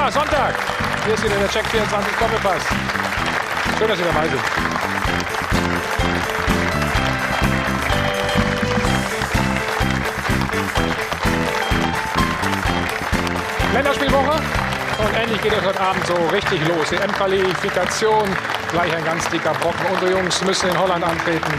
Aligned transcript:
Ja, 0.00 0.10
Sonntag. 0.10 0.54
Hier 1.04 1.12
ist 1.12 1.22
wieder 1.22 1.36
der 1.36 1.48
Check 1.50 1.66
24 1.66 2.16
Doppelpass. 2.16 2.62
Schön, 3.78 3.86
dass 3.86 3.98
Sie 3.98 4.04
dabei 4.04 4.28
sind. 4.28 4.40
Länderspielwoche. 13.74 14.40
Und 15.04 15.16
endlich 15.16 15.42
geht 15.42 15.52
es 15.52 15.66
heute 15.66 15.78
Abend 15.78 16.06
so 16.06 16.14
richtig 16.32 16.66
los. 16.66 16.92
EM-Qualifikation. 16.92 18.26
Gleich 18.72 18.96
ein 18.96 19.04
ganz 19.04 19.28
dicker 19.28 19.52
Brocken. 19.52 19.84
Unsere 19.92 20.12
Jungs 20.12 20.42
müssen 20.42 20.70
in 20.70 20.78
Holland 20.78 21.04
antreten. 21.04 21.52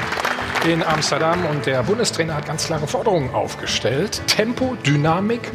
In 0.68 0.82
Amsterdam. 0.82 1.46
Und 1.46 1.68
der 1.68 1.84
Bundestrainer 1.84 2.38
hat 2.38 2.48
ganz 2.48 2.66
klare 2.66 2.88
Forderungen 2.88 3.36
aufgestellt. 3.36 4.20
Tempo, 4.26 4.76
Dynamik 4.84 5.52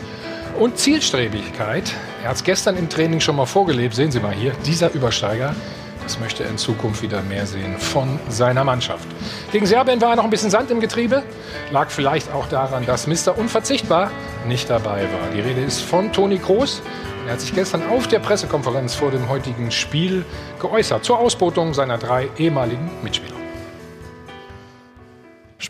und 0.56 0.78
Zielstrebigkeit. 0.78 1.92
Er 2.26 2.30
hat 2.30 2.38
es 2.38 2.42
gestern 2.42 2.76
im 2.76 2.88
Training 2.88 3.20
schon 3.20 3.36
mal 3.36 3.46
vorgelebt. 3.46 3.94
Sehen 3.94 4.10
Sie 4.10 4.18
mal 4.18 4.34
hier. 4.34 4.50
Dieser 4.66 4.92
Übersteiger. 4.92 5.54
Das 6.02 6.18
möchte 6.18 6.42
er 6.42 6.50
in 6.50 6.58
Zukunft 6.58 7.00
wieder 7.00 7.22
mehr 7.22 7.46
sehen 7.46 7.78
von 7.78 8.18
seiner 8.28 8.64
Mannschaft. 8.64 9.06
Gegen 9.52 9.64
Serbien 9.64 10.00
war 10.00 10.16
noch 10.16 10.24
ein 10.24 10.30
bisschen 10.30 10.50
Sand 10.50 10.72
im 10.72 10.80
Getriebe. 10.80 11.22
Lag 11.70 11.88
vielleicht 11.88 12.32
auch 12.32 12.48
daran, 12.48 12.84
dass 12.84 13.06
Mr. 13.06 13.38
Unverzichtbar 13.38 14.10
nicht 14.48 14.68
dabei 14.68 15.02
war. 15.02 15.30
Die 15.36 15.40
Rede 15.40 15.60
ist 15.60 15.82
von 15.82 16.12
Toni 16.12 16.38
Kroos. 16.38 16.82
Er 17.28 17.34
hat 17.34 17.40
sich 17.40 17.54
gestern 17.54 17.88
auf 17.90 18.08
der 18.08 18.18
Pressekonferenz 18.18 18.96
vor 18.96 19.12
dem 19.12 19.28
heutigen 19.28 19.70
Spiel 19.70 20.24
geäußert 20.60 21.04
zur 21.04 21.20
Ausbotung 21.20 21.74
seiner 21.74 21.96
drei 21.96 22.28
ehemaligen 22.38 22.90
Mitspieler. 23.04 23.35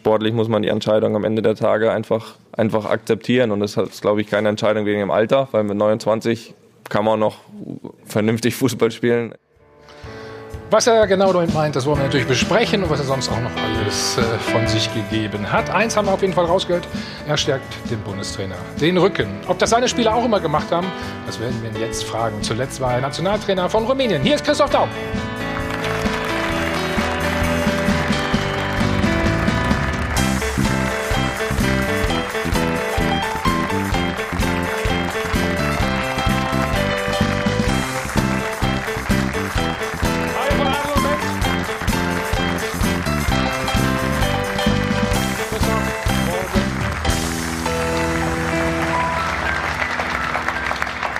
Sportlich 0.06 0.34
muss 0.34 0.46
man 0.46 0.62
die 0.62 0.69
Entscheidung 0.69 1.16
am 1.16 1.24
Ende 1.24 1.42
der 1.42 1.56
Tage 1.56 1.91
einfach, 1.91 2.37
einfach 2.52 2.84
akzeptieren. 2.84 3.51
Und 3.51 3.59
das 3.59 3.77
ist, 3.77 4.02
glaube 4.02 4.20
ich, 4.20 4.29
keine 4.29 4.48
Entscheidung 4.48 4.87
wegen 4.87 5.01
dem 5.01 5.10
Alter, 5.10 5.48
weil 5.51 5.65
mit 5.65 5.76
29 5.76 6.54
kann 6.88 7.04
man 7.04 7.18
noch 7.18 7.38
vernünftig 8.04 8.54
Fußball 8.54 8.93
spielen. 8.93 9.35
Was 10.71 10.87
er 10.87 11.09
genau 11.09 11.32
damit 11.32 11.52
meint, 11.52 11.74
das 11.74 11.87
wollen 11.87 11.98
wir 11.98 12.04
natürlich 12.04 12.29
besprechen 12.29 12.85
und 12.85 12.90
was 12.90 13.01
er 13.01 13.07
sonst 13.07 13.29
auch 13.32 13.40
noch 13.40 13.51
alles 13.57 14.16
äh, 14.18 14.23
von 14.52 14.68
sich 14.68 14.88
gegeben 14.95 15.51
hat. 15.51 15.71
Eins 15.71 15.96
haben 15.96 16.07
wir 16.07 16.13
auf 16.13 16.23
jeden 16.23 16.35
Fall 16.35 16.45
rausgehört, 16.45 16.87
er 17.26 17.37
stärkt 17.37 17.66
den 17.91 17.98
Bundestrainer 18.02 18.54
den 18.80 18.98
Rücken. 18.98 19.26
Ob 19.48 19.59
das 19.59 19.70
seine 19.70 19.88
Spieler 19.88 20.15
auch 20.15 20.24
immer 20.24 20.38
gemacht 20.38 20.70
haben, 20.70 20.87
das 21.26 21.41
werden 21.41 21.60
wir 21.63 21.70
ihn 21.70 21.80
jetzt 21.80 22.04
fragen. 22.04 22.41
Zuletzt 22.43 22.80
war 22.80 22.95
er 22.95 23.01
Nationaltrainer 23.01 23.68
von 23.68 23.85
Rumänien. 23.85 24.23
Hier 24.23 24.37
ist 24.37 24.45
Christoph 24.45 24.70
Daum. 24.70 24.88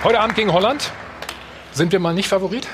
Heute 0.03 0.19
Abend 0.19 0.35
gegen 0.35 0.53
Holland. 0.53 0.91
Sind 1.73 1.91
wir 1.91 1.99
mal 1.99 2.13
nicht 2.13 2.27
Favorit? 2.27 2.67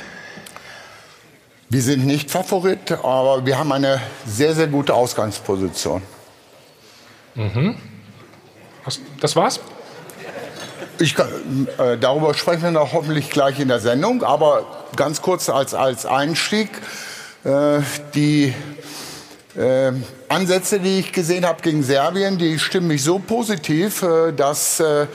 Wir 1.70 1.82
sind 1.82 2.06
nicht 2.06 2.30
Favorit, 2.30 2.92
aber 2.92 3.46
wir 3.46 3.58
haben 3.58 3.72
eine 3.72 4.02
sehr, 4.26 4.54
sehr 4.54 4.68
gute 4.68 4.94
Ausgangsposition. 4.94 6.02
Mhm. 7.36 7.78
Das 9.22 9.38
war's? 9.38 9.62
Ich 11.00 11.16
kann, 11.16 11.68
äh, 11.78 11.98
darüber 11.98 12.34
sprechen 12.34 12.64
wir 12.64 12.72
noch 12.72 12.92
hoffentlich 12.92 13.30
gleich 13.30 13.58
in 13.58 13.70
der 13.70 13.80
Sendung, 13.80 14.22
aber 14.24 14.86
ganz 14.98 15.22
kurz 15.22 15.48
als, 15.50 15.74
als 15.74 16.06
Einstieg. 16.06 16.70
Äh, 17.46 17.80
die 18.14 18.54
äh, 19.56 19.94
Ansätze, 20.28 20.82
die 20.82 21.00
ich 21.00 21.14
gesehen 21.14 21.46
habe 21.46 21.62
gegen 21.62 21.84
Serbien, 21.84 22.38
die 22.38 22.60
stimmen 22.60 22.88
mich 22.88 23.02
so 23.02 23.18
positiv, 23.18 24.04
äh, 24.04 24.34
dass 24.34 24.82
äh, 24.82 25.08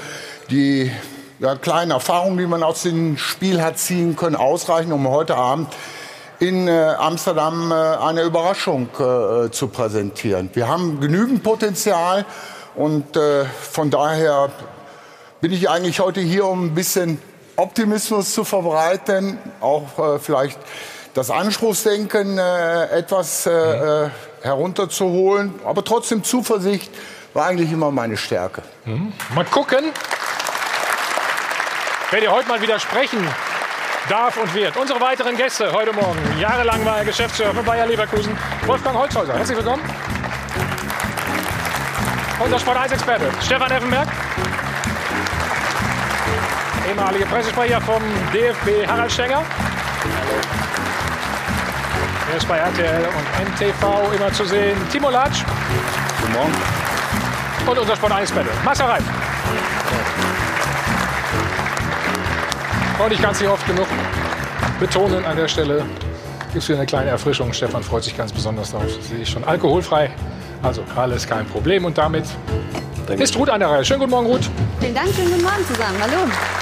die 0.51 0.91
ja, 1.39 1.55
kleinen 1.55 1.93
Erfahrungen, 1.93 2.39
die 2.39 2.47
man 2.47 2.63
aus 2.63 2.83
dem 2.83 3.17
Spiel 3.17 3.63
hat 3.63 3.79
ziehen 3.79 4.17
können, 4.17 4.37
ausreichen, 4.37 4.93
um 4.93 5.09
heute 5.09 5.37
Abend 5.37 5.69
in 6.41 6.69
äh, 6.69 6.95
Amsterdam 6.99 7.71
äh, 7.71 7.75
eine 7.75 8.23
Überraschung 8.23 8.89
äh, 8.95 9.51
zu 9.51 9.69
präsentieren. 9.69 10.51
Wir 10.55 10.69
haben 10.69 11.01
genügend 11.01 11.43
Potenzial 11.43 12.25
und 12.75 13.17
äh, 13.17 13.45
von 13.45 13.91
daher 13.91 14.51
bin 15.41 15.53
ich 15.53 15.69
eigentlich 15.69 16.01
heute 16.01 16.21
hier, 16.21 16.47
um 16.47 16.67
ein 16.67 16.75
bisschen 16.75 17.21
Optimismus 17.57 18.33
zu 18.33 18.45
verbreiten, 18.45 19.39
auch 19.61 19.99
äh, 19.99 20.19
vielleicht 20.19 20.59
das 21.15 21.31
Anspruchsdenken 21.31 22.39
äh, 22.39 22.85
etwas 22.91 23.47
mhm. 23.47 24.11
herunterzuholen, 24.43 25.55
aber 25.65 25.83
trotzdem 25.83 26.23
Zuversicht 26.23 26.93
war 27.35 27.47
eigentlich 27.47 27.73
immer 27.73 27.91
meine 27.91 28.17
Stärke. 28.17 28.63
Mhm. 28.85 29.13
Mal 29.35 29.45
gucken, 29.47 29.87
wer 32.11 32.21
dir 32.21 32.33
heute 32.33 32.49
mal 32.49 32.61
widersprechen 32.61 33.19
darf 34.09 34.37
und 34.39 34.55
wird. 34.55 34.77
Unsere 34.77 35.01
weiteren 35.01 35.37
Gäste 35.37 35.71
heute 35.73 35.93
Morgen. 35.93 36.19
Jahrelang 36.39 36.85
war 36.85 36.99
er 36.99 37.05
Geschäftsführer 37.05 37.53
von 37.53 37.65
Bayer 37.65 37.87
Leverkusen. 37.87 38.37
Wolfgang 38.67 38.97
Holzhäuser, 38.97 39.37
herzlich 39.37 39.59
willkommen. 39.59 39.83
Unser 42.41 42.59
Sport 42.59 42.79
1 42.79 42.93
Experte 42.93 43.31
Stefan 43.45 43.71
Effenberg. 43.71 44.09
Ehemalige 46.89 47.27
Pressesprecher 47.27 47.81
vom 47.83 48.03
DFB 48.33 48.87
Harald 48.87 49.13
Stenger. 49.13 49.43
Er 52.31 52.37
ist 52.37 52.49
bei 52.49 52.59
RTL 52.59 53.07
und 53.07 53.47
NTV 53.53 54.13
immer 54.15 54.33
zu 54.33 54.45
sehen. 54.45 54.77
Timo 54.91 55.11
Latsch. 55.11 55.43
Guten 56.21 56.33
Morgen. 56.33 56.55
Und 57.67 57.79
unser 57.79 57.97
Sport 57.97 58.13
1 58.13 58.31
Experte 58.31 58.51
Marcel 58.65 58.87
Reif. 58.87 59.05
Und 62.99 63.13
ich 63.13 63.23
kann 63.23 63.33
es 63.33 63.41
nicht 63.41 63.51
oft 63.51 63.67
genug 63.67 63.87
betonen 64.81 65.25
an 65.25 65.37
der 65.37 65.49
Stelle. 65.49 65.85
Gibt 66.53 66.63
es 66.63 66.69
wieder 66.69 66.79
eine 66.79 66.87
kleine 66.87 67.11
Erfrischung. 67.11 67.53
Stefan 67.53 67.83
freut 67.83 68.05
sich 68.05 68.17
ganz 68.17 68.33
besonders 68.33 68.73
darauf. 68.73 68.91
Sehe 69.03 69.19
ich 69.21 69.29
schon. 69.29 69.45
Alkoholfrei. 69.45 70.11
Also 70.63 70.83
alles 70.97 71.27
kein 71.27 71.47
Problem. 71.47 71.85
Und 71.85 71.97
damit 71.97 72.25
Danke. 73.07 73.23
ist 73.23 73.37
Ruth 73.37 73.51
an 73.51 73.61
der 73.61 73.71
Reihe. 73.71 73.85
Schönen 73.85 74.01
guten 74.01 74.11
Morgen, 74.11 74.27
Ruth. 74.27 74.51
Vielen 74.81 74.95
Dank, 74.95 75.09
schönen 75.15 75.31
guten 75.31 75.45
Morgen 75.45 75.65
zusammen. 75.67 75.97
Hallo. 76.01 76.58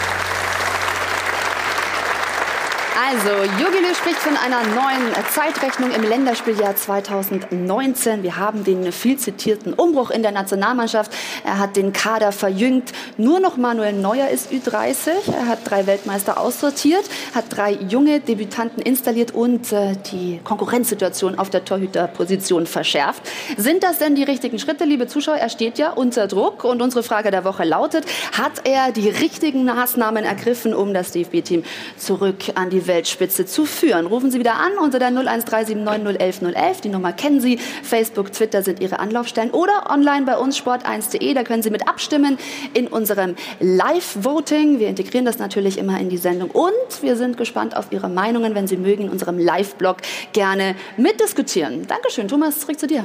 Also, 2.99 3.29
Jogi 3.62 3.79
Löw 3.87 3.95
spricht 3.95 4.17
von 4.17 4.39
einer 4.39 4.62
neuen 4.69 5.12
Zeitrechnung 5.31 5.91
im 5.91 6.03
Länderspieljahr 6.03 6.77
2019. 6.77 8.23
Wir 8.23 8.39
haben 8.39 8.65
den 8.65 8.91
viel 8.91 9.19
zitierten 9.19 9.75
Umbruch 9.75 10.09
in 10.09 10.23
der 10.23 10.33
Nationalmannschaft. 10.33 11.12
Er 11.45 11.59
hat 11.59 11.77
den 11.77 11.93
Kader 11.93 12.33
verjüngt. 12.33 12.93
Nur 13.19 13.39
noch 13.39 13.59
Manuel 13.59 13.93
Neuer 13.93 14.31
ist 14.31 14.51
Ü30. 14.51 15.11
Er 15.31 15.47
hat 15.47 15.59
drei 15.69 15.87
Weltmeister 15.87 16.41
aussortiert, 16.41 17.05
hat 17.34 17.45
drei 17.51 17.73
junge 17.73 18.21
Debütanten 18.21 18.83
installiert 18.83 19.34
und 19.34 19.73
äh, 19.73 19.93
die 20.11 20.41
Konkurrenzsituation 20.43 21.39
auf 21.39 21.51
der 21.51 21.67
Torhüterposition 21.67 22.67
verschärft. 22.67 23.23
Sind 23.59 23.83
das 23.83 23.99
denn 23.99 24.15
die 24.15 24.25
richtigen 24.25 24.59
Schritte, 24.59 24.84
liebe 24.84 25.07
Zuschauer? 25.07 25.37
Er 25.37 25.51
steht 25.51 25.77
ja 25.77 25.91
unter 25.91 26.28
Druck 26.28 26.65
und 26.65 26.81
unsere 26.81 27.03
Frage 27.03 27.31
der 27.31 27.45
Woche 27.45 27.65
lautet, 27.65 28.07
hat 28.33 28.63
er 28.65 28.91
die 28.91 29.11
richtigen 29.11 29.67
Maßnahmen 29.67 30.25
ergriffen, 30.25 30.73
um 30.73 30.95
das 30.95 31.13
DFB-Team 31.13 31.63
zurück 31.99 32.37
an 32.55 32.71
die 32.71 32.85
Welt 32.86 33.06
Weltspitze 33.06 33.47
zu 33.47 33.66
führen. 33.66 34.06
Rufen 34.06 34.30
Sie 34.30 34.38
wieder 34.41 34.54
an 34.54 34.78
unter 34.78 34.98
der 34.98 35.10
01379011011. 35.10 36.80
Die 36.82 36.88
Nummer 36.88 37.12
kennen 37.12 37.41
Sie. 37.41 37.58
Facebook, 37.58 38.32
Twitter 38.32 38.62
sind 38.62 38.80
Ihre 38.80 38.98
Anlaufstellen 38.98 39.50
oder 39.50 39.91
online 39.91 40.26
bei 40.26 40.36
uns 40.36 40.58
sport1.de. 40.60 41.34
Da 41.34 41.44
können 41.44 41.62
Sie 41.62 41.71
mit 41.71 41.88
abstimmen 41.88 42.38
in 42.74 42.88
unserem 42.88 43.36
Live-Voting. 43.60 44.80
Wir 44.80 44.88
integrieren 44.88 45.24
das 45.24 45.38
natürlich 45.38 45.78
immer 45.78 46.00
in 46.00 46.09
die 46.09 46.16
Sendung 46.16 46.50
und 46.50 47.03
wir 47.03 47.16
sind 47.16 47.36
gespannt 47.36 47.77
auf 47.77 47.86
Ihre 47.91 48.09
Meinungen, 48.09 48.54
wenn 48.54 48.66
Sie 48.66 48.77
mögen, 48.77 49.04
in 49.04 49.10
unserem 49.10 49.39
Live-Blog 49.39 49.98
gerne 50.32 50.74
mitdiskutieren. 50.97 51.86
Dankeschön. 51.86 52.27
Thomas, 52.28 52.60
zurück 52.60 52.80
zu 52.80 52.86
dir. 52.86 53.04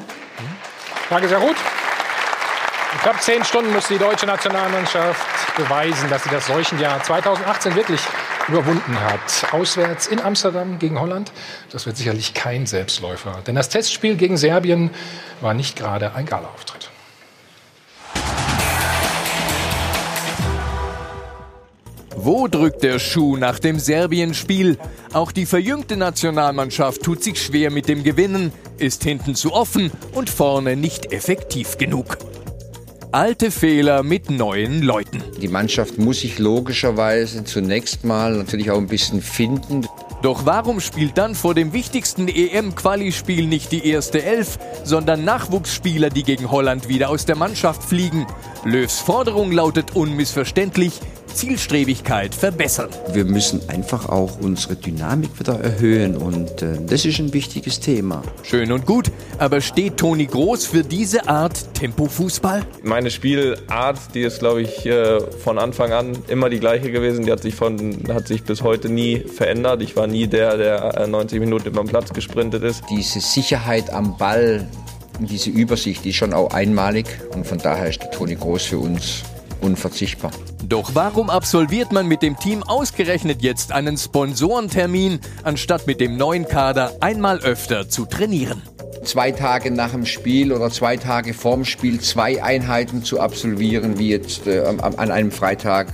Danke 1.09 1.27
sehr 1.27 1.39
gut. 1.39 1.55
In 2.93 2.99
knapp 2.99 3.21
zehn 3.21 3.43
Stunden 3.43 3.71
muss 3.71 3.87
die 3.87 3.97
deutsche 3.97 4.25
Nationalmannschaft 4.25 5.55
beweisen, 5.55 6.09
dass 6.09 6.23
sie 6.23 6.29
das 6.29 6.47
Seuchenjahr 6.47 7.01
2018 7.03 7.75
wirklich 7.75 8.01
überwunden 8.51 8.99
hat. 8.99 9.53
Auswärts 9.53 10.07
in 10.07 10.19
Amsterdam 10.19 10.77
gegen 10.77 10.99
Holland. 10.99 11.31
Das 11.71 11.85
wird 11.85 11.95
sicherlich 11.95 12.33
kein 12.33 12.65
Selbstläufer. 12.65 13.39
Denn 13.47 13.55
das 13.55 13.69
Testspiel 13.69 14.17
gegen 14.17 14.35
Serbien 14.35 14.89
war 15.39 15.53
nicht 15.53 15.77
gerade 15.77 16.15
ein 16.15 16.25
Galaauftritt. 16.25 16.89
Wo 22.23 22.47
drückt 22.47 22.83
der 22.83 22.99
Schuh 22.99 23.37
nach 23.37 23.57
dem 23.57 23.79
Serbien-Spiel? 23.79 24.77
Auch 25.13 25.31
die 25.31 25.45
verjüngte 25.45 25.97
Nationalmannschaft 25.97 27.01
tut 27.01 27.23
sich 27.23 27.41
schwer 27.41 27.71
mit 27.71 27.87
dem 27.87 28.03
Gewinnen, 28.03 28.51
ist 28.77 29.03
hinten 29.03 29.33
zu 29.33 29.53
offen 29.53 29.91
und 30.11 30.29
vorne 30.29 30.75
nicht 30.75 31.13
effektiv 31.13 31.77
genug. 31.77 32.17
Alte 33.13 33.51
Fehler 33.51 34.03
mit 34.03 34.31
neuen 34.31 34.83
Leuten. 34.83 35.21
Die 35.41 35.49
Mannschaft 35.49 35.97
muss 35.97 36.21
sich 36.21 36.39
logischerweise 36.39 37.43
zunächst 37.43 38.05
mal 38.05 38.37
natürlich 38.37 38.71
auch 38.71 38.77
ein 38.77 38.87
bisschen 38.87 39.21
finden. 39.21 39.85
Doch 40.21 40.45
warum 40.45 40.79
spielt 40.79 41.17
dann 41.17 41.35
vor 41.35 41.53
dem 41.53 41.73
wichtigsten 41.73 42.29
EM-Quali-Spiel 42.29 43.47
nicht 43.47 43.73
die 43.73 43.85
erste 43.85 44.23
Elf, 44.23 44.57
sondern 44.85 45.25
Nachwuchsspieler, 45.25 46.09
die 46.09 46.23
gegen 46.23 46.49
Holland 46.51 46.87
wieder 46.87 47.09
aus 47.09 47.25
der 47.25 47.35
Mannschaft 47.35 47.83
fliegen? 47.83 48.27
Löws 48.63 48.99
Forderung 48.99 49.51
lautet 49.51 49.93
unmissverständlich, 49.93 51.01
Zielstrebigkeit 51.33 52.35
verbessern. 52.35 52.89
Wir 53.13 53.25
müssen 53.25 53.61
einfach 53.69 54.09
auch 54.09 54.39
unsere 54.41 54.75
Dynamik 54.75 55.39
wieder 55.39 55.59
erhöhen 55.59 56.17
und 56.17 56.61
äh, 56.61 56.77
das 56.87 57.05
ist 57.05 57.19
ein 57.19 57.33
wichtiges 57.33 57.79
Thema. 57.79 58.21
Schön 58.43 58.71
und 58.71 58.85
gut, 58.85 59.11
aber 59.37 59.61
steht 59.61 59.97
Toni 59.97 60.25
Groß 60.25 60.65
für 60.65 60.83
diese 60.83 61.27
Art 61.27 61.73
Tempo-Fußball? 61.73 62.63
Meine 62.83 63.11
Spielart, 63.11 63.99
die 64.13 64.21
ist, 64.21 64.39
glaube 64.39 64.61
ich, 64.61 64.85
äh, 64.85 65.19
von 65.21 65.57
Anfang 65.57 65.91
an 65.91 66.17
immer 66.27 66.49
die 66.49 66.59
gleiche 66.59 66.91
gewesen. 66.91 67.25
Die 67.25 67.31
hat 67.31 67.41
sich, 67.41 67.55
von, 67.55 67.97
hat 68.09 68.27
sich 68.27 68.43
bis 68.43 68.61
heute 68.61 68.89
nie 68.89 69.19
verändert. 69.19 69.81
Ich 69.81 69.95
war 69.95 70.07
nie 70.07 70.27
der, 70.27 70.57
der 70.57 71.07
90 71.07 71.35
äh, 71.35 71.39
Minuten 71.39 71.67
über 71.67 71.81
den 71.83 71.87
Platz 71.87 72.13
gesprintet 72.13 72.63
ist. 72.63 72.83
Diese 72.89 73.19
Sicherheit 73.19 73.91
am 73.91 74.17
Ball, 74.17 74.67
diese 75.19 75.49
Übersicht, 75.49 76.05
die 76.05 76.09
ist 76.09 76.15
schon 76.15 76.33
auch 76.33 76.53
einmalig 76.53 77.05
und 77.33 77.45
von 77.45 77.57
daher 77.57 77.89
ist 77.89 78.01
der 78.01 78.11
Toni 78.11 78.35
Groß 78.35 78.63
für 78.63 78.79
uns 78.79 79.23
unverzichtbar. 79.61 80.31
Doch 80.67 80.91
warum 80.93 81.29
absolviert 81.29 81.91
man 81.91 82.07
mit 82.07 82.21
dem 82.21 82.37
Team 82.37 82.63
ausgerechnet 82.63 83.41
jetzt 83.41 83.71
einen 83.71 83.97
Sponsorentermin, 83.97 85.19
anstatt 85.43 85.87
mit 85.87 86.01
dem 86.01 86.17
neuen 86.17 86.47
Kader 86.47 86.95
einmal 86.99 87.39
öfter 87.39 87.89
zu 87.89 88.05
trainieren? 88.05 88.61
Zwei 89.03 89.31
Tage 89.31 89.71
nach 89.71 89.91
dem 89.91 90.05
Spiel 90.05 90.51
oder 90.51 90.69
zwei 90.69 90.97
Tage 90.97 91.33
vorm 91.33 91.65
Spiel 91.65 91.99
zwei 92.01 92.43
Einheiten 92.43 93.03
zu 93.03 93.19
absolvieren, 93.19 93.97
wie 93.97 94.09
jetzt 94.09 94.47
äh, 94.47 94.61
an 94.61 95.11
einem 95.11 95.31
Freitag, 95.31 95.87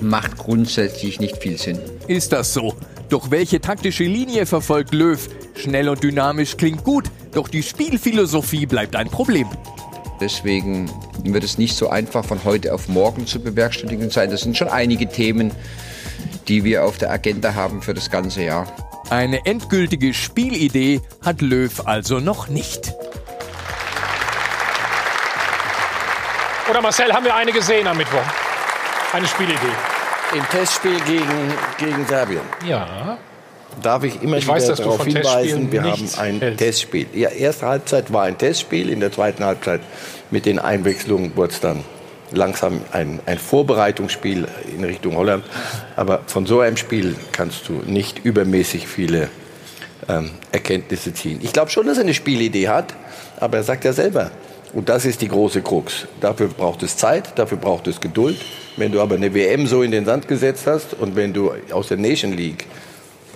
macht 0.00 0.36
grundsätzlich 0.36 1.20
nicht 1.20 1.38
viel 1.38 1.58
Sinn. 1.58 1.78
Ist 2.06 2.32
das 2.32 2.52
so? 2.52 2.74
Doch 3.08 3.30
welche 3.30 3.60
taktische 3.60 4.04
Linie 4.04 4.44
verfolgt 4.44 4.92
Löw? 4.92 5.28
Schnell 5.54 5.88
und 5.88 6.02
dynamisch 6.02 6.56
klingt 6.56 6.84
gut, 6.84 7.10
doch 7.32 7.48
die 7.48 7.62
Spielphilosophie 7.62 8.66
bleibt 8.66 8.94
ein 8.94 9.08
Problem. 9.08 9.48
Deswegen 10.20 10.90
wird 11.22 11.44
es 11.44 11.58
nicht 11.58 11.76
so 11.76 11.88
einfach 11.88 12.24
von 12.24 12.44
heute 12.44 12.74
auf 12.74 12.88
morgen 12.88 13.26
zu 13.26 13.40
bewerkstelligen 13.40 14.10
sein. 14.10 14.30
Das 14.30 14.42
sind 14.42 14.56
schon 14.56 14.68
einige 14.68 15.08
Themen, 15.08 15.52
die 16.48 16.64
wir 16.64 16.84
auf 16.84 16.98
der 16.98 17.10
Agenda 17.10 17.54
haben 17.54 17.82
für 17.82 17.94
das 17.94 18.10
ganze 18.10 18.42
Jahr. 18.42 18.66
Eine 19.10 19.46
endgültige 19.46 20.12
Spielidee 20.12 21.00
hat 21.24 21.40
Löw 21.40 21.86
also 21.86 22.18
noch 22.18 22.48
nicht. 22.48 22.94
Oder 26.68 26.82
Marcel, 26.82 27.12
haben 27.12 27.24
wir 27.24 27.34
eine 27.34 27.52
gesehen 27.52 27.86
am 27.86 27.96
Mittwoch? 27.96 28.24
Eine 29.12 29.26
Spielidee. 29.26 29.56
Im 30.34 30.46
Testspiel 30.50 31.00
gegen, 31.06 31.54
gegen 31.78 32.06
Serbien. 32.06 32.42
Ja. 32.66 33.16
Darf 33.82 34.04
ich 34.04 34.22
immer 34.22 34.36
ich 34.38 34.44
wieder 34.44 34.54
weiß, 34.54 34.66
darauf 34.76 35.04
hinweisen, 35.04 35.70
wir 35.72 35.82
haben 35.82 36.08
ein 36.18 36.40
hältst. 36.40 36.58
Testspiel. 36.58 37.06
Ja, 37.14 37.28
erste 37.30 37.66
Halbzeit 37.66 38.12
war 38.12 38.24
ein 38.24 38.38
Testspiel, 38.38 38.90
in 38.90 39.00
der 39.00 39.12
zweiten 39.12 39.44
Halbzeit 39.44 39.80
mit 40.30 40.46
den 40.46 40.58
Einwechslungen 40.58 41.36
wurde 41.36 41.52
es 41.52 41.60
dann 41.60 41.84
langsam 42.32 42.80
ein, 42.92 43.20
ein 43.26 43.38
Vorbereitungsspiel 43.38 44.46
in 44.76 44.84
Richtung 44.84 45.16
Holland. 45.16 45.44
Aber 45.96 46.20
von 46.26 46.46
so 46.46 46.60
einem 46.60 46.76
Spiel 46.76 47.16
kannst 47.32 47.68
du 47.68 47.82
nicht 47.86 48.24
übermäßig 48.24 48.86
viele 48.86 49.28
ähm, 50.08 50.30
Erkenntnisse 50.52 51.14
ziehen. 51.14 51.40
Ich 51.42 51.52
glaube 51.52 51.70
schon, 51.70 51.86
dass 51.86 51.98
er 51.98 52.04
eine 52.04 52.14
Spielidee 52.14 52.68
hat, 52.68 52.94
aber 53.40 53.58
er 53.58 53.62
sagt 53.62 53.84
ja 53.84 53.92
selber, 53.92 54.30
und 54.74 54.88
das 54.88 55.06
ist 55.06 55.22
die 55.22 55.28
große 55.28 55.62
Krux. 55.62 56.06
Dafür 56.20 56.48
braucht 56.48 56.82
es 56.82 56.96
Zeit, 56.96 57.38
dafür 57.38 57.56
braucht 57.56 57.86
es 57.86 58.00
Geduld. 58.00 58.36
Wenn 58.76 58.92
du 58.92 59.00
aber 59.00 59.14
eine 59.14 59.32
WM 59.34 59.66
so 59.66 59.82
in 59.82 59.90
den 59.90 60.04
Sand 60.04 60.28
gesetzt 60.28 60.66
hast 60.66 60.94
und 60.94 61.16
wenn 61.16 61.32
du 61.32 61.52
aus 61.72 61.88
der 61.88 61.96
Nation 61.96 62.32
League, 62.32 62.66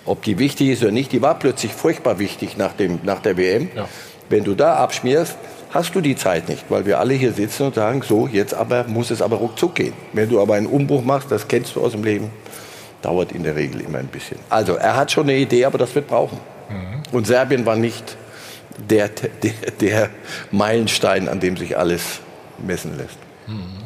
ob 0.04 0.22
die 0.22 0.38
wichtig 0.38 0.70
ist 0.70 0.82
oder 0.82 0.92
nicht, 0.92 1.12
die 1.12 1.22
war 1.22 1.38
plötzlich 1.38 1.72
furchtbar 1.72 2.18
wichtig 2.18 2.56
nach, 2.56 2.72
dem, 2.72 3.00
nach 3.02 3.20
der 3.20 3.36
WM. 3.36 3.70
Ja. 3.74 3.88
Wenn 4.28 4.44
du 4.44 4.54
da 4.54 4.76
abschmierst, 4.76 5.36
hast 5.70 5.94
du 5.94 6.00
die 6.00 6.16
Zeit 6.16 6.48
nicht, 6.48 6.64
weil 6.70 6.86
wir 6.86 6.98
alle 6.98 7.14
hier 7.14 7.32
sitzen 7.32 7.64
und 7.64 7.74
sagen, 7.74 8.02
so, 8.02 8.26
jetzt 8.26 8.54
aber 8.54 8.84
muss 8.84 9.10
es 9.10 9.22
aber 9.22 9.36
ruckzuck 9.36 9.74
gehen. 9.74 9.94
Wenn 10.12 10.28
du 10.28 10.40
aber 10.40 10.54
einen 10.54 10.66
Umbruch 10.66 11.04
machst, 11.04 11.30
das 11.30 11.48
kennst 11.48 11.76
du 11.76 11.82
aus 11.82 11.92
dem 11.92 12.04
Leben, 12.04 12.30
dauert 13.00 13.32
in 13.32 13.42
der 13.42 13.56
Regel 13.56 13.80
immer 13.80 13.98
ein 13.98 14.06
bisschen. 14.06 14.38
Also 14.48 14.74
er 14.74 14.96
hat 14.96 15.10
schon 15.10 15.24
eine 15.24 15.36
Idee, 15.36 15.64
aber 15.64 15.78
das 15.78 15.94
wird 15.94 16.08
brauchen. 16.08 16.38
Mhm. 16.68 17.02
Und 17.12 17.26
Serbien 17.26 17.66
war 17.66 17.76
nicht 17.76 18.16
der, 18.78 19.08
der, 19.08 19.52
der, 19.80 20.10
Meilenstein, 20.50 21.28
an 21.28 21.40
dem 21.40 21.56
sich 21.56 21.76
alles 21.76 22.20
messen 22.58 22.96
lässt. 22.96 23.18
Mhm. 23.46 23.82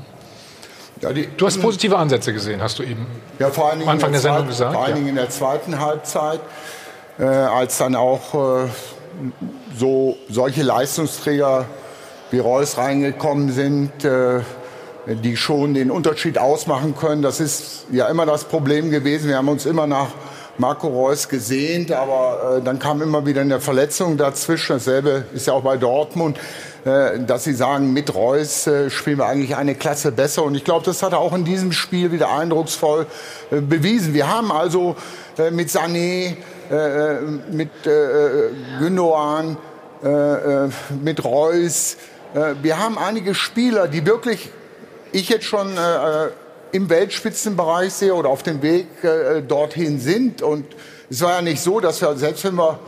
Ja, 1.02 1.12
die, 1.12 1.28
du 1.36 1.46
hast 1.46 1.60
positive 1.60 1.96
Ansätze 1.96 2.32
gesehen, 2.32 2.62
hast 2.62 2.78
du 2.78 2.82
eben 2.82 3.06
ja, 3.38 3.50
vor 3.50 3.70
allen 3.70 3.78
Dingen 3.80 3.90
Anfang 3.90 4.12
der, 4.12 4.20
der 4.20 4.32
Sendung 4.32 4.48
gesagt. 4.48 4.74
Vor 4.74 4.84
allen 4.84 4.94
Dingen 4.94 5.06
ja. 5.06 5.10
in 5.10 5.16
der 5.16 5.30
zweiten 5.30 5.80
Halbzeit, 5.80 6.40
äh, 7.18 7.24
als 7.24 7.78
dann 7.78 7.94
auch 7.94 8.34
äh, 8.34 8.68
so 9.76 10.16
solche 10.28 10.62
Leistungsträger 10.62 11.66
wie 12.30 12.38
Reus 12.38 12.78
reingekommen 12.78 13.52
sind, 13.52 14.04
äh, 14.04 14.40
die 15.06 15.36
schon 15.36 15.74
den 15.74 15.90
Unterschied 15.90 16.38
ausmachen 16.38 16.96
können. 16.96 17.22
Das 17.22 17.38
ist 17.38 17.86
ja 17.92 18.08
immer 18.08 18.26
das 18.26 18.44
Problem 18.44 18.90
gewesen. 18.90 19.28
Wir 19.28 19.36
haben 19.36 19.48
uns 19.48 19.66
immer 19.66 19.86
nach 19.86 20.08
Marco 20.58 20.88
Reus 20.88 21.28
gesehnt, 21.28 21.92
aber 21.92 22.58
äh, 22.58 22.62
dann 22.62 22.78
kam 22.78 23.02
immer 23.02 23.26
wieder 23.26 23.42
eine 23.42 23.60
Verletzung 23.60 24.16
dazwischen. 24.16 24.74
Dasselbe 24.74 25.24
ist 25.34 25.46
ja 25.46 25.52
auch 25.52 25.62
bei 25.62 25.76
Dortmund, 25.76 26.38
äh, 26.84 27.20
dass 27.20 27.44
sie 27.44 27.52
sagen, 27.52 27.92
mit 27.92 28.14
Reus 28.14 28.66
äh, 28.66 28.88
spielen 28.88 29.18
wir 29.18 29.26
eigentlich 29.26 29.56
eine 29.56 29.74
Klasse 29.74 30.12
besser. 30.12 30.44
Und 30.44 30.54
ich 30.54 30.64
glaube, 30.64 30.84
das 30.84 31.02
hat 31.02 31.12
er 31.12 31.18
auch 31.18 31.34
in 31.34 31.44
diesem 31.44 31.72
Spiel 31.72 32.12
wieder 32.12 32.30
eindrucksvoll 32.30 33.06
äh, 33.50 33.60
bewiesen. 33.60 34.14
Wir 34.14 34.28
haben 34.28 34.50
also 34.50 34.96
äh, 35.38 35.50
mit 35.50 35.68
Sané, 35.68 36.36
äh, 36.70 37.20
mit 37.50 37.70
äh, 37.86 38.50
Gündogan, 38.78 39.58
äh, 40.02 40.08
äh, 40.08 40.68
mit 41.02 41.24
Reus. 41.24 41.96
Äh, 42.34 42.54
wir 42.62 42.78
haben 42.78 42.98
einige 42.98 43.34
Spieler, 43.34 43.88
die 43.88 44.06
wirklich, 44.06 44.50
ich 45.12 45.28
jetzt 45.28 45.44
schon 45.44 45.76
äh, 45.76 46.28
im 46.72 46.88
Weltspitzenbereich 46.90 47.92
sehe 47.92 48.14
oder 48.14 48.28
auf 48.28 48.42
dem 48.42 48.62
Weg 48.62 48.86
äh, 49.02 49.42
dorthin 49.42 49.98
sind. 49.98 50.42
Und 50.42 50.64
es 51.10 51.22
war 51.22 51.32
ja 51.32 51.42
nicht 51.42 51.60
so, 51.60 51.80
dass 51.80 52.00
wir, 52.00 52.16
selbst 52.16 52.44
wenn 52.44 52.56
wir 52.56 52.78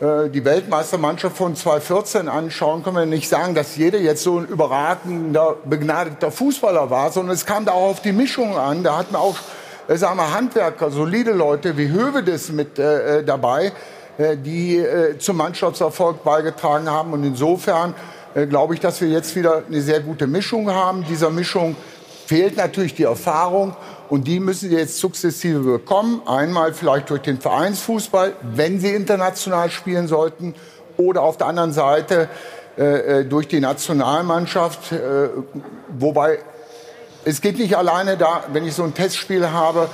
äh, 0.00 0.28
die 0.28 0.44
Weltmeistermannschaft 0.44 1.36
von 1.36 1.54
2014 1.54 2.28
anschauen, 2.28 2.82
können 2.82 2.96
wir 2.96 3.06
nicht 3.06 3.28
sagen, 3.28 3.54
dass 3.54 3.76
jeder 3.76 3.98
jetzt 3.98 4.22
so 4.22 4.38
ein 4.38 4.46
überragender, 4.46 5.56
begnadeter 5.64 6.30
Fußballer 6.30 6.90
war, 6.90 7.12
sondern 7.12 7.34
es 7.34 7.46
kam 7.46 7.64
da 7.64 7.72
auch 7.72 7.90
auf 7.90 8.02
die 8.02 8.12
Mischung 8.12 8.56
an. 8.56 8.82
Da 8.82 8.98
hatten 8.98 9.16
auch 9.16 9.36
äh, 9.86 9.96
sagen 9.96 10.16
wir, 10.16 10.32
Handwerker, 10.32 10.90
solide 10.90 11.32
Leute 11.32 11.76
wie 11.76 11.88
Hövedes 11.88 12.50
mit 12.52 12.78
äh, 12.78 13.18
äh 13.18 13.24
dabei, 13.24 13.72
äh, 14.16 14.36
die 14.36 14.78
äh, 14.78 15.18
zum 15.18 15.36
Mannschaftserfolg 15.36 16.24
beigetragen 16.24 16.90
haben. 16.90 17.12
Und 17.12 17.24
insofern 17.24 17.94
glaube 18.48 18.74
ich, 18.74 18.80
dass 18.80 19.00
wir 19.00 19.06
jetzt 19.06 19.36
wieder 19.36 19.62
eine 19.68 19.80
sehr 19.80 20.00
gute 20.00 20.26
Mischung 20.26 20.68
haben. 20.68 21.04
Dieser 21.08 21.30
Mischung 21.30 21.76
fehlt 22.26 22.56
natürlich 22.56 22.94
die 22.94 23.04
Erfahrung 23.04 23.76
und 24.08 24.26
die 24.26 24.40
müssen 24.40 24.70
sie 24.70 24.76
jetzt 24.76 24.98
sukzessive 24.98 25.60
bekommen. 25.60 26.22
Einmal 26.26 26.74
vielleicht 26.74 27.10
durch 27.10 27.22
den 27.22 27.40
Vereinsfußball, 27.40 28.32
wenn 28.42 28.80
sie 28.80 28.90
international 28.90 29.70
spielen 29.70 30.08
sollten, 30.08 30.54
oder 30.96 31.22
auf 31.22 31.36
der 31.36 31.48
anderen 31.48 31.72
Seite 31.72 32.28
äh, 32.76 33.24
durch 33.24 33.48
die 33.48 33.60
Nationalmannschaft, 33.60 34.92
äh, 34.92 35.28
wobei 35.88 36.38
es 37.24 37.40
geht 37.40 37.58
nicht 37.58 37.76
alleine 37.76 38.16
da, 38.16 38.44
wenn 38.52 38.66
ich 38.66 38.74
so 38.74 38.84
ein 38.84 38.94
Testspiel 38.94 39.50
habe. 39.50 39.88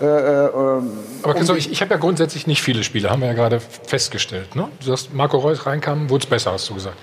Äh, 0.00 0.04
äh, 0.04 0.46
ähm, 0.46 0.92
Aber 1.22 1.36
um 1.36 1.56
ich, 1.56 1.70
ich 1.70 1.80
habe 1.82 1.92
ja 1.92 1.98
grundsätzlich 1.98 2.46
nicht 2.46 2.62
viele 2.62 2.84
Spiele, 2.84 3.10
haben 3.10 3.20
wir 3.20 3.28
ja 3.28 3.34
gerade 3.34 3.60
festgestellt. 3.60 4.56
Ne? 4.56 4.68
Du 4.80 4.86
sagst, 4.86 5.12
Marco 5.12 5.38
Reus 5.38 5.66
reinkam, 5.66 6.08
wurde 6.08 6.24
es 6.24 6.30
besser, 6.30 6.52
hast 6.52 6.68
du 6.70 6.74
gesagt. 6.74 6.96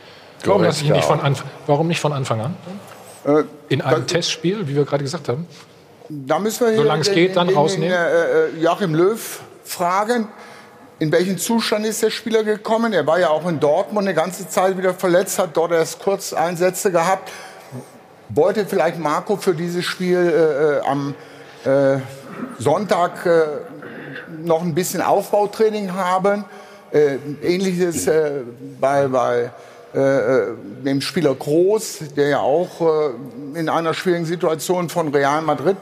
Warum, 0.46 0.62
nicht 0.62 1.04
von 1.04 1.36
warum 1.66 1.88
nicht 1.88 2.00
von 2.00 2.14
Anfang 2.14 2.42
an? 2.42 2.56
Äh, 3.28 3.44
In 3.70 3.82
einem 3.82 4.02
da, 4.08 4.14
Testspiel, 4.14 4.68
wie 4.68 4.76
wir 4.76 4.86
gerade 4.86 5.04
gesagt 5.04 5.30
haben? 5.30 5.46
Da 6.10 6.40
müssen 6.40 6.68
wir 6.68 6.76
Solange 6.76 7.02
es 7.02 7.12
geht, 7.12 7.36
dann 7.36 7.48
den, 7.48 7.58
rausnehmen. 7.58 7.90
Den, 7.90 8.56
äh, 8.56 8.60
äh, 8.60 8.64
Joachim 8.64 8.96
Löw 8.96 9.42
fragen. 9.64 10.28
In 11.00 11.12
welchen 11.12 11.38
Zustand 11.38 11.86
ist 11.86 12.02
der 12.02 12.10
Spieler 12.10 12.44
gekommen? 12.44 12.94
Er 12.94 13.06
war 13.06 13.20
ja 13.20 13.30
auch 13.30 13.48
in 13.48 13.60
Dortmund 13.60 14.08
eine 14.08 14.16
ganze 14.16 14.50
Zeit 14.50 14.78
wieder 14.78 14.96
verletzt, 14.96 15.38
hat 15.38 15.56
dort 15.56 15.72
erst 15.72 16.00
kurz 16.00 16.34
Einsätze 16.34 16.92
gehabt 16.92 17.30
wollte 18.30 18.66
vielleicht 18.66 19.00
Marco 19.00 19.38
für 19.38 19.54
dieses 19.54 19.86
Spiel 19.86 20.18
äh, 20.18 20.78
äh, 20.78 20.82
am 20.82 21.16
äh, 21.66 22.00
Sonntag 22.60 23.26
noch 24.44 24.62
ein 24.62 24.76
bisschen 24.76 25.02
Aufbautraining 25.02 25.94
haben. 25.94 26.46
Äh, 26.92 27.18
ähnliches 27.42 28.08
äh, 28.08 28.42
bei, 28.80 29.08
bei 29.08 29.52
dem 29.94 31.02
Spieler 31.02 31.34
Groß, 31.34 32.00
der 32.16 32.28
ja 32.28 32.40
auch 32.40 33.14
in 33.54 33.70
einer 33.70 33.94
schwierigen 33.94 34.26
Situation 34.26 34.90
von 34.90 35.08
Real 35.14 35.42
Madrid 35.42 35.78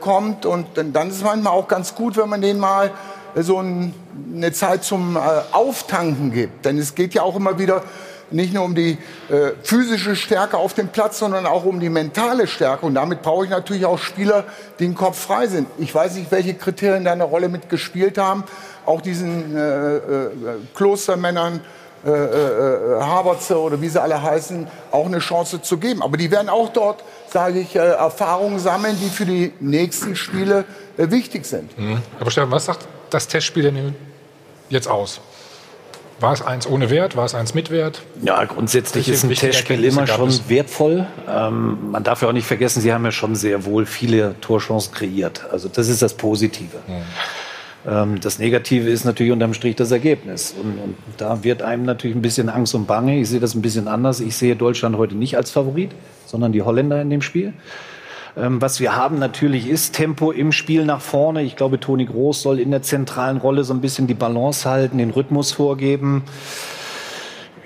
kommt. 0.00 0.46
Und 0.46 0.66
dann 0.74 1.08
ist 1.08 1.16
es 1.16 1.22
manchmal 1.22 1.52
auch 1.52 1.68
ganz 1.68 1.94
gut, 1.94 2.16
wenn 2.16 2.28
man 2.28 2.42
den 2.42 2.58
mal 2.58 2.90
so 3.36 3.60
ein, 3.60 3.94
eine 4.34 4.52
Zeit 4.52 4.82
zum 4.82 5.16
Auftanken 5.52 6.32
gibt. 6.32 6.64
Denn 6.64 6.76
es 6.78 6.94
geht 6.94 7.14
ja 7.14 7.22
auch 7.22 7.36
immer 7.36 7.58
wieder 7.58 7.82
nicht 8.30 8.52
nur 8.52 8.64
um 8.64 8.74
die 8.74 8.98
äh, 9.28 9.52
physische 9.62 10.16
Stärke 10.16 10.56
auf 10.56 10.74
dem 10.74 10.88
Platz, 10.88 11.18
sondern 11.18 11.46
auch 11.46 11.64
um 11.64 11.80
die 11.80 11.88
mentale 11.88 12.46
Stärke. 12.46 12.86
Und 12.86 12.94
damit 12.94 13.22
brauche 13.22 13.44
ich 13.44 13.50
natürlich 13.50 13.86
auch 13.86 13.98
Spieler, 13.98 14.44
die 14.78 14.84
den 14.84 14.94
Kopf 14.94 15.18
frei 15.18 15.46
sind. 15.46 15.68
Ich 15.78 15.94
weiß 15.94 16.14
nicht, 16.16 16.30
welche 16.30 16.54
Kriterien 16.54 17.04
da 17.04 17.12
eine 17.12 17.24
Rolle 17.24 17.48
mitgespielt 17.48 18.18
haben. 18.18 18.44
Auch 18.84 19.00
diesen 19.00 19.56
äh, 19.56 19.96
äh, 19.96 20.30
Klostermännern, 20.74 21.60
äh, 22.04 22.10
äh, 22.10 23.00
Haberze 23.00 23.58
oder 23.58 23.80
wie 23.80 23.88
sie 23.88 24.00
alle 24.00 24.20
heißen, 24.20 24.66
auch 24.92 25.06
eine 25.06 25.18
Chance 25.18 25.62
zu 25.62 25.78
geben. 25.78 26.02
Aber 26.02 26.16
die 26.16 26.30
werden 26.30 26.48
auch 26.48 26.68
dort, 26.68 27.02
sage 27.28 27.60
ich, 27.60 27.74
äh, 27.74 27.78
Erfahrungen 27.78 28.58
sammeln, 28.58 28.96
die 29.00 29.08
für 29.08 29.26
die 29.26 29.52
nächsten 29.60 30.14
Spiele 30.14 30.64
äh, 30.96 31.10
wichtig 31.10 31.46
sind. 31.46 31.76
Mhm. 31.78 31.98
Aber 32.20 32.30
Stefan, 32.30 32.50
was 32.50 32.66
sagt 32.66 32.86
das 33.10 33.28
Testspiel 33.28 33.64
denn 33.64 33.94
jetzt 34.68 34.88
aus? 34.88 35.20
War 36.18 36.32
es 36.32 36.40
eins 36.40 36.66
ohne 36.66 36.88
Wert? 36.88 37.16
War 37.16 37.26
es 37.26 37.34
eins 37.34 37.52
mit 37.52 37.70
Wert? 37.70 38.00
Ja, 38.22 38.42
grundsätzlich 38.44 39.08
ist 39.08 39.24
ein 39.24 39.30
Testspiel 39.34 39.84
immer 39.84 40.06
schon 40.06 40.32
wertvoll. 40.48 41.06
Ähm, 41.28 41.90
man 41.90 42.04
darf 42.04 42.22
ja 42.22 42.28
auch 42.28 42.32
nicht 42.32 42.46
vergessen, 42.46 42.80
Sie 42.80 42.92
haben 42.92 43.04
ja 43.04 43.12
schon 43.12 43.36
sehr 43.36 43.66
wohl 43.66 43.84
viele 43.84 44.34
Torchancen 44.40 44.94
kreiert. 44.94 45.44
Also 45.50 45.68
das 45.68 45.88
ist 45.88 46.00
das 46.00 46.14
Positive. 46.14 46.78
Mhm. 46.86 47.02
Ähm, 47.86 48.20
das 48.20 48.38
Negative 48.38 48.88
ist 48.88 49.04
natürlich 49.04 49.32
unterm 49.32 49.54
Strich 49.54 49.76
das 49.76 49.90
Ergebnis. 49.90 50.54
Und, 50.60 50.78
und, 50.78 50.96
da 51.16 51.44
wird 51.44 51.62
einem 51.62 51.84
natürlich 51.84 52.16
ein 52.16 52.22
bisschen 52.22 52.48
Angst 52.48 52.74
und 52.74 52.86
Bange. 52.86 53.18
Ich 53.20 53.28
sehe 53.28 53.40
das 53.40 53.54
ein 53.54 53.62
bisschen 53.62 53.88
anders. 53.88 54.20
Ich 54.20 54.36
sehe 54.36 54.56
Deutschland 54.56 54.96
heute 54.96 55.14
nicht 55.14 55.36
als 55.36 55.50
Favorit, 55.50 55.92
sondern 56.26 56.52
die 56.52 56.62
Holländer 56.62 57.00
in 57.00 57.10
dem 57.10 57.22
Spiel. 57.22 57.52
Ähm, 58.36 58.60
was 58.60 58.80
wir 58.80 58.96
haben 58.96 59.18
natürlich 59.18 59.68
ist 59.68 59.94
Tempo 59.94 60.30
im 60.30 60.52
Spiel 60.52 60.84
nach 60.84 61.00
vorne. 61.00 61.42
Ich 61.42 61.56
glaube, 61.56 61.80
Toni 61.80 62.04
Groß 62.04 62.42
soll 62.42 62.58
in 62.58 62.70
der 62.70 62.82
zentralen 62.82 63.38
Rolle 63.38 63.64
so 63.64 63.72
ein 63.72 63.80
bisschen 63.80 64.06
die 64.06 64.14
Balance 64.14 64.68
halten, 64.68 64.98
den 64.98 65.10
Rhythmus 65.10 65.52
vorgeben. 65.52 66.24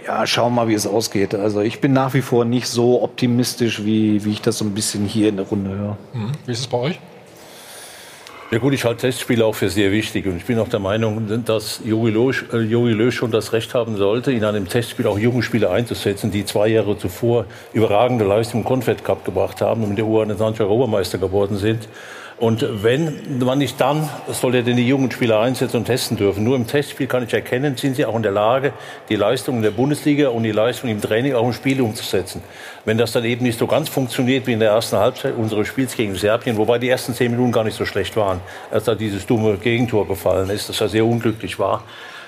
Ja, 0.07 0.27
schauen 0.27 0.53
wir 0.53 0.63
mal, 0.63 0.69
wie 0.69 0.75
es 0.75 0.87
ausgeht. 0.87 1.35
Also 1.35 1.61
ich 1.61 1.81
bin 1.81 1.93
nach 1.93 2.15
wie 2.15 2.23
vor 2.23 2.45
nicht 2.45 2.67
so 2.67 3.03
optimistisch, 3.03 3.85
wie, 3.85 4.25
wie 4.25 4.33
ich 4.33 4.43
das 4.43 4.59
so 4.59 4.65
ein 4.65 4.75
bisschen 4.75 5.05
hier 5.05 5.29
in 5.29 5.37
der 5.37 5.47
Runde 5.47 5.71
höre. 5.71 5.99
Mhm. 6.15 6.33
Wie 6.47 6.53
ist 6.53 6.61
es 6.61 6.67
bei 6.67 6.79
euch? 6.79 7.01
Ja 8.53 8.59
gut, 8.59 8.73
ich 8.75 8.85
halte 8.85 9.03
Testspiele 9.03 9.45
auch 9.47 9.55
für 9.55 9.71
sehr 9.71 9.93
wichtig 9.93 10.27
und 10.27 10.37
ich 10.37 10.45
bin 10.45 10.59
auch 10.59 10.67
der 10.67 10.81
Meinung, 10.81 11.45
dass 11.45 11.81
äh, 11.85 11.89
Jogi 11.89 12.11
Löw 12.11 13.15
schon 13.15 13.31
das 13.31 13.53
Recht 13.53 13.75
haben 13.75 13.97
sollte, 13.97 14.33
in 14.33 14.43
einem 14.43 14.67
Testspiel 14.67 15.07
auch 15.07 15.21
junge 15.21 15.45
Spieler 15.45 15.71
einzusetzen, 15.71 16.33
die 16.33 16.45
zwei 16.45 16.67
Jahre 16.67 16.99
zuvor 16.99 17.45
überragende 17.73 18.25
Leistungen 18.25 18.65
im 18.65 18.69
Confed 18.69 19.05
Cup 19.05 19.25
gebracht 19.25 19.61
haben 19.61 19.85
und 19.85 19.91
mit 19.91 19.99
der 19.99 20.05
U21 20.05 20.63
Europameister 20.63 21.19
geworden 21.19 21.59
sind. 21.59 21.87
Und 22.41 22.83
wenn 22.83 23.39
man 23.39 23.59
nicht 23.59 23.79
dann, 23.83 24.09
soll 24.29 24.55
er 24.55 24.63
denn 24.63 24.79
die 24.79 24.89
jungen 24.89 25.11
Spieler 25.11 25.41
einsetzen 25.41 25.77
und 25.77 25.85
testen 25.85 26.17
dürfen. 26.17 26.43
Nur 26.43 26.57
im 26.57 26.67
Testspiel 26.67 27.07
kann 27.07 27.23
ich 27.23 27.35
erkennen, 27.35 27.77
sind 27.77 27.97
sie 27.97 28.07
auch 28.07 28.17
in 28.17 28.23
der 28.23 28.33
Lage, 28.33 28.73
die 29.11 29.17
Leistung 29.17 29.57
in 29.57 29.63
der 29.63 29.73
Bundesliga 29.73 30.31
und 30.31 30.45
die 30.45 30.51
Leistung 30.51 30.89
im 30.89 31.03
Training 31.03 31.35
auch 31.35 31.45
im 31.45 31.53
Spiel 31.53 31.83
umzusetzen. 31.83 32.43
Wenn 32.87 32.97
das 32.97 33.13
dann 33.13 33.27
eben 33.27 33.45
nicht 33.45 33.59
so 33.59 33.67
ganz 33.67 33.91
funktioniert 33.91 34.47
wie 34.47 34.55
in 34.55 34.59
der 34.59 34.71
ersten 34.71 34.97
Halbzeit 34.97 35.35
unseres 35.37 35.69
Spiels 35.69 35.95
gegen 35.95 36.15
Serbien, 36.15 36.57
wobei 36.57 36.79
die 36.79 36.89
ersten 36.89 37.13
zehn 37.13 37.31
Minuten 37.31 37.53
gar 37.53 37.65
nicht 37.65 37.77
so 37.77 37.85
schlecht 37.85 38.17
waren, 38.17 38.41
als 38.71 38.85
da 38.85 38.95
dieses 38.95 39.27
dumme 39.27 39.59
Gegentor 39.59 40.09
gefallen 40.09 40.49
ist, 40.49 40.71
das 40.71 40.79
ja 40.79 40.89
sehr 40.89 41.05
unglücklich 41.05 41.59
war. 41.59 41.85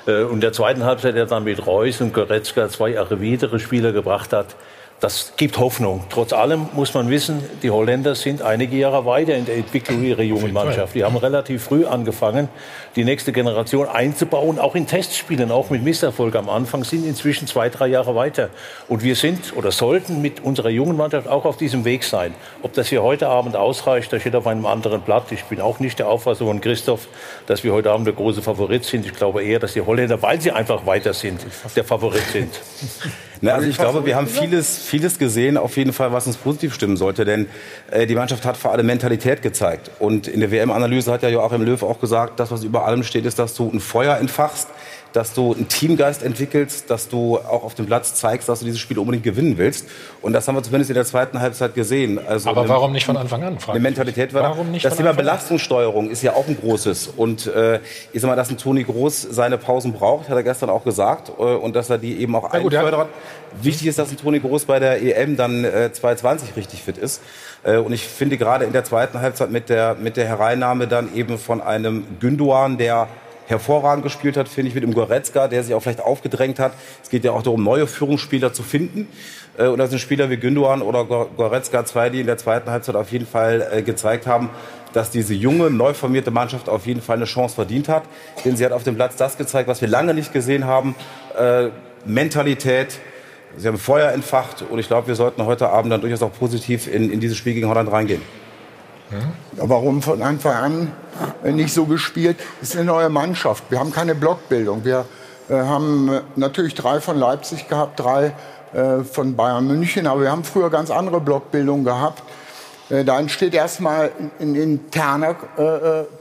Äh, 0.07 0.25
und 0.25 0.42
der 0.42 0.52
zweiten 0.52 0.85
Halbzeit, 0.85 1.14
der 1.14 1.25
dann 1.25 1.45
mit 1.45 1.66
Reus 1.66 2.02
und 2.02 2.12
Goretzka 2.12 2.69
zwei 2.69 2.99
arriviertere 2.99 3.59
Spieler 3.59 3.92
gebracht 3.92 4.35
hat, 4.35 4.57
das 5.02 5.32
gibt 5.37 5.59
Hoffnung. 5.59 6.04
Trotz 6.11 6.32
allem 6.32 6.68
muss 6.75 6.94
man 6.94 7.11
wissen, 7.11 7.42
die 7.64 7.73
Holländer 7.73 8.14
sind 8.14 8.40
einige 8.40 8.76
Jahre 8.76 9.04
weiter 9.04 9.35
in 9.35 9.44
der 9.44 9.56
Entwicklung 9.56 10.04
ihrer 10.04 10.23
jungen 10.23 10.52
Mannschaft. 10.52 10.94
Die 10.94 11.02
haben 11.02 11.16
relativ 11.16 11.64
früh 11.64 11.85
angefangen, 11.85 12.49
die 12.94 13.02
nächste 13.02 13.32
Generation 13.32 13.88
einzubauen, 13.88 14.61
auch 14.61 14.76
in 14.76 14.87
Testspielen, 14.87 15.50
auch 15.50 15.71
mit 15.71 15.82
Misserfolg 15.82 16.37
am 16.37 16.49
Anfang, 16.49 16.85
sind 16.85 17.04
inzwischen 17.04 17.49
zwei, 17.49 17.68
drei 17.68 17.88
Jahre 17.88 18.14
weiter. 18.14 18.50
Und 18.87 19.02
wir 19.02 19.16
sind 19.16 19.56
oder 19.56 19.73
sollten 19.73 20.23
mit 20.23 20.38
unserer 20.38 20.68
jungen 20.68 20.97
Mannschaft 20.97 21.26
auch 21.26 21.47
auf 21.47 21.56
diesem 21.56 21.85
Weg 21.85 22.04
sein. 22.04 22.32
Ob 22.62 22.73
das 22.75 22.87
hier 22.87 23.02
heute 23.02 23.26
Abend 23.26 23.56
ausreicht, 23.56 24.12
das 24.12 24.21
steht 24.21 24.37
auf 24.37 24.47
einem 24.47 24.66
anderen 24.66 25.00
Blatt. 25.00 25.32
Ich 25.32 25.42
bin 25.47 25.61
auch 25.61 25.80
nicht 25.80 25.99
der 25.99 26.09
Auffassung 26.09 26.47
von 26.47 26.61
Christoph, 26.61 27.09
dass 27.49 27.64
wir 27.64 27.73
heute 27.73 27.90
Abend 27.90 28.06
der 28.06 28.14
große 28.14 28.40
Favorit 28.40 28.85
sind. 28.85 29.04
Ich 29.04 29.14
glaube 29.14 29.42
eher, 29.42 29.59
dass 29.59 29.73
die 29.73 29.80
Holländer, 29.80 30.23
weil 30.23 30.40
sie 30.40 30.52
einfach 30.52 30.87
weiter 30.87 31.12
sind, 31.12 31.40
der 31.75 31.82
Favorit 31.82 32.23
sind. 32.32 32.52
Na, 33.44 33.54
also 33.54 33.68
ich 33.68 33.76
glaube, 33.76 34.06
wir 34.06 34.14
haben 34.14 34.28
vieles, 34.28 34.78
vieles 34.78 35.18
gesehen, 35.18 35.56
auf 35.56 35.76
jeden 35.76 35.92
Fall, 35.92 36.12
was 36.12 36.28
uns 36.28 36.37
positiv 36.37 36.75
stimmen 36.75 36.96
sollte. 36.96 37.25
Denn 37.25 37.49
äh, 37.90 38.06
die 38.06 38.14
Mannschaft 38.14 38.44
hat 38.44 38.56
vor 38.56 38.70
allem 38.70 38.87
Mentalität 38.87 39.42
gezeigt. 39.42 39.90
Und 39.99 40.28
in 40.28 40.38
der 40.38 40.52
WM-Analyse 40.52 41.11
hat 41.11 41.25
ja 41.25 41.28
Joachim 41.28 41.62
Löw 41.62 41.82
auch 41.82 41.99
gesagt, 41.99 42.38
das, 42.38 42.52
was 42.52 42.62
über 42.62 42.87
allem 42.87 43.02
steht, 43.02 43.26
ist, 43.26 43.40
dass 43.40 43.54
du 43.54 43.68
ein 43.68 43.80
Feuer 43.80 44.16
entfachst, 44.16 44.68
dass 45.12 45.35
du 45.35 45.54
einen 45.54 45.69
Teamgeist 45.69 46.23
entwickelst, 46.23 46.90
dass 46.90 47.09
du 47.09 47.38
auch 47.38 47.64
auf 47.64 47.75
dem 47.75 47.87
Platz 47.87 48.14
zeigst, 48.14 48.49
dass 48.49 48.61
du 48.61 48.64
dieses 48.64 48.81
Spiel 48.81 48.99
unbedingt 48.99 49.25
gewinnen 49.25 49.59
willst. 49.59 49.87
Und 50.21 50.33
das 50.33 50.49
haben 50.49 50.54
wir 50.54 50.62
zumindest 50.62 50.90
in 50.90 50.95
der 50.95 51.04
zweiten 51.04 51.40
Halbzeit 51.40 51.75
gesehen. 51.75 52.19
Also 52.26 52.50
Aber 52.50 52.69
warum 52.69 52.92
nicht 52.92 53.07
von 53.07 53.16
Anfang 53.16 53.42
an? 53.42 53.59
Eine 53.66 53.81
Mentalität 53.81 54.33
war 54.35 54.42
warum 54.42 54.71
nicht 54.71 54.85
Das 54.85 54.97
Thema 54.97 55.12
Belastungssteuerung 55.12 56.11
ist 56.11 56.23
ja 56.23 56.33
auch 56.33 56.47
ein 56.47 56.57
großes. 56.59 57.09
Und 57.16 57.47
äh, 57.47 57.81
ich 58.12 58.21
sag 58.21 58.28
mal, 58.28 58.37
dass 58.37 58.50
ein 58.50 58.59
Toni 58.59 58.85
Groß 58.85 59.23
seine 59.31 59.59
Pausen 59.59 59.92
braucht, 59.92 60.28
hat 60.28 60.37
er 60.37 60.42
gestern 60.42 60.71
auch 60.71 60.85
gesagt. 60.85 61.31
Äh, 61.31 61.42
und 61.42 61.76
dass 61.76 61.90
er 61.90 61.99
die 61.99 62.21
eben 62.21 62.35
auch 62.35 62.45
ja, 62.45 62.61
einfördert. 62.61 62.92
Ja. 62.92 63.09
Wichtig 63.62 63.88
ist, 63.88 63.99
dass 63.99 64.11
ein 64.11 64.16
Toni 64.16 64.40
Groß 64.40 64.64
bei 64.64 64.78
der 64.78 65.02
EM 65.02 65.37
dann 65.37 65.64
äh, 65.64 65.92
2020 65.92 66.57
richtig 66.57 66.83
fit 66.83 66.99
ist. 66.99 67.21
Äh, 67.62 67.76
und 67.76 67.92
ich 67.92 68.07
finde 68.07 68.38
gerade 68.38 68.64
in 68.64 68.73
der 68.73 68.85
zweiten 68.85 69.21
Halbzeit 69.21 69.50
mit 69.50 69.69
der, 69.69 69.95
mit 69.95 70.16
der 70.16 70.26
Hereinnahme 70.26 70.87
dann 70.87 71.14
eben 71.14 71.38
von 71.38 71.61
einem 71.61 72.04
Günduan, 72.21 72.78
der 72.78 73.09
hervorragend 73.52 74.02
gespielt 74.02 74.37
hat, 74.37 74.49
finde 74.49 74.68
ich, 74.68 74.75
mit 74.75 74.82
dem 74.82 74.94
Goretzka, 74.94 75.47
der 75.47 75.62
sich 75.62 75.75
auch 75.75 75.82
vielleicht 75.82 76.00
aufgedrängt 76.00 76.59
hat. 76.59 76.73
Es 77.02 77.11
geht 77.11 77.25
ja 77.25 77.30
auch 77.32 77.42
darum, 77.42 77.62
neue 77.62 77.87
Führungsspieler 77.87 78.52
zu 78.52 78.62
finden. 78.62 79.06
Äh, 79.56 79.68
und 79.68 79.78
da 79.78 79.87
sind 79.87 80.00
Spieler 80.00 80.30
wie 80.30 80.37
Gündogan 80.37 80.82
oder 80.82 81.04
Goretzka 81.04 81.85
zwei, 81.85 82.11
die 82.11 82.21
in 82.21 82.26
der 82.26 82.38
zweiten 82.38 82.71
Halbzeit 82.71 82.97
auf 82.97 83.12
jeden 83.12 83.26
Fall 83.26 83.68
äh, 83.71 83.82
gezeigt 83.82 84.26
haben, 84.26 84.50
dass 84.92 85.11
diese 85.11 85.35
junge, 85.35 85.71
neu 85.71 85.94
formierte 85.94 86.30
Mannschaft 86.30 86.68
auf 86.68 86.87
jeden 86.87 87.00
Fall 87.00 87.16
eine 87.16 87.25
Chance 87.26 87.54
verdient 87.54 87.88
hat. 87.88 88.02
Denn 88.44 88.56
sie 88.56 88.64
hat 88.64 88.73
auf 88.73 88.82
dem 88.82 88.97
Platz 88.97 89.16
das 89.16 89.38
gezeigt, 89.38 89.68
was 89.68 89.80
wir 89.80 89.88
lange 89.88 90.14
nicht 90.14 90.32
gesehen 90.32 90.66
haben. 90.66 90.94
Äh, 91.38 91.68
Mentalität. 92.04 92.99
Sie 93.56 93.68
haben 93.68 93.78
Feuer 93.78 94.11
entfacht 94.12 94.64
und 94.68 94.78
ich 94.78 94.88
glaube, 94.88 95.09
wir 95.09 95.14
sollten 95.14 95.44
heute 95.44 95.68
Abend 95.68 95.92
dann 95.92 96.00
durchaus 96.00 96.23
auch 96.23 96.32
positiv 96.32 96.92
in, 96.92 97.12
in 97.12 97.21
dieses 97.21 97.37
Spiel 97.37 97.52
gegen 97.52 97.68
Holland 97.68 97.92
reingehen. 97.92 98.23
Warum 99.57 100.02
von 100.02 100.23
Anfang 100.23 100.54
an 100.54 101.54
nicht 101.57 101.75
so 101.75 101.85
gespielt? 101.85 102.38
Das 102.61 102.71
ist 102.71 102.76
eine 102.76 102.87
neue 102.87 103.09
Mannschaft. 103.09 103.64
Wir 103.71 103.78
haben 103.78 103.92
keine 103.92 104.14
Blockbildung. 104.14 104.85
Wir 104.85 105.04
äh, 105.49 105.54
haben 105.54 106.09
äh, 106.09 106.21
natürlich 106.37 106.75
drei 106.75 107.00
von 107.00 107.19
Leipzig 107.19 107.69
gehabt, 107.69 108.00
drei 108.00 108.33
äh, 108.73 109.04
von 109.04 109.37
Bayern 109.37 109.66
München, 109.66 110.07
aber 110.07 110.23
wir 110.23 110.31
haben 110.31 110.45
früher 110.45 110.71
ganz 110.71 110.90
andere 110.90 111.21
Blockbildungen 111.21 111.85
gehabt. 111.85 112.23
Da 112.88 113.19
entsteht 113.19 113.54
erstmal 113.54 114.11
ein 114.38 114.54
interner 114.54 115.35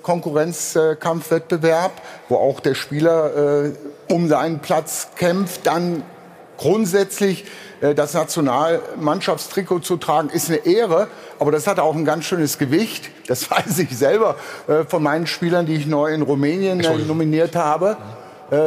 Konkurrenzkampfwettbewerb, 0.04 1.92
wo 2.30 2.38
auch 2.38 2.62
der 2.62 2.76
Spieler 2.76 3.74
um 4.08 4.30
seinen 4.30 4.60
Platz 4.60 5.10
kämpft, 5.18 5.68
dann 5.68 6.04
grundsätzlich 6.62 7.46
äh, 7.82 7.96
das 7.96 8.14
Nationalmannschaftstrikot 8.14 9.80
zu 9.80 9.98
tragen, 9.98 10.30
ist 10.30 10.50
eine 10.50 10.66
Ehre, 10.66 11.08
aber 11.40 11.52
das 11.52 11.68
hat 11.68 11.80
auch 11.80 11.96
ein 11.96 12.06
ganz 12.06 12.26
schönes 12.26 12.58
Gewicht. 12.58 13.10
Das 13.28 13.50
weiß 13.52 13.80
ich 13.80 13.98
selber 13.98 14.36
äh, 14.68 14.84
von 14.86 15.04
meinen 15.04 15.28
Spielern, 15.28 15.66
die 15.66 15.76
ich 15.76 15.88
neu 15.88 16.14
in 16.14 16.22
Rumänien 16.22 16.80
äh, 16.80 16.98
nominiert 17.00 17.56
habe. 17.56 17.98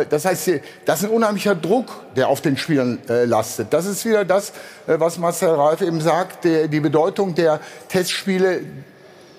Das 0.09 0.25
heißt, 0.25 0.51
das 0.87 1.03
ist 1.03 1.11
ein 1.11 1.15
unheimlicher 1.15 1.55
Druck, 1.55 1.89
der 2.17 2.29
auf 2.29 2.41
den 2.41 2.57
Spielern 2.57 3.01
lastet. 3.07 3.71
Das 3.71 3.85
ist 3.85 4.07
wieder 4.07 4.25
das, 4.25 4.55
was 4.87 5.19
Marcel 5.19 5.51
Reif 5.51 5.83
eben 5.83 6.01
sagt. 6.01 6.45
Die 6.45 6.81
Bedeutung 6.81 7.35
der 7.35 7.61
Testspiele 7.91 8.63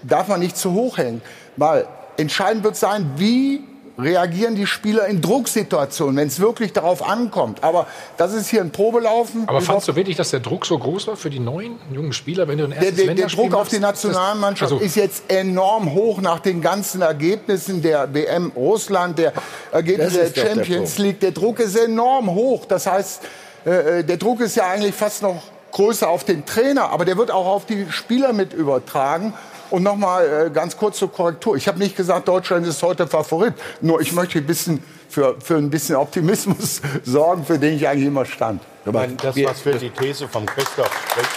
darf 0.04 0.28
man 0.28 0.40
nicht 0.40 0.56
zu 0.56 0.74
hoch 0.74 1.00
hängen, 1.00 1.24
weil 1.58 1.88
entscheidend 2.18 2.64
wird 2.64 2.76
sein, 2.76 3.10
wie 3.18 3.64
reagieren 3.98 4.56
die 4.56 4.68
Spieler 4.68 5.08
in 5.08 5.22
Drucksituationen, 5.22 6.18
wenn 6.18 6.28
es 6.28 6.40
wirklich 6.40 6.74
darauf 6.74 7.08
ankommt. 7.08 7.64
Aber 7.64 7.88
das 8.18 8.34
ist 8.34 8.50
hier 8.50 8.62
ein 8.62 8.72
Probelaufen. 8.72 9.48
Aber 9.48 9.62
fandst 9.62 9.88
du 9.88 9.96
wirklich, 9.96 10.18
dass 10.18 10.32
der 10.32 10.42
Druck 10.42 10.66
so 10.66 10.78
groß 10.78 11.08
war 11.08 11.16
für 11.16 11.30
die 11.30 11.40
neuen 11.40 11.78
jungen 11.92 12.14
Spieler, 12.14 12.48
wenn 12.48 12.58
du 12.58 12.66
ein 12.66 12.72
erstes 12.72 12.96
Der, 12.96 13.06
der, 13.06 13.16
der 13.16 13.28
Druck 13.28 13.54
auf 13.54 13.70
die 13.70 13.80
Nationalmannschaft 13.80 14.72
also 14.72 14.84
ist 14.84 14.96
jetzt 14.96 15.24
enorm 15.30 15.94
hoch 15.94 16.22
nach 16.22 16.40
den 16.40 16.62
ganzen 16.62 17.02
Ergebnissen 17.02 17.82
der 17.82 18.14
WM 18.14 18.52
Russland, 18.56 19.18
der 19.18 19.34
Ergebnisse 19.72 20.30
der 20.30 20.48
Champions 20.48 20.96
der 20.96 21.06
League. 21.06 21.20
Der 21.22 21.32
Druck 21.32 21.60
ist 21.60 21.76
enorm 21.76 22.30
hoch. 22.30 22.66
Das 22.66 22.88
heißt, 22.88 23.22
äh, 23.66 24.00
äh, 24.00 24.04
der 24.04 24.18
Druck 24.18 24.42
ist 24.42 24.56
ja 24.56 24.68
eigentlich 24.68 24.96
fast 24.96 25.22
noch 25.22 25.42
größer 25.72 26.10
auf 26.10 26.24
den 26.24 26.46
Trainer, 26.46 26.90
aber 26.92 27.06
der 27.06 27.18
wird 27.18 27.32
auch 27.32 27.48
auf 27.48 27.66
die 27.66 27.88
Spieler 27.90 28.34
mit 28.34 28.54
übertragen. 28.54 29.34
Und 29.70 29.84
nochmal 29.84 30.48
äh, 30.48 30.50
ganz 30.50 30.78
kurz 30.78 30.98
zur 31.00 31.12
Korrektur. 31.12 31.56
Ich 31.56 31.68
habe 31.68 31.80
nicht 31.80 31.96
gesagt, 31.96 32.28
Deutschland 32.28 32.66
ist 32.68 32.82
heute 32.84 33.08
Favorit. 33.08 33.54
Nur 33.82 34.02
ich 34.02 34.14
möchte 34.14 34.40
ein 34.40 34.46
bisschen 34.46 34.84
für, 35.10 35.36
für 35.42 35.56
ein 35.56 35.70
bisschen 35.70 35.96
Optimismus 35.96 36.82
sorgen, 37.04 37.46
für 37.46 37.58
den 37.58 37.76
ich 37.76 37.88
eigentlich 37.88 38.08
immer 38.08 38.26
stand. 38.26 38.62
Ich 38.86 38.92
meine, 38.92 39.14
das, 39.16 39.36
was 39.36 39.62
für 39.62 39.74
die 39.74 39.90
These 39.90 40.28
von 40.28 40.46
Christoph 40.46 40.92
spricht, 41.10 41.30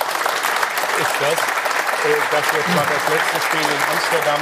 ist 1.00 1.14
das, 1.20 1.32
äh, 1.32 2.18
dass 2.30 2.52
wir 2.52 2.75
zwar 2.75 2.85
das 2.85 3.14
letzte 3.14 3.40
Spiel 3.47 3.61
in 3.61 3.82
Amsterdam 3.92 4.40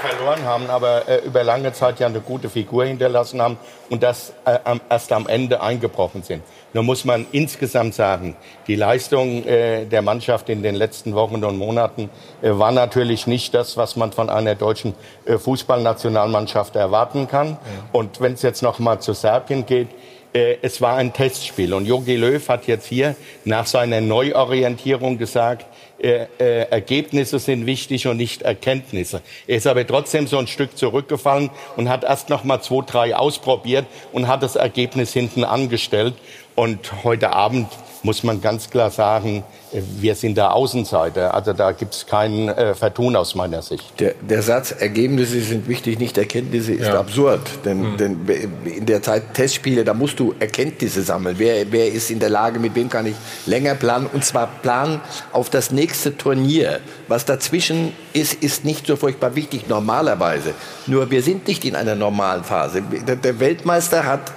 verloren 0.00 0.44
haben, 0.44 0.70
aber 0.70 1.08
äh, 1.08 1.18
über 1.24 1.44
lange 1.44 1.72
Zeit 1.72 2.00
ja 2.00 2.06
eine 2.06 2.20
gute 2.20 2.48
Figur 2.48 2.84
hinterlassen 2.84 3.40
haben 3.40 3.56
und 3.90 4.02
das 4.02 4.32
äh, 4.44 4.58
erst 4.88 5.12
am 5.12 5.26
Ende 5.26 5.60
eingebrochen 5.60 6.22
sind. 6.22 6.42
Nur 6.72 6.82
muss 6.82 7.04
man 7.04 7.26
insgesamt 7.32 7.94
sagen, 7.94 8.36
die 8.66 8.76
Leistung 8.76 9.44
äh, 9.44 9.86
der 9.86 10.02
Mannschaft 10.02 10.48
in 10.48 10.62
den 10.62 10.74
letzten 10.74 11.14
Wochen 11.14 11.44
und 11.44 11.56
Monaten 11.56 12.10
äh, 12.42 12.50
war 12.50 12.72
natürlich 12.72 13.26
nicht 13.26 13.54
das, 13.54 13.76
was 13.76 13.96
man 13.96 14.12
von 14.12 14.28
einer 14.28 14.54
deutschen 14.54 14.94
äh, 15.24 15.38
Fußballnationalmannschaft 15.38 16.74
erwarten 16.76 17.28
kann. 17.28 17.50
Ja. 17.50 17.56
Und 17.92 18.20
wenn 18.20 18.32
es 18.32 18.42
jetzt 18.42 18.62
noch 18.62 18.78
mal 18.78 18.98
zu 19.00 19.12
Serbien 19.12 19.66
geht, 19.66 19.88
äh, 20.34 20.56
es 20.62 20.80
war 20.80 20.96
ein 20.96 21.12
Testspiel. 21.12 21.72
Und 21.72 21.86
Jogi 21.86 22.16
Löw 22.16 22.48
hat 22.48 22.66
jetzt 22.66 22.86
hier 22.86 23.14
nach 23.44 23.66
seiner 23.66 24.00
Neuorientierung 24.00 25.16
gesagt, 25.16 25.66
äh, 25.98 26.26
äh, 26.38 26.70
Ergebnisse 26.70 27.38
sind 27.38 27.66
wichtig 27.66 28.06
und 28.06 28.16
nicht 28.16 28.42
Erkenntnisse. 28.42 29.22
Er 29.46 29.56
ist 29.56 29.66
aber 29.66 29.86
trotzdem 29.86 30.26
so 30.26 30.38
ein 30.38 30.46
Stück 30.46 30.76
zurückgefallen 30.76 31.50
und 31.76 31.88
hat 31.88 32.04
erst 32.04 32.28
noch 32.30 32.44
mal 32.44 32.60
zwei, 32.60 32.84
drei 32.84 33.16
ausprobiert 33.16 33.86
und 34.12 34.26
hat 34.26 34.42
das 34.42 34.56
Ergebnis 34.56 35.12
hinten 35.12 35.44
angestellt. 35.44 36.14
Und 36.54 37.04
heute 37.04 37.32
Abend 37.32 37.68
muss 38.04 38.22
man 38.22 38.40
ganz 38.40 38.70
klar 38.70 38.90
sagen, 38.90 39.42
äh, 39.72 39.80
wir 39.98 40.14
sind 40.14 40.36
der 40.36 40.52
Außenseiter. 40.52 41.34
Also 41.34 41.52
da 41.52 41.72
gibt 41.72 41.94
es 41.94 42.06
kein 42.06 42.48
äh, 42.48 42.74
Vertun 42.74 43.16
aus 43.16 43.34
meiner 43.34 43.62
Sicht. 43.62 43.98
Der, 43.98 44.14
der, 44.20 44.42
Satz, 44.42 44.72
Ergebnisse 44.72 45.40
sind 45.40 45.66
wichtig, 45.68 45.98
nicht 45.98 46.16
Erkenntnisse, 46.16 46.74
ist 46.74 46.86
ja. 46.86 47.00
absurd. 47.00 47.40
Denn, 47.64 47.92
mhm. 47.92 47.96
denn, 47.96 48.20
in 48.64 48.86
der 48.86 49.02
Zeit 49.02 49.34
Testspiele, 49.34 49.84
da 49.84 49.94
musst 49.94 50.20
du 50.20 50.34
Erkenntnisse 50.38 51.02
sammeln. 51.02 51.36
Wer, 51.38 51.72
wer 51.72 51.90
ist 51.90 52.10
in 52.10 52.20
der 52.20 52.30
Lage, 52.30 52.60
mit 52.60 52.74
wem 52.74 52.88
kann 52.88 53.06
ich 53.06 53.16
länger 53.46 53.74
planen? 53.74 54.06
Und 54.12 54.24
zwar 54.24 54.46
planen 54.46 55.00
auf 55.32 55.50
das 55.50 55.72
nächste 55.72 56.16
Turnier. 56.16 56.80
Was 57.08 57.24
dazwischen 57.24 57.92
ist, 58.12 58.34
ist 58.34 58.64
nicht 58.64 58.86
so 58.86 58.96
furchtbar 58.96 59.34
wichtig 59.34 59.68
normalerweise. 59.68 60.54
Nur 60.86 61.10
wir 61.10 61.22
sind 61.22 61.48
nicht 61.48 61.64
in 61.64 61.74
einer 61.74 61.94
normalen 61.94 62.44
Phase. 62.44 62.82
Der, 62.82 63.16
der 63.16 63.40
Weltmeister 63.40 64.04
hat 64.04 64.30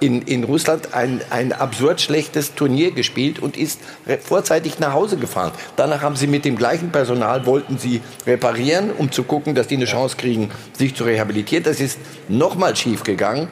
in, 0.00 0.22
in 0.22 0.44
Russland 0.44 0.94
ein, 0.94 1.20
ein 1.30 1.52
absurd 1.52 2.00
schlechtes 2.00 2.54
Turnier 2.54 2.90
gespielt 2.90 3.38
und 3.38 3.56
ist 3.56 3.80
vorzeitig 4.24 4.78
nach 4.78 4.92
Hause 4.92 5.16
gefahren. 5.16 5.52
Danach 5.76 6.02
haben 6.02 6.16
sie 6.16 6.26
mit 6.26 6.44
dem 6.44 6.56
gleichen 6.56 6.90
Personal, 6.90 7.46
wollten 7.46 7.78
sie 7.78 8.00
reparieren, 8.26 8.90
um 8.90 9.12
zu 9.12 9.22
gucken, 9.22 9.54
dass 9.54 9.68
die 9.68 9.76
eine 9.76 9.84
Chance 9.84 10.16
kriegen, 10.16 10.50
sich 10.76 10.94
zu 10.94 11.04
rehabilitieren. 11.04 11.64
Das 11.64 11.80
ist 11.80 11.98
nochmal 12.28 12.74
schief 12.74 13.02
gegangen. 13.02 13.48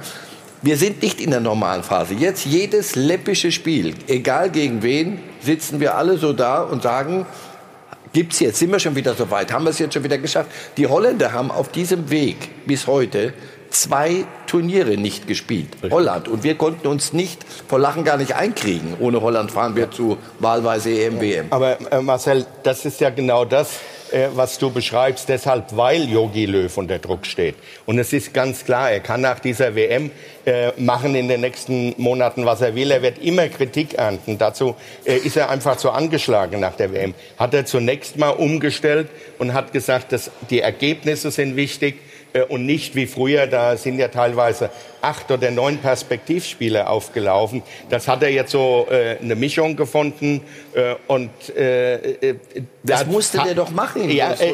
Wir 0.61 0.77
sind 0.77 1.03
nicht 1.03 1.21
in 1.21 1.31
der 1.31 1.41
normalen 1.41 1.85
Phase. 1.85 2.15
Jetzt 2.15 2.45
jedes 2.45 2.97
läppische 2.97 3.53
Spiel, 3.53 3.95
egal 4.09 4.51
gegen 4.51 4.83
wen, 4.83 5.21
sitzen 5.41 5.79
wir 5.79 5.97
alle 5.97 6.19
so 6.19 6.33
da 6.33 6.63
und 6.63 6.83
sagen, 6.83 7.27
gibt's 8.13 8.41
jetzt, 8.41 8.59
sind 8.59 8.73
wir 8.73 8.81
schon 8.81 8.97
wieder 8.97 9.15
so 9.15 9.31
weit, 9.31 9.53
haben 9.53 9.65
wir 9.65 9.71
es 9.71 9.79
jetzt 9.79 9.95
schon 9.95 10.03
wieder 10.03 10.19
geschafft. 10.19 10.51
Die 10.77 10.87
Holländer 10.87 11.33
haben 11.33 11.53
auf 11.53 11.69
diesem 11.71 12.11
Weg 12.11 12.67
bis 12.67 12.89
heute 12.89 13.35
zwei 13.71 14.25
Turniere 14.47 14.97
nicht 14.97 15.27
gespielt. 15.27 15.69
Richtig. 15.75 15.93
Holland. 15.93 16.29
Und 16.29 16.43
wir 16.43 16.57
konnten 16.57 16.87
uns 16.87 17.13
nicht 17.13 17.45
vor 17.69 17.79
Lachen 17.79 18.05
gar 18.05 18.17
nicht 18.17 18.35
einkriegen. 18.35 18.97
Ohne 19.01 19.21
Holland 19.21 19.51
fahren 19.51 19.77
wir 19.77 19.91
zu 19.91 20.19
wahlweise 20.39 20.91
EM, 20.91 21.21
WM. 21.21 21.47
Aber 21.51 21.79
äh, 21.93 22.01
Marcel, 22.01 22.47
das 22.63 22.85
ist 22.85 23.01
ja 23.01 23.11
genau 23.11 23.45
das, 23.45 23.81
äh, 24.13 24.29
was 24.35 24.59
du 24.59 24.71
beschreibst, 24.71 25.29
deshalb, 25.29 25.77
weil 25.77 26.09
Yogi 26.09 26.47
Löw 26.47 26.75
unter 26.77 26.99
Druck 26.99 27.27
steht. 27.27 27.57
Und 27.85 27.99
es 27.99 28.13
ist 28.13 28.33
ganz 28.33 28.65
klar, 28.65 28.91
er 28.91 29.01
kann 29.01 29.21
nach 29.21 29.39
dieser 29.39 29.75
WM 29.75 30.11
äh, 30.47 30.73
machen 30.81 31.15
in 31.15 31.29
den 31.29 31.43
nächsten 31.43 31.95
Monaten, 31.99 32.47
was 32.47 32.61
er 32.63 32.75
will. 32.75 32.91
Er 32.91 33.03
wird 33.03 33.19
immer 33.19 33.49
Kritik 33.49 33.95
ernten. 33.95 34.39
Dazu 34.39 34.77
äh, 35.05 35.17
ist 35.17 35.37
er 35.37 35.51
einfach 35.51 35.77
zu 35.77 35.91
angeschlagen 35.91 36.61
nach 36.61 36.75
der 36.75 36.93
WM. 36.93 37.15
Hat 37.37 37.53
er 37.53 37.67
zunächst 37.67 38.17
mal 38.17 38.31
umgestellt 38.31 39.09
und 39.39 39.53
hat 39.53 39.73
gesagt, 39.73 40.13
dass 40.13 40.31
die 40.49 40.61
Ergebnisse 40.61 41.31
sind 41.31 41.57
wichtig 41.57 41.97
und 42.49 42.67
nicht 42.67 42.95
wie 42.95 43.07
früher, 43.07 43.47
da 43.47 43.77
sind 43.77 43.99
ja 43.99 44.09
teilweise 44.09 44.71
acht 45.01 45.31
oder 45.31 45.51
neun 45.51 45.79
Perspektivspiele 45.79 46.89
aufgelaufen. 46.89 47.63
Das 47.89 48.09
hat 48.09 48.23
er 48.23 48.31
jetzt 48.31 48.53
so 48.53 48.87
äh, 48.91 49.17
eine 49.23 49.35
Mischung 49.35 49.77
gefunden 49.77 50.43
äh, 50.75 50.95
und 51.07 51.31
äh, 51.57 51.95
äh 51.95 52.37
das 52.83 53.07
musste 53.07 53.39
der 53.39 53.55
doch 53.55 53.71
machen. 53.71 54.11
Ja, 54.11 54.29
also, 54.29 54.45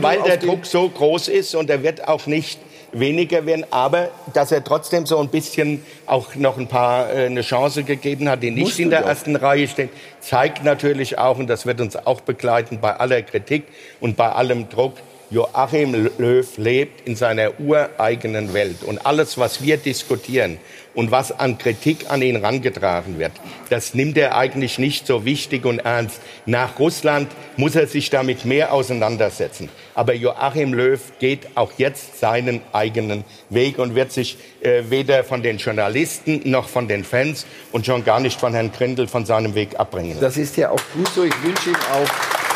weil 0.00 0.22
der 0.22 0.36
Druck 0.36 0.66
so 0.66 0.88
groß 0.88 1.28
ist 1.28 1.54
und 1.54 1.70
er 1.70 1.82
wird 1.82 2.06
auch 2.06 2.26
nicht 2.26 2.58
weniger 2.92 3.44
werden, 3.44 3.66
aber 3.70 4.08
dass 4.32 4.52
er 4.52 4.64
trotzdem 4.64 5.06
so 5.06 5.18
ein 5.18 5.28
bisschen 5.28 5.82
auch 6.06 6.34
noch 6.34 6.56
ein 6.58 6.68
paar 6.68 7.12
äh, 7.12 7.26
eine 7.26 7.42
Chance 7.42 7.84
gegeben 7.84 8.28
hat, 8.28 8.42
die 8.42 8.50
nicht 8.50 8.64
Musst 8.64 8.80
in 8.80 8.90
der 8.90 9.00
ersten 9.00 9.36
Reihe 9.36 9.68
stehen, 9.68 9.90
zeigt 10.20 10.64
natürlich 10.64 11.18
auch 11.18 11.38
und 11.38 11.48
das 11.48 11.66
wird 11.66 11.80
uns 11.80 11.96
auch 11.96 12.20
begleiten 12.20 12.78
bei 12.80 12.94
aller 12.94 13.22
Kritik 13.22 13.64
und 14.00 14.16
bei 14.16 14.30
allem 14.30 14.68
Druck, 14.68 14.94
Joachim 15.30 16.10
Löw 16.16 16.56
lebt 16.56 17.06
in 17.06 17.14
seiner 17.14 17.60
ureigenen 17.60 18.54
Welt. 18.54 18.82
Und 18.82 19.04
alles, 19.04 19.36
was 19.36 19.62
wir 19.62 19.76
diskutieren 19.76 20.56
und 20.94 21.10
was 21.10 21.32
an 21.32 21.58
Kritik 21.58 22.10
an 22.10 22.22
ihn 22.22 22.36
rangetragen 22.36 23.18
wird, 23.18 23.32
das 23.68 23.92
nimmt 23.92 24.16
er 24.16 24.36
eigentlich 24.36 24.78
nicht 24.78 25.06
so 25.06 25.26
wichtig 25.26 25.66
und 25.66 25.80
ernst. 25.80 26.22
Nach 26.46 26.78
Russland 26.78 27.28
muss 27.58 27.76
er 27.76 27.86
sich 27.86 28.08
damit 28.08 28.46
mehr 28.46 28.72
auseinandersetzen. 28.72 29.68
Aber 29.94 30.14
Joachim 30.14 30.72
Löw 30.72 31.00
geht 31.18 31.46
auch 31.56 31.72
jetzt 31.76 32.18
seinen 32.18 32.62
eigenen 32.72 33.24
Weg 33.50 33.78
und 33.78 33.94
wird 33.94 34.12
sich 34.12 34.38
äh, 34.62 34.84
weder 34.88 35.24
von 35.24 35.42
den 35.42 35.58
Journalisten 35.58 36.40
noch 36.44 36.70
von 36.70 36.88
den 36.88 37.04
Fans 37.04 37.44
und 37.70 37.84
schon 37.84 38.02
gar 38.02 38.20
nicht 38.20 38.40
von 38.40 38.54
Herrn 38.54 38.72
Grindel 38.72 39.06
von 39.08 39.26
seinem 39.26 39.54
Weg 39.54 39.78
abbringen. 39.78 40.16
Das 40.20 40.38
ist 40.38 40.56
ja 40.56 40.70
auch 40.70 40.80
gut 40.94 41.08
so. 41.14 41.22
Ich 41.22 41.42
wünsche 41.42 41.68
ihm 41.68 41.76
auch 41.92 42.47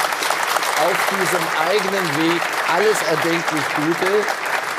auf 0.87 0.99
diesem 1.11 1.45
eigenen 1.69 2.33
Weg 2.33 2.41
alles 2.75 3.03
erdenklich 3.09 3.65
Gute, 3.77 4.13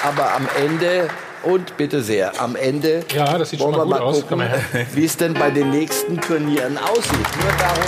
aber 0.04 0.34
am 0.34 0.48
Ende 0.58 1.10
und 1.44 1.76
bitte 1.78 2.02
sehr, 2.02 2.40
am 2.42 2.56
Ende 2.56 3.06
ja, 3.14 3.38
das 3.38 3.50
sieht 3.50 3.60
wollen 3.60 3.76
wir 3.76 3.86
mal 3.86 4.00
gucken, 4.00 4.42
wie 4.94 5.06
es 5.06 5.18
denn 5.18 5.34
bei 5.34 5.52
den 5.52 5.70
nächsten 5.72 6.20
Turnieren 6.20 6.78
aussieht. 6.78 7.28
Nur 7.42 7.52
darum, 7.60 7.84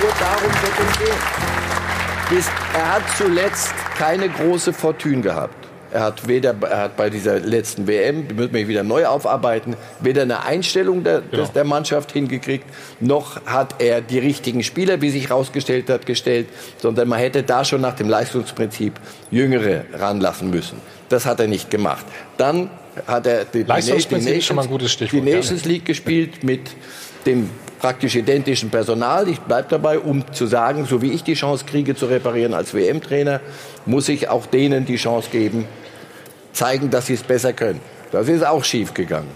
nur 0.00 0.12
darum 0.18 0.52
wird 0.62 0.90
es 0.90 0.98
gehen. 0.98 1.42
Er 2.74 2.94
hat 2.94 3.02
zuletzt 3.18 3.74
keine 3.98 4.28
große 4.28 4.72
Fortune 4.72 5.20
gehabt. 5.20 5.61
Er 5.92 6.02
hat 6.04 6.26
weder 6.26 6.54
er 6.62 6.78
hat 6.78 6.96
bei 6.96 7.10
dieser 7.10 7.38
letzten 7.38 7.86
WM, 7.86 8.26
die 8.26 8.34
müssen 8.34 8.54
wir 8.54 8.66
wieder 8.66 8.82
neu 8.82 9.06
aufarbeiten, 9.06 9.76
weder 10.00 10.22
eine 10.22 10.42
Einstellung 10.44 11.04
der, 11.04 11.22
genau. 11.30 11.46
der 11.46 11.64
Mannschaft 11.64 12.12
hingekriegt, 12.12 12.64
noch 13.00 13.44
hat 13.44 13.74
er 13.78 14.00
die 14.00 14.18
richtigen 14.18 14.62
Spieler, 14.62 15.02
wie 15.02 15.10
sich 15.10 15.28
herausgestellt 15.28 15.90
hat, 15.90 16.06
gestellt, 16.06 16.48
sondern 16.78 17.08
man 17.08 17.18
hätte 17.18 17.42
da 17.42 17.64
schon 17.64 17.82
nach 17.82 17.94
dem 17.94 18.08
Leistungsprinzip 18.08 18.94
Jüngere 19.30 19.84
ranlassen 19.92 20.50
müssen. 20.50 20.78
Das 21.10 21.26
hat 21.26 21.40
er 21.40 21.46
nicht 21.46 21.70
gemacht. 21.70 22.06
Dann 22.38 22.70
hat 23.06 23.26
er 23.26 23.44
die, 23.44 23.64
die, 23.64 23.72
die, 23.72 25.08
die 25.08 25.20
Nations 25.20 25.64
League 25.66 25.84
gespielt 25.84 26.42
mit 26.42 26.70
dem 27.26 27.50
praktisch 27.82 28.14
identischen 28.14 28.70
Personal. 28.70 29.28
Ich 29.28 29.40
bleibe 29.40 29.66
dabei, 29.68 29.98
um 29.98 30.24
zu 30.32 30.46
sagen, 30.46 30.86
so 30.86 31.02
wie 31.02 31.10
ich 31.10 31.24
die 31.24 31.34
Chance 31.34 31.64
kriege 31.66 31.94
zu 31.96 32.06
reparieren 32.06 32.54
als 32.54 32.72
WM-Trainer, 32.72 33.40
muss 33.86 34.08
ich 34.08 34.28
auch 34.28 34.46
denen 34.46 34.86
die 34.86 34.96
Chance 34.96 35.28
geben, 35.32 35.66
zeigen, 36.52 36.90
dass 36.90 37.06
sie 37.06 37.14
es 37.14 37.22
besser 37.22 37.52
können. 37.52 37.80
Das 38.10 38.28
ist 38.28 38.44
auch 38.44 38.62
schief 38.62 38.92
gegangen. 38.94 39.30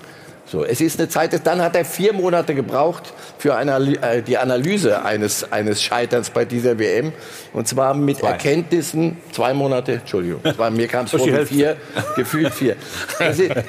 So, 0.49 0.65
es 0.65 0.81
ist 0.81 1.01
eine 1.01 1.09
Zeit, 1.09 1.45
dann 1.45 1.61
hat 1.61 1.75
er 1.75 1.85
vier 1.85 2.13
Monate 2.13 2.55
gebraucht 2.55 3.13
für 3.37 3.57
eine, 3.57 3.77
äh, 4.01 4.23
die 4.23 4.39
Analyse 4.39 5.05
eines, 5.05 5.51
eines 5.51 5.83
Scheiterns 5.83 6.31
bei 6.31 6.45
dieser 6.45 6.79
WM. 6.79 7.13
Und 7.53 7.67
zwar 7.67 7.95
mit 7.95 8.19
zwei. 8.19 8.29
Erkenntnissen, 8.29 9.17
zwei 9.33 9.55
Monate, 9.55 9.95
Entschuldigung, 9.95 10.41
zwei, 10.55 10.71
mir 10.71 10.87
kam 10.87 11.07
es 11.07 11.11
vor 11.17 11.47
vier, 11.47 11.77
gefühlt 12.15 12.55
vier. 12.55 12.77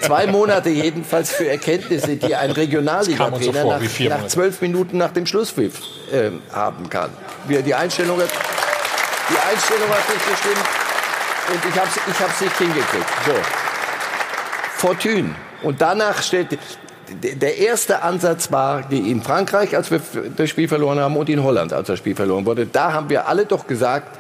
Zwei 0.02 0.28
Monate 0.28 0.70
jedenfalls 0.70 1.32
für 1.32 1.50
Erkenntnisse, 1.50 2.16
die 2.16 2.36
ein 2.36 2.52
Regionalliga-Trainer 2.52 3.42
so 3.42 4.10
nach, 4.10 4.20
nach, 4.20 4.28
zwölf 4.28 4.62
Minuten 4.62 5.00
nach 5.00 5.14
dem 5.14 5.26
Schlusspfiff 5.26 5.82
äh, 6.12 6.30
haben 6.54 6.88
kann. 6.92 7.10
Die 7.50 7.74
Einstellung 7.74 8.20
hat, 8.22 8.30
die 9.32 9.52
Einstellung 9.52 9.90
hat 9.90 10.14
nicht 10.14 10.30
gestimmt 10.30 10.87
und 11.50 11.60
ich 11.70 11.80
habe 11.80 11.88
es 11.88 12.42
ich 12.42 12.42
nicht 12.42 12.58
hingekriegt. 12.58 13.08
So. 13.26 13.34
Fortune. 14.78 15.36
Und 15.64 15.82
danach 15.82 16.22
stellt 16.22 16.58
der 17.10 17.58
erste 17.58 18.02
Ansatz 18.04 18.52
war 18.52 18.92
in 18.92 19.22
Frankreich, 19.22 19.76
als 19.76 19.92
wir 19.92 20.02
das 20.36 20.50
Spiel 20.50 20.68
verloren 20.68 21.00
haben, 21.00 21.16
und 21.16 21.30
in 21.30 21.42
Holland, 21.42 21.72
als 21.74 21.88
das 21.88 22.00
Spiel 22.00 22.16
verloren 22.16 22.46
wurde. 22.46 22.66
Da 22.66 22.92
haben 22.92 23.10
wir 23.10 23.28
alle 23.28 23.46
doch 23.46 23.66
gesagt, 23.66 24.18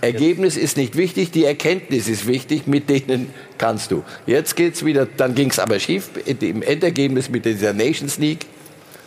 Ergebnis 0.00 0.56
ist 0.56 0.76
nicht 0.76 0.96
wichtig, 0.96 1.30
die 1.30 1.44
Erkenntnis 1.44 2.08
ist 2.08 2.26
wichtig, 2.26 2.66
mit 2.66 2.88
denen 2.88 3.34
kannst 3.58 3.90
du. 3.90 4.02
Jetzt 4.24 4.56
geht's 4.56 4.84
wieder, 4.84 5.04
dann 5.04 5.34
ging's 5.34 5.58
aber 5.58 5.78
schief 5.78 6.10
im 6.24 6.62
Endergebnis 6.62 7.28
mit 7.28 7.44
dieser 7.44 7.72
Nations 7.72 8.18
League. 8.18 8.46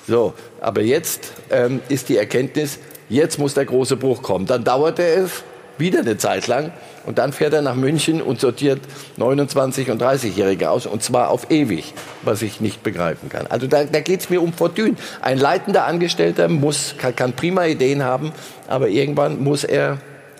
So, 0.07 0.33
aber 0.62 0.81
jetzt 0.81 1.31
ähm, 1.49 1.79
ist 1.89 2.09
die 2.09 2.17
Erkenntnis, 2.17 2.77
jetzt 3.09 3.39
muss 3.39 3.53
der 3.53 3.65
große 3.65 3.95
Bruch 3.95 4.21
kommen. 4.21 4.45
Dann 4.45 4.63
dauerte 4.63 5.03
es 5.03 5.43
wieder 5.77 5.99
eine 5.99 6.17
Zeit 6.17 6.47
lang. 6.47 6.71
Und 7.05 7.17
dann 7.17 7.33
fährt 7.33 7.53
er 7.53 7.62
nach 7.62 7.75
München 7.75 8.21
und 8.21 8.39
sortiert 8.39 8.79
29- 9.17 9.91
und 9.91 10.01
30-Jährige 10.01 10.69
aus. 10.69 10.86
Und 10.86 11.03
zwar 11.03 11.29
auf 11.29 11.51
ewig, 11.51 11.93
was 12.21 12.41
ich 12.41 12.62
nicht 12.62 12.83
begreifen 12.83 13.29
kann. 13.29 13.47
Also 13.47 13.67
da, 13.67 13.83
da 13.83 13.99
geht 13.99 14.21
es 14.21 14.29
mir 14.29 14.41
um 14.41 14.53
Fortune. 14.53 14.95
Ein 15.21 15.38
leitender 15.38 15.86
Angestellter 15.86 16.47
muss, 16.47 16.95
kann, 16.97 17.15
kann 17.15 17.33
prima 17.33 17.65
Ideen 17.65 18.03
haben, 18.03 18.31
aber 18.67 18.88
irgendwann 18.88 19.43
muss 19.43 19.63
er 19.63 19.97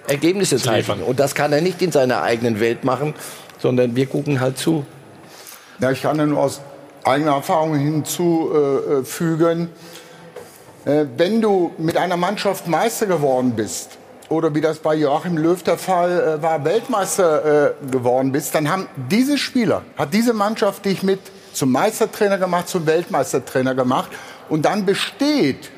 Ergebnisse 0.08 0.58
zeigen. 0.58 1.02
Und 1.04 1.20
das 1.20 1.36
kann 1.36 1.52
er 1.54 1.62
nicht 1.62 1.82
in 1.82 1.92
seiner 1.92 2.22
eigenen 2.24 2.60
Welt 2.60 2.84
machen, 2.84 3.14
sondern 3.60 3.96
wir 3.96 4.06
gucken 4.06 4.40
halt 4.40 4.58
zu. 4.58 4.86
Ja, 5.80 5.92
ich 5.92 6.02
kann 6.02 6.18
nur 6.30 6.40
aus 6.40 6.62
eigener 7.04 7.34
Erfahrung 7.36 7.76
hinzufügen, 7.76 9.70
äh, 10.86 11.06
wenn 11.18 11.42
du 11.42 11.72
mit 11.78 11.98
einer 11.98 12.18
Mannschaft 12.18 12.68
Meister 12.68 13.06
geworden 13.06 13.54
bist, 13.56 13.98
oder 14.30 14.54
wie 14.56 14.62
das 14.62 14.80
bei 14.80 14.96
Joachim 14.96 15.38
Löw 15.38 15.62
der 15.64 15.78
Fall 15.78 16.38
äh, 16.40 16.44
war, 16.44 16.64
Weltmeister 16.66 17.76
äh, 17.82 17.92
geworden 17.92 18.32
bist, 18.32 18.56
dann 18.56 18.70
haben 18.70 18.88
diese 19.10 19.38
Spieler, 19.38 19.84
hat 19.98 20.14
diese 20.14 20.34
Mannschaft 20.34 20.86
dich 20.86 21.04
mit 21.04 21.20
zum 21.54 21.72
Meistertrainer 21.72 22.38
gemacht, 22.38 22.68
zum 22.68 22.86
Weltmeistertrainer 22.86 23.76
gemacht 23.76 24.12
und 24.50 24.66
dann 24.66 24.86
besteht. 24.86 25.70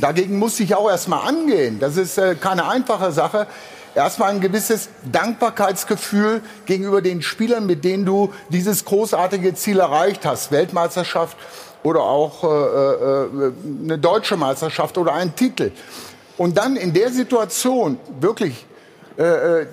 Dagegen 0.00 0.38
muss 0.38 0.60
ich 0.60 0.74
auch 0.74 0.88
erstmal 0.88 1.28
angehen. 1.28 1.80
Das 1.80 1.96
ist 1.96 2.16
äh, 2.18 2.36
keine 2.36 2.68
einfache 2.68 3.12
Sache. 3.12 3.46
Erstmal 3.94 4.30
ein 4.30 4.40
gewisses 4.40 4.88
Dankbarkeitsgefühl 5.10 6.42
gegenüber 6.66 7.00
den 7.00 7.22
Spielern, 7.22 7.66
mit 7.66 7.84
denen 7.84 8.04
du 8.04 8.32
dieses 8.48 8.84
großartige 8.84 9.54
Ziel 9.54 9.78
erreicht 9.78 10.26
hast. 10.26 10.50
Weltmeisterschaft 10.50 11.36
oder 11.84 12.00
auch 12.00 12.42
äh, 12.42 12.46
äh, 12.46 13.52
eine 13.84 13.98
deutsche 13.98 14.36
Meisterschaft 14.36 14.98
oder 14.98 15.12
einen 15.12 15.36
Titel. 15.36 15.70
Und 16.36 16.56
dann 16.56 16.76
in 16.76 16.92
der 16.92 17.10
Situation 17.10 17.98
wirklich 18.20 18.66
äh, 19.16 19.22
äh, 19.62 19.66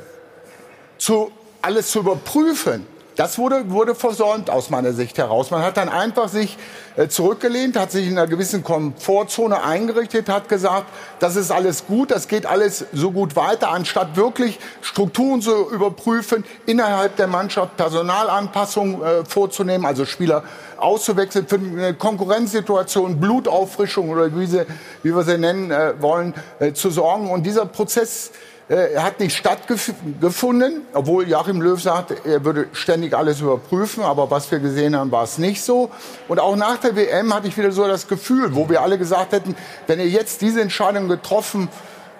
zu, 0.98 1.32
alles 1.62 1.92
zu 1.92 2.00
überprüfen, 2.00 2.86
das 3.16 3.38
wurde, 3.38 3.70
wurde 3.70 3.94
versäumt 3.94 4.50
aus 4.50 4.70
meiner 4.70 4.94
Sicht 4.94 5.18
heraus. 5.18 5.52
Man 5.52 5.62
hat 5.64 5.78
dann 5.78 5.90
einfach 5.90 6.30
sich 6.30 6.58
äh, 6.96 7.08
zurückgelehnt, 7.08 7.78
hat 7.78 7.92
sich 7.92 8.08
in 8.08 8.18
einer 8.18 8.28
gewissen 8.28 8.64
Komfortzone 8.64 9.64
eingerichtet, 9.64 10.30
hat 10.30 10.48
gesagt, 10.50 10.88
das 11.20 11.36
ist 11.36 11.52
alles 11.52 11.86
gut, 11.88 12.12
das 12.12 12.28
geht 12.28 12.46
alles 12.46 12.86
so 12.94 13.12
gut 13.12 13.36
weiter, 13.36 13.70
anstatt 13.70 14.16
wirklich 14.16 14.60
Strukturen 14.82 15.42
zu 15.42 15.70
überprüfen, 15.70 16.46
innerhalb 16.66 17.16
der 17.18 17.28
Mannschaft 17.28 17.78
Personalanpassungen 17.78 19.02
äh, 19.02 19.26
vorzunehmen, 19.26 19.86
also 19.86 20.06
Spieler 20.06 20.44
auszuwechseln 20.78 21.48
für 21.48 21.56
eine 21.56 21.94
Konkurrenzsituation, 21.94 23.20
Blutauffrischung 23.20 24.10
oder 24.10 24.36
wie, 24.38 24.48
sie, 24.48 24.66
wie 25.04 25.16
wir 25.16 25.24
sie 25.24 25.38
nennen 25.38 25.72
äh, 25.72 25.94
wollen, 26.00 26.34
äh, 26.60 26.74
zu 26.74 26.90
sorgen. 26.90 27.30
Und 27.30 27.44
dieser 27.44 27.66
Prozess 27.66 28.32
äh, 28.72 28.98
hat 28.98 29.20
nicht 29.20 29.36
stattgefunden, 29.36 30.84
obwohl 30.94 31.28
Joachim 31.28 31.62
Löw 31.62 31.82
sagt, 31.82 32.26
er 32.26 32.46
würde 32.46 32.68
ständig 32.72 33.14
alles 33.14 33.42
überprüfen, 33.42 34.02
aber 34.02 34.32
was 34.32 34.50
wir 34.50 34.60
gesehen 34.60 34.96
haben, 34.96 35.12
war 35.12 35.26
es 35.26 35.38
nicht 35.38 35.62
so. 35.62 35.92
Und 36.30 36.40
auch 36.40 36.56
nach 36.56 36.78
der 36.78 36.96
WM 36.96 37.34
hatte 37.34 37.50
ich 37.50 37.58
wieder 37.58 37.74
so 37.74 37.86
das 37.86 38.08
Gefühl, 38.08 38.56
wo 38.56 38.70
wir 38.70 38.82
alle 38.82 38.98
gesagt 38.98 39.34
hätten, 39.34 39.58
wenn 39.88 40.00
er 40.00 40.08
jetzt 40.08 40.42
diese 40.42 40.62
Entscheidung 40.62 41.10
getroffen 41.10 41.68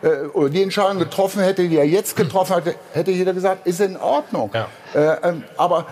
äh, 0.02 0.28
oder 0.34 0.50
die 0.50 0.62
Entscheidung 0.62 1.00
getroffen 1.00 1.42
hätte, 1.42 1.70
die 1.70 1.78
er 1.78 1.88
jetzt 1.88 2.18
getroffen 2.18 2.58
hatte, 2.58 2.76
hätte 2.92 3.12
jeder 3.12 3.34
gesagt, 3.34 3.66
ist 3.66 3.80
in 3.80 3.96
Ordnung. 3.96 4.52
Ja. 4.54 4.68
Äh, 4.94 5.30
ähm, 5.30 5.44
aber 5.56 5.86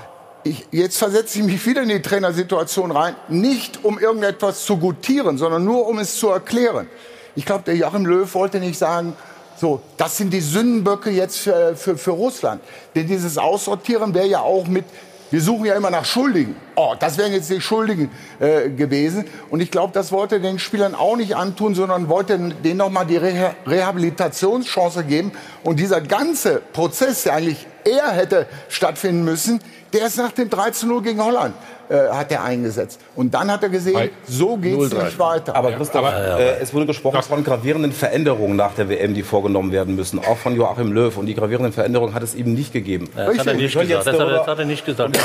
ich, 0.44 0.68
jetzt 0.72 0.98
versetze 0.98 1.40
ich 1.40 1.46
mich 1.46 1.66
wieder 1.66 1.84
in 1.84 1.90
die 1.90 2.02
Trainersituation 2.02 2.92
rein, 2.92 3.16
nicht 3.30 3.86
um 3.86 3.98
irgendetwas 3.98 4.66
zu 4.66 4.76
gutieren, 4.76 5.38
sondern 5.38 5.64
nur 5.64 5.88
um 5.88 6.00
es 6.00 6.18
zu 6.18 6.28
erklären. 6.28 6.90
Ich 7.36 7.46
glaube, 7.46 7.64
der 7.64 7.78
Joachim 7.78 8.06
Löw 8.06 8.34
wollte 8.34 8.60
nicht 8.60 8.78
sagen, 8.78 9.16
so, 9.60 9.82
das 9.98 10.16
sind 10.16 10.32
die 10.32 10.40
Sündenböcke 10.40 11.10
jetzt 11.10 11.40
für, 11.40 11.76
für, 11.76 11.98
für 11.98 12.12
Russland. 12.12 12.62
Denn 12.96 13.08
dieses 13.08 13.38
Aussortieren 13.38 14.14
wäre 14.14 14.28
ja 14.28 14.40
auch 14.40 14.68
mit, 14.68 14.86
wir 15.32 15.42
suchen 15.42 15.66
ja 15.66 15.76
immer 15.76 15.90
nach 15.90 16.06
Schuldigen. 16.06 16.56
Oh, 16.76 16.96
das 16.98 17.18
wären 17.18 17.34
jetzt 17.34 17.50
die 17.50 17.60
Schuldigen 17.60 18.10
äh, 18.40 18.70
gewesen. 18.70 19.26
Und 19.50 19.60
ich 19.60 19.70
glaube, 19.70 19.92
das 19.94 20.14
wollte 20.14 20.40
den 20.40 20.60
Spielern 20.60 20.96
auch 20.96 21.18
nicht 21.18 21.36
antun, 21.36 21.76
sondern 21.76 22.08
wollte 22.08 22.38
denen 22.38 22.78
nochmal 22.78 23.06
die 23.06 23.18
Reha 23.18 23.54
Rehabilitationschance 23.68 25.04
geben. 25.04 25.34
Und 25.64 25.80
dieser 25.80 26.00
ganze 26.00 26.62
Prozess, 26.72 27.24
der 27.24 27.34
eigentlich 27.34 27.68
eher 27.84 28.12
hätte 28.12 28.48
stattfinden 28.70 29.26
müssen, 29.26 29.60
der 29.92 30.08
ist 30.08 30.18
nach 30.18 30.32
dem 30.32 30.50
13-0 30.50 31.02
gegen 31.02 31.22
Holland 31.22 31.54
äh, 31.90 32.10
hat 32.10 32.32
er 32.32 32.44
eingesetzt. 32.44 33.00
Und 33.16 33.34
dann 33.34 33.52
hat 33.52 33.64
er 33.64 33.70
gesehen, 33.70 34.12
so 34.28 34.58
geht 34.58 34.80
es 34.80 34.94
nicht 34.94 35.18
weiter. 35.18 35.56
Aber 35.56 35.72
Christoph, 35.72 36.06
aber, 36.06 36.40
äh, 36.40 36.60
es 36.60 36.74
wurde 36.74 36.86
gesprochen 36.86 37.22
von 37.24 37.44
gravierenden 37.44 37.92
Veränderungen 37.92 38.56
nach 38.56 38.74
der 38.76 38.90
WM, 38.90 39.14
die 39.14 39.24
vorgenommen 39.24 39.72
werden 39.72 39.96
müssen, 39.96 40.20
auch 40.20 40.38
von 40.38 40.56
Joachim 40.56 40.92
Löw. 40.92 41.16
Und 41.18 41.26
die 41.26 41.34
gravierenden 41.34 41.74
Veränderungen 41.74 42.14
hat 42.14 42.24
es 42.24 42.36
eben 42.36 42.54
nicht 42.54 42.74
gegeben. 42.74 43.10
Ja, 43.18 43.26
das, 43.26 43.40
hat 43.40 43.48
er 43.48 43.54
nicht 43.56 43.74
gesagt. 43.80 44.08
Das, 44.08 44.20
hat, 44.20 44.30
das 44.30 44.48
hat 44.48 44.60
er 44.60 44.66
nicht 44.66 44.86
gesagt. 44.86 45.18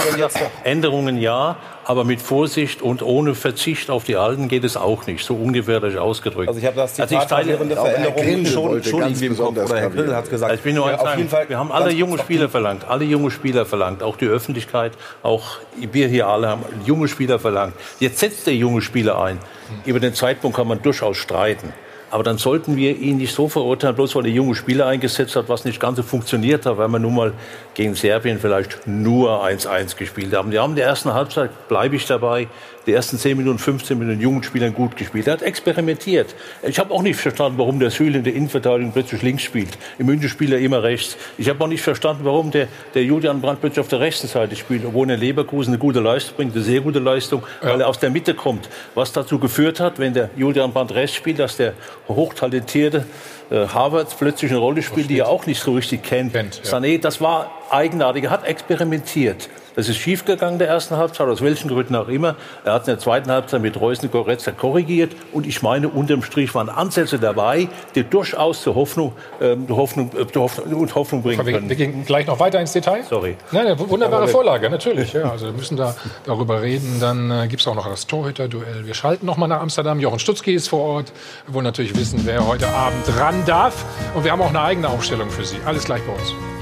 Änderungen 0.64 1.18
ja, 1.18 1.57
aber 1.85 2.05
mit 2.05 2.20
Vorsicht 2.20 2.83
und 2.83 3.03
ohne 3.03 3.35
Verzicht 3.35 3.90
auf 3.90 4.05
die 4.05 4.16
Alten 4.16 4.49
geht 4.49 4.64
es 4.64 4.77
auch 4.77 5.07
nicht. 5.07 5.25
So 5.25 5.35
ungefährlich 5.35 5.99
ausgedrückt. 5.99 6.49
Also 6.49 6.61
ich 6.61 6.66
habe 6.66 6.77
das 6.77 6.94
Zitat 6.94 7.12
also 7.12 7.27
gravierende 7.29 7.77
Veränderungen 7.77 8.47
schon, 8.47 8.83
schon 8.83 9.03
irgendwie 9.03 9.27
im 9.27 9.37
Kopf. 9.37 9.57
Oder 9.57 9.81
Herr 9.81 9.90
Grill 9.90 10.14
hat 10.14 10.31
gesagt. 10.31 10.51
Also 10.51 10.61
ich 10.61 10.64
bin 10.64 10.75
nur 10.75 10.90
ja, 10.90 10.99
auf 10.99 11.16
jeden 11.16 11.29
Fall, 11.29 11.49
wir 11.49 11.59
haben 11.59 11.73
alle 11.73 11.92
junge 11.92 12.18
Spieler 12.18 12.49
verlangt. 12.49 12.85
Alle 12.88 13.05
junge 13.05 13.31
Spieler 13.31 13.66
verlangt. 13.66 14.03
Auch 14.03 14.16
die 14.16 14.27
Öffentlichkeit, 14.27 14.92
auch 15.23 15.59
wir 15.77 16.09
hier 16.09 16.27
alle 16.27 16.49
haben 16.49 16.64
junge 16.85 17.09
Spieler 17.09 17.38
verlangt. 17.38 17.75
Jetzt 18.01 18.18
setzt 18.18 18.47
der 18.47 18.55
junge 18.55 18.81
Spieler 18.81 19.20
ein. 19.23 19.38
Über 19.85 20.01
den 20.01 20.14
Zeitpunkt 20.14 20.57
kann 20.57 20.68
man 20.68 20.83
durchaus 20.83 21.16
streiten. 21.16 21.73
Aber 22.14 22.22
dann 22.22 22.38
sollten 22.38 22.77
wir 22.77 22.96
ihn 22.96 23.16
nicht 23.16 23.35
so 23.35 23.48
verurteilen, 23.48 23.96
bloß 23.96 24.14
weil 24.14 24.22
der 24.22 24.31
junge 24.31 24.55
Spieler 24.55 24.87
eingesetzt 24.87 25.35
hat, 25.35 25.48
was 25.48 25.64
nicht 25.64 25.81
ganz 25.81 25.96
so 25.96 26.05
funktioniert 26.05 26.64
hat, 26.64 26.79
weil 26.79 26.87
wir 26.87 27.00
nun 27.00 27.16
mal 27.16 27.33
gegen 27.74 27.96
Serbien 27.96 28.38
vielleicht 28.38 28.87
nur 28.87 29.44
1-1 29.44 29.96
gespielt 29.96 30.33
haben. 30.33 30.53
Die 30.53 30.61
haben 30.61 30.74
in 30.74 30.79
ersten 30.79 31.12
Halbzeit, 31.12 31.50
bleibe 31.66 31.96
ich 31.96 32.07
dabei, 32.07 32.46
die 32.87 32.92
ersten 32.92 33.18
10 33.18 33.37
Minuten, 33.37 33.59
15 33.59 33.99
Minuten 33.99 34.20
jungen 34.20 34.42
Spielern 34.42 34.75
gut 34.75 34.97
gespielt. 34.97 35.27
Er 35.27 35.35
hat 35.35 35.42
experimentiert. 35.42 36.35
Ich 36.62 36.79
habe 36.79 36.92
auch 36.92 37.03
nicht 37.03 37.16
verstanden, 37.16 37.59
warum 37.59 37.81
der 37.81 37.90
Süle 37.90 38.18
in 38.18 38.25
der 38.25 38.35
Innenverteidigung 38.35 38.92
plötzlich 38.92 39.23
links 39.23 39.42
spielt. 39.42 39.79
Im 39.99 40.07
München 40.07 40.29
spielt 40.29 40.53
er 40.53 40.59
immer 40.59 40.83
rechts. 40.83 41.16
Ich 41.38 41.49
habe 41.49 41.62
auch 41.64 41.68
nicht 41.68 41.83
verstanden, 41.83 42.25
warum 42.25 42.51
der, 42.51 42.68
der 42.94 43.05
Julian 43.05 43.40
Brandt 43.40 43.61
plötzlich 43.61 43.81
auf 43.81 43.88
der 43.88 44.01
rechten 44.01 44.27
Seite 44.27 44.57
spielt, 44.57 44.85
obwohl 44.85 45.09
er 45.09 45.14
in 45.14 45.20
Leverkusen 45.20 45.73
eine 45.73 45.79
gute 45.79 46.01
Leistung 46.01 46.37
bringt, 46.37 46.55
eine 46.55 46.64
sehr 46.64 46.81
gute 46.81 46.99
Leistung, 46.99 47.42
ja. 47.62 47.70
weil 47.70 47.81
er 47.81 47.88
aus 47.88 47.99
der 47.99 48.11
Mitte 48.11 48.35
kommt. 48.35 48.68
Was 48.94 49.12
dazu 49.12 49.38
geführt 49.38 49.81
hat, 49.81 49.99
wenn 49.99 50.14
der 50.14 50.31
Julian 50.37 50.73
Brandt 50.73 50.94
rechts 50.94 51.16
spielt, 51.16 51.38
dass 51.38 51.57
der 51.57 51.75
hochtalentierte 52.09 53.07
äh, 53.51 53.66
Harvard 53.66 54.14
plötzlich 54.18 54.51
eine 54.51 54.61
Rolle 54.61 54.83
spielt, 54.83 55.11
die 55.11 55.18
er 55.18 55.29
auch 55.29 55.47
nicht 55.47 55.61
so 55.61 55.73
richtig 55.73 56.03
kennt. 56.03 56.33
kennt 56.33 56.61
ja. 56.64 56.70
Sané, 56.70 57.01
das 57.01 57.20
war 57.20 57.51
eigenartig. 57.70 58.25
Er 58.25 58.31
hat 58.31 58.47
experimentiert. 58.47 59.49
Das 59.77 59.89
ist 59.89 59.97
schiefgegangen 59.97 60.59
der 60.59 60.69
ersten 60.69 60.97
Halbzeit, 60.97 61.27
aus 61.27 61.43
welchen 61.43 61.69
Gründen 61.69 61.97
auch 61.97 62.09
immer. 62.09 62.37
Er 62.65 62.75
hat 62.75 62.83
in 62.83 62.95
der 62.95 62.99
zweiten 62.99 63.31
Halbzeit 63.31 63.61
mit 63.61 63.81
Reusen 63.81 64.11
Goretzka 64.11 64.53
korrigiert. 64.53 65.13
Und 65.33 65.47
ich 65.47 65.63
meine, 65.63 65.89
unterm 65.89 66.23
Strich 66.23 66.55
waren 66.55 66.69
Ansätze 66.69 67.19
dabei, 67.19 67.69
die 67.95 68.05
durchaus 68.05 68.63
zur 68.63 68.77
Hoffnung, 68.77 69.13
ähm, 69.41 69.67
Hoffnung, 69.69 70.11
äh, 70.17 70.39
Hoffnung, 70.39 70.75
und 70.75 70.95
Hoffnung 70.95 71.23
bringen 71.23 71.45
können. 71.45 71.69
Wir 71.69 71.77
gehen 71.77 72.05
gleich 72.05 72.27
noch 72.27 72.39
weiter 72.39 72.61
ins 72.61 72.73
Detail. 72.73 73.03
Sorry. 73.09 73.37
Nein, 73.51 73.67
eine 73.67 73.79
wunderbare 73.79 74.29
Vorlage, 74.29 74.71
natürlich. 74.71 75.13
Ja, 75.13 75.31
also 75.31 75.47
wir 75.47 75.53
müssen 75.53 75.77
da 75.77 75.95
darüber 76.25 76.63
reden. 76.63 76.99
Dann 77.01 77.31
äh, 77.31 77.49
gibt 77.49 77.63
es 77.63 77.69
auch 77.69 77.75
noch 77.75 77.89
das 77.89 78.07
Torhüter-Duell. 78.07 78.87
Wir 78.87 78.95
schalten 78.95 79.27
noch 79.27 79.37
mal 79.37 79.49
nach 79.49 79.61
Amsterdam. 79.61 79.99
Jochen 79.99 80.19
Stutzki 80.19 80.55
ist 80.55 80.69
vor 80.69 80.81
Ort. 80.81 81.13
Wir 81.47 81.55
wollen 81.55 81.65
natürlich 81.65 81.97
wissen, 81.97 82.21
wer 82.25 82.47
heute 82.47 82.69
Abend 82.69 83.05
ran 83.19 83.45
darf. 83.47 83.85
Und 84.15 84.25
wir 84.25 84.33
haben 84.33 84.43
auch 84.43 84.51
eine 84.51 84.61
eigene 84.61 84.89
Aufstellung 84.89 85.31
für 85.31 85.45
Sie. 85.45 85.57
Alles 85.65 85.85
gleich 85.85 86.03
bei 86.03 86.13
uns. 86.13 86.54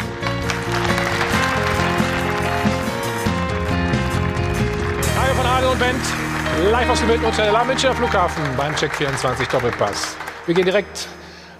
Live 6.70 6.90
aus 6.90 7.00
dem 7.00 7.08
Hilton 7.08 7.26
Hotel 7.26 7.52
La 7.52 7.64
Münchner 7.64 7.94
Flughafen 7.94 8.44
beim 8.56 8.74
Check 8.76 8.94
24 8.94 9.48
Doppelpass. 9.48 10.16
Wir 10.46 10.54
gehen 10.54 10.64
direkt 10.64 11.08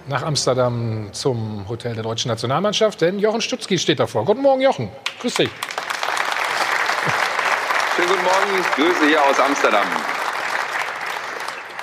nach 0.07 0.23
Amsterdam 0.23 1.09
zum 1.11 1.67
Hotel 1.67 1.93
der 1.93 2.03
deutschen 2.03 2.29
Nationalmannschaft, 2.29 3.01
denn 3.01 3.19
Jochen 3.19 3.41
Stutzki 3.41 3.77
steht 3.77 3.99
davor. 3.99 4.23
Guten 4.23 4.41
Morgen, 4.41 4.61
Jochen. 4.61 4.89
Grüß 5.19 5.33
dich. 5.35 5.49
Schönen 7.95 8.07
guten 8.07 8.23
Morgen. 8.23 8.65
Grüße 8.75 9.07
hier 9.07 9.21
aus 9.21 9.39
Amsterdam. 9.39 9.85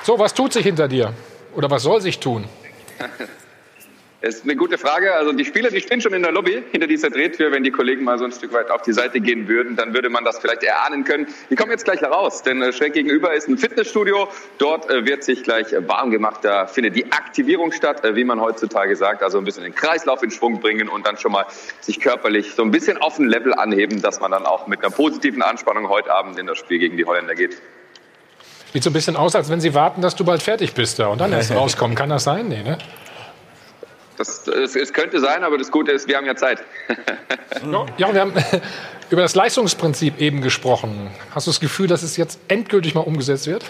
So, 0.02 0.18
was 0.18 0.32
tut 0.32 0.52
sich 0.52 0.64
hinter 0.64 0.88
dir? 0.88 1.12
Oder 1.54 1.70
was 1.70 1.82
soll 1.82 2.00
sich 2.00 2.18
tun? 2.18 2.48
Das 4.22 4.34
ist 4.34 4.44
eine 4.44 4.54
gute 4.54 4.76
Frage. 4.76 5.14
Also 5.14 5.32
die 5.32 5.46
Spieler, 5.46 5.70
die 5.70 5.80
stehen 5.80 6.02
schon 6.02 6.12
in 6.12 6.22
der 6.22 6.30
Lobby 6.30 6.62
hinter 6.72 6.86
dieser 6.86 7.08
Drehtür. 7.08 7.52
Wenn 7.52 7.64
die 7.64 7.70
Kollegen 7.70 8.04
mal 8.04 8.18
so 8.18 8.26
ein 8.26 8.32
Stück 8.32 8.52
weit 8.52 8.70
auf 8.70 8.82
die 8.82 8.92
Seite 8.92 9.18
gehen 9.18 9.48
würden, 9.48 9.76
dann 9.76 9.94
würde 9.94 10.10
man 10.10 10.26
das 10.26 10.38
vielleicht 10.38 10.62
erahnen 10.62 11.04
können. 11.04 11.26
Die 11.48 11.56
kommen 11.56 11.70
jetzt 11.70 11.86
gleich 11.86 12.02
heraus, 12.02 12.42
denn 12.42 12.60
äh, 12.60 12.70
schräg 12.74 12.92
gegenüber 12.92 13.32
ist 13.32 13.48
ein 13.48 13.56
Fitnessstudio. 13.56 14.28
Dort 14.58 14.90
äh, 14.90 15.06
wird 15.06 15.24
sich 15.24 15.42
gleich 15.42 15.68
warm 15.86 16.10
gemacht. 16.10 16.40
Da 16.42 16.66
findet 16.66 16.96
die 16.96 17.10
Aktivierung 17.10 17.72
statt, 17.72 18.04
äh, 18.04 18.14
wie 18.14 18.24
man 18.24 18.42
heutzutage 18.42 18.94
sagt. 18.94 19.22
Also 19.22 19.38
ein 19.38 19.44
bisschen 19.44 19.62
den 19.62 19.74
Kreislauf 19.74 20.22
in 20.22 20.30
Schwung 20.30 20.60
bringen 20.60 20.90
und 20.90 21.06
dann 21.06 21.16
schon 21.16 21.32
mal 21.32 21.46
sich 21.80 21.98
körperlich 21.98 22.52
so 22.52 22.62
ein 22.62 22.70
bisschen 22.70 22.98
auf 22.98 23.18
ein 23.18 23.26
Level 23.26 23.54
anheben, 23.54 24.02
dass 24.02 24.20
man 24.20 24.32
dann 24.32 24.44
auch 24.44 24.66
mit 24.66 24.80
einer 24.84 24.90
positiven 24.90 25.40
Anspannung 25.40 25.88
heute 25.88 26.12
Abend 26.12 26.38
in 26.38 26.46
das 26.46 26.58
Spiel 26.58 26.78
gegen 26.78 26.98
die 26.98 27.06
Holländer 27.06 27.34
geht. 27.34 27.56
Sieht 28.74 28.84
so 28.84 28.90
ein 28.90 28.92
bisschen 28.92 29.16
aus, 29.16 29.34
als 29.34 29.48
wenn 29.48 29.62
sie 29.62 29.72
warten, 29.72 30.02
dass 30.02 30.14
du 30.14 30.26
bald 30.26 30.42
fertig 30.42 30.74
bist 30.74 30.98
da 30.98 31.06
und 31.06 31.22
dann 31.22 31.32
erst 31.32 31.50
rauskommen. 31.54 31.96
Kann 31.96 32.10
das 32.10 32.24
sein? 32.24 32.48
Nee, 32.48 32.62
ne? 32.62 32.76
Das, 34.20 34.46
es, 34.48 34.76
es, 34.76 34.92
könnte 34.92 35.18
sein, 35.18 35.44
aber 35.44 35.56
das 35.56 35.70
Gute 35.70 35.92
ist, 35.92 36.06
wir 36.06 36.18
haben 36.18 36.26
ja 36.26 36.36
Zeit. 36.36 36.62
ja, 37.96 38.12
wir 38.12 38.20
haben 38.20 38.34
über 39.10 39.22
das 39.22 39.34
Leistungsprinzip 39.34 40.20
eben 40.20 40.42
gesprochen. 40.42 41.10
Hast 41.34 41.46
du 41.46 41.50
das 41.52 41.58
Gefühl, 41.58 41.86
dass 41.86 42.02
es 42.02 42.18
jetzt 42.18 42.38
endgültig 42.48 42.94
mal 42.94 43.00
umgesetzt 43.00 43.46
wird? 43.46 43.64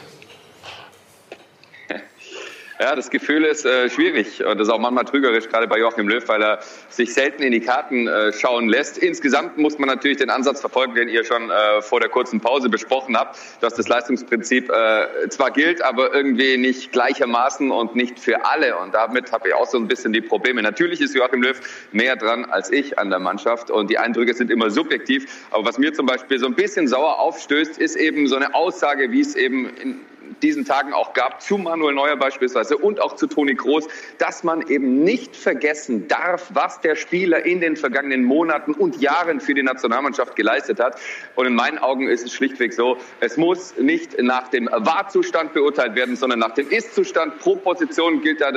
Ja, 2.81 2.97
das 2.97 3.11
Gefühl 3.11 3.45
ist 3.45 3.67
äh, 3.67 3.91
schwierig 3.91 4.43
und 4.43 4.59
das 4.59 4.69
ist 4.69 4.73
auch 4.73 4.79
manchmal 4.79 5.05
trügerisch, 5.05 5.51
gerade 5.51 5.69
bei 5.69 5.79
Joachim 5.79 6.09
Löw, 6.09 6.27
weil 6.29 6.43
er 6.43 6.61
sich 6.89 7.13
selten 7.13 7.43
in 7.43 7.53
die 7.53 7.61
Karten 7.61 8.09
äh, 8.09 8.33
schauen 8.33 8.71
lässt. 8.71 8.97
Insgesamt 8.97 9.59
muss 9.59 9.79
man 9.79 9.87
natürlich 9.87 10.17
den 10.17 10.31
Ansatz 10.31 10.61
verfolgen, 10.61 10.95
den 10.95 11.11
ihr 11.11 11.23
schon 11.23 11.51
äh, 11.51 11.83
vor 11.83 12.01
der 12.01 12.09
kurzen 12.09 12.41
Pause 12.41 12.71
besprochen 12.71 13.19
habt, 13.19 13.39
dass 13.61 13.75
das 13.75 13.87
Leistungsprinzip 13.87 14.71
äh, 14.71 15.29
zwar 15.29 15.51
gilt, 15.51 15.83
aber 15.83 16.15
irgendwie 16.15 16.57
nicht 16.57 16.91
gleichermaßen 16.91 17.71
und 17.71 17.97
nicht 17.97 18.19
für 18.19 18.47
alle. 18.47 18.79
Und 18.79 18.95
damit 18.95 19.31
habe 19.31 19.49
ich 19.49 19.55
auch 19.55 19.67
so 19.67 19.77
ein 19.77 19.87
bisschen 19.87 20.15
die 20.15 20.23
Probleme. 20.23 20.63
Natürlich 20.63 21.03
ist 21.03 21.15
Joachim 21.15 21.43
Löw 21.43 21.61
mehr 21.93 22.17
dran 22.17 22.47
als 22.47 22.73
ich 22.73 22.99
an 22.99 23.11
der 23.11 23.19
Mannschaft 23.19 23.71
und 23.71 23.91
die 23.91 23.99
Eindrücke 23.99 24.33
sind 24.33 24.51
immer 24.51 24.71
subjektiv. 24.71 25.47
Aber 25.51 25.67
was 25.67 25.77
mir 25.77 25.93
zum 25.93 26.07
Beispiel 26.07 26.39
so 26.39 26.47
ein 26.47 26.55
bisschen 26.55 26.89
sauer 26.89 27.19
aufstößt, 27.19 27.77
ist 27.77 27.97
eben 27.97 28.27
so 28.27 28.37
eine 28.37 28.55
Aussage, 28.55 29.13
wie 29.13 29.21
es 29.21 29.37
eben 29.37 29.69
in 29.77 30.01
diesen 30.43 30.65
Tagen 30.65 30.93
auch 30.93 31.13
gab, 31.13 31.43
zu 31.43 31.59
Manuel 31.59 31.95
Neuer 31.95 32.17
beispielsweise 32.17 32.77
und 32.77 33.01
auch 33.01 33.17
zu 33.17 33.27
Toni 33.27 33.55
Kroos, 33.55 33.87
dass 34.19 34.43
man 34.45 34.67
eben 34.69 35.05
nicht 35.05 35.37
vergessen 35.37 36.09
darf, 36.09 36.51
was 36.53 36.81
der 36.81 36.97
Spieler 36.97 37.45
in 37.45 37.61
den 37.61 37.77
vergangenen 37.77 38.25
Monaten 38.25 38.73
und 38.73 39.01
Jahren 39.01 39.41
für 39.41 39.55
die 39.55 39.63
Nationalmannschaft 39.63 40.37
geleistet 40.37 40.81
hat. 40.81 40.99
Und 41.35 41.47
in 41.47 41.55
meinen 41.55 41.79
Augen 41.79 42.09
ist 42.09 42.25
es 42.25 42.33
schlichtweg 42.33 42.73
so, 42.73 42.97
es 43.21 43.37
muss 43.37 43.77
nicht 43.79 44.21
nach 44.21 44.49
dem 44.49 44.69
Wahrzustand 44.73 45.53
beurteilt 45.53 45.95
werden, 45.95 46.17
sondern 46.17 46.39
nach 46.39 46.55
dem 46.55 46.69
Ist-Zustand. 46.69 47.39
Pro 47.39 47.57
Position 47.57 48.23
gilt 48.23 48.41
da 48.41 48.51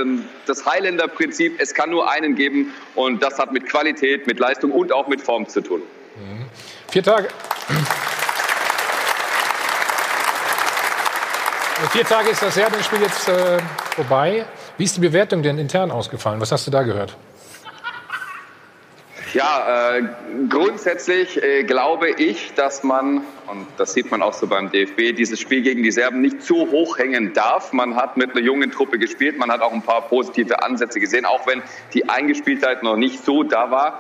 das 0.46 0.66
Highlander-Prinzip. 0.66 1.60
Es 1.60 1.74
kann 1.74 1.90
nur 1.90 2.10
einen 2.10 2.36
geben 2.36 2.74
und 2.96 3.22
das 3.22 3.40
hat 3.40 3.52
mit 3.52 3.68
Qualität, 3.68 4.28
mit 4.28 4.40
Leistung 4.40 4.72
und 4.72 4.92
auch 4.92 5.08
mit 5.08 5.22
Form 5.22 5.48
zu 5.48 5.62
tun. 5.62 5.82
Vier 6.90 7.04
Tage. 7.04 7.28
Vier 11.92 12.06
Tage 12.06 12.30
ist 12.30 12.42
das 12.42 12.56
Serbien-Spiel 12.56 13.02
jetzt 13.02 13.28
äh, 13.28 13.60
vorbei. 13.96 14.46
Wie 14.78 14.84
ist 14.84 14.96
die 14.96 15.02
Bewertung 15.02 15.44
denn 15.44 15.58
intern 15.58 15.92
ausgefallen? 15.92 16.40
Was 16.40 16.52
hast 16.52 16.66
du 16.66 16.72
da 16.72 16.84
gehört? 16.84 17.16
Ja, 19.34 19.96
äh, 19.98 20.04
grundsätzlich 20.50 21.42
äh, 21.42 21.64
glaube 21.64 22.12
ich, 22.12 22.54
dass 22.54 22.84
man, 22.84 23.24
und 23.48 23.68
das 23.78 23.94
sieht 23.94 24.12
man 24.12 24.22
auch 24.22 24.34
so 24.34 24.46
beim 24.46 24.72
DFB, 24.72 25.16
dieses 25.16 25.40
Spiel 25.40 25.64
gegen 25.64 25.82
die 25.82 25.92
Serben 25.92 26.22
nicht 26.22 26.44
zu 26.44 26.70
hoch 26.70 27.00
hängen 27.00 27.34
darf. 27.34 27.74
Man 27.74 27.96
hat 27.96 28.16
mit 28.16 28.32
einer 28.32 28.42
jungen 28.42 28.72
Truppe 28.72 29.00
gespielt, 29.00 29.38
man 29.40 29.52
hat 29.52 29.62
auch 29.62 29.74
ein 29.74 29.82
paar 29.82 30.02
positive 30.04 30.62
Ansätze 30.62 31.00
gesehen, 31.00 31.26
auch 31.26 31.48
wenn 31.48 31.64
die 31.94 32.08
Eingespieltheit 32.08 32.84
noch 32.84 32.96
nicht 32.96 33.26
so 33.26 33.44
da 33.44 33.72
war 33.72 34.00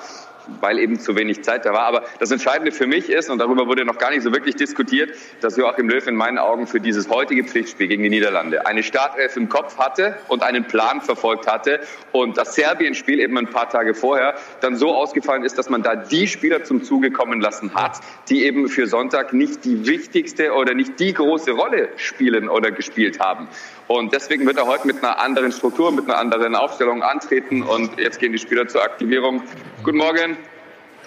weil 0.61 0.79
eben 0.79 0.99
zu 0.99 1.15
wenig 1.15 1.43
Zeit 1.43 1.65
da 1.65 1.73
war. 1.73 1.83
Aber 1.83 2.03
das 2.19 2.31
Entscheidende 2.31 2.71
für 2.71 2.87
mich 2.87 3.09
ist, 3.09 3.29
und 3.29 3.39
darüber 3.39 3.67
wurde 3.67 3.85
noch 3.85 3.97
gar 3.97 4.11
nicht 4.11 4.23
so 4.23 4.33
wirklich 4.33 4.55
diskutiert, 4.55 5.11
dass 5.41 5.57
Joachim 5.57 5.89
Löw 5.89 6.05
in 6.07 6.15
meinen 6.15 6.37
Augen 6.37 6.67
für 6.67 6.79
dieses 6.79 7.09
heutige 7.09 7.43
Pflichtspiel 7.43 7.87
gegen 7.87 8.03
die 8.03 8.09
Niederlande 8.09 8.65
eine 8.65 8.83
Startelf 8.83 9.37
im 9.37 9.49
Kopf 9.49 9.77
hatte 9.77 10.17
und 10.27 10.43
einen 10.43 10.65
Plan 10.65 11.01
verfolgt 11.01 11.47
hatte 11.47 11.79
und 12.11 12.37
das 12.37 12.55
Serbien-Spiel 12.55 13.19
eben 13.19 13.37
ein 13.37 13.49
paar 13.49 13.69
Tage 13.69 13.93
vorher 13.93 14.35
dann 14.61 14.75
so 14.75 14.93
ausgefallen 14.93 15.43
ist, 15.43 15.57
dass 15.57 15.69
man 15.69 15.83
da 15.83 15.95
die 15.95 16.27
Spieler 16.27 16.63
zum 16.63 16.83
Zuge 16.83 17.11
kommen 17.11 17.41
lassen 17.41 17.73
hat, 17.75 17.99
die 18.29 18.45
eben 18.45 18.67
für 18.67 18.87
Sonntag 18.87 19.33
nicht 19.33 19.65
die 19.65 19.87
wichtigste 19.87 20.53
oder 20.53 20.73
nicht 20.73 20.99
die 20.99 21.13
große 21.13 21.51
Rolle 21.51 21.89
spielen 21.97 22.49
oder 22.49 22.71
gespielt 22.71 23.19
haben. 23.19 23.47
Und 23.93 24.11
deswegen 24.11 24.47
wird 24.47 24.57
er 24.57 24.65
heute 24.65 24.87
mit 24.87 25.03
einer 25.03 25.19
anderen 25.19 25.51
Struktur, 25.51 25.91
mit 25.91 26.05
einer 26.05 26.17
anderen 26.17 26.55
Aufstellung 26.55 27.03
antreten. 27.03 27.61
Und 27.61 27.99
jetzt 27.99 28.19
gehen 28.19 28.31
die 28.31 28.39
Spieler 28.39 28.67
zur 28.67 28.81
Aktivierung. 28.81 29.43
Guten 29.83 29.97
Morgen. 29.97 30.37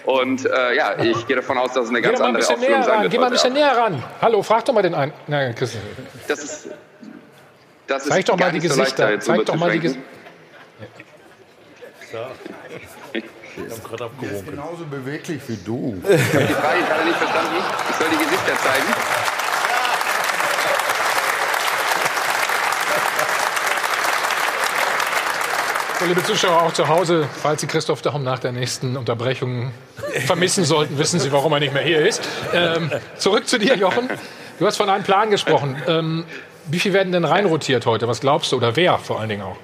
Und 0.05 0.45
äh, 0.45 0.73
ja, 0.73 0.97
ich 0.97 1.27
gehe 1.27 1.35
davon 1.35 1.57
aus, 1.57 1.73
dass 1.73 1.85
es 1.85 1.89
eine 1.89 2.01
ganz 2.01 2.21
andere 2.21 2.41
ein 2.41 2.49
Aufstellung 2.49 2.83
sein 2.83 3.01
wird. 3.01 3.11
Geh 3.11 3.17
mal 3.17 3.25
ein 3.25 3.31
bisschen 3.33 3.51
näher 3.51 3.75
ran. 3.75 4.01
Hallo, 4.21 4.41
frag 4.41 4.63
doch 4.63 4.73
mal 4.73 4.83
den 4.83 4.95
einen. 4.95 5.11
Nein, 5.27 5.53
Christian. 5.53 5.83
Das 6.29 6.41
ist, 6.41 6.69
das 7.87 8.05
Zeig 8.05 8.19
ist 8.19 8.29
doch 8.29 8.37
mal 8.37 8.53
die 8.53 8.59
Gesichter. 8.59 9.11
So 9.19 9.33
Zeig 9.33 9.45
doch 9.45 9.55
mal 9.55 9.71
die 9.71 9.79
Gesichter. 9.79 10.03
Ja. 12.13 12.29
Ich 13.13 13.23
habe 13.69 13.81
gerade 13.81 14.05
abgewunken. 14.05 14.37
ist 14.37 14.49
genauso 14.49 14.85
beweglich 14.85 15.41
wie 15.47 15.57
du. 15.57 16.01
Ich 16.03 16.09
habe 16.09 16.45
die 16.45 16.53
Frage 16.53 16.83
gerade 16.83 17.03
nicht 17.03 17.17
verstanden. 17.17 17.55
Ich 17.89 17.95
soll 17.97 18.07
die 18.11 18.23
Gesichter 18.23 18.57
zeigen. 18.63 19.26
So, 25.99 26.05
liebe 26.05 26.23
Zuschauer, 26.23 26.61
auch 26.61 26.73
zu 26.73 26.87
Hause, 26.87 27.27
falls 27.41 27.61
Sie 27.61 27.65
Christoph 27.67 28.03
Daum 28.03 28.23
nach 28.23 28.37
der 28.37 28.51
nächsten 28.51 28.97
Unterbrechung 28.97 29.71
vermissen 30.27 30.63
sollten, 30.63 30.99
wissen 30.99 31.19
Sie, 31.19 31.31
warum 31.31 31.51
er 31.53 31.59
nicht 31.59 31.73
mehr 31.73 31.81
hier 31.81 32.05
ist. 32.05 32.21
Ähm, 32.53 32.91
zurück 33.17 33.47
zu 33.47 33.57
dir, 33.57 33.75
Jochen. 33.75 34.07
Du 34.59 34.67
hast 34.67 34.77
von 34.77 34.89
einem 34.89 35.03
Plan 35.03 35.31
gesprochen. 35.31 35.81
Ähm, 35.87 36.25
wie 36.67 36.79
viel 36.79 36.93
werden 36.93 37.13
denn 37.13 37.25
reinrotiert 37.25 37.87
heute? 37.87 38.07
Was 38.07 38.21
glaubst 38.21 38.51
du? 38.51 38.57
Oder 38.57 38.75
wer 38.75 38.99
vor 38.99 39.19
allen 39.19 39.29
Dingen 39.29 39.41
auch? 39.41 39.57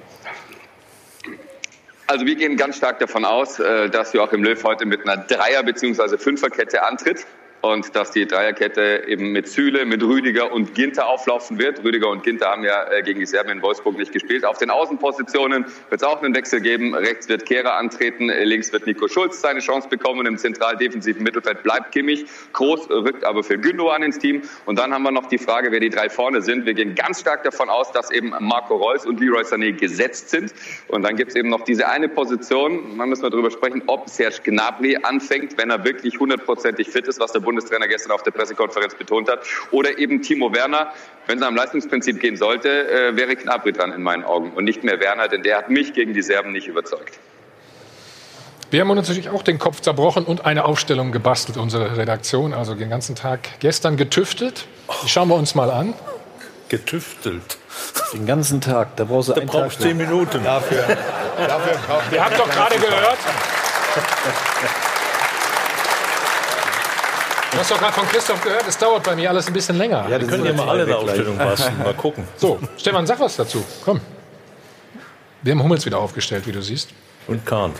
Also 2.08 2.26
wir 2.26 2.34
gehen 2.34 2.56
ganz 2.56 2.78
stark 2.78 2.98
davon 2.98 3.24
aus, 3.24 3.60
äh, 3.60 3.88
dass 3.88 4.12
Joachim 4.12 4.42
Löw 4.42 4.62
heute 4.64 4.86
mit 4.86 5.08
einer 5.08 5.22
Dreier- 5.22 5.62
bzw. 5.62 6.18
Fünferkette 6.18 6.82
antritt 6.82 7.26
und 7.64 7.96
dass 7.96 8.10
die 8.10 8.26
Dreierkette 8.26 9.04
eben 9.06 9.32
mit 9.32 9.48
Süle, 9.48 9.86
mit 9.86 10.02
Rüdiger 10.02 10.52
und 10.52 10.74
Ginter 10.74 11.06
auflaufen 11.06 11.58
wird. 11.58 11.82
Rüdiger 11.82 12.10
und 12.10 12.22
Ginter 12.22 12.48
haben 12.50 12.62
ja 12.62 12.90
äh, 12.90 13.02
gegen 13.02 13.20
die 13.20 13.26
Serben 13.26 13.48
in 13.50 13.62
Wolfsburg 13.62 13.96
nicht 13.96 14.12
gespielt. 14.12 14.44
Auf 14.44 14.58
den 14.58 14.68
Außenpositionen 14.68 15.64
wird 15.88 16.02
es 16.02 16.06
auch 16.06 16.22
einen 16.22 16.34
Wechsel 16.34 16.60
geben. 16.60 16.94
Rechts 16.94 17.26
wird 17.30 17.46
Kehrer 17.46 17.76
antreten, 17.76 18.28
links 18.28 18.70
wird 18.70 18.86
Nico 18.86 19.08
Schulz 19.08 19.40
seine 19.40 19.60
Chance 19.60 19.88
bekommen. 19.88 20.26
Im 20.26 20.36
zentral 20.36 20.76
defensiven 20.76 21.22
Mittelfeld 21.22 21.62
bleibt 21.62 21.92
Kimmich. 21.92 22.26
Groß 22.52 22.90
rückt 22.90 23.24
aber 23.24 23.42
für 23.42 23.56
Gündogan 23.56 24.02
ins 24.02 24.18
Team. 24.18 24.42
Und 24.66 24.78
dann 24.78 24.92
haben 24.92 25.02
wir 25.02 25.10
noch 25.10 25.28
die 25.28 25.38
Frage, 25.38 25.72
wer 25.72 25.80
die 25.80 25.90
drei 25.90 26.10
vorne 26.10 26.42
sind. 26.42 26.66
Wir 26.66 26.74
gehen 26.74 26.94
ganz 26.94 27.20
stark 27.20 27.44
davon 27.44 27.70
aus, 27.70 27.90
dass 27.92 28.10
eben 28.10 28.34
Marco 28.40 28.76
Reus 28.76 29.06
und 29.06 29.20
Leroy 29.20 29.42
Sané 29.42 29.72
gesetzt 29.72 30.28
sind. 30.28 30.52
Und 30.88 31.02
dann 31.02 31.16
gibt 31.16 31.30
es 31.30 31.36
eben 31.36 31.48
noch 31.48 31.64
diese 31.64 31.88
eine 31.88 32.10
Position, 32.10 32.94
man 32.98 33.08
müssen 33.08 33.22
wir 33.22 33.30
darüber 33.30 33.50
sprechen, 33.50 33.82
ob 33.86 34.10
Serge 34.10 34.40
Gnabry 34.44 34.98
anfängt, 35.02 35.56
wenn 35.56 35.70
er 35.70 35.82
wirklich 35.82 36.20
hundertprozentig 36.20 36.90
fit 36.90 37.08
ist, 37.08 37.20
was 37.20 37.32
der 37.32 37.40
Bund 37.40 37.53
Bundestrainer 37.54 37.88
gestern 37.88 38.12
auf 38.12 38.22
der 38.22 38.32
Pressekonferenz 38.32 38.94
betont 38.94 39.30
hat. 39.30 39.40
Oder 39.70 39.98
eben 39.98 40.22
Timo 40.22 40.52
Werner. 40.52 40.92
Wenn 41.26 41.38
es 41.38 41.44
am 41.44 41.54
Leistungsprinzip 41.54 42.20
gehen 42.20 42.36
sollte, 42.36 42.68
äh, 42.68 43.16
wäre 43.16 43.36
Knabri 43.36 43.72
dran 43.72 43.92
in 43.92 44.02
meinen 44.02 44.24
Augen 44.24 44.52
und 44.52 44.64
nicht 44.64 44.84
mehr 44.84 45.00
Werner, 45.00 45.28
denn 45.28 45.42
der 45.42 45.58
hat 45.58 45.70
mich 45.70 45.94
gegen 45.94 46.12
die 46.12 46.22
Serben 46.22 46.52
nicht 46.52 46.66
überzeugt. 46.66 47.18
Wir 48.70 48.80
haben 48.80 48.90
uns 48.90 49.08
natürlich 49.08 49.30
auch 49.30 49.42
den 49.42 49.58
Kopf 49.58 49.80
zerbrochen 49.80 50.24
und 50.24 50.44
eine 50.46 50.64
Aufstellung 50.64 51.12
gebastelt, 51.12 51.58
unsere 51.58 51.96
Redaktion. 51.96 52.52
Also 52.52 52.74
den 52.74 52.90
ganzen 52.90 53.14
Tag 53.14 53.60
gestern 53.60 53.96
getüftelt. 53.96 54.66
Die 55.04 55.08
schauen 55.08 55.28
wir 55.28 55.36
uns 55.36 55.54
mal 55.54 55.70
an. 55.70 55.94
Getüftelt. 56.68 57.58
Den 58.12 58.26
ganzen 58.26 58.60
Tag. 58.60 58.96
Da 58.96 59.04
brauchst 59.04 59.28
du 59.28 59.34
da 59.34 59.40
einen 59.40 59.48
brauchst 59.48 59.78
Tag. 59.78 59.86
zehn 59.86 59.96
Minuten. 59.96 60.42
Dafür. 60.42 60.82
dafür 61.36 61.78
Ihr 62.10 62.24
habt 62.24 62.38
doch 62.38 62.50
gerade 62.50 62.76
gehört. 62.76 63.18
Du 67.54 67.60
hast 67.60 67.70
doch 67.70 67.78
gerade 67.78 67.92
von 67.92 68.08
Christoph 68.08 68.42
gehört, 68.42 68.64
es 68.66 68.76
dauert 68.76 69.04
bei 69.04 69.14
mir 69.14 69.30
alles 69.30 69.46
ein 69.46 69.52
bisschen 69.52 69.78
länger. 69.78 70.08
Ja, 70.10 70.20
wir 70.20 70.26
können 70.26 70.44
ja 70.44 70.52
mal 70.52 70.68
alle 70.68 70.82
eine 70.82 70.96
Aufstellung 70.96 71.38
basteln. 71.38 71.78
Mal 71.78 71.94
gucken. 71.94 72.24
So, 72.36 72.58
Stefan, 72.76 73.06
sag 73.06 73.20
was 73.20 73.36
dazu. 73.36 73.64
Komm. 73.84 74.00
Wir 75.42 75.52
haben 75.52 75.62
Hummels 75.62 75.86
wieder 75.86 75.98
aufgestellt, 75.98 76.48
wie 76.48 76.52
du 76.52 76.60
siehst. 76.60 76.90
Und 77.28 77.46
Kahn. 77.46 77.72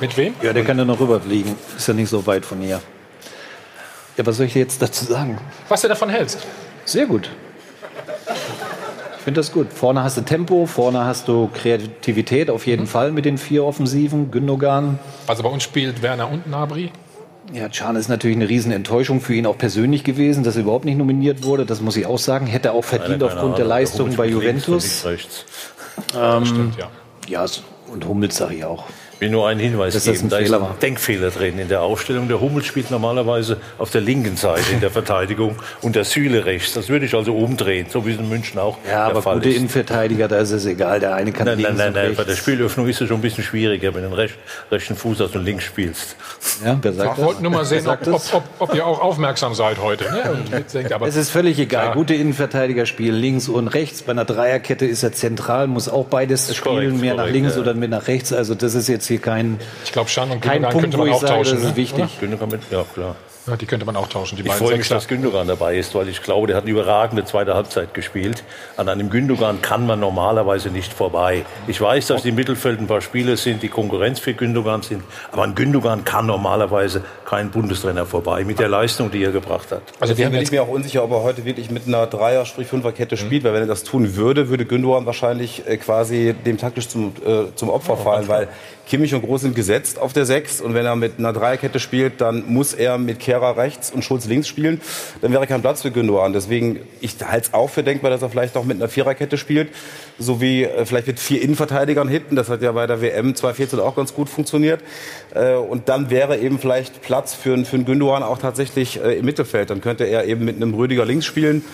Mit 0.00 0.16
wem? 0.16 0.34
Ja, 0.40 0.54
der 0.54 0.64
kann 0.64 0.78
ja 0.78 0.86
noch 0.86 0.98
rüberfliegen. 0.98 1.54
Ist 1.76 1.86
ja 1.86 1.92
nicht 1.92 2.08
so 2.08 2.26
weit 2.26 2.46
von 2.46 2.60
hier. 2.60 2.80
Ja, 4.16 4.24
was 4.24 4.38
soll 4.38 4.46
ich 4.46 4.54
jetzt 4.54 4.80
dazu 4.80 5.04
sagen? 5.04 5.38
Was 5.68 5.82
du 5.82 5.88
davon 5.88 6.08
hältst? 6.08 6.38
Sehr 6.86 7.04
gut. 7.04 7.28
Ich 9.18 9.24
finde 9.24 9.38
das 9.38 9.52
gut. 9.52 9.70
Vorne 9.70 10.02
hast 10.02 10.16
du 10.16 10.22
Tempo, 10.22 10.64
vorne 10.64 11.04
hast 11.04 11.28
du 11.28 11.50
Kreativität 11.52 12.48
auf 12.48 12.66
jeden 12.66 12.84
mhm. 12.84 12.88
Fall 12.88 13.12
mit 13.12 13.26
den 13.26 13.36
vier 13.36 13.64
Offensiven. 13.64 14.30
Gündogan. 14.30 14.98
Also 15.26 15.42
bei 15.42 15.50
uns 15.50 15.62
spielt 15.62 16.00
Werner 16.00 16.30
und 16.30 16.48
Nabri. 16.48 16.90
Ja, 17.52 17.68
Can 17.68 17.96
ist 17.96 18.08
natürlich 18.08 18.36
eine 18.36 18.48
Riesenenttäuschung 18.48 19.20
für 19.20 19.34
ihn 19.34 19.46
auch 19.46 19.58
persönlich 19.58 20.04
gewesen, 20.04 20.44
dass 20.44 20.56
er 20.56 20.62
überhaupt 20.62 20.84
nicht 20.84 20.98
nominiert 20.98 21.42
wurde. 21.42 21.66
Das 21.66 21.80
muss 21.80 21.96
ich 21.96 22.06
auch 22.06 22.18
sagen. 22.18 22.46
Hätte 22.46 22.68
er 22.68 22.74
auch 22.74 22.84
verdient 22.84 23.22
aufgrund 23.22 23.42
Ahnung. 23.42 23.56
der 23.56 23.66
Leistung 23.66 24.10
der 24.10 24.16
bei 24.16 24.26
Juventus. 24.26 25.04
Ähm, 26.16 26.46
stimmt, 26.46 26.76
ja. 26.78 26.88
ja, 27.26 27.44
und 27.92 28.06
Hummels 28.06 28.36
sage 28.36 28.54
ich 28.54 28.64
auch 28.64 28.84
will 29.20 29.30
nur 29.30 29.46
einen 29.48 29.60
Hinweis 29.60 29.94
das 29.94 30.04
geben. 30.04 30.24
Ein 30.24 30.28
da 30.30 30.36
Fehler 30.38 30.56
ist 30.58 30.62
ein 30.62 30.78
Denkfehler 30.80 31.30
drin 31.30 31.58
in 31.58 31.68
der 31.68 31.82
Aufstellung. 31.82 32.28
Der 32.28 32.40
Hummel 32.40 32.62
spielt 32.64 32.90
normalerweise 32.90 33.58
auf 33.78 33.90
der 33.90 34.00
linken 34.00 34.36
Seite 34.36 34.72
in 34.72 34.80
der 34.80 34.90
Verteidigung 34.90 35.56
und 35.82 35.96
der 35.96 36.04
Süle 36.04 36.46
rechts. 36.46 36.72
Das 36.72 36.88
würde 36.88 37.06
ich 37.06 37.14
also 37.14 37.36
umdrehen, 37.36 37.86
so 37.90 38.06
wie 38.06 38.12
es 38.12 38.18
in 38.18 38.28
München 38.28 38.58
auch 38.58 38.78
ja, 38.84 38.90
der 38.90 39.00
aber 39.02 39.22
Fall 39.22 39.36
gute 39.36 39.50
ist. 39.50 39.56
Innenverteidiger, 39.56 40.28
da 40.28 40.38
ist 40.38 40.50
es 40.50 40.64
egal. 40.64 41.00
Der 41.00 41.14
eine 41.14 41.32
kann 41.32 41.46
nein, 41.46 41.58
links 41.58 41.76
Nein, 41.76 41.92
nein, 41.92 42.04
nein. 42.06 42.16
Bei 42.16 42.24
der 42.24 42.36
Spielöffnung 42.36 42.88
ist 42.88 43.00
es 43.00 43.08
schon 43.08 43.18
ein 43.18 43.22
bisschen 43.22 43.44
schwieriger, 43.44 43.94
wenn 43.94 44.02
du 44.02 44.08
den 44.08 44.14
rechten, 44.14 44.38
rechten 44.70 44.96
Fuß 44.96 45.20
aus 45.20 45.32
dem 45.32 45.44
links 45.44 45.64
spielst. 45.64 46.16
Ja, 46.64 46.78
wer 46.80 46.92
sagt 46.92 47.18
ich 47.18 47.24
wollte 47.24 47.42
nur 47.42 47.52
mal 47.52 47.64
sehen, 47.64 47.86
ob, 47.86 48.06
ob, 48.06 48.22
ob, 48.32 48.44
ob, 48.58 48.74
ihr 48.74 48.86
auch 48.86 49.00
aufmerksam 49.00 49.54
seid 49.54 49.78
heute. 49.80 50.04
Ne? 50.04 50.64
Denkt, 50.72 50.92
aber 50.92 51.06
es 51.06 51.16
ist 51.16 51.30
völlig 51.30 51.58
egal. 51.58 51.86
Ja. 51.86 51.94
Gute 51.94 52.14
Innenverteidiger 52.14 52.86
spielen 52.86 53.16
links 53.16 53.48
und 53.48 53.68
rechts. 53.68 54.02
Bei 54.02 54.12
einer 54.12 54.24
Dreierkette 54.24 54.86
ist 54.86 55.02
er 55.02 55.12
zentral, 55.12 55.66
muss 55.66 55.88
auch 55.88 56.06
beides 56.06 56.54
spielen, 56.54 56.74
korrekt, 56.74 57.00
mehr 57.00 57.14
korrekt, 57.14 57.28
nach 57.28 57.34
links 57.34 57.54
ja. 57.56 57.60
oder 57.60 57.74
mehr 57.74 57.88
nach 57.88 58.08
rechts. 58.08 58.32
Also 58.32 58.54
das 58.54 58.74
ist 58.74 58.88
jetzt 58.88 59.09
hier 59.10 59.20
kein 59.20 59.58
ich 59.84 59.92
glaube, 59.92 60.08
Schan 60.08 60.30
und 60.30 60.40
Kein 60.40 60.62
Punkt, 60.62 60.80
könnte 60.80 60.96
man 60.96 61.10
auch 61.10 61.20
tauschen. 61.20 61.28
Sage, 61.28 61.50
das 61.50 61.64
ist 61.64 61.70
ne? 61.70 61.76
wichtig. 61.76 62.70
Ja, 62.70 62.84
klar. 62.94 63.16
Ja, 63.46 63.56
die 63.56 63.64
könnte 63.64 63.86
man 63.86 63.96
auch 63.96 64.06
tauschen, 64.06 64.36
die 64.36 64.46
ich 64.46 64.52
freue 64.52 64.76
mich, 64.76 64.88
dass 64.88 65.08
Gündogan 65.08 65.48
dabei 65.48 65.76
ist, 65.76 65.94
weil 65.94 66.08
ich 66.08 66.22
glaube, 66.22 66.46
der 66.46 66.56
hat 66.56 66.64
eine 66.64 66.72
überragende 66.72 67.24
zweite 67.24 67.54
Halbzeit 67.54 67.94
gespielt. 67.94 68.44
An 68.76 68.88
einem 68.88 69.08
Gündogan 69.08 69.62
kann 69.62 69.86
man 69.86 69.98
normalerweise 69.98 70.68
nicht 70.68 70.92
vorbei. 70.92 71.44
Ich 71.66 71.80
weiß, 71.80 72.08
dass 72.08 72.24
im 72.26 72.34
Mittelfeld 72.34 72.80
ein 72.80 72.86
paar 72.86 73.00
Spieler 73.00 73.38
sind, 73.38 73.62
die 73.62 73.68
Konkurrenz 73.68 74.20
für 74.20 74.34
Gündogan 74.34 74.82
sind, 74.82 75.02
aber 75.32 75.44
an 75.44 75.54
Gündogan 75.54 76.04
kann 76.04 76.26
normalerweise 76.26 77.02
kein 77.24 77.50
Bundestrainer 77.50 78.04
vorbei 78.04 78.44
mit 78.44 78.58
der 78.58 78.68
Leistung, 78.68 79.10
die 79.10 79.24
er 79.24 79.32
gebracht 79.32 79.72
hat. 79.72 79.82
Also 80.00 80.14
bin 80.14 80.34
ich 80.34 80.50
mir 80.50 80.62
auch 80.62 80.68
unsicher, 80.68 81.02
ob 81.02 81.10
er 81.12 81.22
heute 81.22 81.44
wirklich 81.46 81.70
mit 81.70 81.86
einer 81.86 82.06
Dreier-Fünfer-Kette 82.06 83.16
spielt, 83.16 83.42
mhm. 83.42 83.48
weil 83.48 83.54
wenn 83.54 83.62
er 83.62 83.68
das 83.68 83.84
tun 83.84 84.16
würde, 84.16 84.50
würde 84.50 84.66
Gündogan 84.66 85.06
wahrscheinlich 85.06 85.66
äh, 85.66 85.78
quasi 85.78 86.34
dem 86.44 86.58
taktisch 86.58 86.88
zum, 86.88 87.14
äh, 87.26 87.54
zum 87.54 87.70
Opfer 87.70 87.96
fallen, 87.96 88.28
weil 88.28 88.48
Kimmich 88.90 89.14
und 89.14 89.22
Groß 89.22 89.42
sind 89.42 89.54
gesetzt 89.54 90.00
auf 90.00 90.12
der 90.12 90.26
Sechs 90.26 90.60
und 90.60 90.74
wenn 90.74 90.84
er 90.84 90.96
mit 90.96 91.20
einer 91.20 91.32
Dreierkette 91.32 91.78
spielt, 91.78 92.20
dann 92.20 92.52
muss 92.52 92.74
er 92.74 92.98
mit 92.98 93.20
Kehrer 93.20 93.56
rechts 93.56 93.92
und 93.92 94.04
Schulz 94.04 94.26
links 94.26 94.48
spielen. 94.48 94.80
Dann 95.22 95.30
wäre 95.30 95.46
kein 95.46 95.60
Platz 95.60 95.82
für 95.82 95.92
Gündogan. 95.92 96.32
Deswegen, 96.32 96.80
ich 97.00 97.14
halte 97.24 97.46
es 97.46 97.54
auch 97.54 97.70
für 97.70 97.84
denkbar, 97.84 98.10
dass 98.10 98.20
er 98.20 98.30
vielleicht 98.30 98.56
auch 98.56 98.64
mit 98.64 98.78
einer 98.78 98.88
Viererkette 98.88 99.38
spielt, 99.38 99.68
sowie 100.18 100.64
äh, 100.64 100.84
vielleicht 100.86 101.06
mit 101.06 101.20
vier 101.20 101.40
Innenverteidigern 101.40 102.08
hinten. 102.08 102.34
Das 102.34 102.48
hat 102.48 102.62
ja 102.62 102.72
bei 102.72 102.88
der 102.88 103.00
WM 103.00 103.32
2014 103.32 103.78
auch 103.78 103.94
ganz 103.94 104.12
gut 104.12 104.28
funktioniert. 104.28 104.80
Äh, 105.36 105.54
und 105.54 105.88
dann 105.88 106.10
wäre 106.10 106.38
eben 106.38 106.58
vielleicht 106.58 107.00
Platz 107.00 107.32
für, 107.32 107.64
für 107.64 107.76
einen 107.76 107.84
Gündogan 107.84 108.24
auch 108.24 108.38
tatsächlich 108.38 109.00
äh, 109.00 109.12
im 109.18 109.24
Mittelfeld. 109.24 109.70
Dann 109.70 109.82
könnte 109.82 110.02
er 110.02 110.24
eben 110.24 110.44
mit 110.44 110.56
einem 110.56 110.74
Rüdiger 110.74 111.04
links 111.04 111.26
spielen 111.26 111.64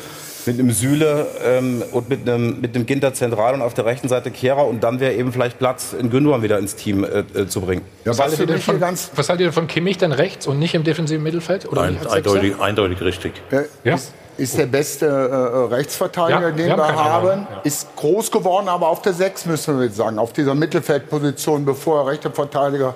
mit 0.47 0.59
einem 0.59 0.71
Süle 0.71 1.27
ähm, 1.45 1.83
und 1.93 2.09
mit 2.09 2.29
einem, 2.29 2.61
mit 2.61 2.75
einem 2.75 2.87
Ginter 2.87 3.13
zentral 3.15 3.55
und 3.55 3.63
auf 3.63 3.75
der 3.75 3.85
rechten 3.85 4.09
Seite 4.09 4.31
Kehrer 4.31 4.67
und 4.67 4.83
dann 4.83 5.01
wäre 5.01 5.15
eben 5.15 5.33
vielleicht 5.33 5.59
Platz, 5.59 5.93
in 5.93 6.11
Gündogan 6.11 6.43
wieder 6.43 6.59
ins 6.59 6.77
Team 6.77 7.05
äh, 7.05 7.21
äh, 7.35 7.49
zu 7.49 7.61
bringen. 7.61 7.83
Ja, 8.05 8.13
was, 8.13 8.21
haltet 8.21 8.41
ihr 8.41 8.47
denn 8.47 8.61
von, 8.61 8.81
ganz 8.81 9.11
was 9.15 9.29
haltet 9.29 9.47
ihr 9.47 9.53
von 9.53 9.67
Kimmich 9.67 9.99
denn 9.99 10.13
rechts 10.13 10.47
und 10.47 10.59
nicht 10.59 10.75
im 10.75 10.85
defensiven 10.85 11.23
Mittelfeld? 11.23 11.69
Oder 11.69 11.83
Nein, 11.83 11.99
eindeutig, 12.09 12.61
eindeutig 12.61 13.01
richtig. 13.01 13.33
Ja, 13.51 13.63
ja. 13.85 13.95
Ist, 13.95 14.13
ist 14.39 14.59
der 14.59 14.67
beste 14.67 15.07
äh, 15.07 15.75
Rechtsverteidiger, 15.75 16.49
ja, 16.49 16.51
den 16.51 16.77
wir 16.77 16.95
haben. 16.95 17.47
Ja. 17.51 17.61
Ist 17.65 17.97
groß 17.97 18.31
geworden, 18.31 18.69
aber 18.69 18.89
auf 18.89 19.03
der 19.03 19.15
6 19.15 19.47
müssen 19.47 19.79
wir 19.79 19.87
jetzt 19.87 19.97
sagen. 19.97 20.19
Auf 20.19 20.33
dieser 20.33 20.55
Mittelfeldposition, 20.55 21.65
bevor 21.65 22.03
er 22.03 22.13
rechter 22.13 22.31
Verteidiger 22.31 22.95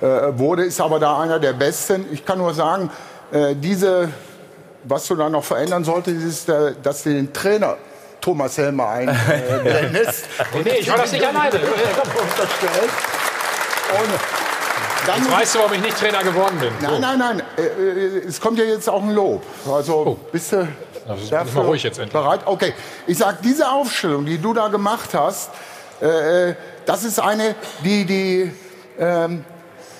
ja. 0.00 0.28
äh, 0.28 0.38
wurde, 0.38 0.64
ist 0.64 0.80
aber 0.80 0.98
da 0.98 1.18
einer 1.18 1.40
der 1.40 1.52
Besten. 1.52 2.06
Ich 2.12 2.24
kann 2.24 2.38
nur 2.38 2.54
sagen, 2.54 2.90
äh, 3.32 3.54
diese 3.56 4.08
was 4.88 5.06
du 5.06 5.14
da 5.14 5.28
noch 5.28 5.44
verändern 5.44 5.84
solltest, 5.84 6.24
ist, 6.24 6.48
äh, 6.48 6.74
dass 6.82 7.02
du 7.02 7.10
den 7.10 7.32
Trainer 7.32 7.76
Thomas 8.20 8.58
Helmer 8.58 8.88
einblendest. 8.88 10.24
Äh, 10.54 10.62
nee, 10.64 10.70
ich 10.80 10.88
war 10.90 10.98
das 10.98 11.12
nicht 11.12 11.24
alleine. 11.24 11.58
Und 11.58 11.64
dann 15.06 15.18
jetzt 15.22 15.30
weißt 15.30 15.54
du, 15.54 15.58
warum 15.60 15.72
ich 15.74 15.80
nicht 15.80 15.98
Trainer 15.98 16.22
geworden 16.22 16.58
bin. 16.58 16.72
Nein, 16.80 17.00
nein, 17.00 17.18
nein. 17.18 17.42
Äh, 17.56 18.26
es 18.26 18.40
kommt 18.40 18.58
ja 18.58 18.64
jetzt 18.64 18.88
auch 18.88 19.02
ein 19.02 19.10
Lob. 19.10 19.42
Also 19.70 19.94
oh. 19.94 20.18
bist 20.32 20.52
du 20.52 20.66
dafür 21.30 21.62
ruhig 21.62 21.82
jetzt 21.82 21.98
endlich. 21.98 22.12
bereit? 22.12 22.40
Okay. 22.44 22.74
Ich 23.06 23.18
sag, 23.18 23.42
diese 23.42 23.70
Aufstellung, 23.70 24.26
die 24.26 24.38
du 24.38 24.52
da 24.54 24.68
gemacht 24.68 25.10
hast, 25.14 25.50
das 26.84 27.04
ist 27.04 27.18
eine, 27.18 27.54
die, 27.82 28.04
die 28.04 28.52
ähm, 28.98 29.46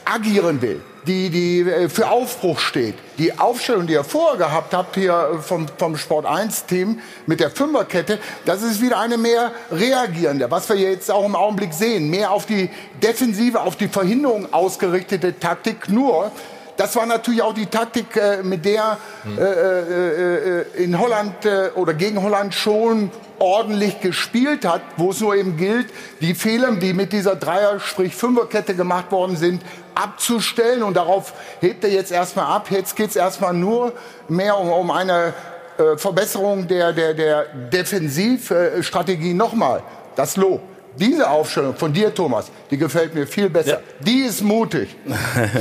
agieren 0.05 0.61
will 0.61 0.83
die, 1.07 1.31
die 1.31 1.61
äh, 1.61 1.89
für 1.89 2.11
Aufbruch 2.11 2.59
steht. 2.59 2.95
Die 3.19 3.39
Aufstellung, 3.39 3.87
die 3.87 3.95
ihr 3.95 4.05
vorher 4.05 4.37
gehabt 4.37 4.75
habt 4.75 4.95
hier 4.97 5.41
vom, 5.41 5.67
vom 5.79 5.97
Sport 5.97 6.27
1 6.27 6.67
Team 6.67 7.01
mit 7.27 7.41
der 7.41 7.51
Fünferkette, 7.51 8.19
das 8.45 8.63
ist 8.63 8.81
wieder 8.83 8.99
eine 8.99 9.17
mehr 9.17 9.53
reagierende, 9.71 10.51
was 10.51 10.69
wir 10.69 10.77
jetzt 10.77 11.11
auch 11.11 11.25
im 11.25 11.37
Augenblick 11.37 11.73
sehen, 11.73 12.11
mehr 12.11 12.31
auf 12.31 12.47
die 12.47 12.71
Defensive, 13.03 13.61
auf 13.61 13.77
die 13.77 13.89
Verhinderung 13.89 14.53
ausgerichtete 14.53 15.39
Taktik. 15.39 15.89
Nur, 15.89 16.31
das 16.77 16.95
war 16.97 17.07
natürlich 17.07 17.43
auch 17.43 17.55
die 17.55 17.67
Taktik, 17.67 18.17
äh, 18.17 18.43
mit 18.43 18.65
der 18.65 18.99
hm. 19.23 19.39
äh, 19.39 19.43
äh, 19.43 20.61
äh, 20.61 20.85
in 20.85 20.99
Holland 20.99 21.45
äh, 21.45 21.71
oder 21.75 21.95
gegen 21.95 22.23
Holland 22.23 22.55
schon 22.55 23.11
ordentlich 23.39 24.01
gespielt 24.01 24.65
hat, 24.65 24.83
wo 24.97 25.11
es 25.11 25.21
nur 25.21 25.35
eben 25.37 25.57
gilt, 25.57 25.89
die 26.21 26.35
Fehler, 26.35 26.73
die 26.73 26.93
mit 26.93 27.13
dieser 27.13 27.37
Dreier-, 27.37 27.81
sprich 27.81 28.15
Fünferkette 28.15 28.75
gemacht 28.75 29.13
worden 29.13 29.37
sind, 29.37 29.63
abzustellen. 29.97 30.83
Und 30.83 30.97
darauf 30.97 31.33
hebt 31.61 31.83
er 31.85 31.91
jetzt 31.91 32.13
erstmal 32.13 32.47
ab. 32.47 32.69
Jetzt 32.71 32.95
geht 32.97 33.11
es 33.11 33.17
erstmal 33.17 33.55
nur 33.55 33.93
mehr 34.29 34.59
um, 34.59 34.71
um 34.71 34.91
eine 34.91 35.35
äh, 35.79 35.97
Verbesserung 35.97 36.69
der, 36.69 36.93
der, 36.93 37.15
der 37.15 37.45
Defensivstrategie. 37.73 39.35
Nochmal, 39.35 39.83
das 40.15 40.37
Lob. 40.37 40.61
Diese 40.97 41.29
Aufstellung 41.29 41.77
von 41.77 41.93
dir, 41.93 42.15
Thomas, 42.15 42.51
die 42.71 42.79
gefällt 42.79 43.15
mir 43.15 43.27
viel 43.27 43.51
besser. 43.51 43.69
Ja. 43.69 43.79
Die 44.01 44.21
ist 44.21 44.41
mutig. 44.43 44.97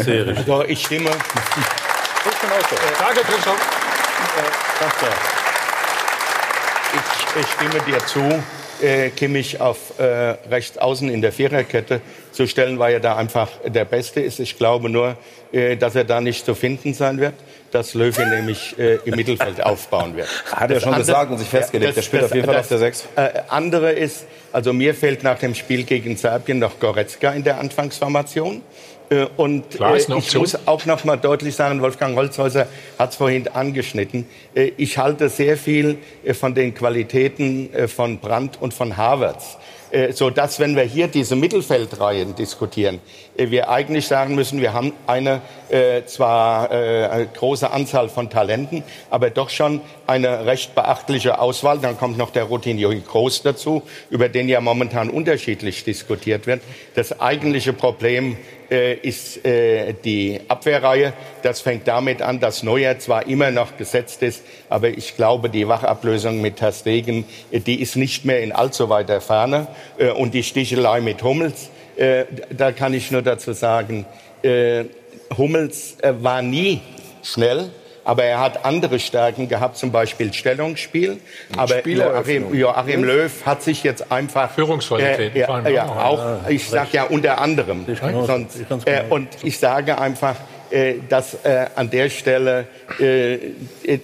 Sehr 0.03 0.27
richtig. 0.27 0.37
Also 0.37 0.63
ich 0.63 0.85
stimme. 0.85 1.09
Ich 1.09 2.39
bin 2.39 2.49
auch 2.49 2.69
so. 2.69 2.75
Danke, 2.99 3.21
Christoph. 3.21 3.59
Äh, 4.37 5.05
ich, 6.93 7.41
ich 7.41 7.51
stimme 7.51 7.81
dir 7.85 7.99
zu 8.05 8.41
äh, 8.81 9.09
Kimmich 9.09 9.61
auf 9.61 9.99
äh, 9.99 10.03
rechts 10.49 10.77
außen 10.77 11.09
in 11.09 11.21
der 11.21 11.31
Viererkette 11.31 12.01
zu 12.31 12.47
stellen, 12.47 12.79
weil 12.79 12.93
er 12.93 12.99
da 12.99 13.15
einfach 13.15 13.49
der 13.65 13.85
Beste 13.85 14.19
ist. 14.19 14.39
Ich 14.39 14.57
glaube 14.57 14.89
nur, 14.89 15.17
äh, 15.51 15.77
dass 15.77 15.95
er 15.95 16.03
da 16.03 16.21
nicht 16.21 16.45
zu 16.45 16.55
finden 16.55 16.93
sein 16.93 17.19
wird, 17.19 17.33
dass 17.71 17.93
Löwe 17.93 18.25
nämlich 18.25 18.77
äh, 18.77 18.99
im 19.05 19.15
Mittelfeld 19.15 19.63
aufbauen 19.63 20.15
wird. 20.15 20.27
Hat 20.51 20.71
er 20.71 20.79
schon 20.79 20.89
andere, 20.89 21.01
gesagt 21.01 21.31
und 21.31 21.38
sich 21.38 21.47
festgelegt. 21.47 21.89
Das, 21.89 21.95
der 21.95 22.01
spielt 22.03 22.23
das, 22.23 22.31
auf 22.31 22.35
jeden 22.35 22.47
Fall 22.47 22.57
auf 22.57 22.67
der 22.67 22.77
Sechs. 22.77 23.07
Äh, 23.15 23.29
andere 23.49 23.91
ist, 23.91 24.25
also 24.51 24.73
mir 24.73 24.93
fehlt 24.93 25.23
nach 25.23 25.39
dem 25.39 25.55
Spiel 25.55 25.83
gegen 25.83 26.17
Serbien 26.17 26.59
noch 26.59 26.79
Goretzka 26.79 27.31
in 27.31 27.43
der 27.43 27.59
Anfangsformation. 27.59 28.61
Äh, 29.09 29.27
und 29.37 29.69
Klar, 29.71 29.95
äh, 29.95 30.17
ich 30.17 30.35
muss 30.35 30.57
auch 30.67 30.85
noch 30.85 31.03
mal 31.03 31.17
deutlich 31.17 31.55
sagen, 31.55 31.81
Wolfgang 31.81 32.15
Holzhäuser 32.15 32.67
hat 32.97 33.11
es 33.11 33.15
vorhin 33.15 33.47
angeschnitten. 33.47 34.25
Äh, 34.53 34.71
ich 34.77 34.97
halte 34.97 35.29
sehr 35.29 35.57
viel 35.57 35.97
von 36.33 36.55
den 36.55 36.73
Qualitäten 36.73 37.69
von 37.87 38.19
Brandt 38.19 38.57
und 38.59 38.73
von 38.73 38.97
Havertz. 38.97 39.57
So 40.13 40.29
dass, 40.29 40.59
wenn 40.59 40.75
wir 40.75 40.83
hier 40.83 41.07
diese 41.07 41.37
Mittelfeldreihen 41.37 42.35
diskutieren, 42.35 42.99
wir 43.37 43.69
eigentlich 43.69 44.07
sagen 44.07 44.35
müssen, 44.35 44.59
wir 44.59 44.73
haben 44.73 44.91
eine 45.07 45.41
zwar 46.05 46.69
große 47.27 47.69
Anzahl 47.69 48.09
von 48.09 48.29
Talenten, 48.29 48.83
aber 49.09 49.29
doch 49.29 49.49
schon 49.49 49.79
eine 50.05 50.45
recht 50.45 50.75
beachtliche 50.75 51.39
Auswahl. 51.39 51.79
Dann 51.79 51.97
kommt 51.97 52.17
noch 52.17 52.31
der 52.31 52.45
Routinho 52.45 52.89
Groß 52.89 53.43
dazu, 53.43 53.83
über 54.09 54.27
den 54.27 54.49
ja 54.49 54.59
momentan 54.59 55.09
unterschiedlich 55.09 55.85
diskutiert 55.85 56.45
wird. 56.45 56.61
Das 56.95 57.21
eigentliche 57.21 57.71
Problem 57.71 58.37
äh, 58.69 58.95
ist 58.95 59.45
äh, 59.45 59.93
die 59.93 60.41
Abwehrreihe. 60.47 61.13
Das 61.43 61.62
fängt 61.62 61.88
damit 61.88 62.21
an, 62.21 62.39
dass 62.39 62.63
Neuer 62.63 62.97
zwar 62.99 63.28
immer 63.28 63.51
noch 63.51 63.78
gesetzt 63.78 64.21
ist, 64.21 64.43
aber 64.69 64.89
ich 64.89 65.15
glaube, 65.15 65.49
die 65.49 65.67
Wachablösung 65.67 66.41
mit 66.41 66.58
Ter 66.58 66.71
Stegen, 66.71 67.25
äh, 67.51 67.60
die 67.60 67.82
ist 67.82 67.95
nicht 67.95 68.25
mehr 68.25 68.41
in 68.41 68.51
allzu 68.51 68.89
weiter 68.89 69.21
Ferne. 69.21 69.67
Äh, 69.97 70.10
und 70.12 70.34
die 70.34 70.43
Stichelei 70.43 71.01
mit 71.01 71.23
Hummels, 71.23 71.69
äh, 71.95 72.25
da 72.49 72.71
kann 72.71 72.93
ich 72.93 73.12
nur 73.12 73.21
dazu 73.21 73.54
sagen, 73.54 74.06
äh, 74.41 74.86
Hummels 75.38 75.97
war 76.04 76.41
nie 76.41 76.82
schnell 77.23 77.69
aber 78.05 78.23
er 78.23 78.39
hat 78.39 78.63
andere 78.63 78.99
Stärken 78.99 79.49
gehabt, 79.49 79.77
zum 79.77 79.91
Beispiel 79.91 80.31
Stellungsspiel. 80.31 81.17
Aber 81.57 81.85
Joachim, 81.85 82.53
Joachim 82.53 83.03
Löw 83.03 83.45
hat 83.45 83.63
sich 83.63 83.83
jetzt 83.83 84.11
einfach 84.11 84.51
Führungsqualität. 84.51 85.35
Äh, 85.35 85.39
ja, 85.39 85.67
ja, 85.67 85.85
auch. 85.87 86.47
Ich 86.47 86.69
sage 86.69 86.89
ja 86.93 87.03
unter 87.03 87.41
anderem. 87.41 87.85
Sonst, 88.25 88.57
äh, 88.85 89.03
und 89.09 89.27
ich 89.43 89.57
sage 89.57 89.97
einfach, 89.97 90.35
äh, 90.69 90.95
dass 91.09 91.33
äh, 91.43 91.65
an 91.75 91.89
der 91.89 92.09
Stelle, 92.09 92.67
äh, 92.99 93.39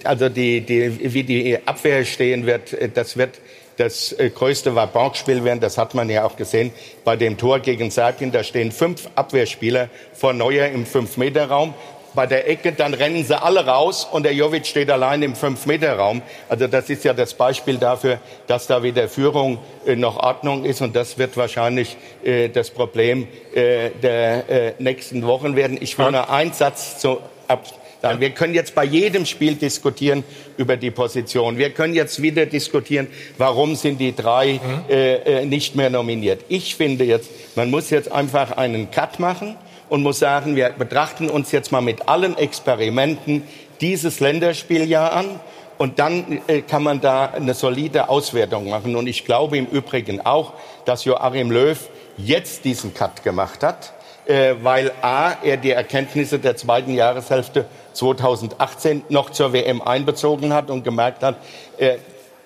also 0.02 0.28
die, 0.28 0.60
die, 0.62 1.14
wie 1.14 1.22
die 1.22 1.58
Abwehr 1.64 2.04
stehen 2.04 2.44
wird, 2.44 2.72
äh, 2.72 2.88
das 2.88 3.16
wird 3.16 3.40
das 3.76 4.12
äh, 4.12 4.30
größte 4.30 4.74
Wabonspiel 4.74 5.44
werden. 5.44 5.60
Das 5.60 5.78
hat 5.78 5.94
man 5.94 6.10
ja 6.10 6.24
auch 6.24 6.36
gesehen 6.36 6.72
bei 7.04 7.16
dem 7.16 7.38
Tor 7.38 7.60
gegen 7.60 7.90
Serbien. 7.90 8.32
Da 8.32 8.42
stehen 8.42 8.72
fünf 8.72 9.08
Abwehrspieler 9.14 9.88
vor 10.12 10.32
Neuer 10.32 10.66
im 10.68 10.86
Fünf-Meter-Raum 10.86 11.74
bei 12.14 12.26
der 12.26 12.48
Ecke, 12.48 12.72
dann 12.72 12.94
rennen 12.94 13.24
sie 13.24 13.40
alle 13.40 13.66
raus 13.66 14.06
und 14.10 14.24
der 14.24 14.34
Jovic 14.34 14.66
steht 14.66 14.90
allein 14.90 15.22
im 15.22 15.34
Fünf-Meter-Raum. 15.34 16.22
Also 16.48 16.66
das 16.66 16.90
ist 16.90 17.04
ja 17.04 17.14
das 17.14 17.34
Beispiel 17.34 17.78
dafür, 17.78 18.18
dass 18.46 18.66
da 18.66 18.82
weder 18.82 19.08
Führung 19.08 19.58
äh, 19.86 19.96
noch 19.96 20.16
Ordnung 20.16 20.64
ist 20.64 20.80
und 20.80 20.94
das 20.94 21.18
wird 21.18 21.36
wahrscheinlich 21.36 21.96
äh, 22.24 22.48
das 22.48 22.70
Problem 22.70 23.28
äh, 23.54 23.90
der 24.02 24.48
äh, 24.48 24.72
nächsten 24.78 25.26
Wochen 25.26 25.56
werden. 25.56 25.78
Ich 25.80 25.98
will 25.98 26.10
nur 26.10 26.30
einen 26.30 26.52
Satz 26.52 26.98
zu 26.98 27.20
ab 27.48 27.64
sagen. 28.02 28.20
Wir 28.20 28.30
können 28.30 28.52
jetzt 28.52 28.74
bei 28.74 28.84
jedem 28.84 29.24
Spiel 29.24 29.54
diskutieren 29.54 30.24
über 30.56 30.76
die 30.76 30.90
Position. 30.90 31.56
Wir 31.56 31.70
können 31.70 31.94
jetzt 31.94 32.20
wieder 32.20 32.44
diskutieren, 32.44 33.06
warum 33.38 33.76
sind 33.76 33.98
die 33.98 34.14
drei 34.14 34.54
mhm. 34.54 34.90
äh, 34.90 35.14
äh, 35.14 35.46
nicht 35.46 35.76
mehr 35.76 35.88
nominiert. 35.88 36.44
Ich 36.48 36.74
finde 36.74 37.04
jetzt, 37.04 37.30
man 37.54 37.70
muss 37.70 37.90
jetzt 37.90 38.12
einfach 38.12 38.56
einen 38.56 38.90
Cut 38.90 39.20
machen 39.20 39.56
und 39.92 40.02
muss 40.02 40.20
sagen, 40.20 40.56
wir 40.56 40.70
betrachten 40.70 41.28
uns 41.28 41.52
jetzt 41.52 41.70
mal 41.70 41.82
mit 41.82 42.08
allen 42.08 42.38
Experimenten 42.38 43.42
dieses 43.82 44.20
Länderspieljahr 44.20 45.12
an. 45.12 45.38
Und 45.76 45.98
dann 45.98 46.40
äh, 46.46 46.62
kann 46.62 46.82
man 46.82 47.02
da 47.02 47.26
eine 47.26 47.52
solide 47.52 48.08
Auswertung 48.08 48.70
machen. 48.70 48.96
Und 48.96 49.06
ich 49.06 49.26
glaube 49.26 49.58
im 49.58 49.66
Übrigen 49.66 50.22
auch, 50.22 50.54
dass 50.86 51.04
Joachim 51.04 51.50
Löw 51.50 51.78
jetzt 52.16 52.64
diesen 52.64 52.94
Cut 52.94 53.22
gemacht 53.22 53.62
hat, 53.62 53.92
äh, 54.24 54.54
weil 54.62 54.92
A, 55.02 55.32
er 55.42 55.58
die 55.58 55.72
Erkenntnisse 55.72 56.38
der 56.38 56.56
zweiten 56.56 56.94
Jahreshälfte 56.94 57.66
2018 57.92 59.02
noch 59.10 59.28
zur 59.28 59.52
WM 59.52 59.82
einbezogen 59.82 60.54
hat 60.54 60.70
und 60.70 60.84
gemerkt 60.84 61.22
hat, 61.22 61.36
äh, 61.76 61.96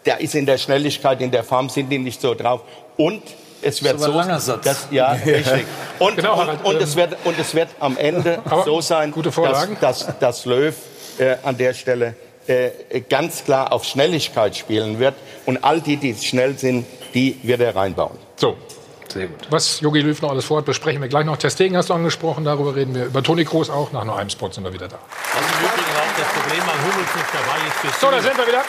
der 0.05 0.21
ist 0.21 0.35
in 0.35 0.47
der 0.47 0.59
Schnelligkeit, 0.59 1.21
in 1.21 1.31
der 1.31 1.45
Form 1.45 1.69
sind 1.69 1.91
die 1.91 1.99
nicht 1.99 2.21
so 2.21 2.35
drauf. 2.35 2.63
Und 2.97 3.23
es 3.63 3.83
wird 3.83 4.01
so, 4.01 4.13
dass, 4.63 4.89
ja, 4.91 5.13
richtig. 5.13 5.65
Und, 5.99 6.17
genau, 6.17 6.41
und, 6.41 6.65
und, 6.65 6.83
es 6.83 6.97
wird, 6.97 7.17
und 7.25 7.39
es 7.39 7.55
wird 7.55 7.69
am 7.81 7.97
Ende 7.97 8.41
so 8.65 8.81
sein, 8.81 9.13
dass, 9.15 9.69
dass, 9.81 10.19
dass 10.19 10.45
Löw 10.45 10.75
äh, 11.19 11.37
an 11.43 11.57
der 11.57 11.75
Stelle 11.75 12.15
äh, 12.47 13.01
ganz 13.09 13.45
klar 13.45 13.73
auf 13.73 13.85
Schnelligkeit 13.85 14.57
spielen 14.57 14.99
wird. 14.99 15.15
Und 15.47 15.65
all 15.65 15.81
die, 15.81 15.97
die 15.97 16.15
schnell 16.15 16.57
sind, 16.59 16.87
die 17.15 17.39
wird 17.43 17.61
er 17.61 17.75
reinbauen. 17.75 18.19
So, 18.37 18.57
sehr 19.09 19.27
gut. 19.29 19.47
Was 19.51 19.81
Jogi 19.81 20.01
Löw 20.01 20.21
noch 20.23 20.31
alles 20.31 20.45
vorhat, 20.45 20.65
besprechen 20.65 21.01
wir 21.01 21.09
gleich 21.09 21.25
noch. 21.25 21.37
Testegen 21.37 21.77
hast 21.77 21.91
du 21.91 21.95
angesprochen, 21.95 22.45
darüber 22.45 22.75
reden 22.77 22.95
wir. 22.95 23.07
Über 23.07 23.23
Toni 23.23 23.45
Kroos 23.45 23.71
auch. 23.71 23.93
Nach 23.93 24.05
nur 24.05 24.17
einem 24.17 24.31
Spot 24.31 24.51
sind 24.51 24.65
wir 24.65 24.73
wieder 24.73 24.89
da. 24.89 24.99
Also 25.35 25.49
Übrigen 25.65 25.97
auch 25.97 26.19
das 26.19 26.29
Problem 26.29 26.63
an 26.63 26.79
Hummels 26.83 27.15
nicht 27.15 27.27
dabei 27.33 27.89
ist. 27.89 28.01
So, 28.01 28.11
da 28.11 28.21
sind 28.21 28.37
wir 28.37 28.47
wieder. 28.47 28.63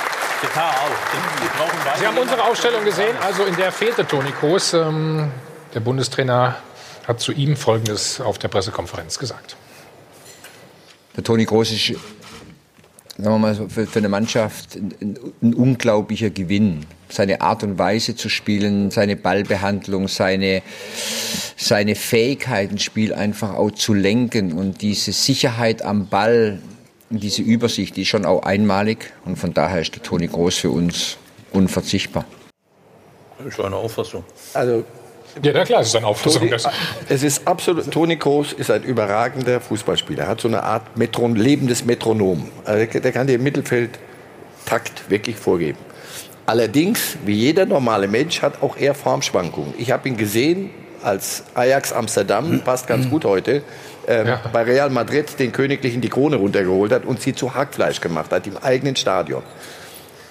Auch. 0.43 1.57
Brauchen 1.57 1.99
Sie 1.99 2.05
haben 2.05 2.17
unsere 2.17 2.43
Ausstellung 2.43 2.83
gesehen. 2.85 3.15
Also 3.21 3.43
in 3.45 3.55
der 3.55 3.71
fehlte 3.71 4.05
Toni 4.05 4.31
Kroos. 4.31 4.73
Ähm, 4.73 5.31
der 5.73 5.79
Bundestrainer 5.79 6.55
hat 7.07 7.19
zu 7.19 7.31
ihm 7.31 7.55
Folgendes 7.55 8.21
auf 8.21 8.37
der 8.37 8.47
Pressekonferenz 8.47 9.17
gesagt. 9.17 9.55
Der 11.15 11.23
Toni 11.23 11.45
Kroos 11.45 11.71
ist 11.71 11.93
sagen 13.17 13.33
wir 13.33 13.39
mal, 13.39 13.55
für, 13.55 13.87
für 13.87 13.99
eine 13.99 14.09
Mannschaft 14.09 14.75
ein, 14.75 15.17
ein, 15.41 15.53
unglaublicher 15.53 16.29
Gewinn. 16.29 16.85
Seine 17.09 17.41
Art 17.41 17.63
und 17.63 17.79
Weise 17.79 18.15
zu 18.15 18.29
spielen, 18.29 18.91
seine 18.91 19.15
Ballbehandlung, 19.15 20.07
seine, 20.07 20.61
seine 21.55 21.95
Fähigkeit, 21.95 22.71
ein 22.71 22.79
Spiel 22.79 23.13
einfach 23.13 23.55
auch 23.55 23.71
zu 23.71 23.93
lenken 23.93 24.53
und 24.53 24.81
diese 24.81 25.13
Sicherheit 25.13 25.81
am 25.81 26.07
Ball, 26.07 26.59
diese 27.09 27.41
Übersicht, 27.41 27.95
die 27.95 28.01
ist 28.01 28.09
schon 28.09 28.25
auch 28.25 28.43
einmalig 28.43 29.13
und 29.25 29.37
von 29.37 29.53
daher 29.53 29.81
ist 29.81 29.95
der 29.95 30.03
Toni 30.03 30.27
Groß 30.27 30.57
für 30.57 30.71
uns 30.71 31.17
unverzichtbar. 31.51 32.25
Das 33.37 33.47
ist 33.47 33.59
eine 33.59 33.75
Auffassung. 33.75 34.23
Also 34.53 34.83
ja, 35.43 35.51
na 35.53 35.63
klar, 35.65 35.81
es 35.81 35.89
ist 35.89 35.95
eine 35.95 36.07
Auffassung. 36.07 36.49
Toni, 36.49 36.61
es 37.09 37.23
ist 37.23 37.47
absolut, 37.47 37.91
Toni 37.91 38.17
Kroos 38.17 38.53
ist 38.53 38.71
ein 38.71 38.83
überragender 38.83 39.61
Fußballspieler. 39.61 40.23
Er 40.23 40.29
hat 40.29 40.41
so 40.41 40.47
eine 40.47 40.63
Art 40.63 40.97
Metron, 40.97 41.35
lebendes 41.35 41.85
Metronom. 41.85 42.49
Also 42.65 42.99
der 42.99 43.11
kann 43.11 43.27
dir 43.27 43.35
im 43.35 43.43
Mittelfeld 43.43 43.99
Takt 44.65 45.09
wirklich 45.09 45.35
vorgeben. 45.35 45.77
Allerdings, 46.45 47.17
wie 47.25 47.33
jeder 47.33 47.65
normale 47.65 48.07
Mensch, 48.07 48.41
hat 48.41 48.61
auch 48.61 48.77
er 48.77 48.95
Formschwankungen. 48.95 49.73
Ich 49.77 49.91
habe 49.91 50.07
ihn 50.07 50.17
gesehen 50.17 50.69
als 51.03 51.43
Ajax 51.53 51.93
Amsterdam, 51.93 52.61
passt 52.63 52.87
ganz 52.87 53.09
gut 53.09 53.23
heute, 53.23 53.61
ähm, 54.07 54.27
ja. 54.27 54.41
bei 54.51 54.63
Real 54.63 54.89
Madrid 54.89 55.39
den 55.39 55.51
Königlichen 55.51 56.01
die 56.01 56.09
Krone 56.09 56.37
runtergeholt 56.37 56.91
hat 56.91 57.05
und 57.05 57.21
sie 57.21 57.33
zu 57.33 57.53
Hackfleisch 57.53 58.01
gemacht 58.01 58.31
hat 58.31 58.47
im 58.47 58.57
eigenen 58.57 58.95
Stadion. 58.95 59.43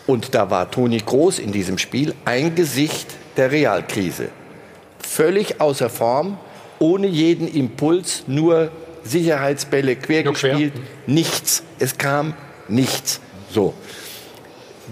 Und 0.07 0.35
da 0.35 0.51
war 0.51 0.71
Toni 0.71 1.01
Kroos 1.01 1.39
in 1.39 1.53
diesem 1.53 1.79
Spiel 1.79 2.15
ein 2.25 2.55
Gesicht 2.55 3.09
der 3.37 3.51
Realkrise 3.51 4.29
völlig 5.07 5.61
außer 5.61 5.89
Form, 5.89 6.39
ohne 6.79 7.07
jeden 7.07 7.49
Impuls, 7.49 8.25
nur 8.27 8.71
Sicherheitsbälle 9.05 9.97
quer 9.97 10.25
nur 10.25 10.33
gespielt, 10.35 10.75
quer. 10.75 10.83
nichts. 11.07 11.63
Es 11.79 11.97
kam 11.97 12.35
nichts. 12.69 13.21
So. 13.51 13.73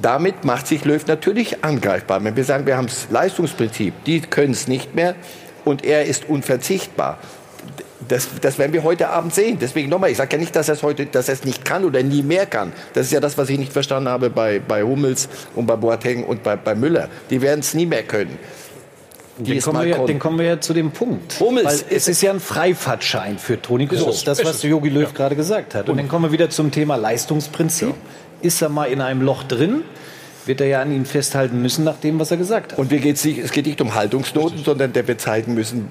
Damit 0.01 0.45
macht 0.45 0.67
sich 0.67 0.85
Löw 0.85 1.05
natürlich 1.07 1.63
angreifbar. 1.63 2.23
Wenn 2.25 2.37
wir 2.37 2.45
sagen, 2.45 2.67
wir 2.67 2.77
haben 2.77 2.87
das 2.87 3.09
Leistungsprinzip, 3.11 3.93
die 4.05 4.21
können 4.21 4.53
es 4.53 4.67
nicht 4.67 4.95
mehr 4.95 5.15
und 5.65 5.85
er 5.85 6.07
ist 6.07 6.29
unverzichtbar. 6.29 7.19
Das, 8.09 8.29
das 8.41 8.59
werden 8.59 8.73
wir 8.73 8.83
heute 8.83 9.09
Abend 9.09 9.35
sehen. 9.35 9.59
Deswegen 9.61 9.89
nochmal, 9.89 10.11
ich 10.11 10.17
sage 10.17 10.33
ja 10.33 10.39
nicht, 10.39 10.55
dass 10.55 10.69
er 10.69 10.75
es 10.75 10.83
heute, 10.83 11.07
dass 11.07 11.29
er 11.29 11.35
es 11.35 11.45
nicht 11.45 11.65
kann 11.65 11.85
oder 11.85 12.03
nie 12.03 12.23
mehr 12.23 12.47
kann. 12.47 12.73
Das 12.93 13.07
ist 13.07 13.13
ja 13.13 13.21
das, 13.21 13.39
was 13.39 13.49
ich 13.49 13.59
nicht 13.59 13.73
verstanden 13.73 14.09
habe 14.09 14.31
bei, 14.31 14.61
bei 14.61 14.83
Hummels 14.83 15.29
und 15.55 15.67
bei 15.67 15.77
Boateng 15.77 16.25
und 16.25 16.43
bei, 16.43 16.57
bei 16.57 16.75
Müller. 16.75 17.09
Die 17.31 17.41
werden 17.43 17.61
es 17.61 17.75
nie 17.75 17.87
mehr 17.87 18.03
können. 18.03 18.39
Den 19.37 19.61
kommen, 19.61 19.85
wir, 19.85 19.99
den 20.07 20.19
kommen 20.21 20.39
wir 20.39 20.47
ja 20.47 20.61
zu 20.61 20.73
dem 20.73 20.93
Punkt. 20.93 21.41
Hummels 21.41 21.67
Weil 21.67 21.97
es 21.97 22.07
ist 22.07 22.23
ja 22.23 22.31
ein 22.31 22.39
Freifahrtschein 22.39 23.39
für 23.39 23.61
Toni 23.61 23.87
Kroos. 23.89 24.23
Das, 24.23 24.45
was 24.45 24.63
Jogi 24.63 24.91
Löw 24.91 25.03
ja. 25.03 25.11
gerade 25.11 25.35
gesagt 25.35 25.75
hat. 25.75 25.89
Und 25.89 25.97
dann 25.97 26.09
kommen 26.09 26.27
wir 26.27 26.33
wieder 26.33 26.51
zum 26.51 26.71
Thema 26.71 26.95
Leistungsprinzip. 26.95 27.89
Ja. 27.89 27.95
Ist 28.43 28.63
er 28.63 28.69
mal 28.69 28.85
in 28.87 29.01
einem 29.01 29.23
Loch 29.23 29.43
drin? 29.43 29.83
Wird 30.47 30.61
er 30.61 30.67
ja 30.67 30.83
an 30.83 30.93
ihn 30.93 31.05
festhalten 31.07 31.61
müssen, 31.61 31.85
nach 31.85 31.99
dem, 31.99 32.19
was 32.19 32.31
er 32.31 32.37
gesagt 32.37 32.73
hat. 32.73 32.79
Und 32.79 32.91
mir 32.91 32.99
geht's 32.99 33.25
nicht, 33.25 33.39
es 33.39 33.53
geht 33.53 33.67
nicht 33.67 33.81
um 33.81 33.95
Haltungsnoten, 33.95 34.63
sondern 34.65 34.93
der 34.93 35.07
wird 35.09 35.21
zeigen 35.21 35.55
müssen, 35.55 35.89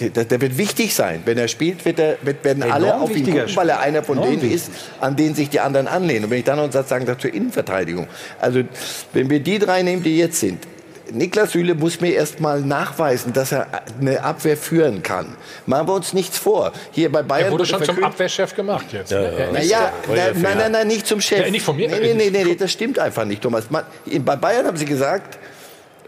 der, 0.00 0.40
wird 0.40 0.58
wichtig 0.58 0.94
sein. 0.94 1.22
Wenn 1.24 1.38
er 1.38 1.48
spielt, 1.48 1.84
wird 1.84 1.98
er, 1.98 2.16
wird, 2.22 2.44
werden 2.44 2.62
Enorm 2.62 2.74
alle 2.74 2.94
auf 2.94 3.16
ihn 3.16 3.24
gucken, 3.24 3.56
weil 3.56 3.68
er 3.68 3.80
einer 3.80 4.02
von 4.02 4.18
Enorm 4.18 4.30
denen 4.30 4.42
wichtig. 4.42 4.56
ist, 4.56 4.70
an 5.00 5.16
denen 5.16 5.34
sich 5.34 5.50
die 5.50 5.60
anderen 5.60 5.88
anlehnen. 5.88 6.24
Und 6.24 6.30
wenn 6.30 6.38
ich 6.38 6.44
dann 6.44 6.56
noch 6.56 6.64
einen 6.64 6.72
Satz 6.72 6.88
sagen 6.88 7.06
darf 7.06 7.18
zur 7.18 7.32
Innenverteidigung. 7.32 8.06
Also, 8.40 8.62
wenn 9.12 9.30
wir 9.30 9.40
die 9.40 9.58
drei 9.58 9.82
nehmen, 9.82 10.02
die 10.02 10.16
jetzt 10.16 10.40
sind, 10.40 10.66
Niklas 11.10 11.52
Süle 11.52 11.74
muss 11.74 12.00
mir 12.00 12.12
erst 12.12 12.40
mal 12.40 12.60
nachweisen, 12.60 13.32
dass 13.32 13.52
er 13.52 13.66
eine 14.00 14.22
Abwehr 14.22 14.56
führen 14.56 15.02
kann. 15.02 15.36
Machen 15.66 15.88
wir 15.88 15.94
uns 15.94 16.12
nichts 16.12 16.38
vor. 16.38 16.72
Hier 16.92 17.10
bei 17.10 17.22
Bayern 17.22 17.46
er 17.46 17.52
wurde 17.52 17.66
schon 17.66 17.82
zum 17.82 18.02
Abwehrchef 18.02 18.54
gemacht 18.54 18.86
jetzt. 18.92 19.10
Ja, 19.10 19.20
ne? 19.20 19.64
ja. 19.64 19.92
Naja, 20.08 20.32
nein, 20.34 20.58
nein, 20.58 20.72
nein, 20.72 20.86
nicht 20.86 21.06
zum 21.06 21.20
Chef. 21.20 21.44
Ja, 21.44 21.50
nicht 21.50 21.64
von 21.64 21.76
mir. 21.76 21.88
Nee, 21.88 22.14
nee, 22.14 22.30
nee, 22.30 22.54
das 22.54 22.72
stimmt 22.72 22.98
einfach 22.98 23.24
nicht, 23.24 23.42
Thomas. 23.42 23.64
Bei 23.66 24.36
Bayern 24.36 24.66
haben 24.66 24.76
sie 24.76 24.84
gesagt, 24.84 25.38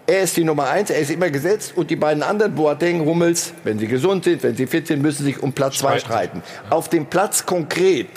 er 0.06 0.22
ist 0.22 0.36
die 0.36 0.44
Nummer 0.44 0.68
eins, 0.68 0.90
er 0.90 0.98
ist 0.98 1.10
immer 1.10 1.30
gesetzt 1.30 1.72
und 1.76 1.90
die 1.90 1.96
beiden 1.96 2.22
anderen, 2.22 2.54
Boateng, 2.54 3.04
Hummels, 3.04 3.52
wenn 3.64 3.78
sie 3.78 3.86
gesund 3.86 4.24
sind, 4.24 4.42
wenn 4.42 4.54
sie 4.54 4.66
fit 4.66 4.86
sind, 4.86 5.00
müssen 5.02 5.24
sich 5.24 5.42
um 5.42 5.52
Platz 5.52 5.78
zwei 5.78 5.98
streiten. 5.98 6.42
Auf 6.68 6.88
dem 6.88 7.06
Platz 7.06 7.46
konkret 7.46 8.08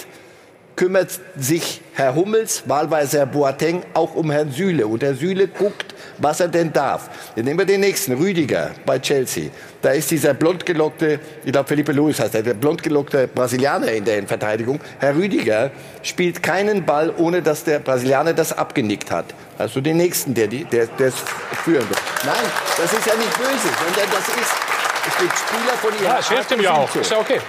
kümmert 0.77 1.19
sich 1.35 1.81
Herr 1.93 2.13
Hummels, 2.15 2.63
wahlweise 2.67 3.17
Herr 3.17 3.25
Boateng, 3.25 3.83
auch 3.95 4.13
um 4.13 4.29
Herrn 4.29 4.51
Süle. 4.51 4.85
Und 4.85 5.01
Herr 5.01 5.15
Süle 5.15 5.47
guckt, 5.47 5.95
was 6.19 6.39
er 6.39 6.47
denn 6.47 6.71
darf. 6.71 7.09
Dann 7.35 7.45
nehmen 7.45 7.59
wir 7.59 7.65
den 7.65 7.81
nächsten, 7.81 8.13
Rüdiger 8.13 8.71
bei 8.85 8.99
Chelsea. 8.99 9.49
Da 9.81 9.89
ist 9.89 10.11
dieser 10.11 10.35
blondgelockte, 10.35 11.19
ich 11.43 11.51
glaube 11.51 11.67
Felipe 11.67 11.91
Luis 11.91 12.19
heißt 12.19 12.35
er, 12.35 12.43
der 12.43 12.53
blondgelockte 12.53 13.27
Brasilianer 13.27 13.91
in 13.91 14.05
der 14.05 14.25
Verteidigung. 14.27 14.79
Herr 14.99 15.15
Rüdiger 15.15 15.71
spielt 16.03 16.43
keinen 16.43 16.85
Ball, 16.85 17.11
ohne 17.17 17.41
dass 17.41 17.63
der 17.63 17.79
Brasilianer 17.79 18.33
das 18.33 18.53
abgenickt 18.53 19.09
hat. 19.09 19.25
Also 19.57 19.81
den 19.81 19.97
nächsten, 19.97 20.35
der, 20.35 20.47
der, 20.47 20.85
der 20.85 21.07
es 21.07 21.15
führen 21.63 21.89
wird. 21.89 21.99
Nein, 22.23 22.35
das 22.77 22.93
ist 22.93 23.05
ja 23.05 23.15
nicht 23.15 23.35
böse, 23.35 23.69
sondern 23.83 24.11
das 24.11 24.27
ist, 24.27 24.53
es 25.07 25.17
gibt 25.17 25.33
Spieler 25.37 25.73
von 25.81 25.91
ihrer 25.99 26.13
Ja, 26.13 26.19
es 26.19 26.29
hilft 26.29 26.51
ihm 26.51 26.61
ja 26.61 26.73
auch. 26.73 26.95
Ist 26.95 27.09
ja 27.09 27.17
okay. 27.17 27.39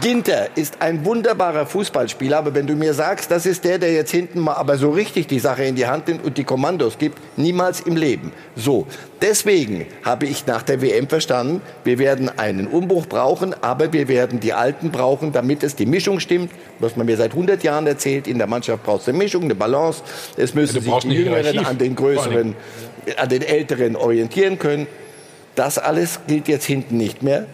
Ginter 0.00 0.48
ist 0.54 0.80
ein 0.80 1.04
wunderbarer 1.04 1.66
Fußballspieler, 1.66 2.38
aber 2.38 2.54
wenn 2.54 2.66
du 2.66 2.74
mir 2.74 2.94
sagst, 2.94 3.28
das 3.30 3.44
ist 3.44 3.64
der, 3.64 3.78
der 3.78 3.92
jetzt 3.92 4.12
hinten 4.12 4.38
mal 4.38 4.54
aber 4.54 4.78
so 4.78 4.90
richtig 4.90 5.26
die 5.26 5.40
Sache 5.40 5.64
in 5.64 5.74
die 5.74 5.86
Hand 5.86 6.06
nimmt 6.06 6.24
und 6.24 6.38
die 6.38 6.44
Kommandos 6.44 6.96
gibt, 6.96 7.18
niemals 7.36 7.80
im 7.80 7.96
Leben. 7.96 8.30
So, 8.54 8.86
deswegen 9.20 9.86
habe 10.04 10.26
ich 10.26 10.46
nach 10.46 10.62
der 10.62 10.80
WM 10.80 11.08
verstanden, 11.08 11.60
wir 11.82 11.98
werden 11.98 12.30
einen 12.38 12.68
Umbruch 12.68 13.06
brauchen, 13.06 13.52
aber 13.62 13.92
wir 13.92 14.06
werden 14.06 14.38
die 14.38 14.52
Alten 14.52 14.92
brauchen, 14.92 15.32
damit 15.32 15.64
es 15.64 15.74
die 15.74 15.86
Mischung 15.86 16.20
stimmt, 16.20 16.52
was 16.78 16.94
man 16.94 17.06
mir 17.06 17.16
seit 17.16 17.32
100 17.32 17.64
Jahren 17.64 17.88
erzählt, 17.88 18.28
in 18.28 18.38
der 18.38 18.46
Mannschaft 18.46 18.84
braucht 18.84 19.02
es 19.02 19.08
eine 19.08 19.18
Mischung, 19.18 19.42
eine 19.42 19.56
Balance, 19.56 20.02
es 20.36 20.54
müssen 20.54 20.80
sich 20.80 20.94
die 20.98 21.08
Jüngeren 21.08 21.66
an 21.66 21.78
den 21.78 21.96
Größeren, 21.96 22.54
an 23.16 23.28
den 23.28 23.42
Älteren 23.42 23.96
orientieren 23.96 24.56
können. 24.56 24.86
Das 25.56 25.78
alles 25.78 26.20
gilt 26.28 26.46
jetzt 26.46 26.64
hinten 26.64 26.96
nicht 26.96 27.24
mehr 27.24 27.46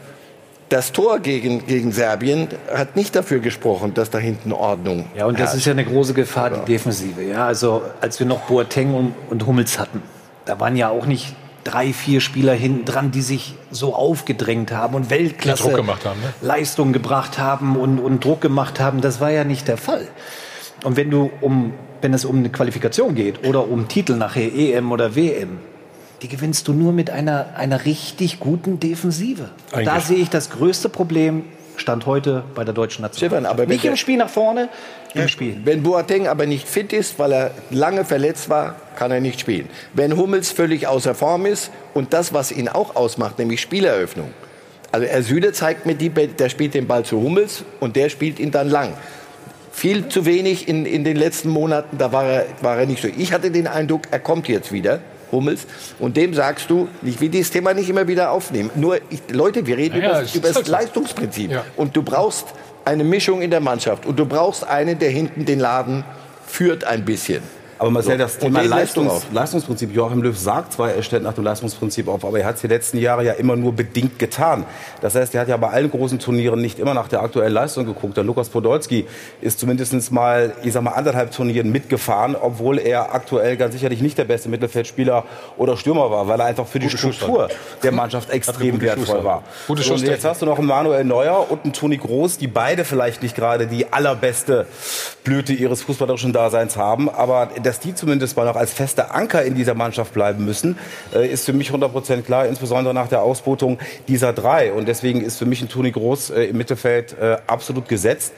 das 0.68 0.92
Tor 0.92 1.20
gegen, 1.20 1.66
gegen 1.66 1.92
Serbien 1.92 2.48
hat 2.72 2.96
nicht 2.96 3.14
dafür 3.14 3.38
gesprochen, 3.38 3.94
dass 3.94 4.10
da 4.10 4.18
hinten 4.18 4.52
Ordnung 4.52 5.04
Ja, 5.16 5.26
und 5.26 5.34
das 5.34 5.50
herrscht. 5.50 5.56
ist 5.58 5.64
ja 5.66 5.72
eine 5.72 5.84
große 5.84 6.14
Gefahr, 6.14 6.50
die 6.50 6.72
Defensive. 6.72 7.22
Ja, 7.22 7.46
also 7.46 7.82
als 8.00 8.18
wir 8.18 8.26
noch 8.26 8.40
Boateng 8.40 8.94
und, 8.94 9.14
und 9.30 9.46
Hummels 9.46 9.78
hatten, 9.78 10.02
da 10.44 10.58
waren 10.58 10.76
ja 10.76 10.88
auch 10.88 11.06
nicht 11.06 11.34
drei, 11.62 11.92
vier 11.92 12.20
Spieler 12.20 12.52
hinten 12.54 12.84
dran, 12.84 13.10
die 13.10 13.22
sich 13.22 13.54
so 13.70 13.94
aufgedrängt 13.94 14.72
haben 14.72 14.94
und 14.94 15.10
Weltklasse 15.10 15.72
gemacht 15.72 16.04
haben, 16.04 16.20
ne? 16.20 16.32
Leistung 16.40 16.92
gebracht 16.92 17.38
haben 17.38 17.76
und, 17.76 17.98
und 17.98 18.24
Druck 18.24 18.40
gemacht 18.40 18.78
haben. 18.80 19.00
Das 19.00 19.20
war 19.20 19.30
ja 19.30 19.44
nicht 19.44 19.66
der 19.66 19.76
Fall. 19.76 20.06
Und 20.84 20.96
wenn 20.96 21.10
du 21.10 21.30
um, 21.40 21.74
wenn 22.02 22.14
es 22.14 22.24
um 22.24 22.38
eine 22.38 22.50
Qualifikation 22.50 23.14
geht 23.14 23.46
oder 23.46 23.68
um 23.68 23.88
Titel 23.88 24.14
nachher 24.14 24.52
EM 24.54 24.92
oder 24.92 25.16
WM, 25.16 25.58
die 26.22 26.28
gewinnst 26.28 26.68
du 26.68 26.72
nur 26.72 26.92
mit 26.92 27.10
einer, 27.10 27.54
einer 27.56 27.84
richtig 27.84 28.40
guten 28.40 28.80
Defensive. 28.80 29.50
Da 29.84 30.00
sehe 30.00 30.18
ich 30.18 30.30
das 30.30 30.50
größte 30.50 30.88
Problem 30.88 31.44
Stand 31.78 32.06
heute 32.06 32.42
bei 32.54 32.64
der 32.64 32.74
deutschen 32.74 33.02
Nationalmannschaft. 33.02 33.68
nicht 33.68 33.84
im 33.84 33.96
Spiel 33.96 34.16
nach 34.16 34.30
vorne, 34.30 34.68
im 35.14 35.28
Spiel. 35.28 35.60
Wenn 35.64 35.82
Boateng 35.82 36.26
aber 36.26 36.46
nicht 36.46 36.68
fit 36.68 36.92
ist, 36.92 37.18
weil 37.18 37.32
er 37.32 37.50
lange 37.70 38.04
verletzt 38.04 38.48
war, 38.48 38.76
kann 38.96 39.10
er 39.10 39.20
nicht 39.20 39.40
spielen. 39.40 39.68
Wenn 39.94 40.16
Hummels 40.16 40.50
völlig 40.50 40.86
außer 40.86 41.14
Form 41.14 41.46
ist 41.46 41.70
und 41.94 42.12
das, 42.12 42.32
was 42.32 42.52
ihn 42.52 42.68
auch 42.68 42.96
ausmacht, 42.96 43.38
nämlich 43.38 43.60
Spieleröffnung. 43.60 44.30
Also 44.92 45.06
er 45.06 45.22
Süle 45.22 45.52
zeigt 45.52 45.86
mir, 45.86 45.94
die, 45.94 46.08
der 46.08 46.48
spielt 46.48 46.74
den 46.74 46.86
Ball 46.86 47.04
zu 47.04 47.20
Hummels 47.20 47.64
und 47.80 47.96
der 47.96 48.08
spielt 48.08 48.38
ihn 48.38 48.50
dann 48.50 48.70
lang. 48.70 48.94
Viel 49.72 50.08
zu 50.08 50.24
wenig 50.24 50.68
in, 50.68 50.86
in 50.86 51.04
den 51.04 51.16
letzten 51.16 51.50
Monaten, 51.50 51.98
da 51.98 52.12
war 52.12 52.24
er, 52.24 52.46
war 52.62 52.78
er 52.78 52.86
nicht 52.86 53.02
so. 53.02 53.08
Ich 53.08 53.32
hatte 53.32 53.50
den 53.50 53.66
Eindruck, 53.66 54.02
er 54.10 54.20
kommt 54.20 54.48
jetzt 54.48 54.72
wieder 54.72 55.00
Hummels. 55.32 55.66
Und 55.98 56.16
dem 56.16 56.34
sagst 56.34 56.70
du, 56.70 56.88
ich 57.02 57.20
will 57.20 57.28
dieses 57.28 57.50
Thema 57.50 57.74
nicht 57.74 57.88
immer 57.88 58.06
wieder 58.08 58.30
aufnehmen. 58.30 58.70
Nur, 58.74 58.98
ich, 59.10 59.20
Leute, 59.30 59.66
wir 59.66 59.76
reden 59.76 60.00
ja, 60.00 60.22
über, 60.22 60.34
über 60.34 60.48
das 60.48 60.56
halt 60.56 60.68
Leistungsprinzip. 60.68 61.50
Ja. 61.50 61.64
Und 61.76 61.96
du 61.96 62.02
brauchst 62.02 62.46
eine 62.84 63.04
Mischung 63.04 63.42
in 63.42 63.50
der 63.50 63.60
Mannschaft. 63.60 64.06
Und 64.06 64.18
du 64.18 64.26
brauchst 64.26 64.64
einen, 64.64 64.98
der 64.98 65.10
hinten 65.10 65.44
den 65.44 65.58
Laden 65.58 66.04
führt 66.46 66.84
ein 66.84 67.04
bisschen. 67.04 67.42
Aber 67.78 67.90
Marcel, 67.90 68.16
das 68.16 68.38
Thema 68.38 68.62
Leistungs 68.62 69.26
Leistungsprinzip, 69.32 69.94
Joachim 69.94 70.22
Löw 70.22 70.36
sagt 70.36 70.72
zwar, 70.72 70.92
er 70.92 71.02
stellt 71.02 71.22
nach 71.22 71.34
dem 71.34 71.44
Leistungsprinzip 71.44 72.08
auf, 72.08 72.24
aber 72.24 72.38
er 72.38 72.46
hat 72.46 72.56
es 72.56 72.62
die 72.62 72.68
letzten 72.68 72.98
Jahre 72.98 73.24
ja 73.24 73.34
immer 73.34 73.54
nur 73.56 73.72
bedingt 73.72 74.18
getan. 74.18 74.64
Das 75.02 75.14
heißt, 75.14 75.34
er 75.34 75.42
hat 75.42 75.48
ja 75.48 75.56
bei 75.56 75.68
allen 75.68 75.90
großen 75.90 76.18
Turnieren 76.18 76.60
nicht 76.60 76.78
immer 76.78 76.94
nach 76.94 77.08
der 77.08 77.22
aktuellen 77.22 77.52
Leistung 77.52 77.84
geguckt. 77.84 78.16
Der 78.16 78.24
Lukas 78.24 78.48
Podolski 78.48 79.06
ist 79.42 79.60
zumindest 79.60 80.10
mal, 80.10 80.54
ich 80.62 80.72
sag 80.72 80.82
mal, 80.82 80.92
anderthalb 80.92 81.32
Turnieren 81.32 81.70
mitgefahren, 81.70 82.34
obwohl 82.34 82.78
er 82.78 83.14
aktuell 83.14 83.56
ganz 83.56 83.74
sicherlich 83.74 84.00
nicht 84.00 84.16
der 84.16 84.24
beste 84.24 84.48
Mittelfeldspieler 84.48 85.24
oder 85.58 85.76
Stürmer 85.76 86.10
war, 86.10 86.28
weil 86.28 86.40
er 86.40 86.46
einfach 86.46 86.66
für 86.66 86.78
die 86.78 86.86
gute 86.86 86.98
Struktur 86.98 87.48
der 87.82 87.92
Mannschaft 87.92 88.30
extrem 88.30 88.80
wertvoll 88.80 89.22
war. 89.22 89.42
Gute 89.66 89.82
so, 89.82 89.94
und 89.94 90.02
jetzt 90.02 90.24
hast 90.24 90.40
du 90.40 90.46
noch 90.46 90.58
einen 90.58 90.66
Manuel 90.66 91.04
Neuer 91.04 91.50
und 91.50 91.64
einen 91.64 91.72
Toni 91.74 91.98
Groß, 91.98 92.38
die 92.38 92.46
beide 92.46 92.84
vielleicht 92.84 93.22
nicht 93.22 93.36
gerade 93.36 93.66
die 93.66 93.92
allerbeste 93.92 94.66
Blüte 95.24 95.52
ihres 95.52 95.82
fußballerischen 95.82 96.32
Daseins 96.32 96.76
haben, 96.76 97.10
aber 97.10 97.50
dass 97.66 97.80
die 97.80 97.94
zumindest 97.94 98.36
mal 98.36 98.44
noch 98.44 98.56
als 98.56 98.72
fester 98.72 99.14
Anker 99.14 99.42
in 99.42 99.54
dieser 99.54 99.74
Mannschaft 99.74 100.14
bleiben 100.14 100.44
müssen, 100.44 100.78
äh, 101.14 101.28
ist 101.28 101.44
für 101.44 101.52
mich 101.52 101.70
100% 101.70 102.22
klar, 102.22 102.46
insbesondere 102.46 102.94
nach 102.94 103.08
der 103.08 103.22
Ausbotung 103.22 103.78
dieser 104.08 104.32
drei. 104.32 104.72
Und 104.72 104.86
deswegen 104.86 105.22
ist 105.22 105.38
für 105.38 105.46
mich 105.46 105.60
ein 105.60 105.68
Toni 105.68 105.90
Groß 105.90 106.30
äh, 106.30 106.44
im 106.44 106.56
Mittelfeld 106.56 107.18
äh, 107.18 107.38
absolut 107.46 107.88
gesetzt 107.88 108.32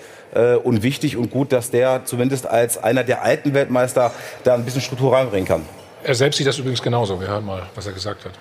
und 0.62 0.82
wichtig 0.82 1.16
und 1.16 1.30
gut, 1.30 1.52
dass 1.52 1.70
der 1.70 2.04
zumindest 2.04 2.46
als 2.46 2.76
einer 2.76 3.02
der 3.02 3.22
alten 3.22 3.54
Weltmeister 3.54 4.12
da 4.44 4.54
ein 4.54 4.64
bisschen 4.66 4.82
Struktur 4.82 5.14
reinbringen 5.14 5.48
kann. 5.48 5.62
Er 6.04 6.14
selbst 6.14 6.36
sieht 6.36 6.46
das 6.46 6.58
übrigens 6.58 6.82
genauso. 6.82 7.18
Wir 7.18 7.28
hören 7.28 7.46
mal, 7.46 7.62
was 7.74 7.86
er 7.86 7.94
gesagt 7.94 8.26
hat. 8.26 8.32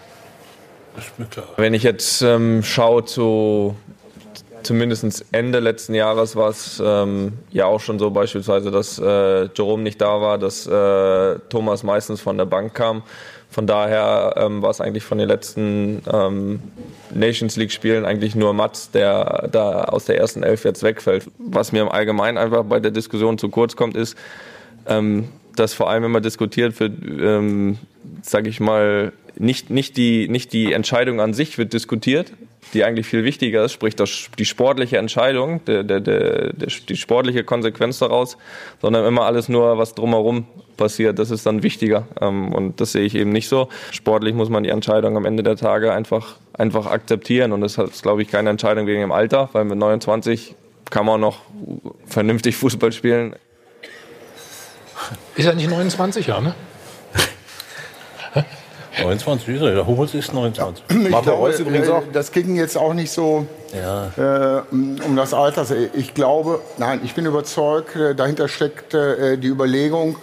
Wenn 1.55 1.73
ich 1.73 1.83
jetzt 1.83 2.21
ähm, 2.23 2.61
schaue 2.61 3.05
zu 3.05 3.77
zumindest 4.63 5.25
Ende 5.31 5.59
letzten 5.59 5.93
Jahres 5.93 6.35
war 6.35 6.49
es 6.49 6.81
ähm, 6.83 7.33
ja 7.51 7.65
auch 7.65 7.79
schon 7.79 7.99
so 7.99 8.11
beispielsweise, 8.11 8.71
dass 8.71 8.99
äh, 8.99 9.49
Jerome 9.55 9.83
nicht 9.83 10.01
da 10.01 10.21
war, 10.21 10.37
dass 10.37 10.67
äh, 10.67 11.39
Thomas 11.49 11.83
meistens 11.83 12.21
von 12.21 12.37
der 12.37 12.45
Bank 12.45 12.73
kam. 12.73 13.03
Von 13.49 13.65
daher 13.65 14.35
ähm, 14.37 14.61
war 14.61 14.69
es 14.69 14.81
eigentlich 14.81 15.03
von 15.03 15.17
den 15.17 15.27
letzten 15.27 16.01
ähm, 16.11 16.59
Nations 17.11 17.55
League 17.55 17.71
Spielen 17.71 18.05
eigentlich 18.05 18.35
nur 18.35 18.53
Mats, 18.53 18.91
der 18.91 19.47
da 19.51 19.85
aus 19.85 20.05
der 20.05 20.17
ersten 20.17 20.43
Elf 20.43 20.65
jetzt 20.65 20.83
wegfällt. 20.83 21.29
Was 21.37 21.71
mir 21.71 21.81
im 21.81 21.89
Allgemeinen 21.89 22.37
einfach 22.37 22.63
bei 22.63 22.79
der 22.79 22.91
Diskussion 22.91 23.37
zu 23.37 23.49
kurz 23.49 23.75
kommt, 23.75 23.95
ist, 23.95 24.17
ähm, 24.85 25.29
dass 25.55 25.73
vor 25.73 25.89
allem 25.89 26.03
immer 26.03 26.21
diskutiert 26.21 26.79
wird, 26.79 26.93
ähm, 27.03 27.77
sage 28.21 28.49
ich 28.49 28.59
mal, 28.59 29.13
nicht, 29.37 29.69
nicht, 29.69 29.97
die, 29.97 30.27
nicht 30.27 30.51
die 30.53 30.73
Entscheidung 30.73 31.21
an 31.21 31.33
sich 31.33 31.57
wird 31.57 31.73
diskutiert, 31.73 32.33
die 32.73 32.83
eigentlich 32.83 33.07
viel 33.07 33.23
wichtiger 33.23 33.63
ist, 33.63 33.73
sprich 33.73 33.95
das, 33.95 34.29
die 34.37 34.45
sportliche 34.45 34.97
Entscheidung, 34.97 35.63
der, 35.65 35.83
der, 35.83 35.99
der, 35.99 36.51
die 36.53 36.95
sportliche 36.95 37.43
Konsequenz 37.43 37.99
daraus, 37.99 38.37
sondern 38.81 39.05
immer 39.05 39.25
alles 39.25 39.49
nur, 39.49 39.77
was 39.77 39.95
drumherum 39.95 40.45
passiert, 40.77 41.19
das 41.19 41.31
ist 41.31 41.45
dann 41.45 41.63
wichtiger. 41.63 42.07
Ähm, 42.21 42.53
und 42.53 42.79
das 42.79 42.91
sehe 42.91 43.03
ich 43.03 43.15
eben 43.15 43.31
nicht 43.31 43.49
so. 43.49 43.69
Sportlich 43.91 44.33
muss 44.35 44.49
man 44.49 44.63
die 44.63 44.69
Entscheidung 44.69 45.17
am 45.17 45.25
Ende 45.25 45.43
der 45.43 45.55
Tage 45.55 45.91
einfach, 45.91 46.37
einfach 46.53 46.85
akzeptieren. 46.85 47.51
Und 47.51 47.61
das 47.61 47.77
ist, 47.77 48.03
glaube 48.03 48.21
ich, 48.21 48.29
keine 48.29 48.49
Entscheidung 48.49 48.87
wegen 48.87 49.01
dem 49.01 49.11
Alter, 49.11 49.49
weil 49.53 49.65
mit 49.65 49.77
29 49.77 50.55
kann 50.89 51.05
man 51.05 51.19
noch 51.19 51.41
vernünftig 52.05 52.55
Fußball 52.55 52.91
spielen. 52.91 53.35
Ist 55.35 55.45
er 55.45 55.55
nicht 55.55 55.69
29 55.69 56.27
Jahre, 56.27 56.43
ne? 56.43 56.55
29 59.01 59.47
ist 59.55 59.61
er, 59.61 59.75
der 59.75 59.87
Hummels 59.87 60.13
ist 60.13 60.33
29. 60.33 60.83
Ja. 60.89 60.95
Ich 61.17 61.21
glaube, 61.23 61.51
übrigens 61.57 61.89
auch. 61.89 62.03
Das 62.11 62.31
ging 62.31 62.55
jetzt 62.55 62.77
auch 62.77 62.93
nicht 62.93 63.11
so 63.11 63.45
ja. 63.73 64.59
äh, 64.59 64.61
um 64.71 65.15
das 65.15 65.33
Alter. 65.33 65.65
Ich 65.93 66.13
glaube, 66.13 66.61
nein, 66.77 67.01
ich 67.03 67.13
bin 67.13 67.25
überzeugt, 67.25 67.95
äh, 67.95 68.15
dahinter 68.15 68.47
steckt 68.47 68.93
äh, 68.93 69.37
die 69.37 69.47
Überlegung, 69.47 70.17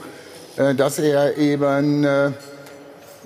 äh, 0.56 0.74
dass 0.74 0.98
er 0.98 1.36
eben 1.36 2.04
äh, 2.04 2.30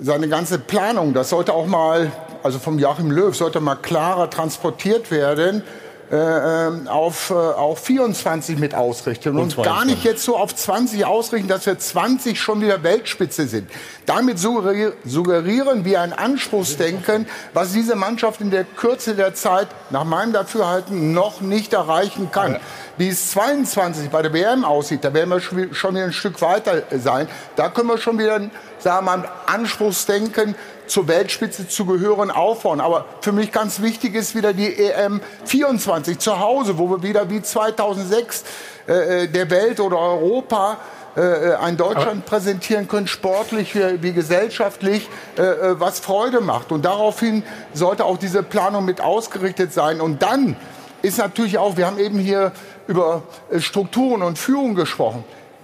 seine 0.01 0.27
ganze 0.29 0.59
Planung, 0.59 1.13
das 1.13 1.29
sollte 1.29 1.53
auch 1.53 1.65
mal, 1.65 2.11
also 2.43 2.59
vom 2.59 2.79
Joachim 2.79 3.11
Löw, 3.11 3.35
sollte 3.35 3.59
mal 3.59 3.75
klarer 3.75 4.29
transportiert 4.29 5.11
werden 5.11 5.63
äh, 6.11 6.15
ähm, 6.15 6.87
auf, 6.87 7.29
äh, 7.29 7.33
auf 7.33 7.81
24 7.81 8.57
mit 8.57 8.73
ausrichten 8.73 9.37
und, 9.37 9.55
und 9.55 9.63
gar 9.63 9.85
nicht 9.85 10.03
jetzt 10.03 10.23
so 10.23 10.37
auf 10.37 10.55
20 10.55 11.05
ausrichten, 11.05 11.47
dass 11.47 11.67
wir 11.67 11.77
20 11.77 12.39
schon 12.39 12.61
wieder 12.61 12.81
Weltspitze 12.81 13.47
sind. 13.47 13.69
Damit 14.07 14.39
suggerieren 14.39 15.85
wir 15.85 16.01
ein 16.01 16.13
Anspruchsdenken, 16.13 17.27
was 17.53 17.73
diese 17.73 17.95
Mannschaft 17.95 18.41
in 18.41 18.49
der 18.49 18.63
Kürze 18.63 19.13
der 19.13 19.35
Zeit 19.35 19.67
nach 19.91 20.03
meinem 20.03 20.33
Dafürhalten 20.33 21.13
noch 21.13 21.41
nicht 21.41 21.73
erreichen 21.73 22.31
kann. 22.31 22.59
Wie 22.97 23.09
es 23.09 23.29
22 23.31 24.09
bei 24.09 24.23
der 24.23 24.33
WM 24.33 24.65
aussieht, 24.65 25.03
da 25.03 25.13
werden 25.13 25.29
wir 25.29 25.39
schon 25.39 25.95
wieder 25.95 26.05
ein 26.05 26.11
Stück 26.11 26.41
weiter 26.41 26.81
sein. 26.97 27.27
Da 27.55 27.69
können 27.69 27.87
wir 27.87 27.99
schon 27.99 28.17
wieder, 28.17 28.41
sagen 28.79 29.05
wir 29.05 29.17
mal, 29.17 29.29
Anspruchsdenken 29.45 30.55
zur 30.89 31.07
Weltspitze 31.07 31.67
zu 31.67 31.85
gehören, 31.85 32.31
aufbauen. 32.31 32.81
Aber 32.81 33.05
für 33.21 33.31
mich 33.31 33.51
ganz 33.51 33.81
wichtig 33.81 34.15
ist 34.15 34.35
wieder 34.35 34.53
die 34.53 34.75
EM 34.75 35.21
24 35.45 36.19
zu 36.19 36.39
Hause, 36.39 36.77
wo 36.77 36.89
wir 36.89 37.03
wieder 37.03 37.29
wie 37.29 37.41
2006 37.41 38.43
äh, 38.87 39.23
äh, 39.23 39.27
der 39.27 39.49
Welt 39.49 39.79
oder 39.79 39.97
Europa 39.97 40.77
äh, 41.15 41.21
äh, 41.21 41.55
ein 41.55 41.75
Deutschland 41.75 42.25
präsentieren 42.25 42.87
können, 42.87 43.07
sportlich 43.07 43.75
wie, 43.75 44.01
wie 44.01 44.13
gesellschaftlich, 44.13 45.09
äh, 45.37 45.41
äh, 45.41 45.79
was 45.79 45.99
Freude 45.99 46.39
macht. 46.39 46.71
Und 46.71 46.85
daraufhin 46.85 47.43
sollte 47.73 48.05
auch 48.05 48.17
diese 48.17 48.43
Planung 48.43 48.85
mit 48.85 49.01
ausgerichtet 49.01 49.73
sein. 49.73 50.01
Und 50.01 50.21
dann 50.21 50.55
ist 51.01 51.17
natürlich 51.17 51.57
auch, 51.57 51.77
wir 51.77 51.87
haben 51.87 51.99
eben 51.99 52.19
hier 52.19 52.51
über 52.87 53.23
Strukturen 53.57 54.21
und 54.21 54.37
Führung 54.37 54.75
gesprochen. 54.75 55.23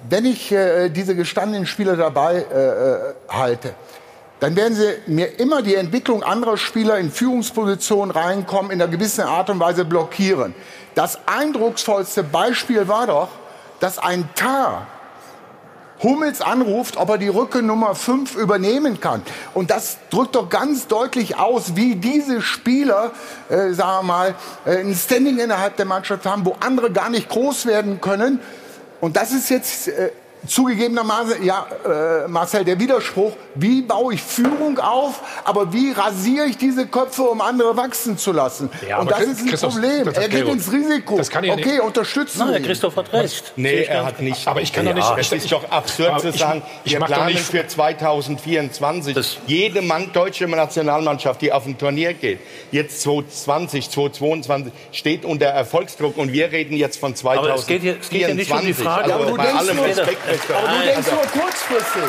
Wenn 0.10 0.26
ich 0.26 0.52
äh, 0.52 0.90
diese 0.90 1.16
gestandenen 1.16 1.66
Spieler 1.66 1.96
dabei 1.96 2.46
halte, 3.28 3.74
dann 4.40 4.56
werden 4.56 4.76
sie 4.76 4.96
mir 5.08 5.40
immer 5.40 5.62
die 5.62 5.76
Entwicklung 5.76 6.24
anderer 6.24 6.58
Spieler 6.58 6.98
in 6.98 7.12
Führungspositionen 7.12 8.12
reinkommen, 8.12 8.72
in 8.72 8.82
einer 8.82 8.92
gewissen 8.92 9.22
Art 9.22 9.50
und 9.50 9.60
Weise 9.60 9.86
blockieren. 9.86 10.54
Das 10.94 11.20
eindrucksvollste 11.26 12.24
Beispiel 12.24 12.88
war 12.88 13.08
doch, 13.08 13.30
dass 13.80 13.98
ein 13.98 14.30
Tar 14.36 14.88
Hummels 16.04 16.42
anruft, 16.42 16.98
ob 16.98 17.10
er 17.10 17.18
die 17.18 17.30
Rücke 17.30 17.62
Nummer 17.62 17.96
5 17.96 18.36
übernehmen 18.36 19.00
kann. 19.00 19.22
Und 19.54 19.72
das 19.72 19.98
drückt 20.10 20.36
doch 20.36 20.50
ganz 20.50 20.88
deutlich 20.88 21.38
aus, 21.38 21.76
wie 21.76 21.96
diese 21.96 22.42
Spieler, 22.42 23.12
äh, 23.50 23.72
sagen 23.72 24.00
wir 24.00 24.14
mal, 24.14 24.36
äh, 24.66 24.80
ein 24.80 24.94
Standing 24.94 25.40
innerhalb 25.40 25.78
der 25.78 25.86
Mannschaft 25.86 26.26
haben, 26.26 26.46
wo 26.46 26.56
andere 26.60 26.92
gar 26.92 27.10
nicht 27.10 27.30
groß 27.30 27.66
werden 27.66 28.02
können. 28.02 28.42
Und 29.00 29.16
das 29.16 29.32
ist 29.32 29.50
jetzt 29.50 29.88
äh, 29.88 30.12
zugegebenermaßen, 30.48 31.44
ja, 31.44 31.66
äh, 31.86 32.28
Marcel, 32.28 32.64
der 32.64 32.80
Widerspruch, 32.80 33.34
wie 33.56 33.82
baue 33.82 34.14
ich 34.14 34.22
Führung 34.22 34.80
auf, 34.80 35.22
aber 35.44 35.72
wie 35.72 35.92
rasiere 35.92 36.46
ich 36.46 36.58
diese 36.58 36.88
Köpfe, 36.88 37.24
um 37.24 37.42
andere 37.42 37.76
wachsen 37.78 38.18
zu 38.18 38.32
lassen? 38.32 38.70
Ja, 38.88 39.00
und 39.00 39.10
das 39.10 39.22
ist 39.22 39.42
ein 39.42 39.48
Christoph, 39.48 39.74
Problem. 39.74 40.08
Er 40.08 40.30
geht 40.30 40.48
ins 40.48 40.72
Risiko. 40.72 41.18
Das 41.18 41.30
kann 41.30 41.44
ich 41.44 41.52
okay, 41.52 41.74
nicht. 41.74 41.82
unterstützen 41.82 42.40
Nein, 42.40 42.64
Christoph 42.64 42.96
hat 42.96 43.12
recht. 43.14 43.54
Nee, 43.56 43.84
er 43.84 44.06
hat 44.06 44.22
nicht. 44.22 44.48
Aber 44.48 44.62
ich 44.62 44.74
kann 44.74 44.86
ja, 44.86 44.94
doch 44.94 45.18
nicht. 45.18 45.32
Es 45.32 45.44
ist 45.44 45.52
doch 45.52 45.70
absurd 45.70 46.22
zu 46.22 46.32
sagen, 46.32 46.62
ich, 46.84 46.94
ich 46.94 47.00
wir 47.00 47.06
planen 47.06 47.38
für 47.38 47.66
2024. 47.66 49.14
Das 49.16 49.38
jede 49.48 49.82
Mann, 49.82 50.12
deutsche 50.14 50.48
Nationalmannschaft, 50.48 51.42
die 51.42 51.52
auf 51.52 51.66
ein 51.66 51.78
Turnier 51.78 52.14
geht, 52.14 52.40
jetzt 52.72 53.02
2020, 53.02 53.90
2022, 53.90 54.74
steht 54.92 55.26
unter 55.26 55.48
Erfolgsdruck 55.48 56.18
und 56.18 56.34
wir 56.34 56.52
reden 56.52 56.76
jetzt 56.76 57.00
von 57.00 57.16
2024. 57.16 57.26
Aber 57.52 57.60
es 57.60 57.68
geht, 57.68 57.82
hier, 57.82 57.98
es 58.00 58.10
geht 58.10 58.22
ja 58.22 58.34
nicht 58.34 58.52
um 58.52 58.66
die 58.66 58.74
Frage. 58.74 59.14
Also, 59.14 59.28
aber 59.28 59.38
bei 59.38 59.54
allem 59.54 59.80
Respekt, 59.80 60.20
aber 60.50 60.68
du 60.68 60.86
denkst 60.86 61.12
nur 61.12 61.42
kurzfristig. 61.42 62.04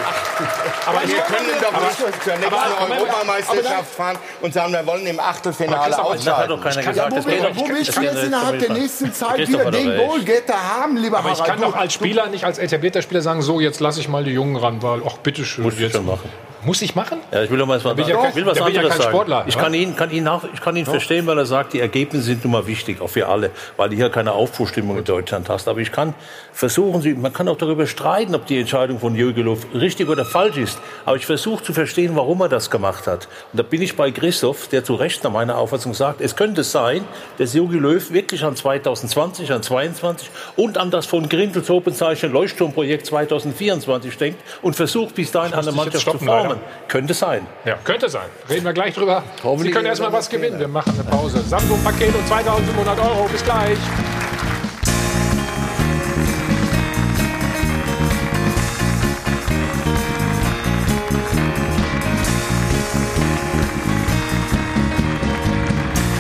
Aber 0.87 1.01
wir 1.03 1.19
können 1.19 1.51
doch 1.61 1.81
nicht 1.81 2.23
zur 2.25 2.37
nächsten 2.37 2.93
Europameisterschaft 2.93 3.95
fahren 3.95 4.19
und 4.43 4.55
sagen, 4.55 4.73
wir 4.73 4.87
wollen 4.87 5.07
im 5.07 5.21
Achtelfinale 5.21 6.03
ausscheiden. 6.03 6.61
Wo 6.61 7.69
willst 7.69 7.97
du 7.97 8.01
jetzt 8.03 8.23
innerhalb 8.25 8.59
der 8.59 8.73
nächsten 8.73 9.13
Zeit 9.13 9.39
wieder 9.49 9.71
den 9.71 9.97
Goalgetter 9.97 10.55
haben, 10.55 10.97
lieber 10.97 11.19
Aber 11.19 11.33
ich 11.33 11.43
kann 11.43 11.61
doch 11.61 11.75
als 11.75 11.93
Spieler, 11.93 12.29
nicht 12.29 12.45
als 12.45 12.59
etablierter 12.59 13.03
Spieler 13.03 13.23
sagen, 13.23 13.43
so, 13.43 13.61
jetzt 13.61 13.81
lasse 13.81 14.01
ich 14.01 14.09
mal 14.09 14.25
die 14.25 14.33
Jungen 14.33 14.57
ran, 14.57 14.83
weil, 14.83 15.03
ach, 15.07 15.17
bitteschön. 15.19 15.65
Muss 15.65 15.79
ich 15.79 15.93
schon 15.93 16.07
machen. 16.07 16.31
Muss 16.67 16.83
ich 16.83 16.97
machen? 16.97 17.21
Ja, 17.31 17.45
ich 17.45 17.51
will 17.51 17.59
doch 17.59 17.67
mal 17.67 17.83
was, 17.83 17.99
ich 17.99 18.09
ja, 18.09 18.35
will 18.35 18.45
was 18.45 18.61
anderes 18.61 18.89
ja 18.89 18.97
sagen. 18.97 19.11
Sportler, 19.11 19.45
ich 19.47 19.57
kann 19.57 19.73
ihn, 19.73 19.95
kann 19.95 20.11
ihn, 20.11 20.25
nach, 20.25 20.43
ich 20.53 20.61
kann 20.61 20.75
ihn 20.75 20.85
verstehen, 20.85 21.25
weil 21.29 21.39
er 21.39 21.47
sagt, 21.47 21.75
die 21.75 21.81
Ergebnisse 21.81 22.25
sind 22.25 22.43
nun 22.43 22.55
mal 22.55 22.67
wichtig, 22.67 23.01
auch 23.01 23.09
für 23.09 23.29
alle, 23.29 23.53
weil 23.77 23.91
du 23.91 23.95
hier 23.95 24.11
keine 24.11 24.33
Aufbruchstimmung 24.33 24.99
in 24.99 25.05
Deutschland 25.05 25.49
hast. 25.49 25.69
Aber 25.69 25.79
ich 25.79 25.93
kann 25.93 26.15
versuchen, 26.53 27.03
Sie, 27.03 27.15
man 27.15 27.33
kann 27.33 27.47
auch 27.47 27.57
darüber 27.57 27.87
streiten, 27.87 28.35
ob 28.35 28.47
die 28.47 28.59
Entscheidung 28.59 28.99
von 28.99 29.15
Jürgen 29.15 29.45
Löw 29.45 29.65
richtig 29.75 30.09
oder 30.09 30.25
falsch 30.25 30.57
ist. 30.57 30.81
Aber 31.05 31.17
ich 31.17 31.25
versuche 31.25 31.63
zu 31.63 31.73
verstehen, 31.73 32.17
warum 32.17 32.41
er 32.41 32.49
das 32.49 32.69
gemacht 32.69 33.07
hat. 33.07 33.29
Und 33.53 33.59
da 33.59 33.63
bin 33.63 33.81
ich 33.81 33.95
bei 33.95 34.11
Christoph, 34.11 34.67
der 34.67 34.83
zu 34.83 34.97
Recht 34.97 35.23
nach 35.23 35.31
meiner 35.31 35.59
Auffassung 35.59 35.95
sagt, 35.95 36.21
es 36.21 36.35
könnte 36.35 36.65
sein, 36.65 37.05
dass 37.39 37.55
Jürgen 37.55 37.79
Löw 37.79 38.11
wirklich 38.11 38.43
an 38.43 38.57
2020, 38.57 39.53
an 39.53 39.63
2022 39.63 40.31
und 40.57 40.79
an 40.79 40.91
das 40.91 41.07
von 41.07 41.29
Grindels 41.29 41.71
Open 41.71 41.95
Leuchtturmprojekt 41.97 43.07
2024 43.07 44.17
denkt 44.17 44.41
und 44.63 44.75
versucht, 44.75 45.15
bis 45.15 45.31
dahin 45.31 45.55
eine 45.55 45.71
Mannschaft 45.71 46.11
zu 46.11 46.19
formen. 46.19 46.56
Hören. 46.57 46.89
Könnte 46.89 47.15
sein. 47.15 47.47
Ja, 47.65 47.77
könnte 47.85 48.09
sein. 48.09 48.29
Reden 48.49 48.65
wir 48.65 48.73
gleich 48.73 48.95
drüber. 48.95 49.23
Sie 49.59 49.71
können 49.71 49.87
erstmal 49.87 50.13
was 50.13 50.29
gewinnen. 50.29 50.59
Wir 50.59 50.69
machen 50.69 50.93
eine 50.95 51.05
Pause. 51.05 51.41
Samsung-Paket 51.41 52.15
und 52.15 52.27
2500 52.27 52.99
Euro. 52.99 53.29
Bis 53.29 53.45
gleich. 53.45 53.79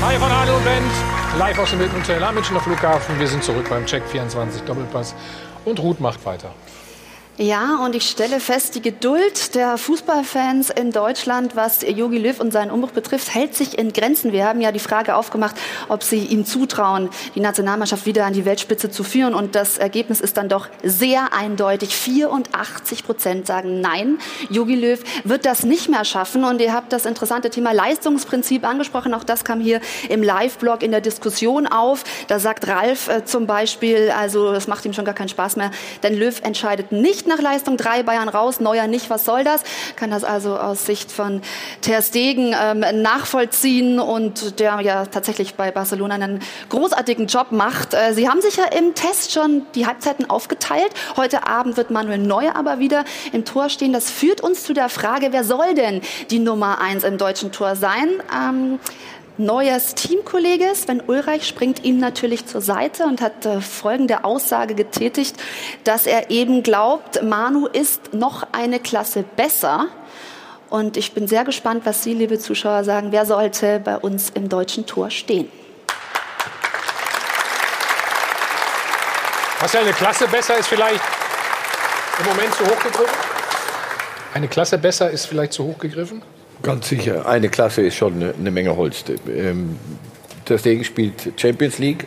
Hi 0.03 0.17
von 0.19 0.31
Hallo 0.31 0.57
und 0.57 0.65
Band. 0.65 0.85
Live 1.39 1.59
aus 1.59 1.71
dem 1.71 1.81
Hilton 1.81 2.01
Hotel 2.01 2.25
am 2.25 2.35
Münchner 2.35 2.61
Flughafen. 2.61 3.19
Wir 3.19 3.27
sind 3.27 3.45
zurück 3.45 3.67
beim 3.69 3.85
Check 3.87 4.03
24 4.07 4.63
Doppelpass. 4.63 5.15
Und 5.65 5.81
Ruth 5.81 6.01
macht 6.01 6.25
weiter. 6.25 6.51
Ja, 7.39 7.85
und 7.85 7.95
ich 7.95 8.09
stelle 8.09 8.41
fest, 8.41 8.77
die 8.77 8.81
Geduld 8.81 9.55
der 9.55 9.77
Fußballfans 9.77 10.71
in 10.71 10.91
Deutschland, 10.91 11.55
was 11.55 11.83
Jogi 11.83 12.17
Löw 12.17 12.41
und 12.41 12.51
seinen 12.51 12.71
Umbruch 12.71 12.93
betrifft, 12.93 13.35
hält 13.35 13.55
sich 13.55 13.77
in 13.77 13.93
Grenzen. 13.93 14.33
Wir 14.33 14.47
haben 14.47 14.63
ja 14.63 14.73
die 14.73 14.79
Frage 14.79 15.15
aufgemacht, 15.15 15.55
ob 15.91 16.03
sie 16.03 16.25
ihm 16.25 16.47
zutrauen, 16.47 17.11
die 17.35 17.41
Nationalmannschaft 17.41 18.07
wieder 18.07 18.25
an 18.25 18.33
die 18.33 18.47
Weltspitze 18.47 18.91
zu 18.91 19.05
führen. 19.05 19.35
Und 19.35 19.55
das 19.55 19.77
Ergebnis 19.77 20.23
ist 20.23 20.39
dann 20.39 20.49
doch 20.49 20.69
sehr 20.83 21.35
eindeutig. 21.35 21.95
84 21.95 23.05
Prozent 23.05 23.47
sagen 23.47 23.83
Nein. 23.83 24.17
Jogi 24.49 24.75
Löw 24.77 24.99
wird 25.25 25.45
das 25.45 25.63
nicht 25.63 25.91
mehr 25.91 26.07
schaffen. 26.07 26.43
Und 26.43 26.63
ihr 26.63 26.73
habt 26.73 26.91
das 26.91 27.05
interessante 27.05 27.51
Thema 27.51 27.73
Leistungsprinzip 27.73 28.65
angesprochen. 28.65 29.13
Auch 29.13 29.25
das 29.25 29.45
kam 29.45 29.61
hier 29.61 29.83
im 30.09 30.23
Live-Blog 30.23 30.83
in 30.83 30.91
der 30.91 31.03
Diskussion 31.03 31.67
auf. 31.67 32.03
Da 32.29 32.39
sagt 32.39 32.67
Ralf 32.67 33.09
äh, 33.09 33.27
zum 33.27 33.47
Beispiel, 33.47 34.11
also 34.17 34.55
das 34.55 34.69
macht 34.69 34.87
ihm 34.87 34.95
schon 34.95 35.05
gar 35.05 35.15
keinen 35.15 35.29
Spaß 35.29 35.57
mehr, 35.57 35.71
denn 36.03 36.17
Löw 36.17 36.41
entscheidet 36.43 36.93
nicht 36.93 37.26
nach 37.27 37.41
Leistung, 37.41 37.77
drei 37.77 38.03
Bayern 38.03 38.29
raus, 38.29 38.61
Neuer 38.61 38.87
nicht, 38.87 39.11
was 39.11 39.25
soll 39.25 39.45
das? 39.45 39.63
Kann 39.97 40.11
das 40.11 40.25
also 40.25 40.57
aus 40.57 40.87
Sicht 40.87 41.11
von 41.11 41.43
Ter 41.81 42.03
Stegen 42.03 42.55
ähm, 42.61 42.85
nachvollziehen 43.03 44.01
und 44.01 44.59
der 44.61 44.81
ja 44.81 45.07
tatsächlich 45.07 45.55
bei 45.55 45.71
Barcelona 45.71 46.15
einen 46.15 46.41
großartigen 46.69 47.27
Job 47.27 47.53
macht. 47.53 47.95
Äh, 47.95 48.15
Sie 48.15 48.29
haben 48.29 48.41
sich 48.41 48.57
ja 48.57 48.65
im 48.65 48.95
Test 48.95 49.33
schon 49.33 49.67
die 49.75 49.87
Halbzeiten 49.87 50.29
aufgeteilt. 50.29 50.91
Heute 51.17 51.47
Abend 51.47 51.77
wird 51.77 51.91
Manuel 51.91 52.19
Neuer 52.19 52.57
aber 52.57 52.79
wieder 52.79 53.05
im 53.33 53.45
Tor 53.45 53.69
stehen. 53.69 53.93
Das 53.93 54.11
führt 54.11 54.41
uns 54.41 54.65
zu 54.65 54.73
der 54.73 54.89
Frage, 54.89 55.29
wer 55.31 55.45
soll 55.45 55.75
denn 55.75 56.01
die 56.31 56.39
Nummer 56.39 56.81
eins 56.81 57.05
im 57.05 57.19
deutschen 57.19 57.53
Tor 57.53 57.77
sein? 57.77 58.09
Ähm, 58.35 58.79
Neuers 59.39 59.95
Teamkollege 59.95 60.75
Sven 60.75 61.03
Ulreich 61.07 61.47
springt 61.47 61.85
ihm 61.85 61.99
natürlich 61.99 62.47
zur 62.47 62.63
Seite 62.63 63.05
und 63.05 63.21
hat 63.21 63.45
äh, 63.45 63.61
folgende 63.61 64.25
Aussage 64.25 64.75
getätigt, 64.75 65.37
dass 65.85 66.07
er 66.07 66.31
eben 66.31 66.63
glaubt, 66.63 67.23
Manu 67.23 67.67
ist 67.67 68.15
noch 68.15 68.47
eine 68.53 68.81
Klasse 68.81 69.25
besser. 69.37 69.89
Und 70.71 70.97
ich 70.97 71.13
bin 71.13 71.29
sehr 71.29 71.45
gespannt, 71.45 71.85
was 71.85 72.03
Sie, 72.03 72.15
liebe 72.15 72.39
Zuschauer, 72.39 72.83
sagen. 72.83 73.13
Wer 73.13 73.27
sollte 73.27 73.79
bei 73.79 73.99
uns 73.99 74.31
im 74.31 74.49
deutschen 74.49 74.87
Tor 74.87 75.11
stehen? 75.11 75.51
Was 79.61 79.75
eine 79.75 79.93
Klasse 79.93 80.29
besser 80.29 80.57
ist 80.57 80.69
vielleicht 80.69 81.03
im 82.21 82.27
Moment 82.27 82.55
zu 82.55 82.65
hoch 82.65 82.83
gegriffen? 82.83 83.17
Eine 84.33 84.49
Klasse 84.49 84.79
besser 84.79 85.11
ist 85.11 85.27
vielleicht 85.27 85.53
zu 85.53 85.65
hoch 85.65 85.79
gegriffen? 85.79 86.23
Ganz 86.63 86.89
sicher. 86.89 87.27
Eine 87.27 87.49
Klasse 87.49 87.83
ist 87.83 87.97
schon 87.97 88.15
eine, 88.15 88.35
eine 88.35 88.51
Menge 88.51 88.77
Holz. 88.77 89.05
Ähm, 89.29 89.79
deswegen 90.49 90.85
spielt 90.85 91.33
Champions 91.37 91.79
League 91.79 92.07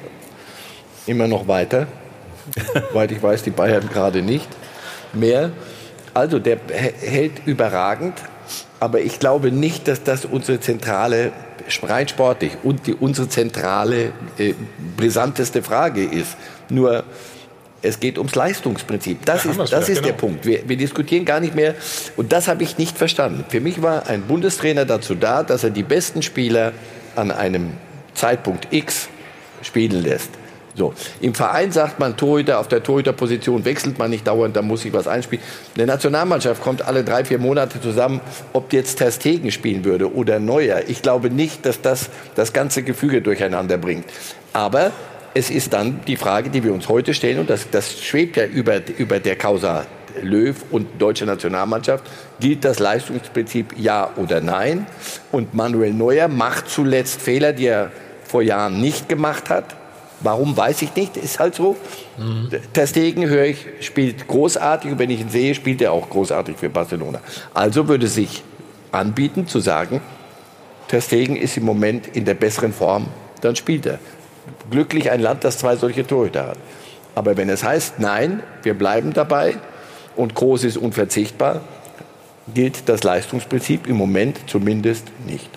immer 1.06 1.28
noch 1.28 1.48
weiter. 1.48 1.88
Soweit 2.92 3.12
ich 3.12 3.22
weiß, 3.22 3.44
die 3.44 3.52
Bayern 3.52 3.88
gerade 3.90 4.22
nicht 4.22 4.48
mehr. 5.14 5.52
Also 6.14 6.40
der 6.40 6.60
hält 6.72 7.46
überragend, 7.46 8.16
aber 8.80 9.02
ich 9.02 9.20
glaube 9.20 9.52
nicht, 9.52 9.88
dass 9.88 10.04
das 10.04 10.26
unsere 10.26 10.60
zentrale, 10.60 11.32
rein 11.84 12.08
sportlich, 12.08 12.54
und 12.64 12.88
die, 12.88 12.96
unsere 12.96 13.30
zentrale, 13.30 14.12
äh, 14.38 14.54
brisanteste 14.98 15.62
Frage 15.62 16.04
ist. 16.04 16.36
Nur 16.70 17.04
es 17.82 18.00
geht 18.00 18.18
ums 18.18 18.36
Leistungsprinzip. 18.36 19.26
Das 19.26 19.46
ja, 19.46 19.52
ist, 19.52 19.72
das 19.72 19.90
ist 19.90 19.98
genau. 19.98 20.08
der 20.08 20.14
Punkt. 20.14 20.46
Wir, 20.46 20.68
wir, 20.68 20.78
diskutieren 20.78 21.26
gar 21.26 21.40
nicht 21.40 21.56
mehr. 21.56 21.76
Und 22.18 22.34
das 22.34 22.48
habe 22.48 22.64
ich 22.64 22.78
nicht 22.78 22.98
verstanden. 22.98 23.46
Für 23.48 23.62
mich 23.62 23.82
war 23.82 24.08
ein 24.08 24.24
Bundestrainer 24.24 24.86
dazu 24.86 25.16
da, 25.16 25.44
dass 25.44 25.64
er 25.64 25.70
die 25.70 25.84
besten 25.84 26.22
Spieler 26.22 26.74
an 27.16 27.32
einem 27.32 27.72
Zeitpunkt 28.14 28.68
X 28.72 29.08
spielen 29.62 30.04
lässt. 30.04 30.30
So. 30.76 30.94
Im 31.20 31.34
Verein 31.34 31.72
sagt 31.72 32.00
man, 32.00 32.16
Torhüter 32.16 32.60
auf 32.60 32.68
der 32.68 32.82
Torhüterposition 32.82 33.66
wechselt 33.66 34.00
man 34.00 34.10
nicht 34.10 34.26
dauernd, 34.26 34.56
da 34.56 34.62
muss 34.62 34.86
ich 34.86 34.94
was 34.94 35.08
einspielen. 35.08 35.44
Eine 35.76 35.88
Nationalmannschaft 35.88 36.64
kommt 36.64 36.84
alle 36.84 37.04
drei, 37.04 37.26
vier 37.26 37.40
Monate 37.40 37.82
zusammen, 37.82 38.22
ob 38.54 38.72
jetzt 38.72 38.98
Ter 38.98 39.12
Stegen 39.12 39.52
spielen 39.52 39.84
würde 39.84 40.14
oder 40.14 40.40
Neuer. 40.40 40.84
Ich 40.88 41.02
glaube 41.02 41.32
nicht, 41.32 41.66
dass 41.66 41.82
das 41.82 42.10
das 42.36 42.54
ganze 42.54 42.84
Gefüge 42.84 43.22
durcheinander 43.22 43.78
bringt. 43.78 44.06
Aber 44.54 44.92
es 45.40 45.50
ist 45.50 45.72
dann 45.72 46.02
die 46.06 46.18
Frage, 46.18 46.50
die 46.50 46.66
wir 46.66 46.74
uns 46.74 46.90
heute 46.90 47.14
stellen, 47.14 47.40
und 47.40 47.50
das, 47.50 47.70
das 47.72 48.04
schwebt 48.04 48.36
ja 48.36 48.46
über, 48.46 48.82
über 48.98 49.20
der 49.20 49.38
Causa 49.38 49.86
Löw 50.22 50.56
und 50.70 51.02
deutsche 51.02 51.26
Nationalmannschaft, 51.26 52.04
gilt 52.42 52.66
das 52.66 52.80
Leistungsprinzip 52.80 53.74
ja 53.78 54.10
oder 54.18 54.42
nein? 54.42 54.86
Und 55.32 55.54
Manuel 55.54 55.94
Neuer 55.94 56.28
macht 56.28 56.70
zuletzt 56.70 57.22
Fehler, 57.22 57.54
die 57.54 57.68
er 57.68 57.92
vor 58.26 58.42
Jahren 58.42 58.82
nicht 58.82 59.08
gemacht 59.08 59.50
hat. 59.50 59.78
Warum 60.20 60.58
weiß 60.58 60.82
ich 60.82 60.94
nicht, 60.96 61.16
ist 61.16 61.40
halt 61.40 61.56
so. 61.56 61.78
Mhm. 62.18 62.50
Ter 62.74 62.88
Stegen, 62.88 63.30
höre 63.30 63.46
ich, 63.46 63.66
spielt 63.80 64.28
großartig 64.28 64.92
und 64.92 65.00
wenn 65.00 65.10
ich 65.10 65.22
ihn 65.22 65.30
sehe, 65.30 65.56
spielt 65.56 65.82
er 65.82 65.94
auch 65.94 66.10
großartig 66.10 66.58
für 66.58 66.70
Barcelona. 66.70 67.22
Also 67.54 67.88
würde 67.88 68.08
sich 68.08 68.44
anbieten 68.92 69.48
zu 69.48 69.62
sagen, 69.62 70.02
Ter 70.90 71.00
Stegen 71.00 71.38
ist 71.38 71.56
im 71.56 71.64
Moment 71.64 72.08
in 72.08 72.26
der 72.26 72.34
besseren 72.34 72.74
Form, 72.74 73.08
dann 73.40 73.56
spielt 73.56 73.86
er 73.86 74.00
glücklich 74.70 75.12
ein 75.12 75.20
Land, 75.20 75.44
das 75.44 75.58
zwei 75.58 75.76
solche 75.76 76.06
Torhüter 76.06 76.48
hat. 76.48 76.58
Aber 77.16 77.38
wenn 77.38 77.50
es 77.50 77.64
heißt, 77.64 78.00
nein, 78.00 78.44
wir 78.64 78.74
bleiben 78.74 79.14
dabei 79.14 79.58
und 80.16 80.36
Groß 80.36 80.64
ist 80.64 80.78
unverzichtbar, 80.78 81.62
gilt 82.54 82.88
das 82.88 83.04
Leistungsprinzip 83.04 83.88
im 83.88 83.96
Moment 83.96 84.40
zumindest 84.48 85.08
nicht. 85.26 85.50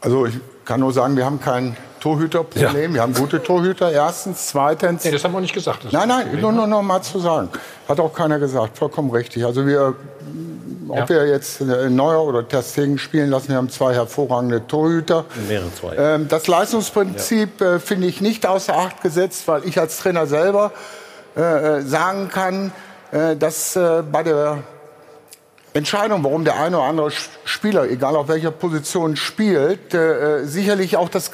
Also 0.00 0.26
ich 0.26 0.34
kann 0.64 0.80
nur 0.80 0.92
sagen, 0.92 1.16
wir 1.16 1.24
haben 1.24 1.40
kein 1.40 1.76
Torhüterproblem. 2.06 2.90
Ja. 2.90 2.94
Wir 2.94 3.02
haben 3.02 3.14
gute 3.14 3.42
Torhüter, 3.42 3.90
erstens. 3.90 4.46
Zweitens. 4.46 5.04
Nee, 5.04 5.10
das 5.10 5.24
haben 5.24 5.32
wir 5.32 5.40
nicht 5.40 5.54
gesagt. 5.54 5.90
nein, 5.90 6.08
nein, 6.08 6.40
nur, 6.40 6.52
nur 6.52 6.68
noch 6.68 6.82
mal 6.82 7.02
zu 7.02 7.18
sagen. 7.18 7.48
Hat 7.88 7.98
auch 7.98 8.12
keiner 8.12 8.38
gesagt. 8.38 8.78
Vollkommen 8.78 9.10
richtig. 9.10 9.44
Also 9.44 9.66
wir 9.66 9.96
ob 10.88 10.98
ja. 10.98 11.08
wir 11.08 11.26
jetzt 11.26 11.60
äh, 11.60 11.90
Neuer 11.90 12.22
oder 12.22 12.46
Testegen 12.46 12.96
spielen 12.98 13.30
lassen, 13.30 13.48
wir 13.48 13.56
haben 13.56 13.70
zwei 13.70 13.92
hervorragende 13.92 14.64
Torhüter. 14.68 15.24
Mehrere 15.48 15.74
zwei. 15.74 15.96
Ähm, 15.96 16.28
das 16.28 16.46
Leistungsprinzip 16.46 17.60
ja. 17.60 17.74
äh, 17.74 17.78
finde 17.80 18.06
ich 18.06 18.20
nicht 18.20 18.46
außer 18.46 18.76
Acht 18.76 19.02
gesetzt, 19.02 19.48
weil 19.48 19.64
ich 19.64 19.80
als 19.80 19.98
Trainer 19.98 20.28
selber 20.28 20.70
äh, 21.36 21.40
äh 21.40 21.82
sagen 21.82 22.28
kann, 22.28 22.70
äh, 23.10 23.34
dass 23.34 23.74
äh, 23.74 24.04
bei 24.10 24.22
der 24.22 24.58
Entscheidung, 25.72 26.22
warum 26.22 26.44
der 26.44 26.60
eine 26.60 26.78
oder 26.78 26.86
andere 26.86 27.10
Spieler, 27.44 27.90
egal 27.90 28.14
auf 28.14 28.28
welcher 28.28 28.52
Position 28.52 29.16
spielt, 29.16 29.94
sicherlich 30.44 30.96
auch 30.96 31.10
das 31.10 31.32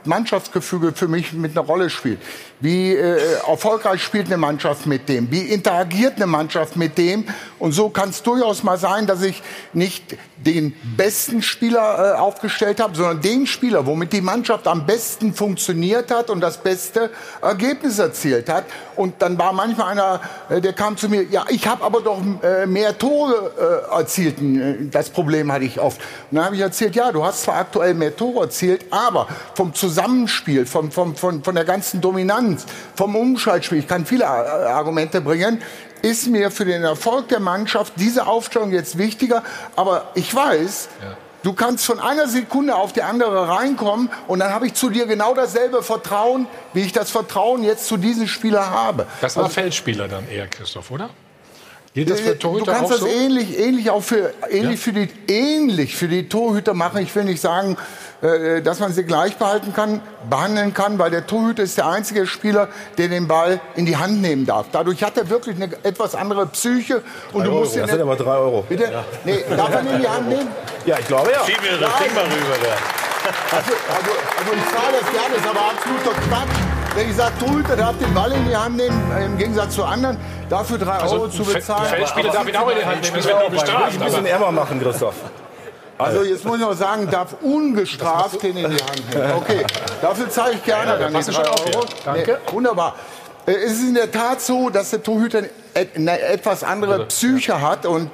Gesamtmannschaftsgefüge 0.00 0.92
für 0.92 1.08
mich 1.08 1.32
mit 1.32 1.56
einer 1.56 1.66
Rolle 1.66 1.90
spielt. 1.90 2.20
Wie 2.60 2.94
äh, 2.94 3.18
erfolgreich 3.46 4.02
spielt 4.02 4.26
eine 4.26 4.36
Mannschaft 4.36 4.86
mit 4.86 5.08
dem? 5.08 5.30
Wie 5.30 5.40
interagiert 5.40 6.16
eine 6.16 6.26
Mannschaft 6.26 6.76
mit 6.76 6.96
dem? 6.98 7.24
Und 7.60 7.72
so 7.72 7.90
kann 7.90 8.08
es 8.08 8.22
durchaus 8.22 8.62
mal 8.62 8.78
sein, 8.78 9.06
dass 9.06 9.22
ich 9.22 9.42
nicht 9.74 10.16
den 10.38 10.74
besten 10.96 11.42
Spieler 11.42 12.14
äh, 12.14 12.18
aufgestellt 12.18 12.80
habe, 12.80 12.96
sondern 12.96 13.20
den 13.20 13.46
Spieler, 13.46 13.84
womit 13.84 14.14
die 14.14 14.22
Mannschaft 14.22 14.66
am 14.66 14.86
besten 14.86 15.34
funktioniert 15.34 16.10
hat 16.10 16.30
und 16.30 16.40
das 16.40 16.56
beste 16.56 17.10
Ergebnis 17.42 17.98
erzielt 17.98 18.48
hat. 18.48 18.64
Und 18.96 19.20
dann 19.20 19.38
war 19.38 19.52
manchmal 19.52 19.92
einer, 19.92 20.20
äh, 20.48 20.60
der 20.62 20.72
kam 20.72 20.96
zu 20.96 21.10
mir, 21.10 21.24
ja, 21.24 21.44
ich 21.50 21.66
habe 21.66 21.84
aber 21.84 22.00
doch 22.00 22.22
äh, 22.42 22.66
mehr 22.66 22.96
Tore 22.96 23.84
äh, 23.92 23.98
erzielt. 23.98 24.40
Äh, 24.40 24.88
das 24.90 25.10
Problem 25.10 25.52
hatte 25.52 25.66
ich 25.66 25.78
oft. 25.78 26.00
Und 26.30 26.36
dann 26.36 26.46
habe 26.46 26.56
ich 26.56 26.62
erzählt, 26.62 26.96
ja, 26.96 27.12
du 27.12 27.22
hast 27.22 27.42
zwar 27.42 27.56
aktuell 27.56 27.92
mehr 27.92 28.16
Tore 28.16 28.44
erzielt, 28.44 28.86
aber 28.90 29.28
vom 29.54 29.74
Zusammenspiel, 29.74 30.64
vom, 30.64 30.90
vom, 30.90 31.14
von, 31.14 31.44
von 31.44 31.54
der 31.54 31.66
ganzen 31.66 32.00
Dominanz, 32.00 32.64
vom 32.96 33.14
Umschaltspiel, 33.14 33.80
ich 33.80 33.88
kann 33.88 34.06
viele 34.06 34.24
äh, 34.24 34.26
Argumente 34.26 35.20
bringen, 35.20 35.60
ist 36.02 36.26
mir 36.28 36.50
für 36.50 36.64
den 36.64 36.84
Erfolg 36.84 37.28
der 37.28 37.40
Mannschaft 37.40 37.94
diese 37.96 38.26
Aufstellung 38.26 38.72
jetzt 38.72 38.98
wichtiger. 38.98 39.42
Aber 39.76 40.10
ich 40.14 40.34
weiß, 40.34 40.88
ja. 41.02 41.16
du 41.42 41.52
kannst 41.52 41.84
von 41.84 42.00
einer 42.00 42.28
Sekunde 42.28 42.74
auf 42.74 42.92
die 42.92 43.02
andere 43.02 43.48
reinkommen 43.48 44.10
und 44.28 44.40
dann 44.40 44.52
habe 44.52 44.66
ich 44.66 44.74
zu 44.74 44.90
dir 44.90 45.06
genau 45.06 45.34
dasselbe 45.34 45.82
Vertrauen, 45.82 46.46
wie 46.72 46.82
ich 46.82 46.92
das 46.92 47.10
Vertrauen 47.10 47.62
jetzt 47.62 47.86
zu 47.86 47.96
diesem 47.96 48.28
Spieler 48.28 48.70
habe. 48.70 49.06
Das 49.20 49.36
war 49.36 49.44
also, 49.44 49.54
Feldspieler 49.54 50.08
dann 50.08 50.28
eher, 50.28 50.48
Christoph, 50.48 50.90
oder? 50.90 51.10
Gilt 51.92 52.08
das 52.08 52.20
für 52.20 52.38
Torhüter 52.38 52.66
Du 52.66 52.72
kannst 52.72 52.92
das 52.92 53.00
so? 53.00 53.06
ähnlich, 53.06 53.58
ähnlich 53.58 53.90
auch 53.90 54.02
für, 54.02 54.32
ähnlich, 54.48 54.86
ja. 54.86 54.92
für 54.92 54.92
die, 54.92 55.08
ähnlich 55.26 55.96
für 55.96 56.06
die 56.06 56.28
Torhüter 56.28 56.72
machen. 56.72 57.02
Ich 57.02 57.12
will 57.16 57.24
nicht 57.24 57.40
sagen, 57.40 57.76
äh, 58.22 58.62
dass 58.62 58.78
man 58.78 58.92
sie 58.92 59.02
gleich 59.02 59.36
behalten 59.36 59.72
kann, 59.72 60.00
behandeln 60.28 60.72
kann, 60.72 61.00
weil 61.00 61.10
der 61.10 61.26
Torhüter 61.26 61.64
ist 61.64 61.78
der 61.78 61.88
einzige 61.88 62.28
Spieler, 62.28 62.68
der 62.96 63.08
den 63.08 63.26
Ball 63.26 63.60
in 63.74 63.86
die 63.86 63.96
Hand 63.96 64.22
nehmen 64.22 64.46
darf. 64.46 64.66
Dadurch 64.70 65.02
hat 65.02 65.16
er 65.16 65.28
wirklich 65.30 65.56
eine 65.56 65.68
etwas 65.82 66.14
andere 66.14 66.46
Psyche. 66.46 67.02
Und 67.32 67.44
du 67.44 67.50
musst 67.50 67.76
das 67.76 67.90
sind 67.90 68.00
aber 68.00 68.14
drei 68.14 68.36
Euro. 68.36 68.64
Bitte? 68.68 68.84
Ja. 68.84 69.04
Nee, 69.24 69.42
darf 69.56 69.74
er 69.74 69.80
ihn 69.80 69.88
in 69.88 70.00
die 70.00 70.08
Hand 70.08 70.28
nehmen? 70.28 70.48
Ja, 70.86 70.96
ich 71.00 71.08
glaube 71.08 71.32
ja. 71.32 71.44
Schieb 71.44 71.60
mir 71.60 71.76
das 71.76 71.98
Ding 71.98 72.14
mal 72.14 72.24
rüber 72.24 72.56
da. 72.62 73.00
Also, 73.56 73.72
also, 73.88 74.10
also 74.38 74.52
ich 74.54 74.72
zahle 74.72 74.96
das 75.00 75.10
gerne, 75.10 75.34
ist 75.34 75.46
aber 75.46 75.70
absoluter 75.70 76.20
Quatsch. 76.28 76.79
Wenn 76.94 77.08
ich 77.08 77.16
sage, 77.16 77.32
Torhüter 77.38 77.76
darf 77.76 77.96
den 77.98 78.12
Ball 78.12 78.32
in 78.32 78.48
die 78.48 78.56
Hand 78.56 78.76
nehmen, 78.76 79.00
im 79.24 79.38
Gegensatz 79.38 79.74
zu 79.74 79.84
anderen, 79.84 80.16
dafür 80.48 80.76
drei 80.76 80.98
also 80.98 81.16
Euro 81.16 81.28
zu 81.28 81.44
bezahlen. 81.44 81.86
Feldspieler 81.86 82.32
darf 82.32 82.48
ihn 82.48 82.56
auch 82.56 82.68
in 82.68 82.78
die 82.78 82.84
Hand 82.84 83.02
nehmen, 83.02 83.16
das 83.16 83.26
wird 83.26 83.40
nur 83.40 83.50
bestraft. 83.50 83.92
ein 83.92 84.04
bisschen 84.04 84.26
ärmer 84.26 84.52
machen, 84.52 84.80
Christoph. 84.82 85.14
Also 85.98 86.24
jetzt 86.24 86.44
muss 86.44 86.56
ich 86.56 86.62
noch 86.62 86.74
sagen, 86.74 87.08
darf 87.10 87.36
ungestraft 87.42 88.42
den 88.42 88.56
in 88.56 88.70
die 88.70 88.82
Hand 88.82 89.14
nehmen. 89.14 89.32
Okay, 89.36 89.64
dafür 90.00 90.30
zahle 90.30 90.54
ich 90.54 90.64
gerne 90.64 90.92
ja, 90.92 90.96
dann 90.96 91.12
die 91.14 91.30
drei 91.30 91.42
Euro. 91.42 91.86
Danke. 92.04 92.38
Nee, 92.46 92.52
wunderbar. 92.52 92.94
Äh, 93.46 93.52
es 93.52 93.72
ist 93.72 93.88
in 93.88 93.94
der 93.94 94.10
Tat 94.10 94.40
so, 94.40 94.70
dass 94.70 94.90
der 94.90 95.02
Torhüter 95.02 95.42
eine 95.74 96.20
etwas 96.20 96.64
andere 96.64 97.06
Psyche 97.06 97.60
hat 97.60 97.86
und 97.86 98.10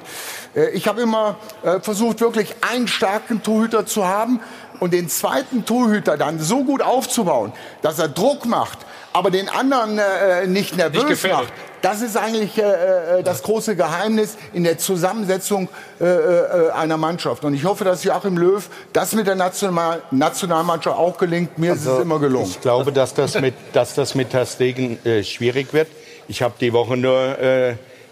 äh, 0.55 0.69
ich 0.69 0.87
habe 0.87 1.01
immer 1.01 1.37
äh, 1.63 1.79
versucht, 1.79 2.21
wirklich 2.21 2.55
einen 2.69 2.87
starken 2.87 3.41
Torhüter 3.41 3.85
zu 3.85 4.05
haben 4.07 4.41
und 4.79 4.93
den 4.93 5.09
zweiten 5.09 5.65
Torhüter 5.65 6.17
dann 6.17 6.39
so 6.39 6.63
gut 6.63 6.81
aufzubauen, 6.81 7.51
dass 7.81 7.99
er 7.99 8.07
Druck 8.07 8.45
macht, 8.45 8.79
aber 9.13 9.31
den 9.31 9.49
anderen 9.49 9.97
äh, 9.99 10.47
nicht 10.47 10.77
nervös 10.77 11.05
nicht 11.05 11.31
macht. 11.31 11.51
Das 11.81 12.01
ist 12.01 12.17
eigentlich 12.17 12.57
äh, 12.57 13.19
äh, 13.19 13.23
das 13.23 13.43
große 13.43 13.75
Geheimnis 13.75 14.37
in 14.53 14.63
der 14.63 14.77
Zusammensetzung 14.77 15.69
äh, 15.99 16.05
äh, 16.05 16.71
einer 16.71 16.97
Mannschaft. 16.97 17.43
Und 17.43 17.53
ich 17.53 17.65
hoffe, 17.65 17.83
dass 17.83 18.03
Joachim 18.03 18.37
Löw 18.37 18.67
das 18.93 19.13
mit 19.13 19.27
der 19.27 19.35
National 19.35 20.01
Nationalmannschaft 20.11 20.97
auch 20.97 21.17
gelingt. 21.17 21.57
Mir 21.57 21.71
also, 21.71 21.91
ist 21.91 21.97
es 21.97 22.03
immer 22.03 22.19
gelungen. 22.19 22.49
Ich 22.49 22.61
glaube, 22.61 22.91
dass 22.91 23.13
das 23.13 23.39
mit, 23.39 23.53
dass 23.73 23.93
das 23.93 24.15
mit 24.15 24.33
Herr 24.33 24.45
Stegen 24.45 25.03
äh, 25.05 25.23
schwierig 25.23 25.73
wird. 25.73 25.87
Ich 26.27 26.41
habe 26.41 26.55
die 26.59 26.73
Woche 26.73 26.97
nur 26.97 27.37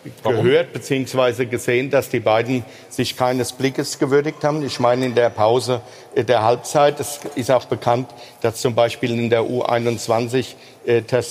äh, 0.06 0.30
gehört 0.30 0.74
bzw. 0.74 1.46
gesehen, 1.46 1.90
dass 1.90 2.10
die 2.10 2.20
beiden 2.20 2.64
sich 2.90 3.18
keines 3.18 3.54
Blickes 3.54 4.00
gewürdigt 4.00 4.44
haben. 4.44 4.66
Ich 4.66 4.80
meine 4.80 5.06
in 5.06 5.16
der 5.16 5.30
Pause 5.30 5.82
der 6.16 6.44
Halbzeit. 6.44 7.00
Es 7.00 7.20
ist 7.36 7.52
auch 7.52 7.66
bekannt, 7.66 8.10
dass 8.42 8.62
zum 8.62 8.76
Beispiel 8.76 9.12
in 9.12 9.30
der 9.30 9.42
U21 9.42 10.56
äh, 10.86 11.02
Ter 11.02 11.24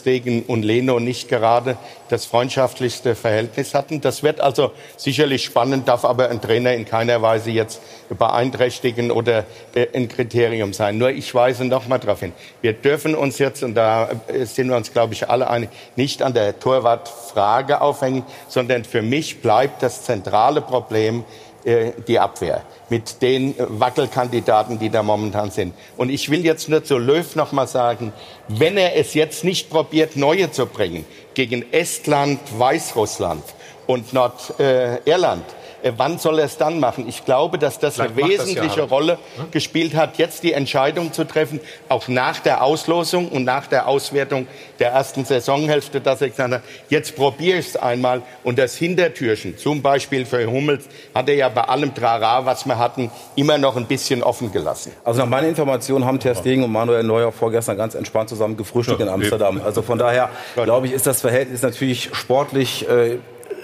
und 0.48 0.62
Leno 0.62 1.00
nicht 1.00 1.28
gerade 1.28 1.76
das 2.08 2.26
freundschaftlichste 2.26 3.14
Verhältnis 3.14 3.74
hatten. 3.74 4.00
Das 4.00 4.22
wird 4.22 4.40
also 4.40 4.72
sicherlich 4.96 5.44
spannend, 5.44 5.88
darf 5.88 6.04
aber 6.04 6.28
ein 6.28 6.40
Trainer 6.40 6.74
in 6.74 6.84
keiner 6.84 7.22
Weise 7.22 7.50
jetzt 7.50 7.80
beeinträchtigen 8.10 9.10
oder 9.10 9.44
äh, 9.74 9.86
ein 9.94 10.08
Kriterium 10.08 10.72
sein. 10.72 10.98
Nur 10.98 11.10
ich 11.10 11.34
weise 11.34 11.64
noch 11.64 11.88
mal 11.88 11.98
darauf 11.98 12.20
hin. 12.20 12.32
Wir 12.60 12.72
dürfen 12.72 13.14
uns 13.14 13.38
jetzt, 13.38 13.62
und 13.62 13.74
da 13.74 14.10
äh, 14.28 14.44
sind 14.44 14.68
wir 14.68 14.76
uns, 14.76 14.92
glaube 14.92 15.14
ich, 15.14 15.28
alle 15.28 15.48
einig, 15.48 15.70
nicht 15.96 16.22
an 16.22 16.34
der 16.34 16.58
Torwartfrage 16.58 17.80
aufhängen, 17.80 18.24
sondern 18.48 18.84
für 18.84 19.02
mich 19.02 19.40
bleibt 19.40 19.82
das 19.82 20.04
zentrale 20.04 20.60
Problem, 20.60 21.24
die 21.64 22.18
Abwehr 22.18 22.62
mit 22.90 23.22
den 23.22 23.54
Wackelkandidaten, 23.58 24.78
die 24.78 24.90
da 24.90 25.02
momentan 25.02 25.50
sind. 25.50 25.74
Und 25.96 26.10
ich 26.10 26.30
will 26.30 26.44
jetzt 26.44 26.68
nur 26.68 26.84
zu 26.84 26.98
Löw 26.98 27.34
noch 27.36 27.52
mal 27.52 27.66
sagen, 27.66 28.12
wenn 28.48 28.76
er 28.76 28.96
es 28.96 29.14
jetzt 29.14 29.44
nicht 29.44 29.70
probiert, 29.70 30.16
neue 30.16 30.50
zu 30.50 30.66
bringen 30.66 31.06
gegen 31.32 31.72
Estland, 31.72 32.40
Weißrussland 32.58 33.42
und 33.86 34.12
Nordirland, 34.12 35.44
äh, 35.48 35.54
wann 35.96 36.18
soll 36.18 36.38
er 36.38 36.46
es 36.46 36.56
dann 36.56 36.80
machen? 36.80 37.06
Ich 37.08 37.24
glaube, 37.24 37.58
dass 37.58 37.78
das 37.78 37.96
Vielleicht 37.96 38.18
eine 38.18 38.28
wesentliche 38.28 38.66
das 38.66 38.76
ja 38.76 38.84
Rolle 38.84 39.18
hm? 39.36 39.50
gespielt 39.50 39.94
hat, 39.94 40.16
jetzt 40.18 40.42
die 40.42 40.52
Entscheidung 40.52 41.12
zu 41.12 41.24
treffen, 41.24 41.60
auch 41.88 42.08
nach 42.08 42.40
der 42.40 42.62
Auslosung 42.62 43.28
und 43.28 43.44
nach 43.44 43.66
der 43.66 43.86
Auswertung 43.86 44.46
der 44.78 44.90
ersten 44.90 45.24
Saisonhälfte, 45.24 46.00
dass 46.00 46.20
er 46.20 46.30
gesagt 46.30 46.52
hat, 46.52 46.62
jetzt 46.88 47.14
probiere 47.16 47.58
ich 47.58 47.68
es 47.68 47.76
einmal. 47.76 48.22
Und 48.42 48.58
das 48.58 48.76
Hintertürchen, 48.76 49.58
zum 49.58 49.82
Beispiel 49.82 50.26
für 50.26 50.46
Hummels, 50.46 50.86
hat 51.14 51.28
er 51.28 51.34
ja 51.34 51.48
bei 51.48 51.62
allem 51.62 51.94
Trara, 51.94 52.46
was 52.46 52.64
wir 52.66 52.78
hatten, 52.78 53.10
immer 53.36 53.58
noch 53.58 53.76
ein 53.76 53.86
bisschen 53.86 54.22
offen 54.22 54.52
gelassen. 54.52 54.92
Also 55.04 55.20
nach 55.20 55.28
meiner 55.28 55.48
Information 55.48 56.04
haben 56.04 56.18
Ter 56.18 56.34
Stegen 56.34 56.64
und 56.64 56.72
Manuel 56.72 57.02
Neuer 57.02 57.32
vorgestern 57.32 57.76
ganz 57.76 57.94
entspannt 57.94 58.28
zusammen 58.28 58.56
gefrühstückt 58.56 59.00
ja, 59.00 59.06
in 59.06 59.12
Amsterdam. 59.12 59.60
Also 59.64 59.82
von 59.82 59.98
daher, 59.98 60.30
glaube 60.54 60.86
ich, 60.86 60.92
ist 60.92 61.06
das 61.06 61.20
Verhältnis 61.20 61.62
natürlich 61.62 62.10
sportlich 62.14 62.88
äh, 62.88 63.18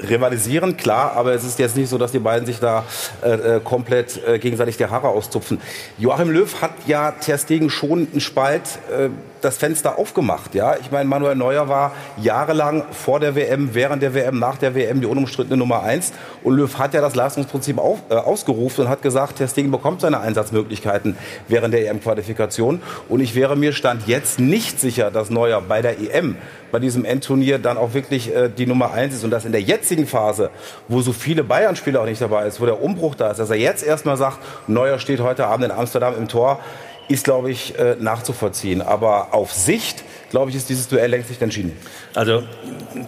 rivalisieren, 0.08 0.76
klar, 0.76 1.12
aber 1.16 1.34
es 1.34 1.44
ist 1.44 1.58
jetzt 1.58 1.76
nicht 1.76 1.88
so, 1.88 1.98
dass 1.98 2.12
die 2.12 2.18
beiden 2.18 2.46
sich 2.46 2.58
da 2.58 2.84
äh, 3.22 3.56
äh, 3.56 3.60
komplett 3.60 4.20
äh, 4.26 4.38
gegenseitig 4.38 4.76
die 4.76 4.86
Haare 4.86 5.08
auszupfen. 5.08 5.60
Joachim 5.98 6.30
Löw 6.30 6.60
hat 6.60 6.72
ja 6.86 7.12
Ter 7.12 7.38
Stegen 7.38 7.70
schon 7.70 8.08
einen 8.10 8.20
Spalt 8.20 8.78
äh, 8.90 9.08
das 9.40 9.56
Fenster 9.56 9.98
aufgemacht. 9.98 10.54
Ja, 10.54 10.76
ich 10.80 10.90
meine, 10.90 11.08
Manuel 11.08 11.34
Neuer 11.34 11.68
war 11.68 11.92
jahrelang 12.16 12.84
vor 12.92 13.20
der 13.20 13.34
WM, 13.34 13.74
während 13.74 14.02
der 14.02 14.14
WM, 14.14 14.38
nach 14.38 14.56
der 14.56 14.74
WM 14.74 15.00
die 15.00 15.06
unumstrittene 15.06 15.56
Nummer 15.56 15.82
eins. 15.82 16.12
Und 16.42 16.56
Löw 16.56 16.78
hat 16.78 16.94
ja 16.94 17.00
das 17.00 17.14
Leistungsprinzip 17.14 17.78
auf, 17.78 17.98
äh, 18.10 18.14
ausgerufen 18.14 18.84
und 18.84 18.90
hat 18.90 19.02
gesagt, 19.02 19.36
Ter 19.36 19.48
Stegen 19.48 19.70
bekommt 19.70 20.00
seine 20.00 20.20
Einsatzmöglichkeiten 20.20 21.16
während 21.48 21.74
der 21.74 21.88
EM-Qualifikation. 21.88 22.82
Und 23.08 23.20
ich 23.20 23.34
wäre 23.34 23.56
mir 23.56 23.72
stand 23.72 24.06
jetzt 24.06 24.38
nicht 24.38 24.80
sicher, 24.80 25.10
dass 25.10 25.30
Neuer 25.30 25.60
bei 25.60 25.82
der 25.82 25.98
EM 26.00 26.36
bei 26.70 26.78
diesem 26.78 27.04
Endturnier 27.04 27.58
dann 27.58 27.76
auch 27.76 27.94
wirklich 27.94 28.34
äh, 28.34 28.48
die 28.48 28.66
Nummer 28.66 28.92
eins 28.92 29.14
ist 29.14 29.24
und 29.24 29.30
dass 29.30 29.44
in 29.44 29.52
der 29.52 29.60
jetzigen 29.60 30.06
Phase, 30.06 30.50
wo 30.88 31.00
so 31.00 31.12
viele 31.12 31.44
Bayern-Spieler 31.44 32.00
auch 32.00 32.06
nicht 32.06 32.20
dabei 32.20 32.46
ist, 32.46 32.60
wo 32.60 32.66
der 32.66 32.82
Umbruch 32.82 33.14
da 33.14 33.30
ist, 33.30 33.38
dass 33.38 33.50
er 33.50 33.56
jetzt 33.56 33.82
erstmal 33.82 34.16
sagt, 34.16 34.38
Neuer 34.68 34.98
steht 34.98 35.20
heute 35.20 35.46
Abend 35.46 35.66
in 35.66 35.70
Amsterdam 35.70 36.14
im 36.16 36.28
Tor, 36.28 36.60
ist, 37.10 37.24
glaube 37.24 37.50
ich, 37.50 37.76
äh, 37.76 37.96
nachzuvollziehen. 37.98 38.82
Aber 38.82 39.34
auf 39.34 39.52
Sicht, 39.52 40.04
glaube 40.30 40.50
ich, 40.50 40.56
ist 40.56 40.68
dieses 40.68 40.86
Duell 40.86 41.10
längst 41.10 41.28
nicht 41.28 41.42
entschieden. 41.42 41.76
Also 42.14 42.44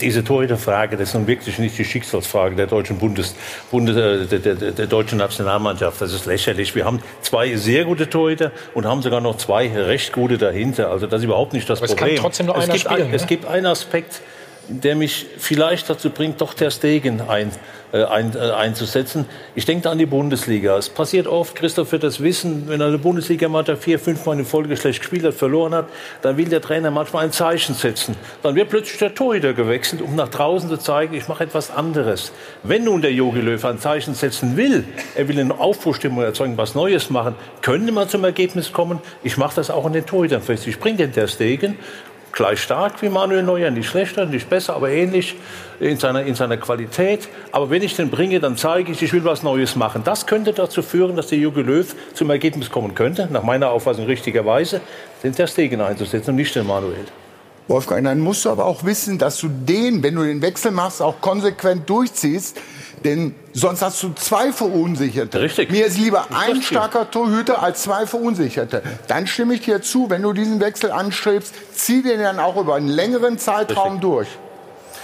diese 0.00 0.24
Torhüterfrage, 0.24 0.96
das 0.96 1.11
ist 1.11 1.14
nun 1.14 1.28
wirklich 1.28 1.57
nicht 1.61 1.78
die 1.78 1.84
Schicksalsfrage 1.84 2.57
der 2.57 2.66
deutschen 2.66 2.98
Bundes, 2.98 3.36
Bundes 3.70 3.96
äh, 3.96 4.26
der, 4.26 4.55
der, 4.55 4.72
der, 4.72 4.86
deutschen 4.88 5.18
Nationalmannschaft. 5.18 6.00
Das 6.00 6.12
ist 6.12 6.26
lächerlich. 6.26 6.74
Wir 6.74 6.84
haben 6.84 7.00
zwei 7.20 7.55
sehr 7.55 7.84
gute 7.84 8.11
Torhüter 8.11 8.50
und 8.74 8.86
haben 8.86 9.03
sogar 9.03 9.20
noch 9.20 9.36
zwei 9.36 9.68
recht 9.68 10.12
gute 10.12 10.36
dahinter. 10.36 10.90
Also 10.90 11.07
das 11.07 11.20
ist 11.20 11.26
überhaupt 11.26 11.53
nicht 11.53 11.70
das 11.70 11.78
Aber 11.78 11.86
Problem. 11.86 12.09
Es 12.09 12.14
kann 12.16 12.22
trotzdem 12.24 12.46
nur 12.46 12.57
es 12.57 12.64
einer 12.64 12.72
gibt, 12.72 12.84
spielen, 12.84 13.03
ein, 13.03 13.11
ne? 13.11 13.16
es 13.16 13.26
gibt 13.28 13.46
einen 13.46 13.66
Aspekt, 13.66 14.20
der 14.68 14.96
mich 14.96 15.26
vielleicht 15.38 15.88
dazu 15.88 16.11
bringt, 16.11 16.40
doch 16.40 16.55
der 16.55 16.72
Stegen 16.72 17.20
ein, 17.20 17.53
ein, 17.99 18.34
äh, 18.34 18.38
einzusetzen. 18.38 19.26
Ich 19.55 19.66
denke 19.66 19.90
an 19.90 19.99
die 19.99 20.07
Bundesliga. 20.07 20.76
Es 20.78 20.88
passiert 20.88 21.26
oft, 21.26 21.55
Christoph 21.55 21.93
wird 21.93 22.03
das 22.03 22.22
wissen, 22.22 22.64
wenn 22.68 22.80
eine 22.80 22.99
Bundesliga-Mannschaft 22.99 23.82
vier, 23.82 23.99
fünf 23.99 24.24
Mal 24.24 24.38
in 24.38 24.45
Folge 24.47 24.76
schlecht 24.76 25.01
gespielt 25.01 25.24
hat, 25.24 25.34
verloren 25.34 25.74
hat, 25.74 25.86
dann 26.22 26.36
will 26.36 26.49
der 26.49 26.62
Trainer 26.62 26.90
manchmal 26.90 27.24
ein 27.24 27.32
Zeichen 27.32 27.74
setzen. 27.74 28.16
Dann 28.43 28.55
wird 28.55 28.70
plötzlich 28.70 28.99
der 28.99 29.14
Torhüter 29.14 29.53
gewechselt, 29.53 30.01
um 30.01 30.16
nach 30.16 30.28
draußen 30.28 30.68
zu 30.68 30.78
zeigen, 30.78 31.14
ich 31.14 31.28
mache 31.28 31.45
etwas 31.45 31.70
anderes. 31.70 32.32
Wenn 32.62 32.84
nun 32.84 33.03
der 33.03 33.12
Jogi 33.12 33.40
Löw 33.40 33.62
ein 33.64 33.78
Zeichen 33.78 34.14
setzen 34.14 34.57
will, 34.57 34.84
er 35.14 35.28
will 35.28 35.38
eine 35.38 35.59
Aufbruchstimmung 35.59 36.24
erzeugen, 36.24 36.57
was 36.57 36.74
Neues 36.74 37.11
machen, 37.11 37.34
könnte 37.61 37.93
man 37.93 38.09
zum 38.09 38.24
Ergebnis 38.24 38.72
kommen, 38.72 39.01
ich 39.22 39.36
mache 39.36 39.57
das 39.57 39.70
auch 39.70 39.84
an 39.84 39.93
den 39.93 40.07
Torhütern 40.07 40.43
fest. 40.43 40.66
Ich 40.66 40.80
bringe 40.80 40.99
den 40.99 41.12
der 41.12 41.26
Stegen 41.28 41.76
gleich 42.33 42.61
stark 42.61 43.03
wie 43.03 43.09
Manuel 43.09 43.43
Neuer, 43.43 43.70
nicht 43.70 43.89
schlechter, 43.89 44.26
nicht 44.26 44.49
besser, 44.49 44.74
aber 44.74 44.91
ähnlich 44.91 45.37
in 45.80 45.99
seiner, 45.99 46.24
in 46.24 46.35
seiner 46.35 46.57
Qualität. 46.57 47.28
Aber 47.53 47.70
wenn 47.70 47.83
ich 47.83 47.95
den 47.95 48.11
bringe, 48.11 48.41
dann 48.41 48.57
zeige 48.57 48.93
ich, 48.93 49.03
ich 49.03 49.12
will 49.12 49.24
was 49.24 49.43
Neues 49.43 49.76
machen. 49.76 50.03
Das 50.05 50.26
könnte 50.26 50.53
dazu 50.53 50.83
führen, 50.83 51.16
dass 51.16 51.28
der 51.28 51.39
Jogi 51.39 51.62
Löw 51.62 51.95
zum 52.14 52.30
Ergebnis 52.30 52.70
kommen 52.70 52.95
könnte, 52.95 53.28
nach 53.30 53.43
meiner 53.43 53.70
Auffassung 53.70 54.07
richtigerweise, 54.07 54.80
den 55.22 55.35
Ter 55.35 55.47
Stegen 55.47 55.80
einzusetzen 55.80 56.30
und 56.30 56.37
nicht 56.37 56.55
den 56.55 56.66
Manuel. 56.66 57.07
Wolfgang, 57.68 58.05
dann 58.05 58.18
musst 58.18 58.45
du 58.45 58.51
aber 58.51 58.64
auch 58.64 58.85
wissen, 58.85 59.18
dass 59.18 59.39
du 59.39 59.49
den, 59.49 60.03
wenn 60.03 60.16
du 60.16 60.24
den 60.24 60.43
Wechsel 60.43 60.72
machst, 60.72 61.01
auch 61.01 61.20
konsequent 61.20 61.89
durchziehst. 61.89 62.61
Denn 63.05 63.34
sonst 63.53 63.82
hast 63.82 64.03
du 64.03 64.12
zwei 64.14 64.53
Verunsicherte. 64.53 65.40
Richtig. 65.40 65.70
Mir 65.70 65.86
ist 65.86 65.98
lieber 65.98 66.26
ein 66.34 66.62
starker 66.62 67.11
Torhüter 67.11 67.62
als 67.62 67.82
zwei 67.82 68.07
Verunsicherte. 68.07 68.82
Dann 69.09 69.26
stimme 69.26 69.55
ich 69.55 69.62
dir 69.62 69.82
zu, 69.82 70.11
wenn 70.11 70.22
du 70.22 70.32
diesen 70.32 70.61
Wechsel 70.61 70.90
anstrebst, 70.90 71.55
zieh 71.74 72.03
den 72.03 72.20
dann 72.20 72.38
auch 72.38 72.57
über 72.57 72.76
einen 72.76 72.88
längeren 72.88 73.38
Zeitraum 73.38 73.94
Richtig. 73.94 74.00
durch. 74.00 74.28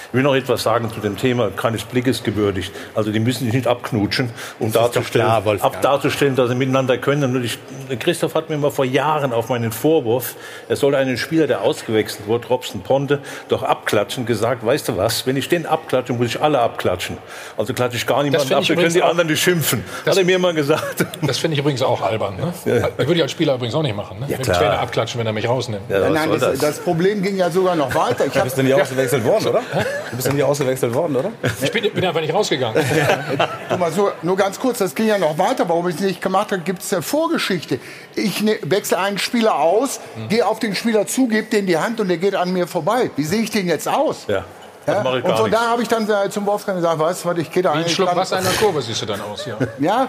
Ich 0.08 0.14
will 0.14 0.22
noch 0.22 0.34
etwas 0.34 0.62
sagen 0.62 0.90
zu 0.90 1.00
dem 1.00 1.18
Thema, 1.18 1.50
keines 1.50 1.84
Blickes 1.84 2.22
gewürdigt. 2.22 2.72
Also 2.94 3.12
die 3.12 3.20
müssen 3.20 3.44
sich 3.44 3.52
nicht 3.52 3.66
abknutschen, 3.66 4.30
um 4.58 4.72
darzustellen, 4.72 5.26
klar, 5.26 5.56
ab 5.60 5.82
darzustellen, 5.82 6.34
dass 6.34 6.48
sie 6.48 6.54
miteinander 6.54 6.96
können. 6.96 7.36
Und 7.36 7.44
ich, 7.44 7.58
Christoph 7.98 8.34
hat 8.34 8.48
mir 8.48 8.56
mal 8.56 8.70
vor 8.70 8.86
Jahren 8.86 9.34
auf 9.34 9.50
meinen 9.50 9.70
Vorwurf, 9.70 10.34
er 10.66 10.76
soll 10.76 10.94
einen 10.94 11.18
Spieler, 11.18 11.46
der 11.46 11.60
ausgewechselt 11.60 12.26
wurde, 12.26 12.48
Robson 12.48 12.80
Ponte, 12.80 13.20
doch 13.48 13.62
abklatschen, 13.62 14.24
gesagt, 14.24 14.64
weißt 14.64 14.88
du 14.88 14.96
was, 14.96 15.26
wenn 15.26 15.36
ich 15.36 15.50
den 15.50 15.66
abklatsche, 15.66 16.14
muss 16.14 16.28
ich 16.28 16.40
alle 16.40 16.58
abklatschen. 16.60 17.18
Also 17.58 17.74
klatsche 17.74 17.98
ich 17.98 18.06
gar 18.06 18.22
niemanden 18.22 18.50
ab, 18.54 18.64
dann 18.66 18.76
können 18.78 18.94
die 18.94 19.02
anderen 19.02 19.28
nicht 19.28 19.42
schimpfen. 19.42 19.84
Das 20.06 20.16
hat 20.16 20.22
er 20.22 20.24
mir 20.24 20.38
mal 20.38 20.54
gesagt. 20.54 21.04
Das 21.20 21.36
finde 21.36 21.56
ich 21.56 21.60
übrigens 21.60 21.82
auch 21.82 22.00
albern. 22.00 22.36
Ne? 22.36 22.54
Ja. 22.64 22.88
würde 22.96 23.14
ich 23.14 23.22
als 23.22 23.32
Spieler 23.32 23.56
übrigens 23.56 23.74
auch 23.74 23.82
nicht 23.82 23.96
machen. 23.96 24.20
Ne? 24.20 24.26
Ja, 24.28 24.38
den 24.38 24.46
Trainer 24.46 24.78
abklatschen, 24.78 25.18
wenn 25.20 25.26
er 25.26 25.34
mich 25.34 25.46
rausnimmt. 25.46 25.90
Ja, 25.90 26.08
nein, 26.08 26.30
das, 26.30 26.40
das? 26.40 26.58
das, 26.58 26.78
Problem 26.78 27.22
ging 27.22 27.36
ja 27.36 27.50
sogar 27.50 27.76
noch 27.76 27.94
weiter. 27.94 28.24
Ich 28.24 28.34
hab, 28.34 28.44
bist 28.44 28.56
du 28.56 28.62
nicht 28.62 28.72
ausgewechselt 28.74 29.22
worden, 29.24 29.48
oder? 29.48 29.62
Du 30.10 30.16
bist 30.16 30.26
ja 30.28 30.34
nicht 30.34 30.44
ausgewechselt 30.44 30.94
worden, 30.94 31.16
oder? 31.16 31.32
Ich 31.62 31.70
bin, 31.70 31.92
bin 31.92 32.04
einfach 32.04 32.20
nicht 32.20 32.34
rausgegangen. 32.34 32.82
mal 33.78 33.92
so, 33.92 34.10
nur 34.22 34.36
ganz 34.36 34.58
kurz, 34.58 34.78
das 34.78 34.94
ging 34.94 35.06
ja 35.06 35.18
noch 35.18 35.38
weiter. 35.38 35.68
Warum 35.68 35.88
ich 35.88 35.96
es 35.96 36.00
nicht 36.00 36.20
gemacht 36.20 36.52
habe, 36.52 36.62
gibt 36.62 36.82
es 36.82 36.92
eine 36.92 37.02
Vorgeschichte. 37.02 37.78
Ich 38.14 38.42
ne, 38.42 38.58
wechsle 38.62 38.98
einen 38.98 39.18
Spieler 39.18 39.56
aus, 39.56 40.00
mhm. 40.16 40.28
gehe 40.28 40.46
auf 40.46 40.58
den 40.58 40.74
Spieler 40.74 41.06
zu, 41.06 41.28
gebe 41.28 41.48
den 41.48 41.66
die 41.66 41.78
Hand 41.78 42.00
und 42.00 42.08
der 42.08 42.18
geht 42.18 42.34
an 42.34 42.52
mir 42.52 42.66
vorbei. 42.66 43.10
Wie 43.16 43.24
sehe 43.24 43.42
ich 43.42 43.50
den 43.50 43.66
jetzt 43.66 43.88
aus? 43.88 44.26
Ja. 44.28 44.44
Ja? 44.88 45.02
Und 45.02 45.36
von 45.36 45.50
da 45.50 45.68
habe 45.68 45.82
ich 45.82 45.88
dann 45.88 46.08
zum 46.30 46.46
Wolfgang 46.46 46.78
gesagt, 46.78 46.98
weißt 46.98 47.24
du, 47.24 47.32
ich 47.36 47.50
gehe 47.50 47.62
da 47.62 47.74
Wie 47.74 47.78
ein 47.78 47.88
Schluck 47.88 48.14
Wasser 48.16 48.38
in 48.38 48.44
der 48.44 48.54
Kurve 48.54 48.80
siehst 48.80 49.02
du 49.02 49.06
dann 49.06 49.20
aus, 49.20 49.44
ja. 49.46 49.58
ja, 49.78 50.08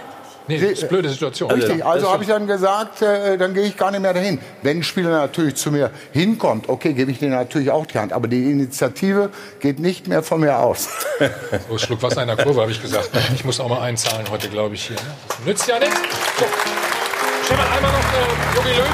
Nee, 0.49 0.57
das 0.57 0.71
ist 0.71 0.79
eine 0.79 0.89
blöde 0.89 1.09
Situation. 1.09 1.51
Richtig, 1.51 1.85
also 1.85 2.11
habe 2.11 2.23
ich 2.23 2.29
dann 2.29 2.47
gesagt, 2.47 3.03
äh, 3.03 3.37
dann 3.37 3.53
gehe 3.53 3.65
ich 3.65 3.77
gar 3.77 3.91
nicht 3.91 4.01
mehr 4.01 4.15
dahin. 4.15 4.39
Wenn 4.63 4.77
ein 4.77 4.83
Spieler 4.83 5.11
natürlich 5.11 5.55
zu 5.55 5.69
mir 5.69 5.91
hinkommt, 6.11 6.69
okay, 6.69 6.93
gebe 6.93 7.11
ich 7.11 7.19
denen 7.19 7.33
natürlich 7.33 7.69
auch 7.69 7.85
die 7.85 7.99
Hand. 7.99 8.13
Aber 8.13 8.27
die 8.27 8.49
Initiative 8.49 9.29
geht 9.59 9.77
nicht 9.77 10.07
mehr 10.07 10.23
von 10.23 10.41
mir 10.41 10.57
aus. 10.57 10.89
So, 11.69 11.77
Schluck 11.77 12.01
Wasser 12.01 12.21
in 12.21 12.27
der 12.27 12.37
Kurve, 12.37 12.61
habe 12.61 12.71
ich 12.71 12.81
gesagt. 12.81 13.11
Ich 13.35 13.45
muss 13.45 13.59
auch 13.59 13.69
mal 13.69 13.81
einzahlen 13.81 14.25
heute, 14.31 14.49
glaube 14.49 14.75
ich, 14.75 14.87
hier. 14.87 14.95
Ne? 14.95 15.01
Nützt 15.45 15.67
ja 15.67 15.77
nichts. 15.77 15.99
So. 16.39 16.45
Stefan, 17.45 17.71
einmal 17.71 17.91
noch 17.91 17.99
äh, 17.99 18.55
Jogi 18.55 18.69
Löw. 18.79 18.85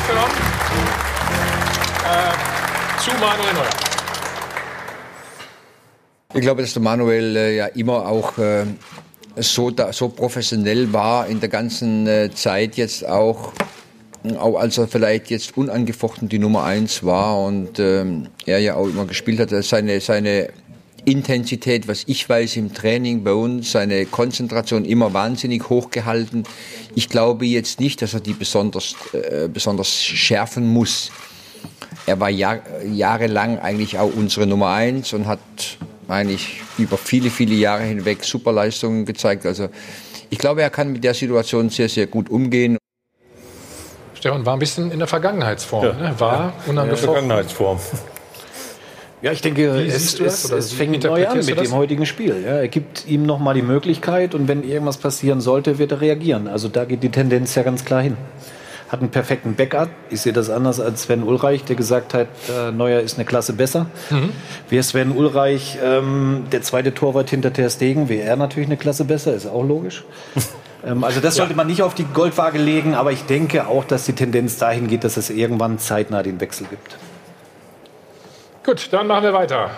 Äh, 2.06 3.02
zu 3.02 3.12
Manuel 3.12 3.54
Neuer. 3.54 3.70
Ich 6.34 6.42
glaube, 6.42 6.62
dass 6.64 6.74
der 6.74 6.82
Manuel 6.82 7.36
äh, 7.38 7.56
ja 7.56 7.68
immer 7.68 8.08
auch 8.08 8.38
äh, 8.38 8.66
so, 9.38 9.72
da, 9.72 9.92
so 9.94 10.10
professionell 10.10 10.92
war 10.94 11.28
in 11.28 11.40
der 11.40 11.50
ganzen 11.50 12.08
äh, 12.08 12.32
Zeit 12.34 12.78
jetzt 12.78 13.06
auch, 13.06 13.54
auch 14.38 14.56
als 14.56 14.78
er 14.78 14.88
vielleicht 14.88 15.30
jetzt 15.30 15.58
unangefochten 15.58 16.30
die 16.30 16.40
Nummer 16.40 16.64
eins 16.64 17.04
war 17.04 17.44
und 17.44 17.80
ähm, 17.80 18.28
er 18.46 18.60
ja 18.60 18.76
auch 18.76 18.88
immer 18.88 19.06
gespielt 19.06 19.40
hat, 19.40 19.50
seine, 19.64 20.00
seine 20.00 20.50
Intensität, 21.06 21.88
was 21.88 22.04
ich 22.08 22.28
weiß 22.28 22.58
im 22.58 22.74
Training 22.74 23.24
bei 23.24 23.34
uns, 23.34 23.72
seine 23.72 24.06
Konzentration 24.06 24.86
immer 24.86 25.14
wahnsinnig 25.14 25.70
hoch 25.70 25.92
gehalten. 25.92 26.44
Ich 26.96 27.10
glaube 27.10 27.46
jetzt 27.46 27.80
nicht, 27.80 28.02
dass 28.02 28.14
er 28.14 28.20
die 28.20 28.34
besonders, 28.34 28.96
äh, 29.14 29.48
besonders 29.48 29.94
schärfen 29.94 30.68
muss. 30.68 31.12
Er 32.08 32.20
war 32.20 32.30
Jahr, 32.30 32.62
jahrelang 32.84 33.60
eigentlich 33.60 33.98
auch 34.00 34.12
unsere 34.16 34.48
Nummer 34.48 34.70
eins 34.70 35.14
und 35.14 35.28
hat 35.28 35.40
eigentlich 36.08 36.62
über 36.78 36.98
viele, 36.98 37.30
viele 37.30 37.56
Jahre 37.56 37.84
hinweg 37.84 38.24
super 38.24 38.52
Leistungen 38.52 39.06
gezeigt. 39.06 39.46
Also 39.46 39.70
ich 40.30 40.38
glaube, 40.38 40.62
er 40.62 40.70
kann 40.70 40.92
mit 40.92 41.04
der 41.04 41.14
Situation 41.14 41.70
sehr, 41.70 41.90
sehr 41.90 42.08
gut 42.08 42.30
umgehen. 42.30 42.78
Stefan 44.14 44.46
war 44.46 44.54
ein 44.54 44.60
bisschen 44.60 44.92
in 44.92 45.00
der 45.00 45.08
Vergangenheitsform, 45.08 45.86
ja. 45.86 45.94
ne? 45.94 46.16
war 46.20 46.34
ja. 46.34 46.54
unangefochten. 46.68 47.14
Vergangenheitsform. 47.14 47.80
Ja, 49.22 49.32
ich 49.32 49.42
denke, 49.42 49.68
es, 49.82 50.20
es, 50.20 50.52
es 50.52 50.74
fängt 50.74 51.04
neu 51.04 51.28
an 51.28 51.38
mit 51.38 51.60
dem 51.60 51.74
heutigen 51.74 52.06
Spiel. 52.06 52.44
Ja, 52.44 52.58
er 52.58 52.68
gibt 52.68 53.08
ihm 53.08 53.26
noch 53.26 53.40
mal 53.40 53.54
die 53.54 53.62
Möglichkeit 53.62 54.36
und 54.36 54.48
wenn 54.48 54.64
irgendwas 54.64 54.98
passieren 54.98 55.42
sollte, 55.42 55.80
wird 55.80 55.92
er 55.94 56.02
reagieren. 56.02 56.48
Also 56.48 56.68
da 56.68 56.86
geht 56.86 57.02
die 57.02 57.10
Tendenz 57.10 57.56
ja 57.56 57.64
ganz 57.64 57.86
klar 57.86 58.02
hin 58.02 58.18
hat 58.96 59.02
einen 59.02 59.12
perfekten 59.12 59.56
Backup. 59.56 59.90
Ich 60.10 60.22
sehe 60.22 60.32
das 60.32 60.50
anders 60.50 60.80
als 60.80 61.04
Sven 61.04 61.24
Ulreich, 61.24 61.66
der 61.66 61.76
gesagt 61.76 62.14
hat, 62.14 62.28
äh, 62.50 62.72
Neuer 62.72 63.02
ist 63.02 63.18
eine 63.18 63.26
Klasse 63.26 63.52
besser. 63.52 63.88
Mhm. 64.10 64.30
Wäre 64.70 64.84
Sven 64.84 65.12
Ulreich 65.12 65.78
ähm, 65.84 66.46
der 66.52 66.62
zweite 66.62 66.94
Torwart 66.94 67.30
hinter 67.30 67.52
Ter 67.52 67.70
Stegen, 67.70 68.08
wäre 68.08 68.26
er 68.26 68.38
natürlich 68.38 68.70
eine 68.70 68.78
Klasse 68.78 69.04
besser, 69.04 69.34
ist 69.34 69.48
auch 69.48 69.64
logisch. 69.64 70.06
ähm, 70.86 71.04
also 71.04 71.20
das 71.20 71.36
sollte 71.36 71.52
ja. 71.52 71.58
man 71.58 71.68
nicht 71.68 71.82
auf 71.82 71.94
die 71.94 72.06
Goldwaage 72.06 72.58
legen, 72.58 72.96
aber 72.96 73.12
ich 73.12 73.26
denke 73.26 73.68
auch, 73.68 73.84
dass 73.84 74.06
die 74.06 74.14
Tendenz 74.14 74.58
dahin 74.58 74.88
geht, 74.88 75.04
dass 75.04 75.18
es 75.18 75.30
irgendwann 75.30 75.78
zeitnah 75.78 76.24
den 76.24 76.40
Wechsel 76.40 76.68
gibt. 76.70 76.98
Gut, 78.64 78.88
dann 78.92 79.08
machen 79.08 79.24
wir 79.26 79.34
weiter. 79.34 79.72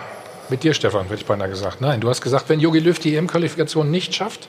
Mit 0.48 0.62
dir, 0.62 0.72
Stefan, 0.74 1.04
hätte 1.04 1.16
ich 1.16 1.26
beinahe 1.26 1.48
gesagt. 1.48 1.80
Nein, 1.80 2.00
du 2.00 2.08
hast 2.08 2.22
gesagt, 2.22 2.48
wenn 2.48 2.60
Jogi 2.60 2.78
Löw 2.78 2.98
die 2.98 3.16
EM-Qualifikation 3.16 3.90
nicht 3.90 4.14
schafft, 4.14 4.48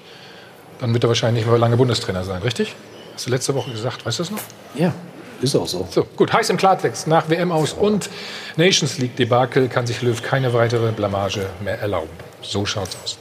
dann 0.80 0.94
wird 0.94 1.04
er 1.04 1.10
wahrscheinlich 1.10 1.44
nicht 1.44 1.52
mehr 1.52 1.60
lange 1.60 1.76
Bundestrainer 1.76 2.24
sein, 2.24 2.42
richtig? 2.42 2.76
Hast 3.20 3.28
du 3.28 3.32
letzte 3.32 3.54
Woche 3.54 3.72
gesagt, 3.72 4.06
weißt 4.06 4.20
du 4.20 4.24
das 4.24 4.32
noch? 4.32 4.40
Ja, 4.76 4.94
ist 5.42 5.54
auch 5.54 5.68
so. 5.68 5.86
So, 5.92 6.06
gut, 6.16 6.32
heiß 6.32 6.52
im 6.52 6.56
Klartext. 6.56 7.06
Nach 7.06 7.30
WM 7.30 7.52
aus 7.52 7.74
und 7.74 8.10
Nations 8.56 8.98
League 8.98 9.18
Debakel 9.18 9.68
kann 9.68 9.86
sich 9.86 10.02
Löw 10.02 10.24
keine 10.24 10.54
weitere 10.54 10.94
Blamage 10.94 11.50
mehr 11.62 11.78
erlauben. 11.80 12.08
So 12.42 12.66
schaut's 12.66 12.96
aus. 13.04 13.18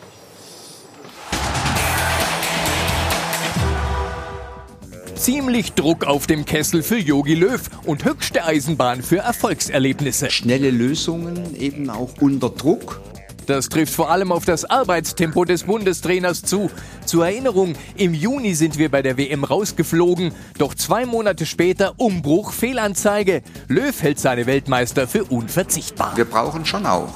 Ziemlich 5.17 5.73
Druck 5.73 6.05
auf 6.05 6.29
dem 6.29 6.45
Kessel 6.45 6.85
für 6.85 6.99
Yogi 6.99 7.35
Löw 7.35 7.61
und 7.85 8.05
höchste 8.05 8.45
Eisenbahn 8.45 9.03
für 9.03 9.19
Erfolgserlebnisse. 9.19 10.31
Schnelle 10.31 10.71
Lösungen 10.71 11.57
eben 11.57 11.91
auch 11.91 12.11
unter 12.21 12.51
Druck. 12.51 13.01
Das 13.49 13.71
trifft 13.71 13.95
vor 13.95 14.11
allem 14.11 14.31
auf 14.31 14.45
das 14.45 14.67
Arbeitstempo 14.67 15.47
des 15.47 15.63
Bundestrainers 15.63 16.43
zu. 16.43 16.71
Zur 17.07 17.27
Erinnerung, 17.27 17.77
im 17.97 18.13
Juni 18.13 18.55
sind 18.55 18.77
wir 18.77 18.91
bei 18.91 19.01
der 19.01 19.17
WM 19.17 19.43
rausgeflogen, 19.43 20.33
doch 20.59 20.75
zwei 20.75 21.07
Monate 21.07 21.47
später 21.47 21.95
Umbruch, 21.97 22.53
Fehlanzeige. 22.53 23.41
Löw 23.69 24.03
hält 24.03 24.21
seine 24.21 24.45
Weltmeister 24.45 25.09
für 25.09 25.25
unverzichtbar. 25.25 26.15
Wir 26.15 26.27
brauchen 26.27 26.67
schon 26.67 26.85
auch 26.85 27.09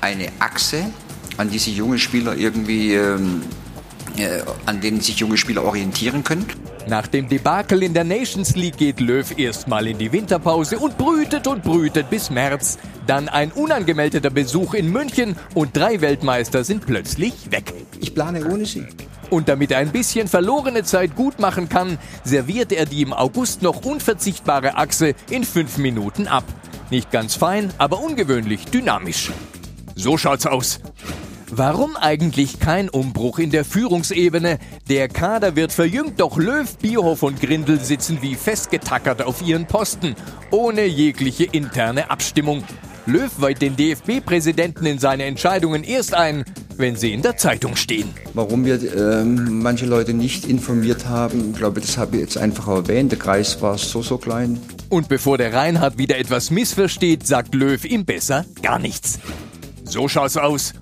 eine 0.00 0.26
Achse, 0.40 0.86
an 1.36 1.50
die 1.50 1.60
sich 1.60 1.76
junge 1.76 2.00
Spieler 2.00 2.36
irgendwie 2.36 2.94
ähm, 2.94 3.42
äh, 4.16 4.42
an 4.66 4.80
denen 4.80 5.00
sich 5.00 5.20
junge 5.20 5.36
Spieler 5.36 5.64
orientieren 5.64 6.24
können. 6.24 6.46
Nach 6.90 7.06
dem 7.06 7.28
Debakel 7.28 7.84
in 7.84 7.94
der 7.94 8.02
Nations 8.02 8.56
League 8.56 8.76
geht 8.76 8.98
Löw 8.98 9.38
erstmal 9.38 9.86
in 9.86 9.96
die 9.96 10.10
Winterpause 10.10 10.76
und 10.76 10.98
brütet 10.98 11.46
und 11.46 11.62
brütet 11.62 12.10
bis 12.10 12.30
März. 12.30 12.78
Dann 13.06 13.28
ein 13.28 13.52
unangemeldeter 13.52 14.30
Besuch 14.30 14.74
in 14.74 14.90
München 14.90 15.36
und 15.54 15.76
drei 15.76 16.00
Weltmeister 16.00 16.64
sind 16.64 16.84
plötzlich 16.84 17.52
weg. 17.52 17.72
Ich 18.00 18.12
plane 18.12 18.44
ohne 18.44 18.66
sie. 18.66 18.88
Und 19.30 19.48
damit 19.48 19.70
er 19.70 19.78
ein 19.78 19.92
bisschen 19.92 20.26
verlorene 20.26 20.82
Zeit 20.82 21.14
gut 21.14 21.38
machen 21.38 21.68
kann, 21.68 21.96
serviert 22.24 22.72
er 22.72 22.86
die 22.86 23.02
im 23.02 23.12
August 23.12 23.62
noch 23.62 23.84
unverzichtbare 23.84 24.76
Achse 24.76 25.14
in 25.30 25.44
fünf 25.44 25.78
Minuten 25.78 26.26
ab. 26.26 26.42
Nicht 26.90 27.12
ganz 27.12 27.36
fein, 27.36 27.72
aber 27.78 28.00
ungewöhnlich 28.00 28.64
dynamisch. 28.64 29.30
So 29.94 30.18
schaut's 30.18 30.46
aus. 30.46 30.80
Warum 31.52 31.96
eigentlich 31.96 32.60
kein 32.60 32.88
Umbruch 32.88 33.40
in 33.40 33.50
der 33.50 33.64
Führungsebene? 33.64 34.60
Der 34.88 35.08
Kader 35.08 35.56
wird 35.56 35.72
verjüngt, 35.72 36.20
doch 36.20 36.38
Löw, 36.38 36.76
Bierhoff 36.76 37.24
und 37.24 37.40
Grindel 37.40 37.80
sitzen 37.80 38.18
wie 38.22 38.36
festgetackert 38.36 39.22
auf 39.22 39.42
ihren 39.42 39.66
Posten, 39.66 40.14
ohne 40.52 40.86
jegliche 40.86 41.44
interne 41.44 42.08
Abstimmung. 42.08 42.62
Löw 43.04 43.28
weiht 43.38 43.62
den 43.62 43.74
DFB-Präsidenten 43.74 44.86
in 44.86 45.00
seine 45.00 45.24
Entscheidungen 45.24 45.82
erst 45.82 46.14
ein, 46.14 46.44
wenn 46.76 46.94
sie 46.94 47.12
in 47.12 47.22
der 47.22 47.36
Zeitung 47.36 47.74
stehen. 47.74 48.10
Warum 48.32 48.64
wir 48.64 48.80
äh, 48.80 49.24
manche 49.24 49.86
Leute 49.86 50.14
nicht 50.14 50.44
informiert 50.44 51.08
haben, 51.08 51.50
ich 51.50 51.58
glaube, 51.58 51.80
das 51.80 51.98
habe 51.98 52.14
ich 52.14 52.22
jetzt 52.22 52.38
einfach 52.38 52.68
erwähnt. 52.68 53.10
Der 53.10 53.18
Kreis 53.18 53.60
war 53.60 53.76
so, 53.76 54.02
so 54.02 54.18
klein. 54.18 54.60
Und 54.88 55.08
bevor 55.08 55.36
der 55.36 55.52
Reinhard 55.52 55.98
wieder 55.98 56.16
etwas 56.16 56.52
missversteht, 56.52 57.26
sagt 57.26 57.56
Löw 57.56 57.84
ihm 57.84 58.04
besser 58.04 58.44
gar 58.62 58.78
nichts. 58.78 59.18
So 59.84 60.06
schaut's 60.06 60.36
aus. 60.36 60.74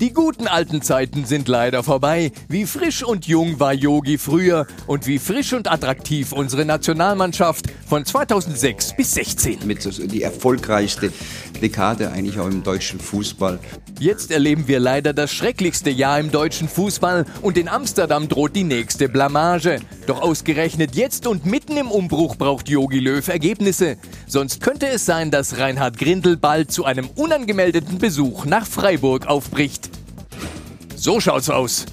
Die 0.00 0.12
guten 0.12 0.46
alten 0.46 0.80
Zeiten 0.80 1.24
sind 1.24 1.48
leider 1.48 1.82
vorbei. 1.82 2.30
Wie 2.48 2.66
frisch 2.66 3.02
und 3.02 3.26
jung 3.26 3.58
war 3.58 3.72
Yogi 3.72 4.16
früher 4.16 4.68
und 4.86 5.08
wie 5.08 5.18
frisch 5.18 5.52
und 5.54 5.68
attraktiv 5.68 6.30
unsere 6.30 6.64
Nationalmannschaft 6.64 7.66
von 7.84 8.04
2006 8.04 8.94
bis 8.96 9.14
16. 9.14 9.66
Mit 9.66 9.84
die 10.12 10.22
erfolgreichste 10.22 11.12
Dekade 11.60 12.10
eigentlich 12.10 12.38
auch 12.40 12.46
im 12.46 12.62
deutschen 12.62 13.00
Fußball. 13.00 13.58
Jetzt 14.00 14.30
erleben 14.30 14.68
wir 14.68 14.80
leider 14.80 15.12
das 15.12 15.32
schrecklichste 15.32 15.90
Jahr 15.90 16.20
im 16.20 16.30
deutschen 16.30 16.68
Fußball 16.68 17.24
und 17.42 17.58
in 17.58 17.68
Amsterdam 17.68 18.28
droht 18.28 18.54
die 18.54 18.64
nächste 18.64 19.08
Blamage. 19.08 19.80
Doch 20.06 20.22
ausgerechnet 20.22 20.94
jetzt 20.94 21.26
und 21.26 21.46
mitten 21.46 21.76
im 21.76 21.90
Umbruch 21.90 22.36
braucht 22.36 22.68
Yogi 22.68 23.00
Löw 23.00 23.26
Ergebnisse. 23.26 23.96
Sonst 24.26 24.60
könnte 24.62 24.86
es 24.88 25.04
sein, 25.04 25.30
dass 25.30 25.58
Reinhard 25.58 25.98
Grindel 25.98 26.36
bald 26.36 26.70
zu 26.70 26.84
einem 26.84 27.08
unangemeldeten 27.16 27.98
Besuch 27.98 28.44
nach 28.44 28.66
Freiburg 28.66 29.26
aufbricht. 29.26 29.90
So 30.96 31.20
schaut's 31.20 31.50
aus. 31.50 31.86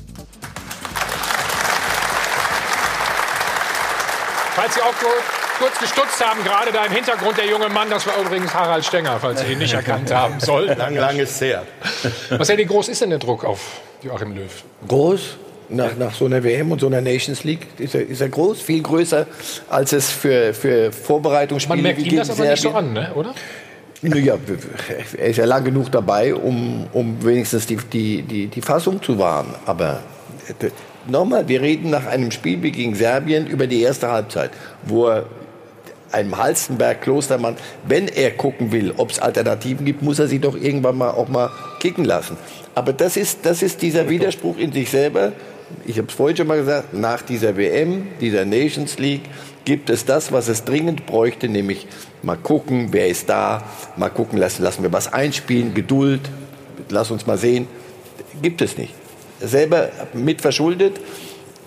Falls 4.55 4.73
Sie 4.73 4.81
auch 4.81 5.44
kurz 5.57 5.79
gestutzt 5.79 6.23
haben, 6.25 6.43
gerade 6.43 6.71
da 6.71 6.85
im 6.85 6.91
Hintergrund 6.91 7.37
der 7.37 7.47
junge 7.47 7.69
Mann, 7.69 7.89
das 7.89 8.05
war 8.07 8.13
übrigens 8.21 8.53
Harald 8.53 8.85
Stenger, 8.85 9.17
falls 9.19 9.41
Sie 9.41 9.53
ihn 9.53 9.59
nicht 9.59 9.73
erkannt 9.73 10.13
haben 10.13 10.39
sollten. 10.39 10.77
Lang, 10.77 10.95
lang 10.95 11.17
ist 11.17 11.39
her. 11.41 11.63
Was 12.29 12.49
wie 12.49 12.65
groß 12.65 12.89
ist 12.89 13.01
denn 13.01 13.09
der 13.09 13.19
Druck 13.19 13.43
auf 13.43 13.81
Joachim 14.01 14.35
Löw? 14.35 14.63
Groß. 14.87 15.37
Nach, 15.67 15.97
nach 15.97 16.13
so 16.13 16.25
einer 16.25 16.43
WM 16.43 16.71
und 16.71 16.79
so 16.79 16.85
einer 16.85 17.01
Nations 17.01 17.43
League 17.43 17.67
ist 17.79 17.95
er, 17.95 18.07
ist 18.07 18.21
er 18.21 18.29
groß, 18.29 18.61
viel 18.61 18.83
größer, 18.83 19.25
als 19.67 19.93
es 19.93 20.11
für, 20.11 20.53
für 20.53 20.91
Vorbereitungsspiele 20.91 21.81
Man 21.81 21.83
merkt 21.83 22.05
ihm 22.05 22.17
das 22.17 22.29
aber 22.29 22.47
nicht 22.51 22.61
so 22.61 22.69
an, 22.69 22.93
ne? 22.93 23.11
oder? 23.15 23.33
Ja, 24.03 24.37
er 25.17 25.27
ist 25.27 25.37
ja 25.37 25.45
lang 25.45 25.63
genug 25.63 25.91
dabei, 25.91 26.35
um, 26.35 26.85
um 26.93 27.25
wenigstens 27.25 27.65
die, 27.65 27.77
die, 27.77 28.21
die, 28.21 28.47
die 28.47 28.61
Fassung 28.61 29.01
zu 29.01 29.17
wahren. 29.17 29.55
Aber 29.65 30.03
äh, 30.47 30.69
nochmal, 31.07 31.47
wir 31.47 31.61
reden 31.61 31.89
nach 31.89 32.05
einem 32.05 32.29
Spiel 32.29 32.57
gegen 32.57 32.93
Serbien 32.93 33.47
über 33.47 33.65
die 33.65 33.81
erste 33.81 34.11
Halbzeit, 34.11 34.51
wo 34.83 35.07
er 35.07 35.25
einem 36.15 36.37
Halstenberg, 36.37 37.01
Klostermann, 37.01 37.57
wenn 37.87 38.07
er 38.07 38.31
gucken 38.31 38.71
will, 38.71 38.93
ob 38.97 39.11
es 39.11 39.19
Alternativen 39.19 39.85
gibt, 39.85 40.01
muss 40.01 40.17
er 40.17 40.27
sie 40.27 40.39
doch 40.39 40.55
irgendwann 40.55 40.97
mal 40.97 41.11
auch 41.11 41.27
mal 41.27 41.51
kicken 41.79 42.05
lassen. 42.05 42.37
Aber 42.73 42.93
das 42.93 43.17
ist, 43.17 43.45
das 43.45 43.61
ist 43.61 43.81
dieser 43.81 44.09
Widerspruch 44.09 44.57
in 44.57 44.71
sich 44.71 44.89
selber. 44.89 45.33
Ich 45.85 45.97
habe 45.97 46.07
es 46.07 46.13
vorhin 46.13 46.37
schon 46.37 46.47
mal 46.47 46.57
gesagt, 46.57 46.93
nach 46.93 47.21
dieser 47.21 47.57
WM, 47.57 48.07
dieser 48.21 48.45
Nations 48.45 48.97
League, 48.97 49.23
gibt 49.65 49.89
es 49.89 50.05
das, 50.05 50.31
was 50.31 50.47
es 50.47 50.63
dringend 50.63 51.05
bräuchte, 51.05 51.49
nämlich 51.49 51.87
mal 52.21 52.37
gucken, 52.37 52.89
wer 52.91 53.07
ist 53.07 53.29
da, 53.29 53.63
mal 53.97 54.09
gucken, 54.09 54.39
lassen, 54.39 54.63
lassen 54.63 54.83
wir 54.83 54.93
was 54.93 55.11
einspielen, 55.11 55.73
Geduld, 55.73 56.21
lass 56.89 57.11
uns 57.11 57.25
mal 57.25 57.37
sehen. 57.37 57.67
Gibt 58.41 58.61
es 58.61 58.77
nicht. 58.77 58.93
Selber 59.41 59.89
mit 60.13 60.41
verschuldet. 60.41 60.99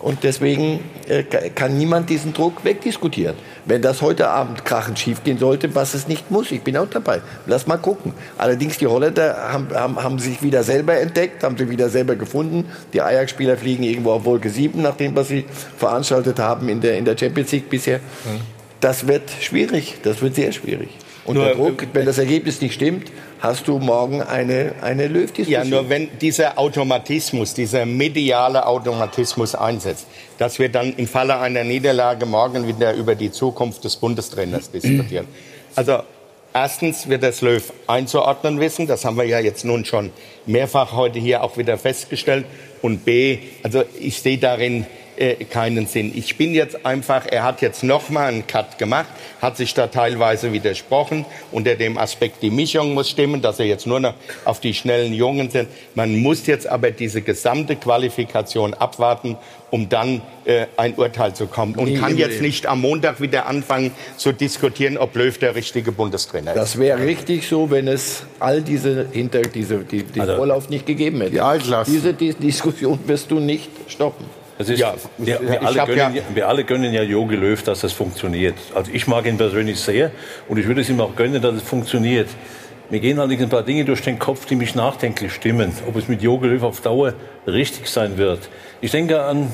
Und 0.01 0.23
deswegen 0.23 0.81
äh, 1.09 1.25
kann 1.25 1.77
niemand 1.77 2.09
diesen 2.09 2.33
Druck 2.33 2.65
wegdiskutieren. 2.65 3.35
Wenn 3.65 3.83
das 3.83 4.01
heute 4.01 4.29
Abend 4.29 4.65
krachend 4.65 4.99
schiefgehen 4.99 5.39
sollte, 5.39 5.75
was 5.75 5.95
es 5.95 6.07
nicht 6.07 6.31
muss, 6.31 6.53
ich 6.53 6.63
bin 6.63 6.77
auch 6.77 6.89
dabei. 6.89 7.21
Lass 7.47 7.67
mal 7.67 7.79
gucken. 7.79 8.13
Allerdings, 8.37 8.79
die 8.79 8.87
Holländer 8.87 9.37
haben, 9.53 9.69
haben, 9.75 10.03
haben 10.03 10.19
sich 10.21 10.41
wieder 10.43 10.63
selber 10.63 10.99
entdeckt, 10.99 11.43
haben 11.43 11.57
sie 11.59 11.69
wieder 11.69 11.89
selber 11.89 12.15
gefunden. 12.15 12.67
Die 12.93 13.03
Ajax-Spieler 13.03 13.57
fliegen 13.57 13.83
irgendwo 13.83 14.13
auf 14.13 14.25
Wolke 14.25 14.51
7, 14.51 14.81
nach 14.81 14.97
dem, 14.97 15.17
was 15.17 15.29
sie 15.29 15.45
veranstaltet 15.77 16.39
haben 16.39 16.69
in 16.69 16.81
der, 16.81 16.97
in 16.97 17.05
der 17.05 17.19
Champions 17.19 17.51
League 17.51 17.69
bisher. 17.69 17.99
Mhm. 17.99 18.41
Das 18.81 19.09
wird 19.09 19.29
schwierig, 19.41 19.97
das 20.05 20.23
wird 20.23 20.37
sehr 20.37 20.53
schwierig. 20.53 20.91
Und 21.25 21.37
der 21.37 21.55
Druck, 21.55 21.87
wenn 21.93 22.07
das 22.07 22.17
Ergebnis 22.17 22.61
nicht 22.63 22.73
stimmt, 22.73 23.13
hast 23.41 23.69
du 23.69 23.79
morgen 23.79 24.23
eine, 24.23 24.75
eine 24.81 25.09
Löw-Diskussion. 25.09 25.53
Ja, 25.53 25.65
nur 25.65 25.89
wenn 25.89 26.09
dieser 26.19 26.59
Automatismus, 26.59 27.55
dieser 27.55 27.87
mediale 27.87 28.67
Automatismus 28.67 29.55
einsetzt, 29.55 30.07
dass 30.39 30.59
wir 30.59 30.69
dann 30.69 30.95
im 30.97 31.07
Falle 31.07 31.39
einer 31.39 31.65
Niederlage 31.65 32.27
morgen 32.27 32.67
wieder 32.67 32.95
über 32.95 33.15
die 33.15 33.31
Zukunft 33.31 33.85
des 33.85 33.97
Bundestrainers 33.97 34.71
diskutieren. 34.73 35.27
Also 35.75 36.01
erstens 36.53 37.09
wird 37.09 37.23
das 37.23 37.41
Löw 37.41 37.63
einzuordnen 37.87 38.59
wissen, 38.61 38.87
das 38.87 39.05
haben 39.05 39.17
wir 39.17 39.25
ja 39.25 39.39
jetzt 39.39 39.65
nun 39.65 39.85
schon 39.85 40.11
mehrfach 40.47 40.93
heute 40.93 41.19
hier 41.19 41.43
auch 41.43 41.57
wieder 41.57 41.79
festgestellt. 41.79 42.47
Und 42.81 43.05
B, 43.05 43.39
also 43.63 43.85
ich 43.99 44.23
sehe 44.23 44.39
darin 44.39 44.87
äh, 45.19 45.45
keinen 45.45 45.87
Sinn. 45.87 46.13
Ich 46.15 46.37
bin 46.37 46.55
jetzt 46.55 46.87
einfach, 46.87 47.27
er 47.27 47.43
hat 47.43 47.61
jetzt 47.61 47.83
noch 47.83 48.09
mal 48.09 48.29
einen 48.29 48.47
Cut 48.47 48.79
gemacht, 48.79 49.09
hat 49.41 49.57
sich 49.57 49.75
da 49.75 49.89
teilweise 49.89 50.53
widersprochen. 50.53 51.25
Unter 51.51 51.75
dem 51.75 51.99
Aspekt, 51.99 52.43
die 52.43 52.51
Mischung 52.51 52.95
muss 52.95 53.11
stimmen, 53.11 53.43
dass 53.43 53.59
er 53.59 53.67
jetzt 53.67 53.87
nur 53.87 54.01
noch 54.01 54.15
auf 54.45 54.61
die 54.61 54.75
schnellen 54.75 55.13
Jungen 55.13 55.51
sind. 55.51 55.69
Man 55.95 56.17
muss 56.19 56.47
jetzt 56.47 56.67
aber 56.67 56.91
diese 56.91 57.23
gesamte 57.23 57.77
Qualifikation 57.77 58.75
abwarten, 58.75 59.37
um 59.71 59.89
dann 59.89 60.23
äh, 60.45 60.67
ein 60.77 60.95
Urteil 60.95 61.35
zu 61.35 61.47
kommen. 61.47 61.75
Und 61.75 61.95
kann 61.97 62.17
jetzt 62.17 62.41
nicht 62.41 62.67
am 62.67 62.81
Montag 62.81 63.21
wieder 63.21 63.47
anfangen 63.47 63.91
zu 64.17 64.33
diskutieren, 64.33 64.97
ob 64.97 65.15
Löw 65.17 65.37
der 65.37 65.55
richtige 65.55 65.93
Bundestrainer 65.93 66.53
ist. 66.53 66.57
Das 66.57 66.79
wäre 66.79 67.03
richtig 67.05 67.47
so, 67.47 67.71
wenn 67.71 67.89
es 67.89 68.23
all 68.39 68.63
diese 68.63 69.09
hinter 69.11 69.43
diese 69.43 69.81
die, 69.81 70.05
die 70.05 70.21
also, 70.21 70.37
Vorlauf 70.37 70.71
nicht 70.71 70.87
gegeben 70.87 71.21
hätte. 71.21 71.37
Ja, 71.37 71.57
diese 71.85 72.15
die 72.15 72.35
Diskussion 72.35 72.99
wirst 73.07 73.31
du 73.31 73.41
nicht 73.41 73.71
stoppen. 73.89 74.38
Ist, 74.59 74.71
ja, 74.71 74.95
wir, 75.19 75.41
wir, 75.41 75.63
alle 75.63 75.85
gönnen, 75.87 76.17
ja, 76.17 76.23
wir 76.35 76.49
alle 76.49 76.65
gönnen 76.65 76.93
ja 76.93 77.03
Jogi 77.03 77.37
Löw, 77.37 77.63
dass 77.63 77.81
das 77.81 77.93
funktioniert. 77.93 78.57
Also 78.75 78.91
ich 78.93 79.07
mag 79.07 79.25
ihn 79.27 79.37
persönlich 79.37 79.79
sehr 79.79 80.11
und 80.49 80.59
ich 80.59 80.67
würde 80.67 80.81
es 80.81 80.89
ihm 80.89 81.01
auch 81.01 81.15
gönnen, 81.15 81.41
dass 81.41 81.55
es 81.55 81.63
funktioniert. 81.63 82.29
Mir 82.91 82.99
gehen 82.99 83.21
allerdings 83.21 83.43
ein 83.43 83.51
paar 83.51 83.63
Dinge 83.63 83.85
durch 83.85 84.03
den 84.03 84.19
Kopf, 84.19 84.47
die 84.47 84.57
mich 84.57 84.75
nachdenklich 84.75 85.33
stimmen, 85.33 85.73
ob 85.87 85.95
es 85.95 86.09
mit 86.09 86.23
Jogi 86.23 86.49
Löw 86.49 86.65
auf 86.65 86.81
Dauer 86.81 87.13
richtig 87.47 87.87
sein 87.87 88.19
wird. 88.19 88.49
Ich 88.81 88.91
denke 88.91 89.23
an, 89.23 89.53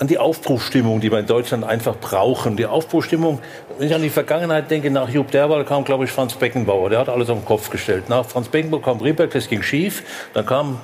an 0.00 0.06
die 0.06 0.18
Aufbruchstimmung, 0.18 1.00
die 1.00 1.12
wir 1.12 1.18
in 1.18 1.26
Deutschland 1.26 1.62
einfach 1.62 1.94
brauchen. 1.96 2.56
Die 2.56 2.64
Aufbruchstimmung, 2.64 3.38
wenn 3.78 3.86
ich 3.86 3.94
an 3.94 4.02
die 4.02 4.10
Vergangenheit 4.10 4.70
denke, 4.70 4.90
nach 4.90 5.10
Jupp 5.10 5.30
Derwal 5.30 5.64
kam, 5.64 5.84
glaube 5.84 6.04
ich, 6.04 6.10
Franz 6.10 6.34
Beckenbauer. 6.34 6.88
Der 6.88 6.98
hat 7.00 7.10
alles 7.10 7.28
auf 7.28 7.38
den 7.38 7.44
Kopf 7.44 7.68
gestellt. 7.68 8.08
Nach 8.08 8.24
Franz 8.24 8.48
Beckenbauer 8.48 8.82
kam 8.82 8.98
Rieberg, 8.98 9.30
das 9.30 9.48
ging 9.48 9.62
schief. 9.62 10.02
Dann 10.32 10.46
kam 10.46 10.80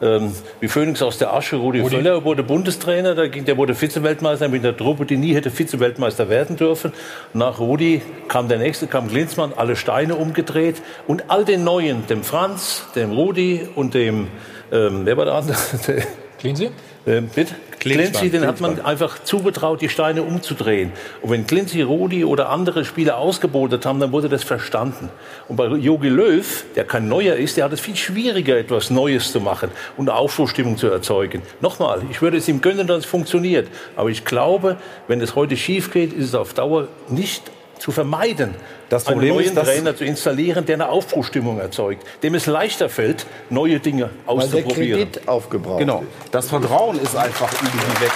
ähm, 0.00 0.32
wie 0.60 0.68
Phoenix 0.68 1.02
aus 1.02 1.18
der 1.18 1.32
Asche. 1.32 1.56
Rudi, 1.56 1.80
Rudi. 1.80 1.96
Völler 1.96 2.24
wurde 2.24 2.42
Bundestrainer, 2.42 3.14
der, 3.14 3.28
ging, 3.28 3.44
der 3.44 3.56
wurde 3.56 3.74
Vize-Weltmeister 3.74 4.48
mit 4.48 4.64
einer 4.64 4.76
Truppe, 4.76 5.06
die 5.06 5.16
nie 5.16 5.34
hätte 5.34 5.50
Vize-Weltmeister 5.50 6.28
werden 6.28 6.56
dürfen. 6.56 6.92
Nach 7.34 7.58
Rudi 7.58 8.02
kam 8.28 8.48
der 8.48 8.58
nächste, 8.58 8.86
kam 8.86 9.08
Klinsmann, 9.08 9.52
alle 9.56 9.76
Steine 9.76 10.16
umgedreht. 10.16 10.76
Und 11.06 11.30
all 11.30 11.44
den 11.44 11.64
Neuen, 11.64 12.06
dem 12.06 12.22
Franz, 12.22 12.86
dem 12.94 13.12
Rudi 13.12 13.66
und 13.74 13.94
dem, 13.94 14.28
ähm, 14.70 15.00
wer 15.04 15.16
war 15.16 15.24
der 15.24 15.34
andere? 15.34 15.56
Klinsi? 16.38 16.70
Ähm, 17.06 17.28
bitte? 17.34 17.54
Clancy, 17.78 18.30
den 18.30 18.46
hat 18.46 18.60
man 18.60 18.80
einfach 18.80 19.22
zugetraut, 19.22 19.80
die 19.80 19.88
Steine 19.88 20.22
umzudrehen. 20.22 20.92
Und 21.22 21.30
wenn 21.30 21.46
Clancy, 21.46 21.82
Rudi 21.82 22.24
oder 22.24 22.50
andere 22.50 22.84
Spieler 22.84 23.18
ausgebotet 23.18 23.86
haben, 23.86 24.00
dann 24.00 24.12
wurde 24.12 24.28
das 24.28 24.44
verstanden. 24.44 25.08
Und 25.48 25.56
bei 25.56 25.66
Jogi 25.66 26.08
Löw, 26.08 26.64
der 26.74 26.84
kein 26.84 27.08
Neuer 27.08 27.36
ist, 27.36 27.56
der 27.56 27.64
hat 27.64 27.72
es 27.72 27.80
viel 27.80 27.96
schwieriger, 27.96 28.56
etwas 28.58 28.90
Neues 28.90 29.32
zu 29.32 29.40
machen 29.40 29.70
und 29.96 30.10
Aufbruchstimmung 30.10 30.76
zu 30.76 30.88
erzeugen. 30.88 31.42
Nochmal, 31.60 32.02
ich 32.10 32.22
würde 32.22 32.36
es 32.36 32.48
ihm 32.48 32.60
gönnen, 32.60 32.86
dass 32.86 32.98
es 32.98 33.06
funktioniert. 33.06 33.68
Aber 33.96 34.10
ich 34.10 34.24
glaube, 34.24 34.76
wenn 35.06 35.20
es 35.20 35.34
heute 35.34 35.56
schief 35.56 35.92
geht, 35.92 36.12
ist 36.12 36.26
es 36.26 36.34
auf 36.34 36.54
Dauer 36.54 36.88
nicht 37.08 37.50
zu 37.78 37.92
vermeiden, 37.92 38.54
das 38.88 39.04
Problem 39.04 39.36
einen 39.36 39.44
neuen 39.44 39.56
ist, 39.56 39.64
Trainer 39.64 39.96
zu 39.96 40.04
installieren, 40.04 40.66
der 40.66 40.76
eine 40.76 40.88
Aufbruchstimmung 40.88 41.58
erzeugt, 41.60 42.06
dem 42.22 42.34
es 42.34 42.46
leichter 42.46 42.88
fällt, 42.88 43.26
neue 43.50 43.80
Dinge 43.80 44.10
auszuprobieren. 44.26 44.76
Weil 44.78 44.86
der 44.86 44.96
Kredit 45.06 45.28
aufgebraucht 45.28 45.78
Genau, 45.78 46.04
das 46.30 46.48
Vertrauen 46.48 47.00
ist 47.00 47.16
einfach 47.16 47.52
irgendwie 47.52 48.02
weg. 48.02 48.12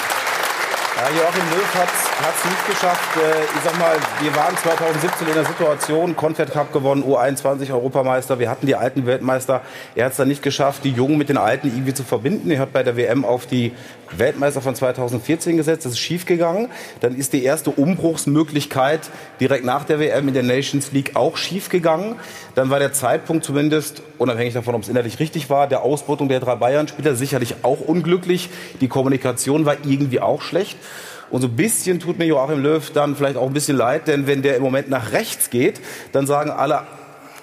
Ja, 0.97 1.09
Joachim 1.09 1.45
Löw 1.51 1.75
hat 1.75 2.12
es 2.21 2.51
nicht 2.51 2.67
geschafft. 2.67 3.17
Äh, 3.17 3.45
ich 3.45 3.63
sag 3.65 3.79
mal, 3.79 3.97
wir 4.21 4.35
waren 4.37 4.57
2017 4.57 5.29
in 5.29 5.35
der 5.35 5.45
Situation, 5.45 6.17
Confed 6.17 6.51
Cup 6.51 6.73
gewonnen, 6.73 7.05
U21 7.05 7.73
Europameister. 7.73 8.39
Wir 8.39 8.51
hatten 8.51 8.67
die 8.67 8.75
alten 8.75 9.07
Weltmeister. 9.07 9.63
Er 9.95 10.07
hat 10.07 10.13
es 10.13 10.19
dann 10.19 10.29
nicht 10.29 10.43
geschafft, 10.43 10.85
die 10.85 10.91
Jungen 10.91 11.19
mit 11.19 11.29
den 11.29 11.39
Alten 11.39 11.69
irgendwie 11.69 11.95
zu 11.95 12.05
verbinden. 12.05 12.51
Er 12.51 12.61
hat 12.61 12.73
bei 12.73 12.83
der 12.83 12.97
WM 12.97 13.25
auf 13.25 13.47
die 13.47 13.73
Weltmeister 14.17 14.61
von 14.61 14.75
2014 14.75 15.57
gesetzt. 15.57 15.87
Das 15.87 15.93
ist 15.93 15.99
schiefgegangen. 15.99 16.69
Dann 17.01 17.17
ist 17.17 17.33
die 17.33 17.45
erste 17.45 17.71
Umbruchsmöglichkeit 17.71 19.01
direkt 19.41 19.65
nach 19.65 19.85
der 19.85 19.99
WM 19.99 20.29
in 20.29 20.35
der 20.35 20.43
Nations 20.43 20.93
League 20.93 21.13
auch 21.15 21.37
schiefgegangen. 21.37 22.17
Dann 22.55 22.71
war 22.71 22.79
der 22.79 22.93
Zeitpunkt 22.93 23.45
zumindest, 23.45 24.03
unabhängig 24.19 24.55
davon, 24.55 24.75
ob 24.75 24.83
es 24.83 24.89
innerlich 24.89 25.19
richtig 25.19 25.49
war, 25.49 25.67
der 25.67 25.83
Ausbeutung 25.83 26.29
der 26.29 26.41
drei 26.41 26.57
Bayern-Spieler 26.57 27.15
sicherlich 27.15 27.57
auch 27.63 27.81
unglücklich. 27.81 28.51
Die 28.81 28.89
Kommunikation 28.89 29.65
war 29.65 29.77
irgendwie 29.85 30.21
auch 30.21 30.43
schlecht. 30.43 30.77
Und 31.33 31.41
so 31.41 31.49
ein 31.49 31.57
bisschen 31.57 31.99
tut 31.99 32.19
mir 32.19 32.27
Joachim 32.27 32.63
Löw 32.63 32.91
dann 32.93 33.17
vielleicht 33.17 33.37
auch 33.37 33.47
ein 33.47 33.55
bisschen 33.55 33.77
leid, 33.77 34.07
denn 34.07 34.27
wenn 34.27 34.43
der 34.43 34.57
im 34.57 34.63
Moment 34.63 34.91
nach 34.91 35.13
rechts 35.13 35.49
geht, 35.49 35.81
dann 36.13 36.27
sagen 36.27 36.51
alle, 36.51 36.83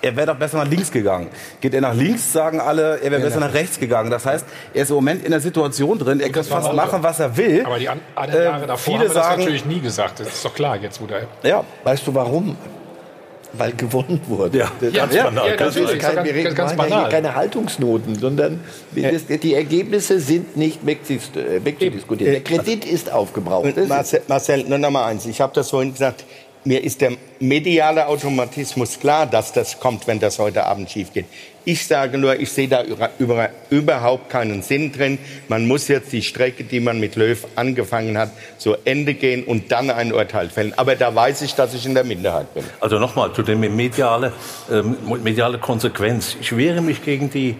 er 0.02 0.16
wäre 0.16 0.28
doch 0.28 0.36
besser 0.36 0.58
nach 0.58 0.70
links 0.70 0.92
gegangen. 0.92 1.28
Geht 1.60 1.74
er 1.74 1.82
nach 1.82 1.96
links, 1.96 2.32
sagen 2.32 2.62
alle, 2.62 3.02
er 3.02 3.12
wäre 3.12 3.22
besser 3.22 3.40
nach 3.40 3.54
rechts 3.54 3.80
gegangen. 3.80 4.12
Das 4.12 4.26
heißt, 4.26 4.46
er 4.74 4.84
ist 4.84 4.90
im 4.90 4.96
Moment 4.96 5.26
in 5.26 5.32
der 5.32 5.42
Situation 5.42 5.98
drin, 5.98 6.20
er 6.20 6.30
kann 6.30 6.44
fast 6.44 6.72
machen, 6.72 7.02
was 7.02 7.20
er 7.20 7.36
will. 7.36 7.66
Aber 7.66 7.80
die 7.80 7.90
anderen 7.90 8.44
Jahre 8.44 8.68
davor 8.68 8.78
viele 8.78 9.00
haben 9.00 9.02
wir 9.02 9.14
das 9.14 9.26
sagen, 9.26 9.40
natürlich 9.40 9.66
nie 9.66 9.82
gesagt. 9.82 10.20
Das 10.20 10.28
ist 10.28 10.46
doch 10.46 10.54
klar, 10.54 10.78
jetzt 10.78 11.02
wo 11.02 11.08
der... 11.08 11.28
Ja, 11.44 11.64
weißt 11.84 12.06
du 12.06 12.14
warum? 12.14 12.56
Weil 13.54 13.72
gewonnen 13.74 14.22
wurde. 14.28 14.60
Ja, 14.60 14.72
ja, 14.80 14.89
ganz 14.89 15.14
ja, 15.14 15.24
banal. 15.24 15.50
Ja, 15.50 15.56
ganz, 15.56 15.76
ist 15.76 16.00
kein, 16.00 16.24
wir 16.24 16.36
reden 16.36 16.54
ganz 16.54 16.76
banal. 16.76 17.10
keine 17.10 17.36
Haltungsnoten, 17.36 18.16
sondern 18.16 18.60
das, 18.95 19.26
die 19.26 19.56
Ergebnisse 19.56 20.20
sind 20.20 20.56
nicht 20.56 20.86
wegzudiskutieren. 20.86 22.34
Der 22.34 22.43
Kredit 22.43 22.86
ist 22.86 23.12
aufgebraucht. 23.12 23.76
Marcel, 23.88 24.22
Marcel, 24.28 24.64
nur 24.66 24.78
noch 24.78 24.91
mal 24.91 25.06
eins. 25.06 25.26
Ich 25.26 25.41
habe 25.41 25.54
das 25.56 25.70
vorhin 25.70 25.93
gesagt 25.93 26.26
mir 26.66 26.84
ist 26.84 27.01
der 27.01 27.14
mediale 27.39 28.07
Automatismus 28.07 28.99
klar, 28.99 29.26
dass 29.26 29.53
das 29.53 29.80
kommt, 29.80 30.07
wenn 30.07 30.20
das 30.20 30.39
heute 30.39 30.66
Abend 30.66 30.89
schief 30.89 31.14
geht. 31.14 31.26
Ich 31.66 31.86
sage 31.86 32.18
nur, 32.18 32.39
ich 32.39 32.51
sehe 32.51 32.68
da 32.68 32.84
über, 32.84 33.12
über, 33.20 33.49
überhaupt 33.70 34.30
keinen 34.30 34.62
Sinn 34.62 34.91
drin. 34.91 35.20
Man 35.47 35.68
muss 35.68 35.88
jetzt 35.88 36.12
die 36.12 36.22
Strecke, 36.22 36.64
die 36.64 36.80
man 36.80 36.99
mit 36.99 37.16
Löw 37.16 37.45
angefangen 37.55 38.18
hat, 38.18 38.32
zu 38.57 38.76
Ende 38.86 39.14
gehen 39.14 39.43
und 39.43 39.72
dann 39.72 39.89
ein 39.89 40.12
Urteil 40.12 40.49
fällen. 40.49 40.74
Aber 40.78 40.95
da 40.95 41.14
weiß 41.14 41.41
ich, 41.43 41.55
dass 41.55 41.74
ich 41.74 41.86
in 41.86 41.93
der 41.93 42.03
Minderheit 42.03 42.53
bin. 42.53 42.64
Also 42.80 42.97
nochmal 42.99 43.34
zu 43.34 43.43
der 43.43 43.55
mediale, 43.55 44.34
äh, 44.70 44.82
mediale 44.82 45.60
Konsequenz. 45.60 46.36
Ich 46.41 46.55
wehre 46.55 46.82
mich 46.82 47.03
gegen 47.03 47.30
die 47.30 47.55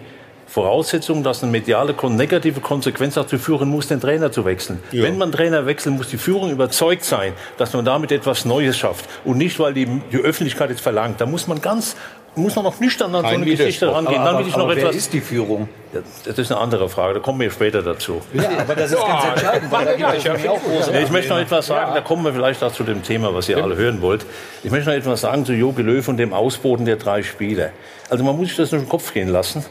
Voraussetzung, 0.50 1.22
dass 1.22 1.44
eine 1.44 1.52
mediale 1.52 1.94
negative 2.08 2.60
Konsequenz 2.60 3.14
dazu 3.14 3.38
führen 3.38 3.68
muss, 3.68 3.86
den 3.86 4.00
Trainer 4.00 4.32
zu 4.32 4.44
wechseln. 4.44 4.80
Ja. 4.90 5.04
Wenn 5.04 5.16
man 5.16 5.30
Trainer 5.30 5.64
wechselt, 5.64 5.94
muss 5.94 6.08
die 6.08 6.18
Führung 6.18 6.50
überzeugt 6.50 7.04
sein, 7.04 7.34
dass 7.56 7.72
man 7.72 7.84
damit 7.84 8.10
etwas 8.10 8.44
Neues 8.44 8.76
schafft 8.76 9.04
und 9.24 9.38
nicht, 9.38 9.60
weil 9.60 9.74
die, 9.74 9.86
die 9.86 10.16
Öffentlichkeit 10.16 10.70
es 10.70 10.80
verlangt. 10.80 11.20
Da 11.20 11.26
muss 11.26 11.46
man 11.46 11.60
ganz 11.60 11.94
muss 12.36 12.54
man 12.54 12.64
noch 12.64 12.78
nüchtern 12.78 13.14
an 13.14 13.22
so 13.22 13.28
eine 13.28 13.44
Geschichte 13.44 13.92
rangehen. 13.92 14.24
Dann 14.24 14.38
will 14.38 14.46
ich 14.46 14.56
noch 14.56 14.64
aber 14.64 14.76
etwas. 14.76 14.90
Wer 14.90 14.98
ist 14.98 15.12
die 15.12 15.20
Führung? 15.20 15.68
Ja, 15.92 16.00
das 16.24 16.38
ist 16.38 16.52
eine 16.52 16.60
andere 16.60 16.88
Frage. 16.88 17.14
Da 17.14 17.20
kommen 17.20 17.40
wir 17.40 17.50
später 17.50 17.82
dazu. 17.82 18.20
Ja, 18.32 18.44
aber 18.60 18.76
das 18.76 18.92
ist 18.92 18.98
ganz 18.98 19.24
entscheidend. 19.24 19.72
Weil 19.72 19.84
da 19.84 20.14
ich, 20.14 20.24
ja, 20.24 21.00
ich 21.00 21.10
möchte 21.10 21.30
noch 21.30 21.40
etwas 21.40 21.66
sagen. 21.66 21.92
Da 21.92 22.00
kommen 22.00 22.24
wir 22.24 22.32
vielleicht 22.32 22.62
auch 22.62 22.72
zu 22.72 22.84
dem 22.84 23.02
Thema, 23.02 23.34
was 23.34 23.48
ihr 23.48 23.62
alle 23.62 23.76
hören 23.76 24.00
wollt. 24.00 24.24
Ich 24.62 24.70
möchte 24.70 24.90
noch 24.90 24.96
etwas 24.96 25.22
sagen 25.22 25.44
zu 25.44 25.52
Jogi 25.52 25.82
Löw 25.82 26.06
und 26.06 26.18
dem 26.18 26.32
Ausboten 26.32 26.84
der 26.84 26.96
drei 26.96 27.24
Spiele. 27.24 27.72
Also 28.08 28.22
man 28.22 28.36
muss 28.36 28.48
sich 28.48 28.56
das 28.56 28.70
durch 28.70 28.82
den 28.82 28.88
Kopf 28.88 29.12
gehen 29.12 29.28
lassen. 29.28 29.64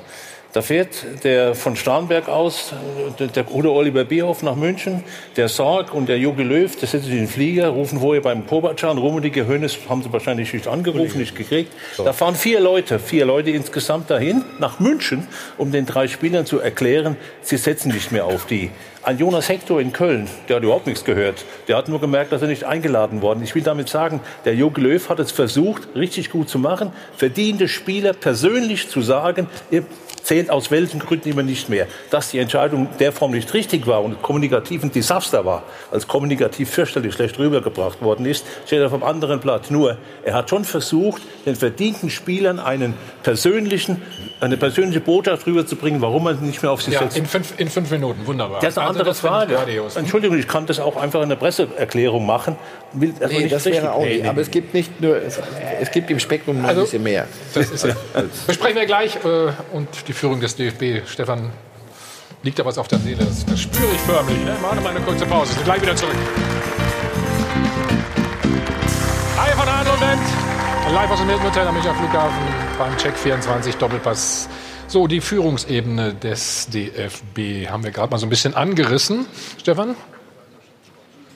Da 0.52 0.64
fährt 0.64 1.06
der 1.24 1.54
von 1.54 1.76
Starnberg 1.76 2.28
aus, 2.28 2.74
der, 3.20 3.28
der 3.28 3.43
gute 3.43 3.72
Oliver 3.72 4.04
Bierhoff 4.04 4.41
nach 4.41 4.56
München, 4.56 5.04
der 5.36 5.47
Sorg 5.47 5.93
und 5.93 6.10
der 6.10 6.18
Jogi 6.18 6.41
Löw, 6.41 6.76
der 6.76 6.88
setzen 6.88 7.06
sich 7.06 7.14
in 7.14 7.20
den 7.20 7.28
Flieger, 7.28 7.68
rufen 7.68 8.00
vorher 8.00 8.24
beim 8.24 8.47
Kovacan, 8.47 8.97
Rummenigge, 8.97 9.45
Hönes 9.45 9.78
haben 9.88 10.02
sie 10.02 10.12
wahrscheinlich 10.12 10.52
nicht 10.52 10.68
angerufen, 10.68 11.20
nicht 11.20 11.36
gekriegt. 11.36 11.72
Da 11.97 12.14
fahren 12.14 12.34
vier 12.34 12.60
Leute, 12.62 12.97
vier 12.97 13.28
Leute 13.28 13.52
insgesamt 13.52 14.10
dahin, 14.10 14.43
nach 14.58 14.80
München, 14.80 15.28
um 15.60 15.72
den 15.72 15.86
drei 15.86 16.08
Spielern 16.08 16.47
zu 16.47 16.60
erklären, 16.60 17.16
sie 17.43 17.58
setzen 17.58 17.91
nicht 17.91 18.12
mehr 18.12 18.26
auf 18.26 18.47
die. 18.47 18.72
Ein 19.04 19.18
Jonas 19.18 19.50
Hector 19.50 19.80
in 19.80 19.93
Köln, 19.93 20.28
der 20.50 20.58
hat 20.58 20.64
überhaupt 20.64 20.88
nichts 20.88 21.06
gehört. 21.06 21.45
Der 21.68 21.78
hat 21.78 21.88
nur 21.88 22.02
gemerkt, 22.02 22.32
dass 22.32 22.41
er 22.41 22.47
nicht 22.47 22.66
eingeladen 22.66 23.22
worden. 23.22 23.43
Ich 23.43 23.56
will 23.56 23.64
damit 23.64 23.88
sagen, 23.88 24.20
der 24.45 24.56
Jogi 24.56 24.82
Löw 24.82 25.10
hat 25.10 25.20
es 25.20 25.32
versucht, 25.32 25.88
richtig 25.95 26.32
gut 26.32 26.50
zu 26.50 26.60
machen, 26.60 26.91
verdiente 27.16 27.68
Spieler 27.68 28.14
persönlich 28.14 28.89
zu 28.89 29.02
sagen, 29.02 29.47
ihr 29.72 29.86
zählt 30.24 30.49
aus 30.49 30.72
welchen 30.72 30.99
Gründen 30.99 31.30
immer 31.30 31.43
nicht 31.43 31.70
mehr. 31.70 31.88
Dass 32.09 32.32
die 32.32 32.39
Entscheidung 32.39 32.88
der 32.99 33.11
Form 33.11 33.32
nicht 33.32 33.53
richtig 33.53 33.88
war 33.88 34.03
und 34.03 34.22
kommunikativ 34.22 34.84
ein 34.84 34.91
Desaster 34.91 35.45
war, 35.45 35.63
als 35.91 36.07
kommunikativ 36.07 36.70
fürchterlich 36.70 37.13
schlecht 37.13 37.39
rübergebracht 37.39 38.01
worden 38.01 38.26
ist, 38.26 38.45
steht 38.65 38.82
auf 38.82 38.93
einem 38.93 39.03
anderen 39.03 39.39
Blatt. 39.39 39.72
Nur, 39.72 39.97
er 40.24 40.34
hat 40.34 40.49
schon 40.49 40.65
versucht, 40.65 41.22
den 41.45 41.55
verdienten 41.55 42.09
Spielern 42.09 42.59
einen 42.59 42.93
persönlichen, 43.24 44.01
eine 44.39 44.57
persönliche 44.57 44.99
Botschaft 44.99 45.45
rüberzubringen, 45.47 46.01
warum 46.01 46.24
man 46.24 46.39
nicht 46.41 46.61
mehr 46.61 46.72
auf 46.72 46.82
sie 46.82 46.91
ja, 46.91 46.99
setzt. 46.99 47.17
In 47.17 47.26
fünf, 47.26 47.53
in 47.57 47.70
fünf 47.70 47.91
Minuten, 47.91 48.26
wunderbar. 48.26 48.59
Das 48.61 48.74
ist 48.74 48.78
eine 48.78 48.88
also 48.88 48.99
andere 48.99 49.15
Frage. 49.15 49.57
Entschuldigung, 49.95 50.38
ich 50.38 50.47
kann 50.47 50.65
das 50.65 50.80
auch 50.80 50.95
einfach 50.95 51.22
in 51.22 51.30
der 51.30 51.36
Presseerklärung 51.36 52.26
machen. 52.26 52.55
Will, 52.93 53.13
das 53.20 53.32
nee, 53.32 53.47
das 53.47 53.65
wäre 53.65 53.93
auch 53.93 54.03
nicht. 54.03 54.26
Aber 54.26 54.41
es 54.41 54.49
gibt 54.49 54.74
nicht 54.74 54.99
nur, 55.01 55.17
es, 55.17 55.39
es 55.82 55.91
gibt 55.91 56.09
im 56.09 56.20
Spektrum 56.20 56.61
noch 56.61 56.67
also, 56.67 56.82
ein 56.82 56.86
bisschen 56.86 57.03
mehr. 57.03 57.28
Das 57.53 57.70
ist, 57.70 57.88
besprechen 58.47 58.78
wir 58.78 58.86
gleich. 58.86 59.15
Äh, 59.17 59.51
und 59.74 60.07
die 60.10 60.14
Führung 60.14 60.39
des 60.39 60.55
DFB, 60.55 61.07
Stefan, 61.07 61.51
liegt 62.41 62.57
da 62.57 62.66
was 62.66 62.80
auf 62.80 62.88
der 62.88 62.97
Seele? 62.97 63.24
Das, 63.24 63.45
das 63.45 63.62
spüre 63.62 63.91
ich 63.93 64.01
förmlich. 64.01 64.39
Ne? 64.43 64.55
Machen 64.60 64.82
wir 64.82 64.89
eine 64.89 65.01
kurze 65.01 65.26
Pause. 65.28 65.53
Sind 65.53 65.64
gleich 65.66 65.82
wieder 65.84 65.95
zurück. 65.95 66.16
Hi 69.38 69.51
von 69.51 69.68
Adel. 69.68 69.89
Live 70.91 71.12
aus 71.12 71.20
dem 71.20 71.28
Hilton 71.28 71.45
Hotel 71.45 71.68
am 71.68 71.76
Münchner 71.76 71.93
Flughafen 71.93 72.47
beim 72.80 72.97
Check 72.97 73.16
24 73.16 73.76
Doppelpass. 73.76 74.49
So, 74.88 75.05
die 75.05 75.22
Führungsebene 75.22 76.16
des 76.16 76.68
DFB 76.70 77.70
haben 77.70 77.84
wir 77.84 77.91
gerade 77.91 78.10
mal 78.10 78.18
so 78.18 78.26
ein 78.26 78.32
bisschen 78.32 78.55
angerissen. 78.55 79.28
Stefan? 79.60 79.95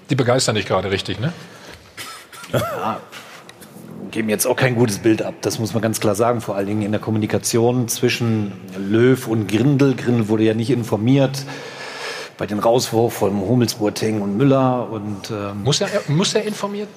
Die 0.10 0.16
begeistern 0.16 0.56
dich 0.56 0.66
gerade 0.66 0.90
richtig, 0.90 1.20
ne? 1.20 1.32
Ja, 2.52 3.00
geben 4.14 4.30
jetzt 4.30 4.46
auch 4.46 4.56
kein 4.56 4.76
gutes 4.76 5.00
Bild 5.00 5.22
ab. 5.22 5.34
Das 5.42 5.60
muss 5.60 5.74
man 5.74 5.82
ganz 5.82 6.00
klar 6.00 6.16
sagen. 6.16 6.40
Vor 6.40 6.56
allen 6.56 6.68
Dingen 6.68 6.84
in 6.84 6.92
der 6.92 7.02
Kommunikation 7.02 7.88
zwischen 7.88 8.54
Löw 8.78 9.28
und 9.28 9.48
Grindel. 9.48 9.96
Grindel 9.96 10.30
wurde 10.30 10.44
ja 10.44 10.54
nicht 10.54 10.70
informiert 10.70 11.44
bei 12.38 12.46
den 12.46 12.60
Rauswurf 12.60 13.14
von 13.14 13.42
Hummels, 13.42 13.76
Boateng 13.76 14.22
und 14.22 14.38
Müller. 14.38 14.88
Und, 14.90 15.32
ähm, 15.32 15.64
muss, 15.64 15.82
er, 15.82 15.90
muss 16.08 16.34
er 16.36 16.44
informiert 16.44 16.88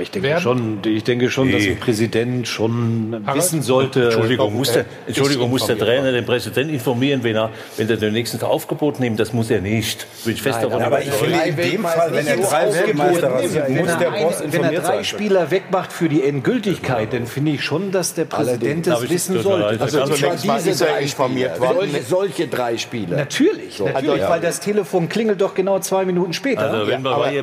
ich 0.00 0.10
denke 0.10 0.28
werden? 0.28 0.40
schon, 0.40 0.78
ich 0.84 1.04
denke 1.04 1.30
schon, 1.30 1.52
dass 1.52 1.62
ein 1.62 1.78
Präsident 1.78 2.48
schon 2.48 3.22
Harald? 3.26 3.36
wissen 3.36 3.62
sollte. 3.62 4.04
Entschuldigung, 4.04 4.54
muss 4.54 4.72
der, 4.72 4.86
Entschuldigung, 5.06 5.50
muss 5.50 5.66
der 5.66 5.78
Trainer 5.78 6.12
den 6.12 6.24
Präsidenten 6.24 6.72
informieren, 6.72 7.22
wenn 7.22 7.36
er, 7.36 7.50
wenn 7.76 7.88
er 7.88 7.96
den 7.96 8.12
nächsten 8.12 8.42
Aufgebot 8.42 9.00
nimmt? 9.00 9.20
Das 9.20 9.32
muss 9.32 9.50
er 9.50 9.60
nicht. 9.60 10.06
Bin 10.24 10.34
ich 10.34 10.42
fest 10.42 10.60
Nein, 10.60 10.70
davon 10.70 10.82
aber 10.82 11.02
ich 11.02 11.10
finde 11.10 11.38
in 11.44 11.56
dem 11.56 11.82
Fall, 11.84 12.12
wenn 12.12 12.26
er 12.26 12.36
drei 12.36 12.72
Weltmeister 12.72 13.30
muss 13.30 13.98
der 13.98 14.10
Boss 14.10 14.40
informiert 14.40 14.52
Wenn 14.52 14.64
er 14.64 14.80
drei 14.80 15.04
Spieler 15.04 15.50
wegmacht 15.50 15.92
für 15.92 16.08
die 16.08 16.22
Endgültigkeit, 16.22 17.12
dann 17.12 17.26
finde 17.26 17.52
ich 17.52 17.62
schon, 17.62 17.92
dass 17.92 18.14
der 18.14 18.24
Präsident 18.24 18.86
das 18.86 19.08
wissen 19.08 19.42
sollte. 19.42 19.80
Also, 19.80 20.00
also 20.00 20.14
diese 20.14 20.84
drei 20.84 21.02
informiert 21.02 21.60
worden. 21.60 21.90
Solche 22.08 22.48
drei 22.48 22.78
Spieler. 22.78 23.16
Natürlich, 23.16 23.80
natürlich, 23.80 24.22
weil 24.22 24.40
das 24.40 24.60
Telefon 24.60 25.08
klingelt 25.08 25.40
doch 25.40 25.54
genau 25.54 25.78
zwei 25.80 26.04
Minuten 26.04 26.32
später. 26.32 26.70
Also, 26.70 26.94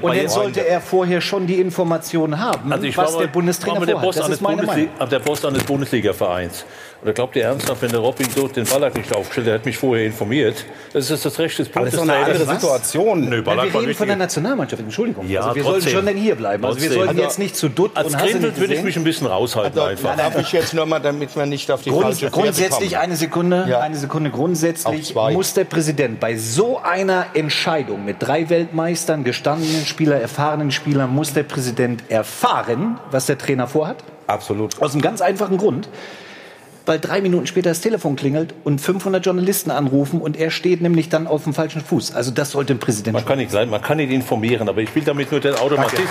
und 0.01 0.15
dann 0.15 0.27
sollte 0.27 0.65
er 0.65 0.81
vorher 0.81 1.21
schon 1.21 1.45
die 1.45 1.59
Information 1.59 2.30
Informationen 2.30 2.30
haben, 2.39 2.71
also 2.71 2.85
ich 2.85 2.97
was 2.97 3.13
war, 3.13 3.21
der 3.21 3.27
Bundestrainer 3.27 3.79
war 3.79 3.85
der 3.85 3.95
Boss, 3.95 4.15
das 4.15 4.29
ist 4.29 4.41
meine 4.41 4.63
Meinung. 4.63 4.89
der 5.09 5.19
Boss 5.19 5.43
eines 5.45 5.63
Bundesliga-Vereins. 5.63 6.65
Oder 7.03 7.13
glaubt 7.13 7.35
ihr 7.35 7.43
ernsthaft, 7.45 7.81
wenn 7.81 7.89
der 7.89 7.99
Robin 7.99 8.27
so 8.29 8.47
den 8.47 8.65
Ballack 8.65 8.95
nicht 8.95 9.15
aufgestellt 9.15 9.47
hat, 9.47 9.53
hat 9.55 9.65
mich 9.65 9.77
vorher 9.77 10.05
informiert? 10.05 10.65
Das 10.93 11.09
ist 11.09 11.25
das 11.25 11.39
Recht 11.39 11.57
des 11.57 11.69
Bundestrainers. 11.69 12.07
das 12.07 12.27
ist 12.27 12.37
eine 12.37 12.43
andere 12.43 12.61
Situation. 12.61 13.27
Nö, 13.27 13.41
Ballack 13.41 13.73
wir 13.73 13.81
reden 13.81 13.95
von 13.95 14.07
der 14.07 14.17
Nationalmannschaft, 14.17 14.83
Entschuldigung. 14.83 15.27
Ja, 15.27 15.41
also 15.41 15.55
wir 15.55 15.63
trotzdem. 15.63 15.81
sollten 15.81 15.97
schon 15.97 16.05
denn 16.05 16.17
hier 16.17 16.35
bleiben. 16.35 16.63
Also 16.63 16.79
wir 16.79 16.91
sollten 16.91 17.17
jetzt 17.17 17.39
nicht 17.39 17.55
zu 17.55 17.69
dutt 17.69 17.91
Als 17.95 18.15
Grindelt 18.15 18.59
würde 18.59 18.75
ich 18.75 18.83
mich 18.83 18.95
ein 18.97 19.03
bisschen 19.03 19.25
raushalten 19.25 19.79
also, 19.79 19.89
einfach. 19.89 20.15
Darf 20.15 20.37
ich 20.37 20.51
jetzt 20.51 20.75
nur 20.75 20.85
mal, 20.85 20.99
damit 20.99 21.35
wir 21.35 21.47
nicht 21.47 21.71
auf 21.71 21.81
die 21.81 21.89
Grund, 21.89 22.03
falsche 22.03 22.29
Grundsätzlich 22.29 22.97
eine 22.99 23.15
Sekunde, 23.15 23.65
ja. 23.67 23.79
eine 23.79 23.95
Sekunde. 23.95 24.29
Grundsätzlich 24.29 25.15
muss 25.15 25.55
der 25.55 25.63
Präsident 25.63 26.19
bei 26.19 26.37
so 26.37 26.79
einer 26.83 27.27
Entscheidung 27.33 28.05
mit 28.05 28.17
drei 28.19 28.47
Weltmeistern, 28.49 29.23
gestandenen 29.23 29.87
Spielern, 29.87 30.21
erfahrenen 30.21 30.69
Spielern, 30.69 31.09
muss 31.09 31.33
der 31.33 31.43
Präsident 31.43 32.03
erfahren, 32.09 32.99
was 33.09 33.25
der 33.25 33.39
Trainer 33.39 33.67
vorhat? 33.67 33.97
Absolut. 34.27 34.79
Aus 34.81 34.93
einem 34.93 35.01
ganz 35.01 35.19
einfachen 35.21 35.57
Grund 35.57 35.89
weil 36.85 36.99
drei 36.99 37.21
Minuten 37.21 37.47
später 37.47 37.69
das 37.69 37.81
Telefon 37.81 38.15
klingelt 38.15 38.53
und 38.63 38.79
500 38.79 39.25
Journalisten 39.25 39.71
anrufen 39.71 40.21
und 40.21 40.37
er 40.37 40.51
steht 40.51 40.81
nämlich 40.81 41.09
dann 41.09 41.27
auf 41.27 41.43
dem 41.43 41.53
falschen 41.53 41.81
Fuß. 41.81 42.13
Also 42.13 42.31
das 42.31 42.51
sollte 42.51 42.73
ein 42.73 42.79
Präsident 42.79 43.13
Man 43.13 43.25
kann 43.25 43.37
nicht 43.37 43.51
sein, 43.51 43.69
man 43.69 43.81
kann 43.81 43.99
ihn 43.99 44.11
informieren, 44.11 44.69
aber 44.69 44.81
ich 44.81 44.93
will 44.95 45.03
damit 45.03 45.31
nur 45.31 45.41
den 45.41 45.55
Automatismus 45.55 46.09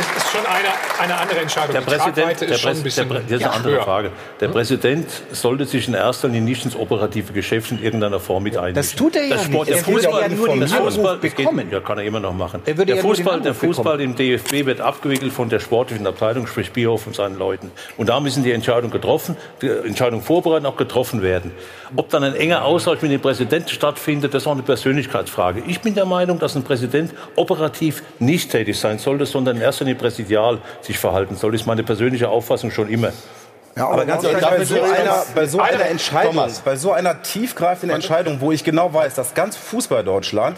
ist, 0.00 0.16
ist 0.16 0.30
schon 0.32 0.46
eine, 0.46 0.68
eine 0.98 1.20
andere 1.20 1.40
Entscheidung. 1.40 1.74
Der 1.74 1.80
Präsident, 1.82 2.16
der, 2.16 2.22
Prä 2.22 2.34
der, 2.34 2.48
das 2.48 2.86
ist 2.86 2.98
eine 2.98 3.50
andere 3.50 3.72
höher. 3.74 3.82
Frage. 3.82 4.12
Der 4.40 4.48
hm? 4.48 4.54
Präsident 4.54 5.08
sollte 5.32 5.64
sich 5.64 5.88
in 5.88 5.94
erster 5.94 6.28
Linie 6.28 6.42
nicht 6.42 6.64
ins 6.64 6.76
operative 6.76 7.32
Geschäft 7.32 7.70
in 7.70 7.82
irgendeiner 7.82 8.20
Form 8.20 8.42
mit 8.42 8.56
einmischen. 8.56 8.74
Das 8.74 8.94
tut 8.94 9.16
er 9.16 9.26
ja 9.26 9.38
Sport, 9.38 9.68
nicht. 9.68 9.86
Der 9.86 9.94
Fußball, 9.94 10.22
ja 10.22 10.28
nur 10.28 10.48
den 10.48 10.68
Fußball 10.68 11.16
bekommen. 11.18 11.68
ja, 11.70 11.80
kann 11.80 11.98
er 11.98 12.04
immer 12.04 12.20
noch 12.20 12.32
machen. 12.32 12.62
der, 12.66 12.74
ja 12.86 12.96
Fußball, 12.96 13.40
der 13.40 13.54
Fußball 13.54 14.00
im 14.00 14.16
DFB 14.16 14.66
wird 14.66 14.80
abgewickelt 14.80 15.32
von 15.32 15.48
der 15.48 15.60
sportlichen 15.60 16.06
Abteilung, 16.06 16.46
sprich 16.46 16.72
Bierhof 16.72 17.06
und 17.06 17.14
seinen 17.14 17.38
Leuten. 17.38 17.70
Und 17.96 18.08
da 18.08 18.20
müssen 18.20 18.42
die 18.42 18.52
Entscheidungen 18.52 18.92
getroffen, 18.92 19.36
die 19.62 19.68
Entscheidungen 19.68 20.22
vorbereiten, 20.22 20.66
auch 20.66 20.76
getroffen 20.76 21.22
werden. 21.22 21.52
Ob 21.96 22.08
dann 22.10 22.22
ein 22.22 22.34
enger 22.34 22.64
Austausch 22.64 23.02
mit 23.02 23.10
dem 23.10 23.20
Präsidenten 23.20 23.68
stattfindet, 23.68 24.32
das 24.32 24.44
ist 24.44 24.46
auch 24.46 24.52
eine 24.52 24.62
Persönlichkeitsfrage. 24.62 25.62
Ich 25.66 25.80
bin 25.80 25.94
der 25.94 26.06
Meinung, 26.06 26.38
dass 26.38 26.54
ein 26.56 26.62
Präsident 26.62 27.12
operativ 27.36 28.02
nicht 28.18 28.50
tätig 28.50 28.78
sein 28.78 28.98
sollte, 28.98 29.26
sondern 29.26 29.56
in 29.56 29.62
erster 29.62 29.84
Linie 29.84 29.89
präsidial 29.94 30.58
sich 30.80 30.98
verhalten 30.98 31.36
soll. 31.36 31.52
Das 31.52 31.62
ist 31.62 31.66
meine 31.66 31.82
persönliche 31.82 32.28
Auffassung 32.28 32.70
schon 32.70 32.88
immer. 32.88 33.12
Ja, 33.76 33.84
aber, 33.84 33.94
aber 33.94 34.06
ganz 34.06 34.24
ehrlich, 34.24 34.40
bei 34.44 34.64
so, 34.64 34.82
einer, 34.82 35.24
bei 35.34 35.46
so 35.46 35.60
einer 35.60 35.86
Entscheidung, 35.86 36.34
Thomas. 36.34 36.58
bei 36.58 36.74
so 36.76 36.92
einer 36.92 37.22
tiefgreifenden 37.22 37.94
Entscheidung, 37.94 38.40
wo 38.40 38.50
ich 38.50 38.64
genau 38.64 38.92
weiß, 38.92 39.14
dass 39.14 39.32
ganz 39.32 39.56
Fußball 39.56 40.02
Deutschland, 40.02 40.56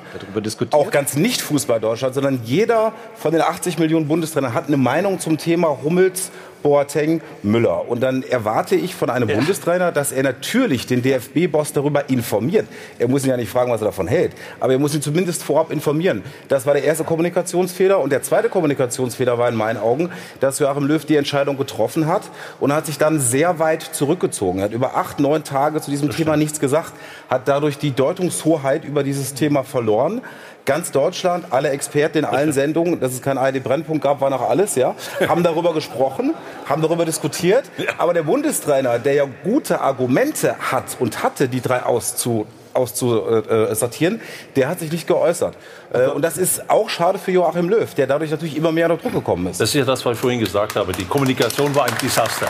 auch 0.70 0.90
ganz 0.90 1.14
nicht 1.14 1.42
Fußball 1.42 1.78
Deutschland, 1.78 2.14
sondern 2.14 2.40
jeder 2.42 2.92
von 3.14 3.32
den 3.32 3.42
80 3.42 3.78
Millionen 3.78 4.08
Bundestrainern 4.08 4.54
hat 4.54 4.68
eine 4.68 4.78
Meinung 4.78 5.20
zum 5.20 5.36
Thema 5.36 5.78
Hummels 5.82 6.30
Boateng, 6.62 7.20
Müller. 7.42 7.88
Und 7.88 8.00
dann 8.02 8.22
erwarte 8.22 8.76
ich 8.76 8.94
von 8.94 9.10
einem 9.10 9.28
ja. 9.28 9.36
Bundestrainer, 9.36 9.92
dass 9.92 10.12
er 10.12 10.22
natürlich 10.22 10.86
den 10.86 11.02
DFB-Boss 11.02 11.72
darüber 11.72 12.08
informiert. 12.08 12.66
Er 12.98 13.08
muss 13.08 13.24
ihn 13.24 13.30
ja 13.30 13.36
nicht 13.36 13.50
fragen, 13.50 13.70
was 13.70 13.80
er 13.80 13.86
davon 13.86 14.06
hält, 14.06 14.32
aber 14.60 14.72
er 14.72 14.78
muss 14.78 14.94
ihn 14.94 15.02
zumindest 15.02 15.42
vorab 15.42 15.70
informieren. 15.70 16.22
Das 16.48 16.66
war 16.66 16.74
der 16.74 16.84
erste 16.84 17.04
Kommunikationsfehler. 17.04 18.00
Und 18.00 18.10
der 18.10 18.22
zweite 18.22 18.48
Kommunikationsfehler 18.48 19.38
war 19.38 19.48
in 19.48 19.56
meinen 19.56 19.78
Augen, 19.78 20.10
dass 20.40 20.58
Joachim 20.58 20.86
Löw 20.86 21.04
die 21.04 21.16
Entscheidung 21.16 21.56
getroffen 21.56 22.06
hat 22.06 22.22
und 22.60 22.72
hat 22.72 22.86
sich 22.86 22.98
dann 22.98 23.20
sehr 23.20 23.58
weit 23.58 23.82
zurückgezogen. 23.82 24.60
Er 24.60 24.66
hat 24.66 24.72
über 24.72 24.96
acht, 24.96 25.20
neun 25.20 25.44
Tage 25.44 25.80
zu 25.80 25.90
diesem 25.90 26.10
Thema 26.10 26.36
nichts 26.36 26.60
gesagt, 26.60 26.92
hat 27.28 27.48
dadurch 27.48 27.78
die 27.78 27.90
Deutungshoheit 27.92 28.84
über 28.84 29.02
dieses 29.02 29.34
Thema 29.34 29.64
verloren 29.64 30.22
ganz 30.64 30.90
Deutschland, 30.90 31.46
alle 31.50 31.70
Experten 31.70 32.18
in 32.18 32.24
allen 32.24 32.52
Sendungen, 32.52 33.00
dass 33.00 33.12
es 33.12 33.22
keinen 33.22 33.38
ARD-Brennpunkt 33.38 34.02
gab, 34.02 34.20
war 34.20 34.30
noch 34.30 34.48
alles, 34.48 34.74
ja, 34.74 34.94
haben 35.28 35.42
darüber 35.42 35.74
gesprochen, 35.74 36.34
haben 36.66 36.82
darüber 36.82 37.04
diskutiert. 37.04 37.64
Aber 37.98 38.14
der 38.14 38.22
Bundestrainer, 38.22 38.98
der 38.98 39.14
ja 39.14 39.26
gute 39.44 39.80
Argumente 39.80 40.56
hat 40.70 40.96
und 40.98 41.22
hatte, 41.22 41.48
die 41.48 41.60
drei 41.60 41.82
auszu 41.82 42.46
auszusortieren, 42.74 44.20
der 44.56 44.68
hat 44.68 44.80
sich 44.80 44.90
nicht 44.90 45.06
geäußert. 45.06 45.54
Äh, 45.92 46.06
und 46.06 46.22
das 46.22 46.38
ist 46.38 46.70
auch 46.70 46.88
schade 46.88 47.18
für 47.18 47.30
Joachim 47.30 47.68
Löw, 47.68 47.92
der 47.94 48.06
dadurch 48.06 48.30
natürlich 48.30 48.56
immer 48.56 48.72
mehr 48.72 48.90
unter 48.90 49.02
Druck 49.02 49.12
gekommen 49.12 49.46
ist. 49.48 49.60
Das 49.60 49.68
ist 49.68 49.74
ja 49.74 49.84
das, 49.84 50.04
was 50.04 50.14
ich 50.14 50.18
vorhin 50.18 50.40
gesagt 50.40 50.76
habe. 50.76 50.92
Die 50.92 51.04
Kommunikation 51.04 51.74
war 51.74 51.84
ein 51.84 51.94
Desaster. 52.00 52.46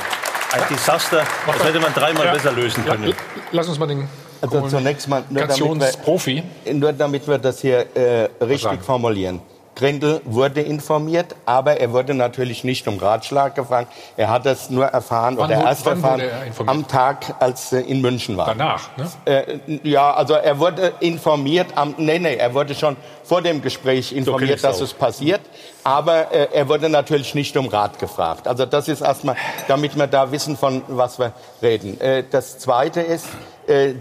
Ein 0.52 0.62
Desaster, 0.70 1.24
das 1.46 1.64
hätte 1.64 1.80
man 1.80 1.92
dreimal 1.94 2.26
ja. 2.26 2.32
besser 2.34 2.52
lösen 2.52 2.84
können. 2.84 3.14
Lass 3.52 3.68
uns 3.68 3.78
mal 3.78 3.86
den 3.86 4.06
also 4.42 4.68
zunächst 4.68 5.08
mal 5.08 5.22
nur 5.30 5.46
damit, 5.46 6.26
wir, 6.26 6.74
nur 6.74 6.92
damit 6.92 7.26
wir 7.26 7.38
das 7.38 7.60
hier 7.60 7.86
äh, 7.94 8.28
richtig 8.44 8.82
formulieren. 8.82 9.40
Grindel 9.74 10.20
wurde 10.24 10.60
informiert, 10.60 11.34
aber 11.46 11.80
er 11.80 11.92
wurde 11.92 12.12
natürlich 12.12 12.62
nicht 12.62 12.86
um 12.88 12.98
Ratschlag 12.98 13.54
gefragt. 13.54 13.90
Er 14.16 14.28
hat 14.28 14.44
das 14.44 14.68
nur 14.68 14.84
erfahren 14.84 15.36
wann, 15.38 15.50
oder 15.50 15.64
erst 15.64 15.86
erfahren 15.86 16.22
am 16.66 16.86
Tag, 16.86 17.34
als 17.40 17.72
er 17.72 17.86
in 17.86 18.02
München 18.02 18.36
war. 18.36 18.46
Danach, 18.46 18.90
ne? 18.96 19.08
Äh, 19.24 19.58
ja, 19.82 20.12
also 20.12 20.34
er 20.34 20.58
wurde 20.58 20.92
informiert 21.00 21.68
am, 21.74 21.94
nee, 21.96 22.18
nee, 22.18 22.36
er 22.36 22.52
wurde 22.52 22.74
schon 22.74 22.96
vor 23.24 23.40
dem 23.40 23.62
Gespräch 23.62 24.12
informiert, 24.12 24.60
so 24.60 24.68
dass 24.68 24.80
es 24.80 24.92
passiert. 24.92 25.40
Aber 25.84 26.30
äh, 26.30 26.48
er 26.52 26.68
wurde 26.68 26.88
natürlich 26.88 27.34
nicht 27.34 27.56
um 27.56 27.66
Rat 27.68 27.98
gefragt. 27.98 28.46
Also 28.46 28.66
das 28.66 28.88
ist 28.88 29.00
erstmal, 29.00 29.36
damit 29.68 29.96
wir 29.96 30.06
da 30.06 30.30
wissen, 30.30 30.56
von 30.56 30.82
was 30.88 31.18
wir 31.18 31.32
reden. 31.62 31.98
Äh, 32.00 32.24
das 32.30 32.58
Zweite 32.58 33.00
ist, 33.00 33.24
äh, 33.24 33.28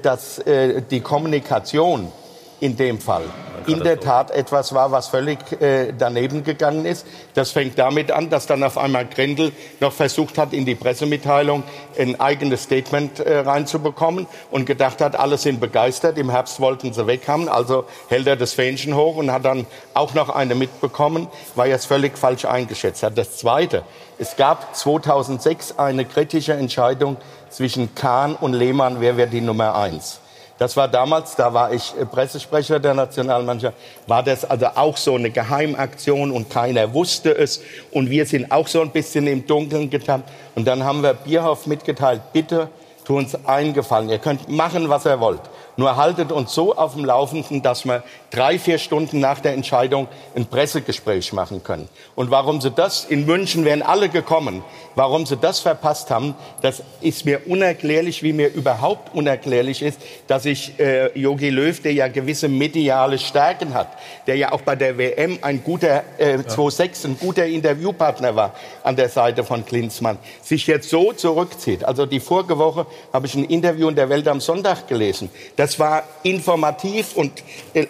dass 0.02 0.40
äh, 0.40 0.82
die 0.82 1.02
Kommunikation 1.02 2.12
in 2.60 2.78
dem 2.78 3.00
Fall 3.00 3.24
in 3.68 3.84
der 3.84 4.00
Tat 4.00 4.32
etwas 4.32 4.74
war, 4.74 4.92
was 4.92 5.08
völlig 5.08 5.40
äh, 5.62 5.94
daneben 5.98 6.44
gegangen 6.44 6.86
ist. 6.86 7.06
Das 7.34 7.52
fängt 7.52 7.78
damit 7.78 8.12
an, 8.12 8.30
dass 8.30 8.48
dann 8.48 8.64
auf 8.64 8.78
einmal 8.78 9.06
Grendel 9.06 9.52
noch 9.80 9.94
versucht 9.94 10.38
hat, 10.38 10.54
in 10.54 10.66
die 10.66 10.76
Pressemitteilung 10.76 11.64
ein 11.98 12.20
eigenes 12.20 12.64
Statement 12.64 13.20
äh, 13.20 13.40
reinzubekommen 13.40 14.28
und 14.50 14.66
gedacht 14.66 15.02
hat, 15.02 15.16
alle 15.16 15.38
sind 15.38 15.60
begeistert. 15.60 16.18
Im 16.18 16.30
Herbst 16.30 16.60
wollten 16.60 16.94
sie 16.94 17.08
weg 17.08 17.28
haben, 17.28 17.50
also 17.50 17.86
hält 18.10 18.28
er 18.28 18.36
das 18.36 18.54
Fähnchen 18.54 18.96
hoch 18.96 19.18
und 19.18 19.32
hat 19.32 19.46
dann 19.46 19.66
auch 19.94 20.14
noch 20.14 20.30
eine 20.30 20.56
mitbekommen, 20.56 21.28
weil 21.56 21.70
er 21.70 21.76
es 21.76 21.86
völlig 21.86 22.18
falsch 22.18 22.46
eingeschätzt 22.46 23.04
hat. 23.04 23.18
Das 23.18 23.38
Zweite, 23.38 23.84
es 24.22 24.36
gab 24.36 24.76
2006 24.76 25.80
eine 25.80 26.06
kritische 26.06 26.54
Entscheidung 26.54 27.18
zwischen 27.50 27.96
Kahn 27.96 28.36
und 28.36 28.54
Lehmann, 28.54 29.02
wer 29.02 29.18
wird 29.18 29.34
die 29.34 29.42
Nummer 29.42 29.74
eins. 29.74 30.20
Das 30.60 30.78
war 30.78 30.88
damals, 30.88 31.36
da 31.36 31.56
war 31.56 31.74
ich 31.74 31.96
äh, 32.00 32.06
Pressesprecher 32.06 32.80
der 32.80 32.94
Nationalmannschaft, 32.94 33.76
war 34.06 34.22
das 34.22 34.46
also 34.46 34.68
auch 34.76 34.96
so 34.96 35.16
eine 35.16 35.32
Geheimaktion 35.32 36.30
und 36.30 36.52
keiner 36.52 36.94
wusste 36.94 37.36
es. 37.36 37.62
Und 37.90 38.12
wir 38.12 38.28
sind 38.28 38.52
auch 38.52 38.68
so 38.68 38.82
ein 38.82 38.92
bisschen 38.92 39.26
im 39.26 39.48
Dunkeln 39.48 39.90
getappt. 39.90 40.30
Und 40.54 40.68
dann 40.68 40.84
haben 40.84 41.02
wir 41.02 41.16
Bierhoff 41.16 41.66
mitgeteilt, 41.66 42.22
bitte 42.32 42.70
tu 43.04 43.18
uns 43.18 43.36
eingefallen. 43.48 44.08
Ihr 44.10 44.20
könnt 44.20 44.48
machen, 44.50 44.88
was 44.88 45.08
ihr 45.08 45.20
wollt. 45.20 45.42
Nur 45.82 45.96
haltet 45.96 46.32
uns 46.32 46.54
so 46.54 46.76
auf 46.76 46.94
dem 46.94 47.06
Laufenden, 47.06 47.64
dass 47.64 47.86
wir 47.86 48.04
drei, 48.30 48.60
vier 48.60 48.78
Stunden 48.78 49.20
nach 49.20 49.40
der 49.40 49.54
Entscheidung 49.54 50.08
ein 50.36 50.46
Pressegespräch 50.46 51.34
machen 51.34 51.64
können. 51.64 51.90
Und 52.14 52.30
warum 52.30 52.62
sie 52.62 52.70
das, 52.70 53.06
in 53.06 53.26
München 53.26 53.66
wären 53.66 53.82
alle 53.82 54.10
gekommen, 54.10 54.64
warum 54.94 55.26
sie 55.26 55.38
das 55.38 55.60
verpasst 55.60 56.12
haben, 56.12 56.36
das 56.62 56.84
ist 57.02 57.26
mir 57.26 57.48
unerklärlich, 57.48 58.22
wie 58.22 58.32
mir 58.32 58.54
überhaupt 58.54 59.16
unerklärlich 59.16 59.82
ist, 59.82 60.00
dass 60.28 60.46
ich 60.46 60.80
äh, 60.80 61.18
Jogi 61.20 61.50
Löw, 61.50 61.80
der 61.82 61.94
ja 61.94 62.08
gewisse 62.08 62.48
mediale 62.48 63.18
Stärken 63.18 63.74
hat, 63.74 63.88
der 64.28 64.36
ja 64.36 64.52
auch 64.52 64.62
bei 64.62 64.76
der 64.76 65.00
WM 65.00 65.40
ein 65.42 65.64
guter 65.64 66.04
äh, 66.20 66.38
2-6, 66.38 67.06
ein 67.06 67.18
guter 67.20 67.48
Interviewpartner 67.48 68.36
war 68.36 68.54
an 68.84 68.96
der 68.96 69.10
Seite 69.10 69.44
von 69.44 69.66
Klinsmann, 69.66 70.20
sich 70.44 70.68
jetzt 70.68 70.90
so 70.92 71.12
zurückzieht. 71.12 71.84
Also 71.84 72.06
die 72.06 72.20
vorige 72.20 72.60
Woche 72.60 72.86
habe 73.12 73.26
ich 73.26 73.34
ein 73.34 73.46
Interview 73.46 73.90
in 73.90 73.96
der 73.96 74.10
Welt 74.10 74.28
am 74.28 74.40
Sonntag 74.42 74.88
gelesen. 74.88 75.30
Das 75.56 75.71
war 75.80 76.04
informativ 76.24 77.16
und 77.16 77.32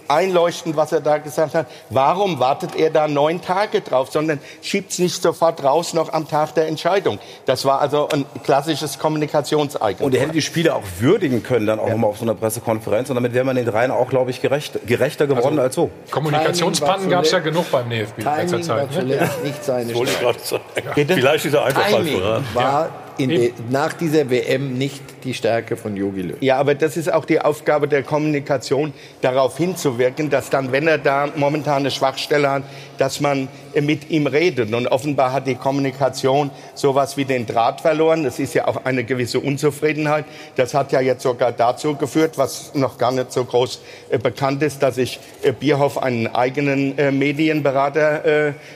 einleuchtend, 0.07 0.75
was 0.75 0.91
er 0.91 1.01
da 1.01 1.17
gesagt 1.17 1.55
hat. 1.55 1.67
Warum 1.89 2.39
wartet 2.39 2.75
er 2.75 2.89
da 2.89 3.07
neun 3.07 3.41
Tage 3.41 3.81
drauf, 3.81 4.11
sondern 4.11 4.39
schiebt 4.61 4.91
es 4.91 4.99
nicht 4.99 5.21
sofort 5.21 5.63
raus 5.63 5.93
noch 5.93 6.11
am 6.13 6.27
Tag 6.27 6.53
der 6.55 6.67
Entscheidung? 6.67 7.19
Das 7.45 7.65
war 7.65 7.81
also 7.81 8.07
ein 8.09 8.25
klassisches 8.43 8.99
Kommunikationseigen. 8.99 10.05
Und 10.05 10.13
er 10.13 10.21
hätte 10.21 10.33
die 10.33 10.41
Spieler 10.41 10.75
auch 10.75 10.83
würdigen 10.99 11.43
können, 11.43 11.67
dann 11.67 11.79
auch 11.79 11.87
ja. 11.87 11.97
mal 11.97 12.07
auf 12.07 12.17
so 12.17 12.23
einer 12.23 12.35
Pressekonferenz. 12.35 13.09
Und 13.09 13.15
damit 13.15 13.33
wäre 13.33 13.45
man 13.45 13.55
den 13.55 13.65
dreien 13.65 13.91
auch, 13.91 14.09
glaube 14.09 14.31
ich, 14.31 14.41
gerecht, 14.41 14.85
gerechter 14.85 15.27
geworden 15.27 15.59
also, 15.59 15.61
als 15.61 15.75
so. 15.75 15.89
Kommunikationspannen 16.11 17.09
gab 17.09 17.25
es 17.25 17.31
ja 17.31 17.39
genug 17.39 17.69
beim 17.71 17.87
NFB 17.87 18.19
in 18.19 18.25
letzter 18.25 18.61
Zeit. 18.61 18.91
Ne? 18.91 19.29
Nicht 19.43 19.63
seine 19.63 19.93
Stärke. 19.93 21.05
Vielleicht 21.05 21.45
ist 21.45 21.53
er 21.53 21.65
einfach 21.65 21.87
falsch 21.87 22.11
war 22.53 22.89
de, 23.29 23.53
nach 23.69 23.93
dieser 23.93 24.29
WM 24.29 24.77
nicht 24.77 25.01
die 25.23 25.33
Stärke 25.33 25.77
von 25.77 25.95
Jogi 25.95 26.21
Löw. 26.21 26.37
Ja, 26.41 26.57
aber 26.57 26.75
das 26.75 26.97
ist 26.97 27.11
auch 27.11 27.25
die 27.25 27.39
Aufgabe 27.39 27.87
der 27.87 28.03
Kommunikation, 28.03 28.93
darauf 29.21 29.57
hinzuwirken, 29.57 30.29
dass 30.29 30.49
dann, 30.49 30.71
wenn 30.71 30.87
er 30.87 30.97
da 30.97 31.29
momentan 31.35 31.79
eine 31.79 31.91
Schwachstelle 31.91 32.49
hat, 32.49 32.63
dass 32.97 33.21
man 33.21 33.47
mit 33.79 34.09
ihm 34.09 34.27
redet. 34.27 34.73
Und 34.73 34.87
offenbar 34.87 35.31
hat 35.31 35.47
die 35.47 35.55
Kommunikation 35.55 36.51
sowas 36.73 37.17
wie 37.17 37.25
den 37.25 37.45
Draht 37.45 37.81
verloren. 37.81 38.23
Das 38.23 38.39
ist 38.39 38.53
ja 38.53 38.67
auch 38.67 38.85
eine 38.85 39.03
gewisse 39.03 39.39
Unzufriedenheit. 39.39 40.25
Das 40.55 40.73
hat 40.73 40.91
ja 40.91 40.99
jetzt 40.99 41.23
sogar 41.23 41.51
dazu 41.51 41.95
geführt, 41.95 42.37
was 42.37 42.73
noch 42.73 42.97
gar 42.97 43.11
nicht 43.11 43.31
so 43.31 43.45
groß 43.45 43.79
äh, 44.09 44.17
bekannt 44.17 44.63
ist, 44.63 44.81
dass 44.83 44.95
sich 44.95 45.19
äh, 45.43 45.51
Bierhoff 45.51 45.97
einen 45.97 46.27
eigenen 46.27 46.97
äh, 46.97 47.11
Medienberater 47.11 48.01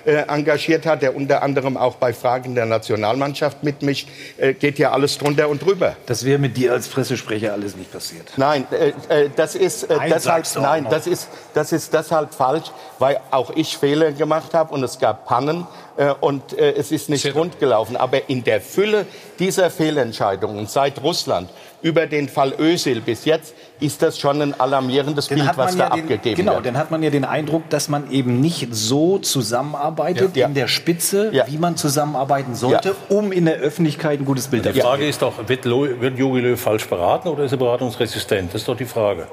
engagiert 0.06 0.86
hat, 0.86 1.02
der 1.02 1.16
unter 1.16 1.42
anderem 1.42 1.78
auch 1.78 1.96
bei 1.96 2.14
Fragen 2.14 2.56
der 2.56 2.66
Nationalmannschaft 2.66 3.64
mitmischt. 3.64 4.08
Geht 4.60 4.80
ja 4.80 4.92
alles 4.92 5.18
drunter 5.18 5.50
und 5.50 5.64
drüber. 5.64 5.96
Das 6.06 6.26
wäre 6.26 6.38
mit 6.38 6.58
dir 6.58 6.74
als 6.74 6.88
Pressesprecher 6.88 7.54
alles 7.54 7.76
nicht 7.76 7.92
passiert. 7.92 8.32
Nein, 8.38 8.66
das 9.36 9.56
ist 9.56 9.88
deshalb, 9.90 10.46
nein, 10.56 10.88
das 10.90 11.08
ist, 11.08 11.30
das 11.54 11.72
ist 11.72 11.94
deshalb 11.94 12.34
falsch, 12.34 12.72
weil 13.00 13.20
auch 13.32 13.52
ich 13.56 13.78
Fehler 13.78 14.12
gemacht 14.12 14.54
habe 14.54 14.74
und 14.74 14.84
es 14.84 15.00
gab 15.00 15.26
Pannen 15.26 15.68
äh, 15.98 16.14
und 16.20 16.58
äh, 16.58 16.74
es 16.74 16.92
ist 16.92 17.10
nicht 17.10 17.36
rund 17.36 17.60
gelaufen. 17.60 17.96
Aber 17.96 18.30
in 18.30 18.44
der 18.44 18.62
Fülle 18.62 19.06
dieser 19.40 19.70
Fehlentscheidungen 19.70 20.68
seit 20.68 21.02
Russland 21.04 21.50
über 21.82 22.08
den 22.08 22.30
Fall 22.30 22.54
Ösil 22.58 23.02
bis 23.02 23.26
jetzt 23.26 23.54
ist 23.80 24.02
das 24.02 24.18
schon 24.18 24.42
ein 24.42 24.60
alarmierendes 24.60 25.28
dann 25.28 25.40
Bild, 25.40 25.52
was 25.56 25.76
da 25.76 25.86
ja 25.86 25.92
abgegeben 25.92 26.22
den, 26.24 26.36
genau, 26.36 26.54
wird. 26.54 26.64
Genau, 26.64 26.74
dann 26.74 26.78
hat 26.78 26.92
man 26.92 27.04
ja 27.04 27.10
den 27.10 27.26
Eindruck, 27.26 27.70
dass 27.70 27.90
man 27.90 28.10
eben 28.12 28.42
nicht 28.42 28.70
so 28.72 29.20
zusammenarbeitet 29.20 30.36
ja. 30.36 30.48
in 30.48 30.54
der 30.54 30.68
Spitze, 30.68 31.30
ja. 31.34 31.46
wie 31.48 31.58
man 31.58 31.78
zusammenarbeiten 31.78 32.56
sollte, 32.56 32.96
um 33.10 33.32
in 33.32 33.46
der 33.46 33.58
Öffentlichkeit 33.58 34.20
ein 34.20 34.26
gutes 34.26 34.48
Bild 34.48 34.64
zu 34.64 34.70
haben. 34.70 34.76
Die 34.76 34.82
Frage 34.82 35.08
ist 35.08 35.22
doch, 35.22 35.48
wird, 35.48 35.66
wird 35.66 36.18
Jogi 36.18 36.40
Löw 36.40 36.60
falsch 36.60 36.88
beraten 36.88 37.28
oder 37.28 37.44
ist 37.44 37.52
er 37.52 37.58
beratungsresistent? 37.58 38.54
Das 38.54 38.62
ist 38.62 38.68
doch 38.68 38.78
die 38.78 38.86
Frage. 38.86 39.28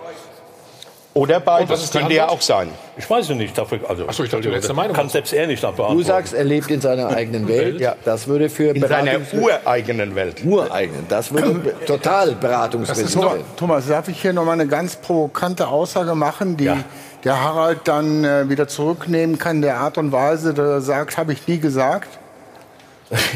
Oder 1.14 1.40
beides. 1.40 1.68
Das 1.80 1.92
könnte 1.92 2.14
ja 2.14 2.28
auch 2.28 2.40
sein. 2.40 2.70
Ich 2.96 3.08
weiß 3.08 3.28
es 3.28 3.36
nicht. 3.36 3.56
Dafür, 3.56 3.80
also, 3.86 4.08
Achso, 4.08 4.24
ich 4.24 4.30
dachte, 4.30 4.44
die 4.44 4.48
letzte 4.48 4.72
Meinung. 4.72 4.96
Kann 4.96 5.10
selbst 5.10 5.32
er 5.34 5.46
nicht 5.46 5.60
beantworten. 5.60 5.96
Du 5.96 6.02
sagst, 6.02 6.32
er 6.32 6.44
lebt 6.44 6.70
in 6.70 6.80
seiner 6.80 7.08
eigenen 7.08 7.46
Welt. 7.48 7.80
Ja. 7.80 7.96
Das 8.04 8.28
würde 8.28 8.48
für 8.48 8.74
in 8.74 8.86
seiner 8.86 9.20
ureigenen 9.32 10.14
Welt. 10.14 10.42
Ureigenen. 10.44 11.06
Das 11.08 11.32
würde 11.32 11.74
total 11.86 12.32
beratungsresistent 12.32 13.24
sein. 13.24 13.44
Thomas, 13.56 13.86
darf 13.88 14.08
ich 14.08 14.22
hier 14.22 14.32
noch 14.32 14.46
mal 14.46 14.52
eine 14.52 14.66
ganz 14.66 14.96
provokante 14.96 15.68
Aussage 15.68 16.14
machen, 16.14 16.56
die 16.56 16.64
ja. 16.64 16.78
der 17.24 17.42
Harald 17.42 17.80
dann 17.84 18.24
äh, 18.24 18.48
wieder 18.48 18.66
zurücknehmen 18.66 19.38
kann, 19.38 19.60
der 19.60 19.76
Art 19.76 19.98
und 19.98 20.12
Weise, 20.12 20.54
dass 20.54 20.66
er 20.66 20.80
sagt, 20.80 21.18
habe 21.18 21.34
ich 21.34 21.46
nie 21.46 21.58
gesagt? 21.58 22.08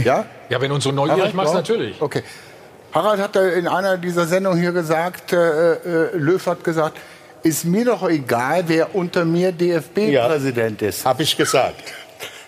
Ja? 0.03 0.24
Ja, 0.48 0.61
wenn 0.61 0.70
uns 0.70 0.85
so 0.85 0.93
neugierig 0.93 1.35
machst, 1.35 1.55
natürlich. 1.55 2.01
Okay. 2.01 2.23
Harald 2.93 3.20
hat 3.20 3.35
in 3.35 3.66
einer 3.66 3.98
dieser 3.98 4.27
Sendungen 4.27 4.61
hier 4.61 4.70
gesagt, 4.70 5.32
äh, 5.32 5.73
äh, 5.73 6.16
Löw 6.16 6.47
hat 6.47 6.62
gesagt, 6.62 6.97
ist 7.47 7.64
mir 7.64 7.85
doch 7.85 8.09
egal, 8.09 8.64
wer 8.66 8.94
unter 8.94 9.24
mir 9.24 9.52
DFB-Präsident 9.52 10.82
ja, 10.82 10.89
ist. 10.89 11.05
Habe 11.05 11.23
ich 11.23 11.36
gesagt. 11.36 11.82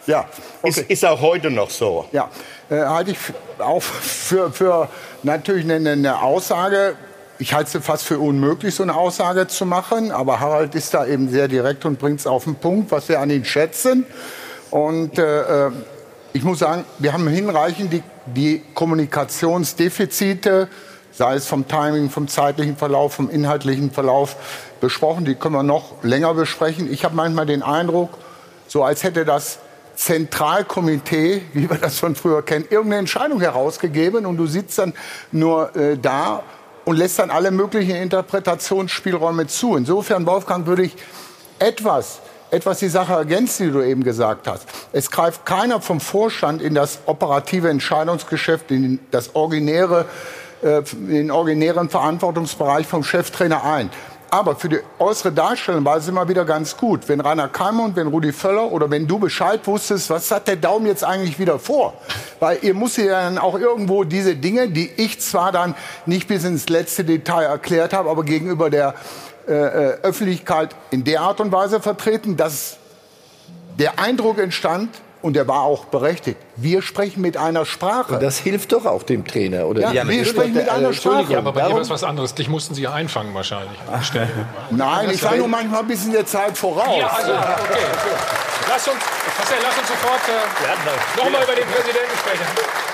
Ja, 0.06 0.26
okay. 0.62 0.80
ist, 0.80 0.90
ist, 0.90 1.04
auch 1.04 1.20
heute 1.20 1.50
noch 1.50 1.70
so. 1.70 2.06
Ja, 2.12 2.28
äh, 2.68 2.80
halte 2.80 3.12
ich 3.12 3.18
auch 3.58 3.82
für, 3.82 4.50
für 4.50 4.88
natürlich 5.22 5.70
eine, 5.70 5.92
eine 5.92 6.20
Aussage. 6.20 6.96
Ich 7.38 7.54
halte 7.54 7.78
es 7.78 7.84
fast 7.84 8.04
für 8.04 8.18
unmöglich, 8.18 8.74
so 8.74 8.82
eine 8.82 8.96
Aussage 8.96 9.46
zu 9.46 9.66
machen. 9.66 10.10
Aber 10.10 10.40
Harald 10.40 10.74
ist 10.74 10.92
da 10.94 11.06
eben 11.06 11.28
sehr 11.28 11.46
direkt 11.46 11.84
und 11.84 11.98
bringt 11.98 12.20
es 12.20 12.26
auf 12.26 12.44
den 12.44 12.56
Punkt, 12.56 12.90
was 12.90 13.08
wir 13.08 13.20
an 13.20 13.30
ihn 13.30 13.44
schätzen. 13.44 14.04
Und 14.70 15.18
äh, 15.18 15.66
äh 15.66 15.70
ich 16.34 16.44
muss 16.44 16.58
sagen, 16.58 16.84
wir 16.98 17.14
haben 17.14 17.26
hinreichend 17.26 17.92
die, 17.92 18.02
die 18.26 18.62
Kommunikationsdefizite 18.74 20.68
sei 21.12 21.34
es 21.34 21.46
vom 21.46 21.66
Timing, 21.66 22.10
vom 22.10 22.28
zeitlichen 22.28 22.76
Verlauf, 22.76 23.14
vom 23.14 23.30
inhaltlichen 23.30 23.90
Verlauf 23.90 24.36
besprochen. 24.80 25.24
Die 25.24 25.34
können 25.34 25.54
wir 25.54 25.62
noch 25.62 26.02
länger 26.02 26.34
besprechen. 26.34 26.92
Ich 26.92 27.04
habe 27.04 27.16
manchmal 27.16 27.46
den 27.46 27.62
Eindruck, 27.62 28.10
so 28.66 28.84
als 28.84 29.02
hätte 29.02 29.24
das 29.24 29.58
Zentralkomitee, 29.96 31.42
wie 31.52 31.68
wir 31.68 31.78
das 31.78 31.98
von 31.98 32.14
früher 32.14 32.42
kennen, 32.42 32.64
irgendeine 32.70 33.00
Entscheidung 33.00 33.40
herausgegeben 33.40 34.26
und 34.26 34.36
du 34.36 34.46
sitzt 34.46 34.78
dann 34.78 34.94
nur 35.32 35.74
äh, 35.76 35.96
da 35.96 36.42
und 36.84 36.96
lässt 36.96 37.18
dann 37.18 37.30
alle 37.30 37.50
möglichen 37.50 37.96
Interpretationsspielräume 37.96 39.46
zu. 39.46 39.76
Insofern, 39.76 40.24
Wolfgang, 40.24 40.66
würde 40.66 40.84
ich 40.84 40.96
etwas 41.58 42.20
etwas 42.50 42.78
die 42.78 42.88
Sache 42.88 43.12
ergänzen, 43.12 43.66
die 43.66 43.72
du 43.72 43.82
eben 43.82 44.02
gesagt 44.02 44.48
hast. 44.48 44.66
Es 44.92 45.10
greift 45.10 45.44
keiner 45.44 45.80
vom 45.80 46.00
Vorstand 46.00 46.62
in 46.62 46.74
das 46.74 47.00
operative 47.06 47.68
Entscheidungsgeschäft, 47.68 48.70
in 48.70 49.00
das 49.10 49.34
originäre 49.34 50.06
äh, 50.62 50.82
den 50.82 51.30
originären 51.30 51.88
Verantwortungsbereich 51.88 52.86
vom 52.86 53.04
Cheftrainer 53.04 53.64
ein. 53.64 53.90
Aber 54.30 54.56
für 54.56 54.68
die 54.68 54.80
äußere 54.98 55.32
Darstellung 55.32 55.84
war 55.84 55.96
es 55.96 56.06
immer 56.06 56.28
wieder 56.28 56.44
ganz 56.44 56.76
gut. 56.76 57.08
Wenn 57.08 57.20
Rainer 57.20 57.48
Keimer 57.48 57.84
und 57.84 57.96
wenn 57.96 58.08
Rudi 58.08 58.32
Völler 58.32 58.70
oder 58.70 58.90
wenn 58.90 59.06
du 59.06 59.18
Bescheid 59.18 59.66
wusstest, 59.66 60.10
was 60.10 60.30
hat 60.30 60.48
der 60.48 60.56
Daumen 60.56 60.86
jetzt 60.86 61.02
eigentlich 61.02 61.38
wieder 61.38 61.58
vor? 61.58 61.94
Weil 62.38 62.58
ihr 62.62 62.74
muss 62.74 62.98
ja 62.98 63.22
dann 63.22 63.38
auch 63.38 63.58
irgendwo 63.58 64.04
diese 64.04 64.36
Dinge, 64.36 64.68
die 64.68 64.90
ich 64.96 65.20
zwar 65.20 65.50
dann 65.50 65.74
nicht 66.04 66.28
bis 66.28 66.44
ins 66.44 66.68
letzte 66.68 67.04
Detail 67.04 67.44
erklärt 67.44 67.94
habe, 67.94 68.10
aber 68.10 68.22
gegenüber 68.22 68.68
der 68.68 68.94
äh, 69.46 69.52
äh 69.52 69.98
Öffentlichkeit 70.02 70.76
in 70.90 71.04
der 71.04 71.22
Art 71.22 71.40
und 71.40 71.50
Weise 71.50 71.80
vertreten, 71.80 72.36
dass 72.36 72.76
der 73.78 73.98
Eindruck 73.98 74.38
entstand, 74.38 74.90
und 75.22 75.34
der 75.34 75.48
war 75.48 75.62
auch 75.62 75.86
berechtigt. 75.86 76.38
Wir 76.56 76.82
sprechen 76.82 77.20
mit 77.20 77.36
einer 77.36 77.64
Sprache. 77.64 78.14
Und 78.14 78.22
das 78.22 78.38
hilft 78.38 78.72
doch 78.72 78.86
auch 78.86 79.02
dem 79.02 79.26
Trainer, 79.26 79.66
oder? 79.66 79.92
Ja, 79.92 80.06
wir 80.06 80.24
sprechen 80.24 80.54
mit 80.54 80.68
einer 80.68 80.92
Sprache. 80.92 81.32
Ja, 81.32 81.38
aber 81.38 81.52
bei 81.52 81.62
dir 81.62 81.74
war 81.74 81.80
es 81.80 81.90
was 81.90 82.04
anderes. 82.04 82.34
Dich 82.34 82.48
mussten 82.48 82.74
sie 82.74 82.82
ja 82.82 82.92
einfangen 82.92 83.34
wahrscheinlich. 83.34 83.78
Nein, 84.70 85.10
ich 85.10 85.22
war 85.22 85.36
nur 85.36 85.48
manchmal 85.48 85.80
ein 85.80 85.88
bisschen 85.88 86.12
der 86.12 86.26
Zeit 86.26 86.56
voraus. 86.56 86.98
Ja, 86.98 87.08
also, 87.08 87.32
okay. 87.32 87.78
Lass 88.68 88.86
uns, 88.86 88.98
Marcel, 89.38 89.56
lass 89.62 89.78
uns 89.78 89.88
sofort 89.88 90.20
äh, 90.28 91.16
nochmal 91.16 91.42
über 91.42 91.54
den 91.54 91.66
Präsidenten 91.66 92.18
sprechen. 92.18 92.44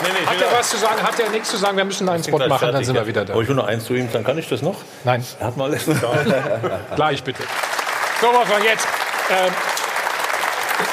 Nee, 0.02 0.08
nee, 0.20 0.26
hat 0.26 0.40
er 0.40 0.58
was 0.58 0.70
zu 0.70 0.76
sagen? 0.76 1.02
Hat 1.02 1.18
er 1.18 1.30
nichts 1.30 1.50
zu 1.50 1.56
sagen? 1.56 1.76
Wir 1.76 1.84
müssen 1.84 2.08
einen 2.08 2.22
Spot 2.22 2.38
machen, 2.38 2.72
dann 2.72 2.84
sind 2.84 2.94
wir 2.94 3.06
wieder 3.06 3.24
da. 3.24 3.32
Aber 3.32 3.42
ich 3.42 3.48
will 3.48 3.56
noch 3.56 3.66
eins 3.66 3.84
zu 3.84 3.94
ihm, 3.94 4.08
dann 4.12 4.22
kann 4.22 4.38
ich 4.38 4.48
das 4.48 4.62
noch? 4.62 4.76
Nein. 5.02 5.24
Er 5.40 5.46
hat 5.48 5.56
mal 5.56 5.76
Gleich 6.94 7.24
bitte. 7.24 7.42
So, 8.20 8.28
Wolfgang, 8.28 8.64
jetzt. 8.64 8.86
Ähm, 9.30 9.52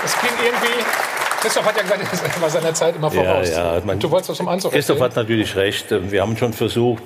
es 0.04 0.20
ging 0.20 0.32
irgendwie 0.44 0.84
Christoph 1.42 1.66
hat 1.66 1.76
ja 1.76 1.82
gesagt, 1.82 2.36
er 2.36 2.42
war 2.42 2.50
seiner 2.50 2.74
Zeit 2.74 2.96
immer 2.96 3.10
voraus. 3.10 3.50
Ja, 3.50 3.78
ja, 3.78 3.96
du 3.96 4.12
wolltest 4.12 4.30
was 4.30 4.38
zum 4.38 4.48
Anzug 4.48 4.72
Christoph 4.72 4.98
erzählen? 4.98 5.10
hat 5.10 5.16
natürlich 5.18 5.56
recht. 5.56 5.88
Wir 5.90 6.22
haben 6.22 6.38
schon 6.38 6.54
versucht, 6.54 7.04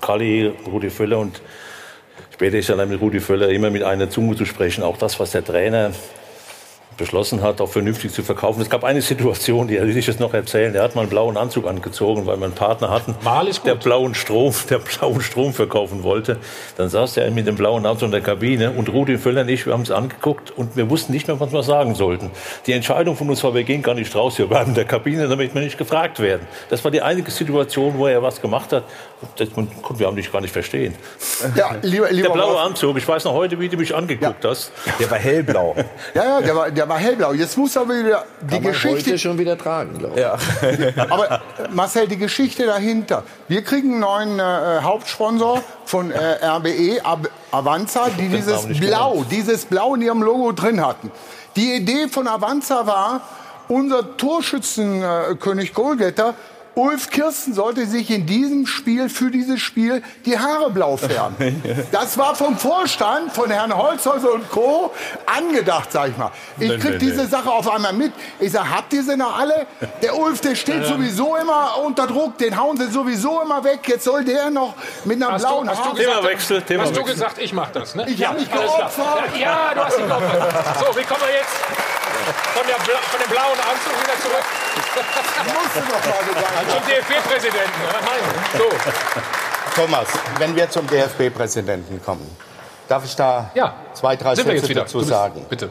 Kali, 0.00 0.52
Rudi 0.70 0.90
Völler 0.90 1.18
und 1.18 1.40
später 2.32 2.58
ist 2.58 2.68
ja 2.68 2.76
dann 2.76 2.90
mit 2.90 3.00
Rudi 3.00 3.20
Völler 3.20 3.48
immer 3.48 3.70
mit 3.70 3.82
einer 3.82 4.10
Zunge 4.10 4.36
zu 4.36 4.44
sprechen. 4.44 4.84
Auch 4.84 4.98
das, 4.98 5.18
was 5.18 5.30
der 5.30 5.44
Trainer 5.44 5.92
beschlossen 6.96 7.42
hat, 7.42 7.60
auch 7.60 7.68
vernünftig 7.68 8.12
zu 8.12 8.22
verkaufen. 8.22 8.60
Es 8.60 8.70
gab 8.70 8.84
eine 8.84 9.02
Situation, 9.02 9.68
die 9.68 9.80
will 9.80 9.96
ich 9.96 10.06
jetzt 10.06 10.20
noch 10.20 10.34
erzählen. 10.34 10.72
Der 10.72 10.82
hat 10.82 10.94
mal 10.94 11.02
einen 11.02 11.10
blauen 11.10 11.36
Anzug 11.36 11.66
angezogen, 11.66 12.26
weil 12.26 12.36
wir 12.38 12.44
einen 12.44 12.54
Partner 12.54 12.90
hatten, 12.90 13.14
der 13.64 13.74
blauen 13.74 14.14
Strom, 14.14 14.54
der 14.70 14.78
blauen 14.78 15.20
Strom 15.20 15.52
verkaufen 15.52 16.02
wollte. 16.02 16.38
Dann 16.76 16.88
saß 16.88 17.16
er 17.18 17.30
mit 17.30 17.46
dem 17.46 17.56
blauen 17.56 17.86
Anzug 17.86 18.06
in 18.06 18.12
der 18.12 18.20
Kabine 18.20 18.70
und 18.72 18.88
Rudi 18.88 19.18
Völler 19.18 19.42
und 19.42 19.48
ich, 19.48 19.66
wir 19.66 19.72
haben 19.72 19.82
es 19.82 19.90
angeguckt 19.90 20.50
und 20.50 20.76
wir 20.76 20.88
wussten 20.90 21.12
nicht 21.12 21.28
mehr, 21.28 21.38
was 21.40 21.52
wir 21.52 21.62
sagen 21.62 21.94
sollten. 21.94 22.30
Die 22.66 22.72
Entscheidung 22.72 23.16
von 23.16 23.28
uns 23.28 23.42
war, 23.44 23.54
wir 23.54 23.64
gehen 23.64 23.82
gar 23.82 23.94
nicht 23.94 24.14
raus, 24.14 24.38
wir 24.38 24.46
bleiben 24.46 24.70
in 24.70 24.74
der 24.74 24.84
Kabine, 24.84 25.28
damit 25.28 25.54
wir 25.54 25.62
nicht 25.62 25.78
gefragt 25.78 26.20
werden. 26.20 26.46
Das 26.70 26.84
war 26.84 26.90
die 26.90 27.02
einzige 27.02 27.30
Situation, 27.30 27.98
wo 27.98 28.06
er 28.06 28.22
was 28.22 28.40
gemacht 28.40 28.72
hat. 28.72 28.84
Das 29.36 29.50
konnten 29.52 29.98
wir 29.98 30.12
nicht 30.12 30.32
gar 30.32 30.40
nicht 30.40 30.52
verstehen. 30.52 30.94
Ja, 31.56 31.76
lieber, 31.82 32.10
lieber 32.10 32.28
der 32.28 32.34
blaue 32.34 32.60
Anzug, 32.60 32.96
ich 32.96 33.06
weiß 33.06 33.24
noch 33.24 33.32
heute, 33.32 33.58
wie 33.58 33.68
du 33.68 33.76
mich 33.76 33.94
angeguckt 33.94 34.44
ja. 34.44 34.50
hast. 34.50 34.72
Der 34.98 35.10
war 35.10 35.18
hellblau. 35.18 35.74
ja, 36.14 36.24
ja, 36.24 36.40
der 36.40 36.56
war, 36.56 36.70
der 36.70 36.83
war 36.88 36.98
hellblau. 36.98 37.32
Jetzt 37.32 37.56
muss 37.56 37.76
aber 37.76 37.98
wieder 37.98 38.24
die 38.40 38.54
Kann 38.54 38.62
Geschichte 38.64 39.10
heute 39.10 39.18
schon 39.18 39.38
wieder 39.38 39.56
tragen, 39.58 39.98
glaube 39.98 40.14
ich. 40.14 40.20
Ja. 40.20 41.04
aber 41.10 41.30
äh, 41.30 41.38
Marcel, 41.72 42.08
die 42.08 42.16
Geschichte 42.16 42.66
dahinter. 42.66 43.22
Wir 43.48 43.62
kriegen 43.62 43.92
einen 43.92 44.00
neuen 44.00 44.38
äh, 44.38 44.82
Hauptsponsor 44.82 45.62
von 45.84 46.10
äh, 46.10 46.44
RBE, 46.44 47.00
Avanza, 47.50 48.08
die 48.18 48.28
dieses 48.28 48.66
Blau, 48.66 49.24
dieses 49.30 49.64
Blau 49.64 49.94
in 49.94 50.02
ihrem 50.02 50.22
Logo 50.22 50.52
drin 50.52 50.84
hatten. 50.84 51.10
Die 51.56 51.74
Idee 51.74 52.08
von 52.08 52.26
Avanza 52.26 52.86
war, 52.86 53.20
unser 53.68 54.16
Torschützenkönig 54.16 55.70
äh, 55.70 55.72
Goalgetter 55.72 56.34
Ulf 56.74 57.10
Kirsten 57.10 57.54
sollte 57.54 57.86
sich 57.86 58.10
in 58.10 58.26
diesem 58.26 58.66
Spiel, 58.66 59.08
für 59.08 59.30
dieses 59.30 59.60
Spiel, 59.60 60.02
die 60.26 60.38
Haare 60.38 60.70
blau 60.70 60.96
färben. 60.96 61.62
Das 61.92 62.18
war 62.18 62.34
vom 62.34 62.58
Vorstand, 62.58 63.32
von 63.32 63.50
Herrn 63.50 63.76
Holzhäuser 63.76 64.32
und 64.32 64.50
Co. 64.50 64.92
angedacht, 65.26 65.92
sag 65.92 66.10
ich 66.10 66.16
mal. 66.16 66.30
Ich 66.58 66.78
krieg 66.80 66.98
diese 66.98 67.26
Sache 67.26 67.50
auf 67.50 67.70
einmal 67.70 67.92
mit. 67.92 68.12
Ich 68.40 68.52
sag, 68.52 68.68
habt 68.68 68.92
ihr 68.92 69.02
sie 69.02 69.16
noch 69.16 69.38
alle? 69.38 69.66
Der 70.02 70.18
Ulf, 70.18 70.40
der 70.40 70.54
steht 70.54 70.84
sowieso 70.84 71.36
immer 71.36 71.78
unter 71.84 72.06
Druck, 72.06 72.38
den 72.38 72.58
hauen 72.58 72.76
sie 72.76 72.90
sowieso 72.90 73.40
immer 73.42 73.62
weg. 73.62 73.80
Jetzt 73.86 74.04
soll 74.04 74.24
der 74.24 74.50
noch 74.50 74.74
mit 75.04 75.22
einer 75.22 75.32
hast 75.32 75.42
blauen 75.42 75.66
du, 75.66 75.70
hast 75.70 75.78
Haare... 75.78 75.90
Du 75.90 75.96
gesagt, 75.96 76.16
Themawechsel, 76.16 76.62
Themawechsel. 76.62 76.96
Hast 76.96 77.08
du 77.08 77.12
gesagt, 77.12 77.38
ich 77.38 77.52
mach 77.52 77.70
das, 77.70 77.94
ne? 77.94 78.06
Ich 78.08 78.18
ja, 78.18 78.30
hab 78.30 78.38
mich 78.38 78.50
geopfert. 78.50 79.36
Ja, 79.38 79.72
du 79.74 79.84
hast 79.84 79.98
dich 79.98 80.06
geopfert. 80.06 80.54
So, 80.80 80.98
wie 80.98 81.04
kommen 81.04 81.20
wir 81.20 81.34
jetzt 81.34 82.03
von, 82.54 82.66
der, 82.66 82.76
von 82.76 83.20
dem 83.20 83.30
blauen 83.30 83.58
Anzug 83.60 83.94
wieder 84.02 84.18
zurück? 84.20 84.44
Musst 85.54 85.76
du 85.76 85.80
noch 85.80 86.02
mal 86.04 86.22
gesagt 86.32 86.70
zum 86.70 86.82
DFB-Präsidenten. 86.86 87.80
So. 88.58 88.68
Thomas, 89.74 90.08
wenn 90.38 90.54
wir 90.54 90.70
zum 90.70 90.86
DFB-Präsidenten 90.86 92.00
kommen, 92.02 92.36
darf 92.88 93.04
ich 93.04 93.16
da 93.16 93.50
ja. 93.54 93.74
zwei, 93.92 94.16
drei 94.16 94.34
Sind 94.34 94.46
Sätze 94.46 94.74
dazu 94.74 94.98
bist, 94.98 95.10
sagen? 95.10 95.44
Bitte. 95.48 95.70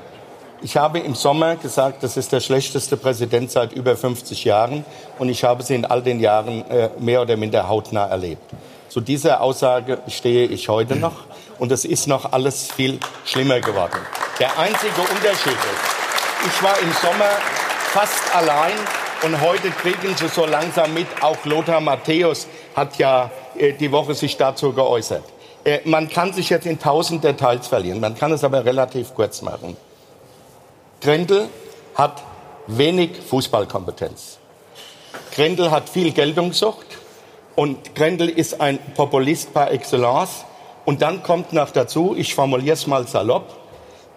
Ich 0.61 0.78
habe 0.78 0.99
im 0.99 1.14
Sommer 1.14 1.57
gesagt, 1.57 2.03
das 2.03 2.15
ist 2.15 2.32
der 2.32 2.40
schlechteste 2.40 2.95
Präsident 2.95 3.52
seit 3.52 3.74
über 3.74 3.98
50 3.98 4.45
Jahren. 4.45 4.86
Und 5.20 5.28
ich 5.28 5.44
habe 5.44 5.61
sie 5.61 5.76
in 5.76 5.86
all 5.86 6.02
den 6.02 6.22
Jahren 6.22 6.70
äh, 6.70 6.90
mehr 6.99 7.22
oder 7.22 7.36
minder 7.36 7.68
hautnah 7.68 8.06
erlebt. 8.06 8.49
Zu 8.88 9.02
dieser 9.02 9.41
Aussage 9.41 9.98
stehe 10.07 10.48
ich 10.48 10.70
heute 10.70 10.95
noch. 10.95 11.26
Und 11.60 11.72
es 11.72 11.84
ist 11.84 12.07
noch 12.07 12.32
alles 12.32 12.72
viel 12.72 12.99
schlimmer 13.26 13.60
geworden. 13.60 13.99
Der 14.40 14.57
einzige 14.57 15.02
Unterschied 15.02 15.53
ist, 15.53 16.02
ich 16.45 16.64
war 16.64 16.78
im 16.80 16.91
Sommer 16.91 17.30
fast 17.91 18.36
allein 18.36 18.74
und 19.24 19.40
heute 19.41 19.70
kriegen 19.70 20.15
Sie 20.18 20.28
so 20.28 20.45
langsam 20.45 20.94
mit, 20.94 21.07
auch 21.22 21.38
Lothar 21.45 21.80
Matthäus 21.80 22.48
hat 22.76 22.98
ja 22.98 23.32
äh, 23.57 23.74
die 23.74 23.91
Woche 23.91 24.14
sich 24.14 24.36
dazu 24.36 24.74
geäußert. 24.74 25.24
Äh, 25.64 25.80
man 25.86 26.10
kann 26.10 26.34
sich 26.34 26.49
jetzt 26.49 26.65
in 26.65 26.80
tausend 26.80 27.24
Details 27.24 27.68
verlieren, 27.68 27.99
man 27.99 28.15
kann 28.15 28.32
es 28.32 28.44
aber 28.44 28.65
relativ 28.65 29.14
kurz 29.14 29.41
machen. 29.41 29.78
Grendel 31.02 31.48
hat 31.95 32.22
wenig 32.68 33.11
Fußballkompetenz. 33.30 34.40
Grendel 35.34 35.72
hat 35.72 35.90
viel 35.90 36.11
Geltungssucht 36.11 36.88
und 37.56 37.95
Grendel 37.95 38.30
ist 38.30 38.60
ein 38.60 38.80
Populist 38.95 39.53
par 39.53 39.72
excellence. 39.72 40.45
Und 40.86 41.02
dann 41.02 41.24
kommt 41.24 41.53
noch 41.53 41.72
dazu, 41.72 42.14
ich 42.18 42.36
formuliere 42.36 42.74
es 42.74 42.88
mal 42.88 43.07
salopp, 43.07 43.62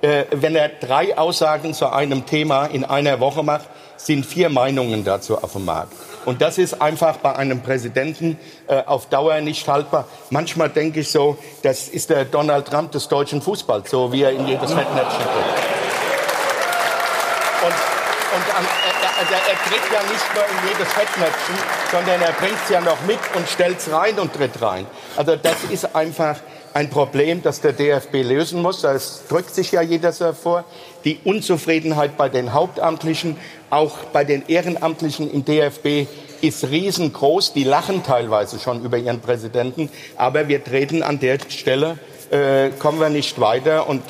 äh, 0.02 0.24
wenn 0.30 0.54
er 0.54 0.68
drei 0.68 1.16
Aussagen 1.16 1.74
zu 1.74 1.90
einem 1.92 2.26
Thema 2.26 2.66
in 2.66 2.84
einer 2.84 3.20
Woche 3.20 3.42
macht, 3.42 3.66
sind 3.96 4.26
vier 4.26 4.50
Meinungen 4.50 5.04
dazu 5.04 5.38
auf 5.38 5.52
dem 5.52 5.64
Markt. 5.64 5.92
Und 6.26 6.42
das 6.42 6.58
ist 6.58 6.82
einfach 6.82 7.16
bei 7.18 7.34
einem 7.36 7.62
Präsidenten 7.62 8.38
äh, 8.66 8.82
auf 8.84 9.06
Dauer 9.06 9.40
nicht 9.40 9.66
haltbar. 9.68 10.06
Manchmal 10.30 10.68
denke 10.68 11.00
ich 11.00 11.10
so, 11.10 11.38
das 11.62 11.88
ist 11.88 12.10
der 12.10 12.24
Donald 12.24 12.66
Trump 12.66 12.92
des 12.92 13.08
deutschen 13.08 13.40
Fußballs, 13.40 13.90
so 13.90 14.12
wie 14.12 14.22
er 14.22 14.32
in 14.32 14.46
jedes 14.46 14.72
Fettnäpfchen 14.72 15.22
tritt. 15.22 15.76
Und, 17.62 17.72
und 17.72 18.56
an, 18.58 18.64
er, 18.64 19.24
er, 19.24 19.48
er 19.48 19.70
tritt 19.70 19.92
ja 19.92 20.02
nicht 20.02 20.34
nur 20.34 20.44
in 20.44 20.68
jedes 20.68 20.92
Fettnäpfchen, 20.92 21.54
sondern 21.90 22.20
er 22.20 22.32
bringt 22.32 22.58
es 22.64 22.70
ja 22.70 22.80
noch 22.80 23.00
mit 23.06 23.20
und 23.34 23.48
stellt 23.48 23.78
es 23.78 23.90
rein 23.90 24.18
und 24.18 24.34
tritt 24.34 24.60
rein. 24.60 24.86
Also 25.16 25.36
das 25.36 25.64
ist 25.70 25.94
einfach 25.94 26.36
ein 26.76 26.90
Problem, 26.90 27.42
das 27.42 27.62
der 27.62 27.72
DFB 27.72 28.16
lösen 28.16 28.60
muss. 28.60 28.82
Das 28.82 29.22
drückt 29.28 29.54
sich 29.54 29.72
ja 29.72 29.80
jeder 29.80 30.12
so 30.12 30.34
vor. 30.34 30.64
Die 31.06 31.18
Unzufriedenheit 31.24 32.18
bei 32.18 32.28
den 32.28 32.52
Hauptamtlichen, 32.52 33.38
auch 33.70 33.96
bei 34.12 34.24
den 34.24 34.46
Ehrenamtlichen 34.46 35.32
im 35.32 35.42
DFB 35.42 36.06
ist 36.42 36.68
riesengroß. 36.68 37.54
Die 37.54 37.64
lachen 37.64 38.02
teilweise 38.04 38.58
schon 38.58 38.84
über 38.84 38.98
ihren 38.98 39.20
Präsidenten. 39.20 39.88
Aber 40.16 40.48
wir 40.48 40.62
treten 40.62 41.02
an 41.02 41.18
der 41.18 41.38
Stelle, 41.48 41.96
äh, 42.30 42.68
kommen 42.78 43.00
wir 43.00 43.08
nicht 43.08 43.40
weiter. 43.40 43.88
Und 43.88 44.02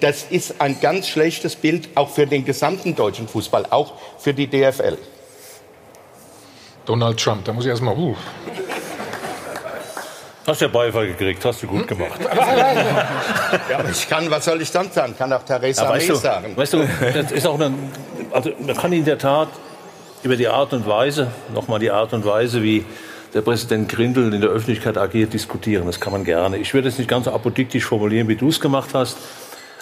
das 0.00 0.24
ist 0.28 0.60
ein 0.60 0.80
ganz 0.80 1.06
schlechtes 1.06 1.54
Bild 1.54 1.88
auch 1.94 2.08
für 2.08 2.26
den 2.26 2.44
gesamten 2.44 2.96
deutschen 2.96 3.28
Fußball, 3.28 3.66
auch 3.70 3.92
für 4.18 4.34
die 4.34 4.48
DFL. 4.48 4.98
Donald 6.84 7.20
Trump, 7.20 7.44
da 7.44 7.52
muss 7.52 7.64
ich 7.64 7.70
erstmal. 7.70 7.96
Uh. 7.96 8.16
Hast 10.48 10.62
ja 10.62 10.68
Beifall 10.68 11.08
gekriegt, 11.08 11.44
hast 11.44 11.62
du 11.62 11.66
gut 11.66 11.86
gemacht. 11.86 12.18
ja, 13.70 13.84
ich 13.90 14.08
kann, 14.08 14.30
was 14.30 14.46
soll 14.46 14.62
ich 14.62 14.70
sonst 14.70 14.94
sagen? 14.94 15.14
Kann 15.16 15.30
auch 15.30 15.42
Theresa 15.42 15.84
ja, 15.84 15.90
May 15.90 16.00
sagen. 16.00 16.56
Weißt 16.56 16.72
du, 16.72 16.88
das 17.12 17.32
ist 17.32 17.46
auch 17.46 17.60
eine, 17.60 17.74
also 18.30 18.52
man 18.58 18.74
kann 18.74 18.90
in 18.94 19.04
der 19.04 19.18
Tat 19.18 19.48
über 20.22 20.36
die 20.36 20.48
Art 20.48 20.72
und 20.72 20.86
Weise, 20.88 21.30
nochmal 21.52 21.80
die 21.80 21.90
Art 21.90 22.14
und 22.14 22.24
Weise, 22.24 22.62
wie 22.62 22.82
der 23.34 23.42
Präsident 23.42 23.90
Grindel 23.90 24.32
in 24.32 24.40
der 24.40 24.48
Öffentlichkeit 24.48 24.96
agiert, 24.96 25.34
diskutieren. 25.34 25.84
Das 25.84 26.00
kann 26.00 26.14
man 26.14 26.24
gerne. 26.24 26.56
Ich 26.56 26.72
würde 26.72 26.88
es 26.88 26.96
nicht 26.96 27.10
ganz 27.10 27.26
so 27.26 27.32
apodiktisch 27.32 27.84
formulieren, 27.84 28.26
wie 28.28 28.36
du 28.36 28.48
es 28.48 28.58
gemacht 28.58 28.94
hast. 28.94 29.18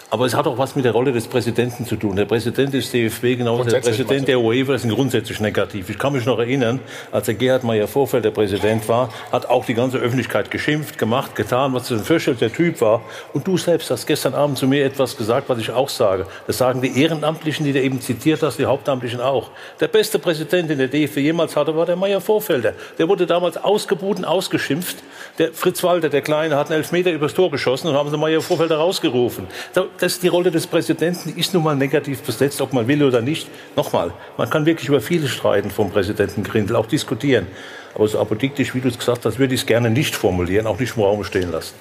Aber 0.08 0.24
es 0.24 0.34
hat 0.34 0.46
auch 0.46 0.56
was 0.56 0.76
mit 0.76 0.84
der 0.84 0.92
Rolle 0.92 1.10
des 1.10 1.26
Präsidenten 1.26 1.84
zu 1.84 1.96
tun. 1.96 2.14
Der 2.14 2.26
Präsident 2.26 2.72
des 2.72 2.92
DFB, 2.92 3.38
genau 3.38 3.64
der 3.64 3.80
Präsident 3.80 4.28
der 4.28 4.38
UEFA, 4.38 4.76
ist 4.76 4.88
grundsätzlich 4.88 5.40
negativ. 5.40 5.90
Ich 5.90 5.98
kann 5.98 6.12
mich 6.12 6.24
noch 6.24 6.38
erinnern, 6.38 6.78
als 7.10 7.26
der 7.26 7.34
Gerhard 7.34 7.64
Meyer 7.64 7.88
Vorfeld 7.88 8.24
der 8.24 8.30
Präsident 8.30 8.88
war, 8.88 9.12
hat 9.32 9.46
auch 9.46 9.64
die 9.64 9.74
ganze 9.74 9.98
Öffentlichkeit 9.98 10.48
geschimpft, 10.48 10.96
gemacht, 10.96 11.34
getan, 11.34 11.74
was 11.74 11.88
für 11.88 11.94
ein 11.94 12.04
fürchterlicher 12.04 12.52
Typ 12.52 12.80
war. 12.80 13.02
Und 13.32 13.48
du 13.48 13.58
selbst 13.58 13.90
hast 13.90 14.06
gestern 14.06 14.34
Abend 14.34 14.58
zu 14.58 14.68
mir 14.68 14.84
etwas 14.84 15.16
gesagt, 15.16 15.48
was 15.48 15.58
ich 15.58 15.72
auch 15.72 15.88
sage. 15.88 16.26
Das 16.46 16.58
sagen 16.58 16.80
die 16.82 17.02
Ehrenamtlichen, 17.02 17.66
die 17.66 17.72
du 17.72 17.82
eben 17.82 18.00
zitiert 18.00 18.44
hast, 18.44 18.60
die 18.60 18.66
Hauptamtlichen 18.66 19.20
auch. 19.20 19.50
Der 19.80 19.88
beste 19.88 20.20
Präsident, 20.20 20.70
den 20.70 20.78
der 20.78 20.88
DFB 20.88 21.16
jemals 21.16 21.56
hatte, 21.56 21.74
war 21.74 21.84
der 21.84 21.96
Meyer 21.96 22.20
Vorfelder. 22.20 22.74
Der 22.96 23.08
wurde 23.08 23.26
damals 23.26 23.56
ausgebuht 23.56 24.18
und 24.18 24.24
ausgeschimpft. 24.24 24.98
Der 25.38 25.52
Fritz 25.52 25.82
Walter, 25.82 26.10
der 26.10 26.22
Kleine, 26.22 26.56
hat 26.56 26.68
einen 26.68 26.78
Elfmeter 26.78 27.10
übers 27.10 27.34
Tor 27.34 27.50
geschossen 27.50 27.88
und 27.88 27.96
haben 27.96 28.08
sie 28.08 28.16
Meyer 28.16 28.40
Vorfelder 28.40 28.76
rausgerufen 28.76 29.48
das, 29.98 30.20
die 30.20 30.28
Rolle 30.28 30.50
des 30.50 30.66
Präsidenten 30.66 31.36
ist 31.36 31.54
nun 31.54 31.64
mal 31.64 31.76
negativ 31.76 32.22
besetzt, 32.22 32.60
ob 32.60 32.72
man 32.72 32.86
will 32.88 33.02
oder 33.02 33.20
nicht. 33.20 33.48
Nochmal, 33.76 34.12
man 34.36 34.48
kann 34.50 34.66
wirklich 34.66 34.88
über 34.88 35.00
viele 35.00 35.28
streiten 35.28 35.70
vom 35.70 35.90
Präsidenten 35.90 36.42
Grindel, 36.42 36.76
auch 36.76 36.86
diskutieren. 36.86 37.46
Aber 37.94 38.06
so 38.08 38.20
apodiktisch, 38.20 38.74
wie 38.74 38.80
du 38.80 38.88
es 38.88 38.98
gesagt 38.98 39.24
hast, 39.24 39.38
würde 39.38 39.54
ich 39.54 39.62
es 39.62 39.66
gerne 39.66 39.90
nicht 39.90 40.14
formulieren, 40.14 40.66
auch 40.66 40.78
nicht 40.78 40.96
im 40.96 41.02
Raum 41.02 41.24
stehen 41.24 41.50
lassen. 41.50 41.74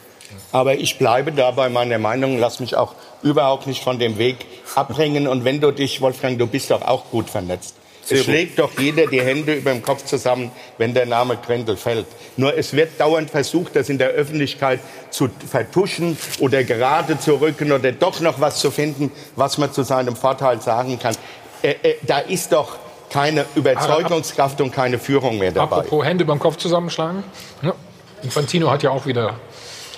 Aber 0.51 0.75
ich 0.75 0.97
bleibe 0.97 1.31
da 1.31 1.51
bei 1.51 1.69
meiner 1.69 1.99
Meinung, 1.99 2.39
lass 2.39 2.59
mich 2.59 2.75
auch 2.75 2.95
überhaupt 3.21 3.67
nicht 3.67 3.83
von 3.83 3.99
dem 3.99 4.17
Weg 4.17 4.37
abbringen. 4.75 5.27
Und 5.27 5.43
wenn 5.43 5.59
du 5.59 5.71
dich, 5.71 6.01
Wolfgang, 6.01 6.39
du 6.39 6.47
bist 6.47 6.71
doch 6.71 6.81
auch 6.81 7.11
gut 7.11 7.29
vernetzt. 7.29 7.75
Es 8.07 8.23
schlägt 8.23 8.59
doch 8.59 8.71
jeder 8.77 9.07
die 9.07 9.21
Hände 9.21 9.53
über 9.53 9.71
dem 9.71 9.81
Kopf 9.81 10.05
zusammen, 10.05 10.51
wenn 10.77 10.93
der 10.93 11.05
Name 11.05 11.37
Grendel 11.43 11.75
fällt. 11.75 12.05
Nur 12.37 12.55
es 12.57 12.73
wird 12.73 12.99
dauernd 12.99 13.29
versucht, 13.29 13.75
das 13.75 13.89
in 13.89 13.97
der 13.97 14.09
Öffentlichkeit 14.09 14.79
zu 15.09 15.29
vertuschen 15.49 16.17
oder 16.39 16.63
gerade 16.63 17.19
zu 17.19 17.35
rücken 17.35 17.71
oder 17.71 17.91
doch 17.91 18.19
noch 18.19 18.39
was 18.39 18.59
zu 18.59 18.69
finden, 18.69 19.11
was 19.35 19.57
man 19.57 19.73
zu 19.73 19.83
seinem 19.83 20.15
Vorteil 20.15 20.61
sagen 20.61 20.99
kann. 20.99 21.15
Äh, 21.61 21.75
äh, 21.81 21.95
da 22.03 22.19
ist 22.19 22.51
doch 22.51 22.77
keine 23.09 23.45
Überzeugungskraft 23.55 24.61
und 24.61 24.71
keine 24.71 24.99
Führung 24.99 25.37
mehr 25.37 25.51
dabei. 25.51 25.77
Apropos 25.77 26.05
Hände 26.05 26.25
beim 26.25 26.39
Kopf 26.39 26.57
zusammenschlagen. 26.57 27.23
Ja. 27.61 27.73
Infantino 28.21 28.69
hat 28.69 28.83
ja 28.83 28.89
auch 28.89 29.05
wieder 29.05 29.35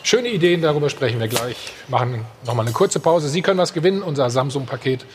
schöne 0.04 0.30
Ideen, 0.30 0.62
darüber 0.62 0.90
sprechen 0.90 1.20
wir 1.20 1.28
gleich. 1.28 1.58
Machen 1.88 2.26
noch 2.46 2.54
mal 2.54 2.64
eine 2.64 2.72
kurze 2.72 3.00
Pause. 3.00 3.30
Sie 3.30 3.42
können 3.42 3.60
was 3.60 3.74
gewinnen, 3.74 4.02
unser 4.02 4.30
Samsung-Paket 4.30 5.06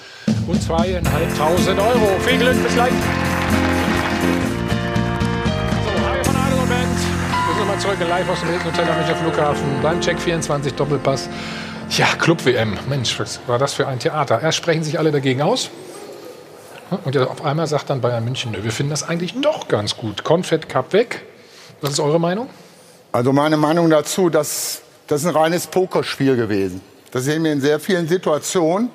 und 0.47 0.63
zweieinhalbtausend 0.63 1.79
Euro. 1.79 2.19
Viel 2.27 2.39
Glück, 2.39 2.63
bis 2.63 2.75
gleich. 2.75 2.93
Nochmal 7.59 7.79
zurück 7.79 7.97
live 8.09 8.29
aus 8.29 8.41
dem 8.41 8.49
Hilton 8.49 8.73
Hotel 8.73 8.89
am 8.89 9.17
Flughafen 9.17 9.83
beim 9.83 10.01
Check 10.01 10.19
24 10.19 10.75
Doppelpass. 10.75 11.29
Ja, 11.91 12.07
Club-WM. 12.19 12.77
Mensch, 12.89 13.19
was 13.21 13.39
war 13.47 13.59
das 13.59 13.73
für 13.75 13.87
ein 13.87 13.99
Theater? 13.99 14.43
Erst 14.43 14.59
sprechen 14.59 14.83
sich 14.83 14.99
alle 14.99 15.13
dagegen 15.13 15.43
aus. 15.43 15.71
Und 17.05 17.17
auf 17.17 17.45
einmal 17.45 17.67
sagt 17.67 17.89
dann 17.89 18.01
Bayern 18.01 18.25
München, 18.25 18.53
wir 18.61 18.73
finden 18.73 18.91
das 18.91 19.09
eigentlich 19.09 19.41
doch 19.41 19.69
ganz 19.69 19.97
gut. 19.97 20.25
Confed 20.25 20.69
Cup 20.69 20.93
weg. 20.93 21.23
Was 21.81 21.93
ist 21.93 22.01
eure 22.01 22.19
Meinung? 22.21 22.51
Also 23.15 23.35
meine 23.35 23.59
Meinung 23.59 23.91
dazu, 23.91 24.31
dass 24.31 24.81
das 25.07 25.21
ist 25.21 25.27
ein 25.27 25.37
reines 25.37 25.67
Pokerspiel 25.67 26.35
gewesen. 26.35 26.81
Das 27.11 27.25
sehen 27.25 27.45
wir 27.45 27.53
in 27.53 27.61
sehr 27.61 27.79
vielen 27.79 28.09
Situationen, 28.09 28.89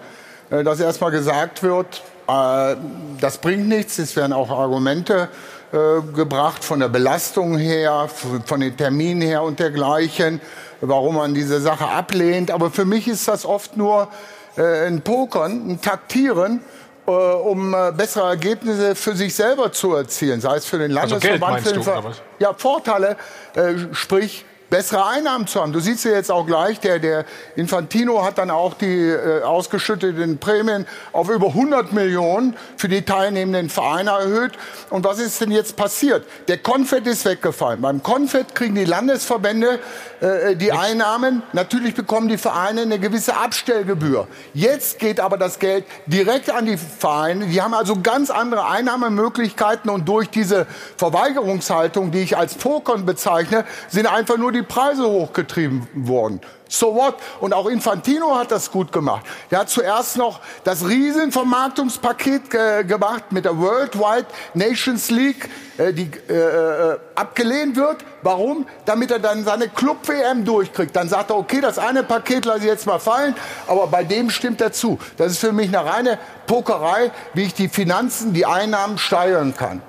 äh, 0.50 0.64
dass 0.64 0.80
erstmal 0.80 1.12
gesagt 1.12 1.62
wird, 1.62 2.02
äh, 2.28 2.76
das 3.22 3.38
bringt 3.38 3.68
nichts. 3.68 4.00
Es 4.00 4.16
werden 4.16 4.34
auch 4.34 4.50
Argumente 4.50 5.30
äh, 5.72 6.02
gebracht 6.16 6.64
von 6.64 6.80
der 6.80 6.90
Belastung 6.90 7.60
her, 7.60 8.10
von 8.46 8.60
den 8.60 8.76
Terminen 8.76 9.22
her 9.22 9.44
und 9.44 9.60
dergleichen, 9.60 10.42
warum 10.82 11.18
man 11.18 11.36
diese 11.36 11.62
Sache 11.62 11.86
ablehnt. 11.88 12.50
Aber 12.50 12.72
für 12.72 12.86
mich 12.86 13.08
ist 13.08 13.28
das 13.28 13.46
oft 13.46 13.78
nur 13.78 14.08
ein 14.56 15.02
Pokern, 15.02 15.70
ein 15.70 15.82
Taktieren 15.82 16.62
äh, 17.08 17.12
um 17.12 17.74
äh, 17.74 17.92
bessere 17.92 18.28
Ergebnisse 18.30 18.96
für 18.96 19.16
sich 19.16 19.34
selber 19.34 19.72
zu 19.72 19.96
erzielen, 19.96 20.42
sei 20.42 20.58
es 20.58 20.66
für 20.66 20.78
den 20.78 20.92
Landesverband. 20.92 21.66
Also 21.66 21.74
Geld, 21.74 22.04
meinst 22.04 22.20
du, 22.20 22.44
ja, 22.44 22.54
Vorteile, 22.54 23.16
äh, 23.56 23.74
sprich 23.94 24.46
bessere 24.70 25.06
Einnahmen 25.06 25.48
zu 25.48 25.62
haben. 25.62 25.74
Du 25.74 25.80
siehst 25.80 26.06
ja 26.06 26.12
jetzt 26.12 26.32
auch 26.32 26.46
gleich, 26.46 26.80
der, 26.80 27.00
der 27.00 27.26
Infantino 27.56 28.24
hat 28.24 28.38
dann 28.38 28.50
auch 28.50 28.74
die 28.74 29.10
äh, 29.10 29.44
ausgeschütteten 29.44 30.38
Prämien 30.38 30.86
auf 31.12 31.30
über 31.30 31.48
100 31.48 31.92
Millionen 31.92 32.56
für 32.78 32.88
die 32.88 33.02
teilnehmenden 33.02 33.70
Vereine 33.70 34.12
erhöht. 34.12 34.54
Und 34.90 35.04
was 35.04 35.20
ist 35.20 35.42
denn 35.42 35.52
jetzt 35.52 35.76
passiert? 35.76 36.26
Der 36.48 36.60
Konfett 36.60 37.08
ist 37.08 37.26
weggefallen. 37.26 37.82
Beim 37.82 38.02
Konfett 38.02 38.56
kriegen 38.56 38.76
die 38.76 38.86
Landesverbände 38.86 39.80
äh, 40.22 40.56
die. 40.56 40.78
Einnahmen. 40.78 41.44
Natürlich 41.54 41.96
bekommen 41.96 42.28
die 42.28 42.38
Vereine 42.38 42.82
eine 42.82 43.00
gewisse 43.00 43.36
Abstellgebühr. 43.36 44.28
Jetzt 44.54 45.00
geht 45.00 45.20
aber 45.20 45.38
das 45.38 45.60
Geld 45.60 45.86
direkt 46.06 46.50
an 46.50 46.66
die 46.66 46.78
Vereine. 46.78 47.48
Die 47.48 47.62
haben 47.62 47.74
also 47.74 48.02
ganz 48.02 48.30
andere 48.30 48.68
Einnahmemöglichkeiten 48.68 49.90
und 49.90 50.08
durch 50.08 50.30
diese 50.30 50.68
Verweigerungshaltung, 50.98 52.12
die 52.12 52.20
ich 52.20 52.38
als 52.38 52.56
Pokern 52.56 53.06
bezeichne, 53.06 53.66
sind 53.90 54.08
einfach 54.08 54.38
nur 54.38 54.52
die 54.52 54.57
Preise 54.64 55.08
hochgetrieben 55.08 55.88
worden. 55.94 56.42
So 56.70 56.94
what? 56.96 57.16
Und 57.40 57.54
auch 57.54 57.68
Infantino 57.68 58.36
hat 58.36 58.52
das 58.52 58.72
gut 58.72 58.92
gemacht. 58.92 59.26
Er 59.50 59.60
hat 59.60 59.70
zuerst 59.70 60.18
noch 60.18 60.42
das 60.64 60.88
Riesenvermarktungspaket 60.88 62.50
ge 62.50 62.84
gemacht 62.84 63.32
mit 63.32 63.46
der 63.46 63.58
Worldwide 63.58 64.26
Nations 64.54 65.10
League, 65.10 65.50
äh, 65.78 65.94
die 65.94 66.10
äh, 66.30 66.34
äh, 66.34 66.98
abgelehnt 67.16 67.76
wird. 67.76 67.98
Warum? 68.22 68.68
Damit 68.86 69.12
er 69.12 69.20
dann 69.20 69.44
seine 69.46 69.70
Club-WM 69.70 70.44
durchkriegt. 70.44 70.96
Dann 70.96 71.08
sagt 71.08 71.30
er, 71.30 71.38
okay, 71.38 71.62
das 71.62 71.80
eine 71.80 72.04
Paket 72.04 72.46
lasse 72.46 72.60
ich 72.60 72.66
jetzt 72.66 72.86
mal 72.86 73.00
fallen, 73.00 73.36
aber 73.68 73.88
bei 73.88 74.04
dem 74.04 74.30
stimmt 74.30 74.60
er 74.62 74.72
zu. 74.72 75.00
Das 75.16 75.32
ist 75.32 75.40
für 75.40 75.54
mich 75.54 75.68
eine 75.68 75.86
reine 75.86 76.20
Pokerei, 76.48 77.12
wie 77.34 77.44
ich 77.44 77.54
die 77.54 77.70
Finanzen, 77.70 78.34
die 78.34 78.46
Einnahmen 78.46 78.98
steigern 78.98 79.56
kann. 79.56 79.82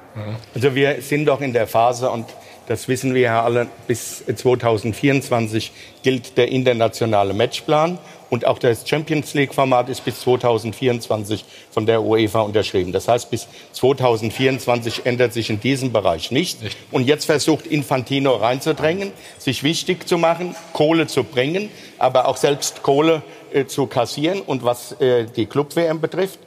Also 0.54 0.74
wir 0.74 1.00
sind 1.02 1.26
doch 1.26 1.40
in 1.40 1.52
der 1.52 1.66
Phase 1.66 2.10
und 2.10 2.26
das 2.68 2.86
wissen 2.86 3.14
wir 3.14 3.22
ja 3.22 3.42
alle, 3.42 3.66
bis 3.86 4.22
2024 4.26 5.72
gilt 6.02 6.36
der 6.36 6.48
internationale 6.48 7.32
Matchplan 7.32 7.98
und 8.28 8.46
auch 8.46 8.58
das 8.58 8.86
Champions 8.86 9.32
League-Format 9.32 9.88
ist 9.88 10.04
bis 10.04 10.20
2024 10.20 11.46
von 11.70 11.86
der 11.86 12.02
UEFA 12.02 12.40
unterschrieben. 12.40 12.92
Das 12.92 13.08
heißt, 13.08 13.30
bis 13.30 13.48
2024 13.72 15.06
ändert 15.06 15.32
sich 15.32 15.48
in 15.48 15.60
diesem 15.60 15.92
Bereich 15.92 16.30
nichts. 16.30 16.62
Und 16.90 17.06
jetzt 17.06 17.24
versucht 17.24 17.66
Infantino 17.66 18.36
reinzudrängen, 18.36 19.12
sich 19.38 19.62
wichtig 19.62 20.06
zu 20.06 20.18
machen, 20.18 20.54
Kohle 20.74 21.06
zu 21.06 21.24
bringen, 21.24 21.70
aber 21.98 22.28
auch 22.28 22.36
selbst 22.36 22.82
Kohle 22.82 23.22
äh, 23.50 23.64
zu 23.64 23.86
kassieren. 23.86 24.42
Und 24.42 24.62
was 24.62 24.92
äh, 25.00 25.24
die 25.24 25.46
Club-WM 25.46 26.02
betrifft, 26.02 26.38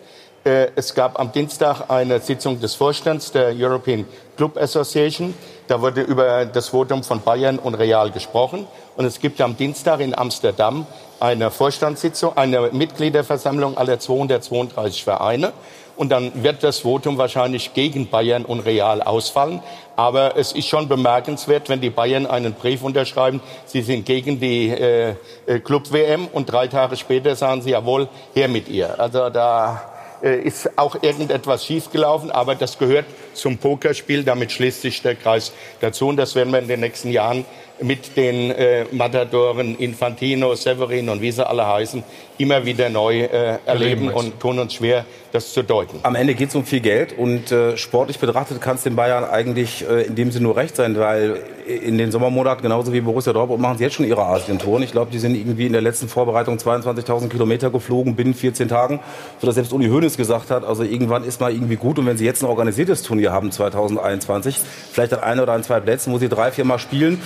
äh, 0.44 0.68
es 0.76 0.94
gab 0.94 1.20
am 1.20 1.32
Dienstag 1.32 1.90
eine 1.90 2.20
Sitzung 2.20 2.60
des 2.60 2.76
Vorstands 2.76 3.32
der 3.32 3.54
European 3.56 4.06
Club 4.38 4.58
Association. 4.58 5.34
Da 5.72 5.82
wurde 5.82 6.02
über 6.02 6.44
das 6.44 6.68
Votum 6.68 7.02
von 7.02 7.22
Bayern 7.22 7.58
und 7.58 7.76
Real 7.76 8.12
gesprochen. 8.12 8.68
Und 8.98 9.06
es 9.06 9.22
gibt 9.22 9.40
am 9.40 9.56
Dienstag 9.56 10.02
in 10.02 10.14
Amsterdam 10.14 10.86
eine 11.22 11.50
Vorstandssitzung, 11.50 12.36
eine 12.36 12.72
Mitgliederversammlung 12.74 13.78
aller 13.78 13.98
232 13.98 15.06
Vereine. 15.06 15.54
Und 15.96 16.10
dann 16.10 16.44
wird 16.44 16.62
das 16.64 16.80
Votum 16.80 17.18
wahrscheinlich 17.18 17.74
gegen 17.74 18.10
Bayern 18.10 18.44
und 18.44 18.60
Real 18.66 19.02
ausfallen. 19.02 19.64
Aber 19.96 20.36
es 20.36 20.52
ist 20.52 20.68
schon 20.68 20.90
bemerkenswert, 20.90 21.70
wenn 21.70 21.80
die 21.80 21.90
Bayern 21.90 22.26
einen 22.26 22.52
Brief 22.54 22.84
unterschreiben, 22.84 23.40
sie 23.66 23.82
sind 23.82 24.06
gegen 24.06 24.42
die 24.42 24.72
äh, 24.72 25.16
äh 25.46 25.60
Club-WM 25.60 26.28
und 26.34 26.52
drei 26.52 26.68
Tage 26.68 26.98
später 26.98 27.34
sagen 27.38 27.62
sie, 27.62 27.70
jawohl, 27.70 28.10
her 28.34 28.50
mit 28.50 28.68
ihr. 28.68 29.00
Also 29.00 29.30
da 29.30 29.91
ist 30.22 30.78
auch 30.78 31.02
irgendetwas 31.02 31.66
schiefgelaufen, 31.66 32.32
aber 32.32 32.56
das 32.56 32.78
gehört 32.78 33.06
zum 33.34 33.58
Pokerspiel. 33.58 34.24
Damit 34.24 34.52
schließt 34.52 34.82
sich 34.82 35.02
der 35.02 35.16
Kreis 35.16 35.52
dazu 35.80 36.08
und 36.08 36.18
das 36.18 36.36
werden 36.36 36.52
wir 36.54 36.60
in 36.60 36.68
den 36.68 36.80
nächsten 36.80 37.12
Jahren 37.12 37.46
mit 37.82 38.16
den 38.16 38.52
äh, 38.52 38.86
Matadoren 38.92 39.76
Infantino, 39.78 40.56
Severin 40.56 41.10
und 41.10 41.22
wie 41.22 41.32
sie 41.32 41.48
alle 41.48 41.66
heißen, 41.66 42.04
immer 42.38 42.64
wieder 42.66 42.90
neu 42.90 43.22
äh, 43.22 43.58
erleben 43.66 44.10
und 44.12 44.40
tun 44.40 44.60
uns 44.60 44.76
schwer, 44.76 45.06
das 45.32 45.54
zu 45.54 45.64
deuten. 45.64 46.00
Am 46.04 46.16
Ende 46.16 46.36
geht 46.36 46.50
es 46.50 46.56
um 46.56 46.66
viel 46.66 46.82
Geld 46.82 47.18
und 47.18 47.52
äh, 47.52 47.78
sportlich 47.78 48.20
betrachtet 48.20 48.62
kann 48.62 48.76
es 48.76 48.84
den 48.84 48.96
Bayern 48.96 49.24
eigentlich 49.24 49.88
äh, 49.88 50.04
in 50.04 50.16
dem 50.16 50.32
Sinne 50.32 50.44
nur 50.44 50.58
recht 50.58 50.76
sein, 50.76 50.98
weil 50.98 51.42
in 51.68 51.98
den 51.98 52.12
Sommermonaten 52.12 52.62
genauso 52.62 52.92
wie 52.92 53.02
Borussia 53.02 53.34
Dortmund 53.34 53.62
machen 53.62 53.78
sie 53.78 53.84
jetzt 53.84 53.96
schon 53.96 54.06
ihre 54.06 54.24
Asientouren. 54.24 54.84
Ich 54.84 54.92
glaube, 54.92 55.12
die 55.12 55.20
sind 55.20 55.36
irgendwie 55.36 55.68
in 55.68 55.74
der 55.74 55.82
letzten 55.82 56.08
Vorbereitung 56.08 56.58
22.000 56.58 57.30
Kilometer 57.30 57.70
geflogen 57.70 58.16
binnen 58.16 58.34
14 58.34 58.68
Tagen, 58.68 59.00
so 59.40 59.48
dass 59.48 59.56
selbst 59.56 59.74
Uli 59.74 59.88
Hoeneß 59.88 60.18
gesagt 60.18 60.52
hat, 60.52 60.66
also 60.66 60.84
irgendwann 60.84 61.24
ist 61.24 61.40
mal 61.40 61.52
irgendwie 61.52 61.76
gut 61.76 62.00
und 62.00 62.06
wenn 62.06 62.18
sie 62.18 62.26
jetzt 62.26 62.44
ein 62.44 62.50
organisiertes 62.50 63.04
Turnier 63.04 63.32
haben 63.32 63.52
2021, 63.52 64.58
vielleicht 64.92 65.14
an 65.14 65.20
ein 65.22 65.40
oder 65.40 65.54
an 65.54 65.64
zwei 65.64 65.80
Plätzen, 65.80 66.12
wo 66.12 66.18
sie 66.18 66.30
drei, 66.30 66.52
vier 66.52 66.66
Mal 66.66 66.80
spielen 66.80 67.22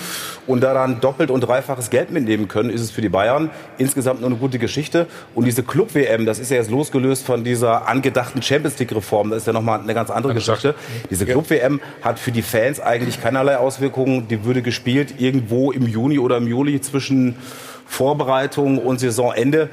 und 0.46 0.60
da 0.60 0.74
dann 0.74 1.00
doppelt 1.00 1.30
und 1.30 1.40
dreifaches 1.40 1.90
Geld 1.90 2.10
mitnehmen 2.10 2.48
können, 2.48 2.70
ist 2.70 2.80
es 2.80 2.90
für 2.90 3.02
die 3.02 3.08
Bayern 3.08 3.50
insgesamt 3.78 4.20
nur 4.20 4.30
eine 4.30 4.38
gute 4.38 4.58
Geschichte. 4.58 5.06
Und 5.34 5.44
diese 5.44 5.62
Club-WM, 5.62 6.26
das 6.26 6.38
ist 6.38 6.50
ja 6.50 6.56
jetzt 6.56 6.70
losgelöst 6.70 7.24
von 7.24 7.44
dieser 7.44 7.88
angedachten 7.96 8.42
Champions 8.42 8.78
League-Reform, 8.78 9.30
das 9.30 9.38
ist 9.38 9.46
ja 9.46 9.52
nochmal 9.52 9.80
eine 9.80 9.94
ganz 9.94 10.10
andere 10.10 10.34
Geschichte. 10.34 10.74
Diese 11.10 11.24
Club-WM 11.24 11.80
hat 12.02 12.18
für 12.18 12.32
die 12.32 12.42
Fans 12.42 12.78
eigentlich 12.80 13.22
keinerlei 13.22 13.56
Auswirkungen. 13.56 14.28
Die 14.28 14.44
würde 14.44 14.62
gespielt 14.62 15.14
irgendwo 15.18 15.72
im 15.72 15.86
Juni 15.86 16.18
oder 16.18 16.36
im 16.36 16.46
Juli 16.46 16.80
zwischen 16.80 17.36
Vorbereitung 17.86 18.78
und 18.78 19.00
Saisonende. 19.00 19.70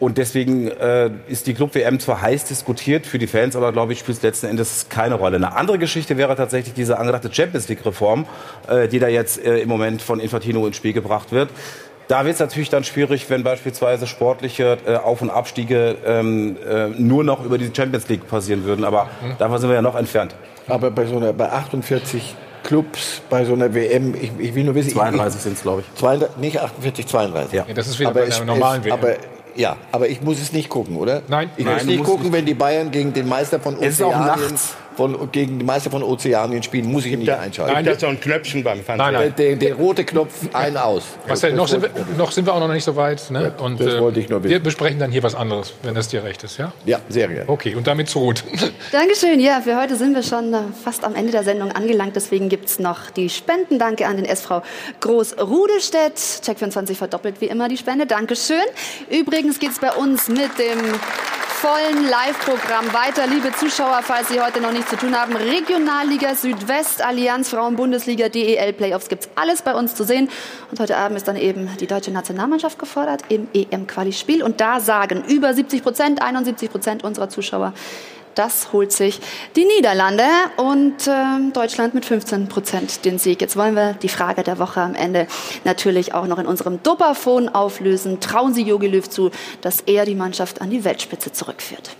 Und 0.00 0.18
deswegen 0.18 0.68
äh, 0.68 1.10
ist 1.28 1.46
die 1.46 1.54
Club-WM 1.54 2.00
zwar 2.00 2.20
heiß 2.20 2.46
diskutiert 2.46 3.06
für 3.06 3.18
die 3.18 3.28
Fans, 3.28 3.54
aber 3.54 3.72
glaube 3.72 3.92
ich, 3.92 4.00
spielt 4.00 4.18
es 4.18 4.22
letzten 4.22 4.46
Endes 4.46 4.86
keine 4.88 5.14
Rolle. 5.14 5.36
Eine 5.36 5.56
andere 5.56 5.78
Geschichte 5.78 6.16
wäre 6.16 6.34
tatsächlich 6.34 6.74
diese 6.74 6.98
angedachte 6.98 7.32
Champions 7.32 7.68
League-Reform, 7.68 8.26
äh, 8.68 8.88
die 8.88 8.98
da 8.98 9.08
jetzt 9.08 9.42
äh, 9.42 9.58
im 9.60 9.68
Moment 9.68 10.02
von 10.02 10.18
Infantino 10.18 10.66
ins 10.66 10.76
Spiel 10.76 10.92
gebracht 10.92 11.30
wird. 11.30 11.48
Da 12.08 12.24
wird 12.24 12.34
es 12.34 12.40
natürlich 12.40 12.68
dann 12.68 12.84
schwierig, 12.84 13.28
wenn 13.30 13.42
beispielsweise 13.42 14.06
sportliche 14.06 14.78
äh, 14.86 14.96
Auf- 14.96 15.22
und 15.22 15.30
Abstiege 15.30 15.96
ähm, 16.04 16.56
äh, 16.68 16.88
nur 16.88 17.24
noch 17.24 17.44
über 17.44 17.56
die 17.58 17.70
Champions 17.74 18.08
League 18.08 18.28
passieren 18.28 18.64
würden. 18.64 18.84
Aber 18.84 19.04
mhm. 19.22 19.36
davon 19.38 19.58
sind 19.58 19.70
wir 19.70 19.76
ja 19.76 19.82
noch 19.82 19.96
entfernt. 19.96 20.34
Aber 20.68 20.90
bei 20.90 21.06
so 21.06 21.16
einer, 21.16 21.32
bei 21.32 21.50
48 21.50 22.36
Clubs 22.64 23.20
bei 23.30 23.44
so 23.44 23.52
einer 23.52 23.74
WM, 23.74 24.14
ich, 24.14 24.32
ich 24.38 24.54
will 24.54 24.64
nur 24.64 24.74
wissen. 24.74 24.90
32 24.90 25.40
sind 25.40 25.52
es, 25.52 25.62
glaube 25.62 25.82
ich. 25.82 26.00
32, 26.00 26.36
nicht 26.38 26.58
48, 26.58 27.06
32. 27.06 27.52
Ja. 27.52 27.64
ja 27.68 27.74
das 27.74 27.86
ist 27.86 28.00
wieder 28.00 28.10
aber 28.10 28.20
bei 28.20 28.34
einer 28.34 28.44
normalen 28.44 28.80
es, 28.80 28.86
WM. 28.86 28.92
Aber 28.94 29.14
ja, 29.54 29.76
aber 29.92 30.08
ich 30.08 30.20
muss 30.20 30.40
es 30.40 30.52
nicht 30.52 30.68
gucken, 30.68 30.96
oder? 30.96 31.22
Nein. 31.28 31.50
Ich 31.56 31.64
muss 31.64 31.76
es 31.76 31.84
nicht 31.84 32.02
gucken, 32.02 32.24
nicht. 32.24 32.32
wenn 32.32 32.46
die 32.46 32.54
Bayern 32.54 32.90
gegen 32.90 33.12
den 33.12 33.28
Meister 33.28 33.60
von 33.60 33.74
Ozeanien... 33.74 33.92
Es 33.92 34.00
ist 34.00 34.02
auch 34.02 34.18
nachts. 34.18 34.76
Von, 34.96 35.30
gegen 35.32 35.58
die 35.58 35.64
Meister 35.64 35.90
von 35.90 36.02
Ozeanien 36.02 36.62
spielen, 36.62 36.90
muss 36.90 37.04
ich 37.04 37.16
nicht 37.16 37.28
da, 37.28 37.40
einschalten. 37.40 37.74
Nein, 37.74 37.84
das 37.84 37.94
ist 37.94 38.00
so 38.00 38.06
ein 38.06 38.20
Knöpfchen 38.20 38.62
beim 38.62 38.82
Fernsehen. 38.82 39.12
Nein, 39.12 39.14
nein. 39.14 39.34
Der, 39.36 39.56
der, 39.56 39.74
rote 39.74 40.04
Knopf, 40.04 40.32
ein 40.52 40.76
aus. 40.76 41.04
Was 41.26 41.40
denn, 41.40 41.56
noch, 41.56 41.68
sind 41.68 41.82
wir, 41.82 41.90
noch 42.16 42.30
sind 42.30 42.46
wir 42.46 42.54
auch 42.54 42.60
noch 42.60 42.72
nicht 42.72 42.84
so 42.84 42.96
weit. 42.96 43.30
Ne? 43.30 43.52
Ja, 43.56 43.64
und, 43.64 43.80
das 43.80 43.98
wollte 43.98 44.20
ich 44.20 44.28
nur 44.28 44.42
wissen. 44.42 44.50
Wir 44.50 44.60
besprechen 44.60 44.98
dann 44.98 45.10
hier 45.10 45.22
was 45.22 45.34
anderes, 45.34 45.74
wenn 45.82 45.94
das 45.94 46.08
dir 46.08 46.24
recht 46.24 46.42
ist, 46.44 46.58
ja? 46.58 46.72
Ja, 46.84 47.00
sehr 47.08 47.28
gerne. 47.28 47.48
Okay, 47.48 47.74
und 47.74 47.86
damit 47.86 48.08
zu 48.08 48.20
gut. 48.20 48.44
Dankeschön. 48.92 49.40
Ja, 49.40 49.60
für 49.60 49.80
heute 49.80 49.96
sind 49.96 50.14
wir 50.14 50.22
schon 50.22 50.52
äh, 50.52 50.58
fast 50.82 51.04
am 51.04 51.14
Ende 51.14 51.32
der 51.32 51.44
Sendung 51.44 51.72
angelangt. 51.72 52.16
Deswegen 52.16 52.48
gibt 52.48 52.66
es 52.66 52.78
noch 52.78 53.10
die 53.10 53.28
Spenden. 53.28 53.78
Danke 53.78 54.06
an 54.06 54.16
den 54.16 54.26
SV 54.26 54.62
Groß-Rudelstedt. 55.00 56.16
Check24 56.16 56.94
verdoppelt 56.94 57.40
wie 57.40 57.46
immer 57.46 57.68
die 57.68 57.76
Spende. 57.76 58.06
Dankeschön. 58.06 58.56
Übrigens 59.10 59.58
geht 59.58 59.70
es 59.70 59.78
bei 59.78 59.92
uns 59.92 60.28
mit 60.28 60.58
dem 60.58 60.80
vollen 61.64 62.10
Live-Programm 62.10 62.92
weiter. 62.92 63.26
Liebe 63.26 63.50
Zuschauer, 63.52 64.00
falls 64.02 64.28
Sie 64.28 64.38
heute 64.38 64.60
noch 64.60 64.70
nichts 64.70 64.90
zu 64.90 64.98
tun 64.98 65.18
haben, 65.18 65.34
Regionalliga 65.34 66.34
Südwest, 66.34 67.02
Allianz 67.02 67.48
Frauen 67.48 67.74
Bundesliga, 67.74 68.28
DEL 68.28 68.74
Playoffs 68.74 69.08
gibt 69.08 69.22
es 69.22 69.30
alles 69.34 69.62
bei 69.62 69.74
uns 69.74 69.94
zu 69.94 70.04
sehen. 70.04 70.28
Und 70.70 70.78
heute 70.78 70.98
Abend 70.98 71.16
ist 71.16 71.26
dann 71.26 71.36
eben 71.36 71.74
die 71.80 71.86
deutsche 71.86 72.10
Nationalmannschaft 72.10 72.78
gefordert 72.78 73.22
im 73.30 73.48
EM-Quali-Spiel. 73.54 74.42
Und 74.42 74.60
da 74.60 74.78
sagen 74.78 75.24
über 75.26 75.54
70 75.54 75.82
Prozent, 75.82 76.20
71 76.20 76.70
Prozent 76.70 77.02
unserer 77.02 77.30
Zuschauer, 77.30 77.72
das 78.34 78.72
holt 78.72 78.92
sich 78.92 79.20
die 79.56 79.64
Niederlande 79.64 80.24
und 80.56 81.06
äh, 81.06 81.50
Deutschland 81.52 81.94
mit 81.94 82.04
15 82.04 82.48
Prozent 82.48 83.04
den 83.04 83.18
Sieg. 83.18 83.40
Jetzt 83.40 83.56
wollen 83.56 83.74
wir 83.74 83.94
die 83.94 84.08
Frage 84.08 84.42
der 84.42 84.58
Woche 84.58 84.80
am 84.80 84.94
Ende 84.94 85.26
natürlich 85.64 86.14
auch 86.14 86.26
noch 86.26 86.38
in 86.38 86.46
unserem 86.46 86.82
Dopperphon 86.82 87.48
auflösen. 87.48 88.20
Trauen 88.20 88.54
Sie 88.54 88.62
Jogi 88.62 88.88
Löw 88.88 89.08
zu, 89.08 89.30
dass 89.60 89.80
er 89.80 90.04
die 90.04 90.14
Mannschaft 90.14 90.60
an 90.60 90.70
die 90.70 90.84
Weltspitze 90.84 91.32
zurückführt? 91.32 91.96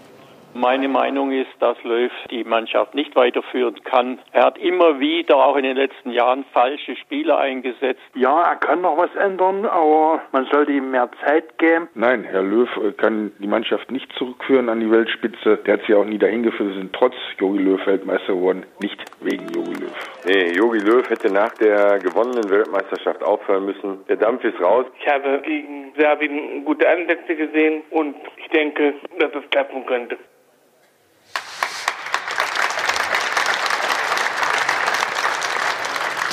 Meine 0.57 0.87
Meinung 0.87 1.33
ist, 1.33 1.51
dass 1.59 1.77
Löw 1.83 2.13
die 2.31 2.45
Mannschaft 2.45 2.95
nicht 2.95 3.17
weiterführen 3.17 3.83
kann. 3.83 4.21
Er 4.31 4.45
hat 4.45 4.59
immer 4.59 5.01
wieder, 5.01 5.37
auch 5.37 5.57
in 5.57 5.65
den 5.65 5.77
letzten 5.77 6.11
Jahren, 6.11 6.45
falsche 6.53 6.95
Spieler 6.95 7.39
eingesetzt. 7.39 8.01
Ja, 8.15 8.41
er 8.43 8.57
kann 8.57 8.81
noch 8.81 8.97
was 8.97 9.13
ändern, 9.17 9.67
aber 9.67 10.23
man 10.31 10.47
sollte 10.53 10.71
ihm 10.71 10.93
mehr 10.93 11.11
Zeit 11.25 11.59
geben. 11.59 11.89
Nein, 11.95 12.23
Herr 12.23 12.43
Löw 12.43 12.69
kann 12.97 13.33
die 13.41 13.49
Mannschaft 13.49 13.91
nicht 13.91 14.13
zurückführen 14.13 14.69
an 14.69 14.79
die 14.79 14.91
Weltspitze. 14.91 15.59
Der 15.67 15.75
hat 15.75 15.81
sie 15.89 15.95
auch 15.95 16.05
nie 16.05 16.19
dahin 16.19 16.45
geführt. 16.45 16.71
Wir 16.71 16.79
sind 16.79 16.93
trotz 16.93 17.15
Jogi 17.39 17.59
Löw 17.59 17.85
Weltmeister 17.85 18.35
geworden, 18.35 18.65
nicht 18.81 19.03
wegen 19.23 19.49
Jogi 19.49 19.75
Löw. 19.75 19.93
Nee, 20.25 20.53
Jogi 20.53 20.79
Löw 20.79 21.11
hätte 21.11 21.33
nach 21.33 21.53
der 21.55 21.99
gewonnenen 21.99 22.49
Weltmeisterschaft 22.49 23.25
aufhören 23.25 23.67
müssen. 23.67 24.05
Der 24.09 24.17
Dampf 24.17 24.45
ist 24.45 24.61
raus. 24.61 24.87
Ich 25.01 25.09
habe 25.13 25.43
gegen 25.45 25.93
Serbien 25.99 26.65
gute 26.65 26.89
Ansätze 26.89 27.35
gesehen 27.35 27.83
und 27.91 28.15
ich 28.37 28.49
denke, 28.51 28.95
dass 29.19 29.35
es 29.35 29.51
klappen 29.51 29.85
könnte. 29.87 30.17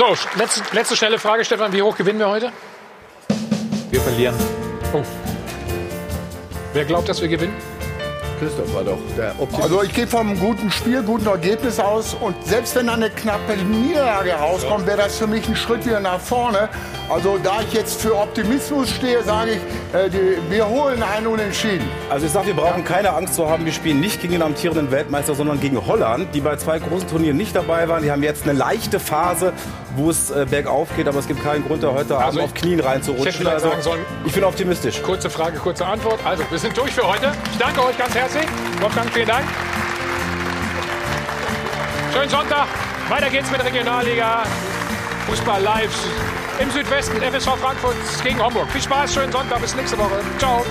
So, 0.01 0.15
letzte, 0.35 0.63
letzte 0.75 0.95
schnelle 0.95 1.19
Frage, 1.19 1.45
Stefan. 1.45 1.71
Wie 1.73 1.83
hoch 1.83 1.95
gewinnen 1.95 2.17
wir 2.17 2.27
heute? 2.27 2.51
Wir 3.91 4.01
verlieren. 4.01 4.33
Oh. 4.93 5.03
Wer 6.73 6.85
glaubt, 6.85 7.07
dass 7.07 7.21
wir 7.21 7.27
gewinnen? 7.27 7.53
Christoph 8.41 8.73
war 8.73 8.83
doch 8.83 8.97
der 9.15 9.35
Optimist. 9.37 9.61
Also 9.61 9.83
ich 9.83 9.93
gehe 9.93 10.07
vom 10.07 10.39
guten 10.39 10.71
Spiel, 10.71 11.03
guten 11.03 11.27
Ergebnis 11.27 11.79
aus 11.79 12.15
und 12.19 12.35
selbst 12.43 12.75
wenn 12.75 12.89
eine 12.89 13.11
knappe 13.11 13.55
Niederlage 13.55 14.33
rauskommt, 14.33 14.87
wäre 14.87 14.97
das 14.97 15.19
für 15.19 15.27
mich 15.27 15.47
ein 15.47 15.55
Schritt 15.55 15.85
wieder 15.85 15.99
nach 15.99 16.19
vorne. 16.19 16.67
Also 17.07 17.37
da 17.37 17.61
ich 17.61 17.71
jetzt 17.73 18.01
für 18.01 18.17
Optimismus 18.17 18.89
stehe, 18.89 19.21
sage 19.21 19.51
ich, 19.51 19.95
äh, 19.95 20.09
die, 20.09 20.37
wir 20.49 20.67
holen 20.67 21.03
einen 21.03 21.27
Unentschieden. 21.27 21.87
Also 22.09 22.25
ich 22.25 22.31
sage, 22.31 22.47
wir 22.47 22.53
brauchen 22.55 22.83
keine 22.83 23.13
Angst 23.13 23.35
zu 23.35 23.47
haben. 23.47 23.65
Wir 23.65 23.73
spielen 23.73 23.99
nicht 23.99 24.21
gegen 24.21 24.33
den 24.33 24.41
amtierenden 24.41 24.89
Weltmeister, 24.89 25.35
sondern 25.35 25.59
gegen 25.59 25.85
Holland, 25.85 26.33
die 26.33 26.41
bei 26.41 26.55
zwei 26.55 26.79
großen 26.79 27.07
Turnieren 27.07 27.37
nicht 27.37 27.55
dabei 27.55 27.89
waren. 27.89 28.01
Die 28.01 28.09
haben 28.11 28.23
jetzt 28.23 28.43
eine 28.43 28.53
leichte 28.53 28.99
Phase, 28.99 29.53
wo 29.95 30.09
es 30.09 30.31
äh, 30.31 30.45
bergauf 30.49 30.89
geht, 30.95 31.07
aber 31.07 31.19
es 31.19 31.27
gibt 31.27 31.43
keinen 31.43 31.65
Grund, 31.65 31.83
da 31.83 31.89
heute 31.89 32.17
also 32.17 32.39
Abend 32.39 32.41
auf 32.41 32.53
Knien 32.53 32.79
reinzurutschen. 32.79 33.41
Ich, 33.41 33.47
also, 33.47 33.71
sollen, 33.81 34.01
ich 34.25 34.33
bin 34.33 34.43
optimistisch. 34.43 35.01
Kurze 35.01 35.29
Frage, 35.29 35.57
kurze 35.59 35.85
Antwort. 35.85 36.19
Also, 36.25 36.43
wir 36.49 36.59
sind 36.59 36.75
durch 36.77 36.91
für 36.91 37.07
heute. 37.07 37.31
Ich 37.51 37.57
danke 37.57 37.83
euch 37.83 37.97
ganz 37.97 38.15
herzlich 38.15 38.21
herzlich. 38.21 38.81
Wolfgang, 38.81 39.09
vielen 39.11 39.27
Dank. 39.27 39.45
Schönen 42.13 42.29
Sonntag. 42.29 42.67
Weiter 43.09 43.29
geht's 43.29 43.51
mit 43.51 43.63
Regionalliga. 43.63 44.43
Fußball 45.27 45.61
live 45.61 45.91
im 46.59 46.69
Südwesten. 46.71 47.17
FSV 47.17 47.57
Frankfurt 47.57 47.95
gegen 48.23 48.43
Homburg. 48.43 48.69
Viel 48.71 48.81
Spaß, 48.81 49.13
schönen 49.13 49.31
Sonntag. 49.31 49.61
Bis 49.61 49.75
nächste 49.75 49.97
Woche. 49.97 50.19
Ciao. 50.37 50.63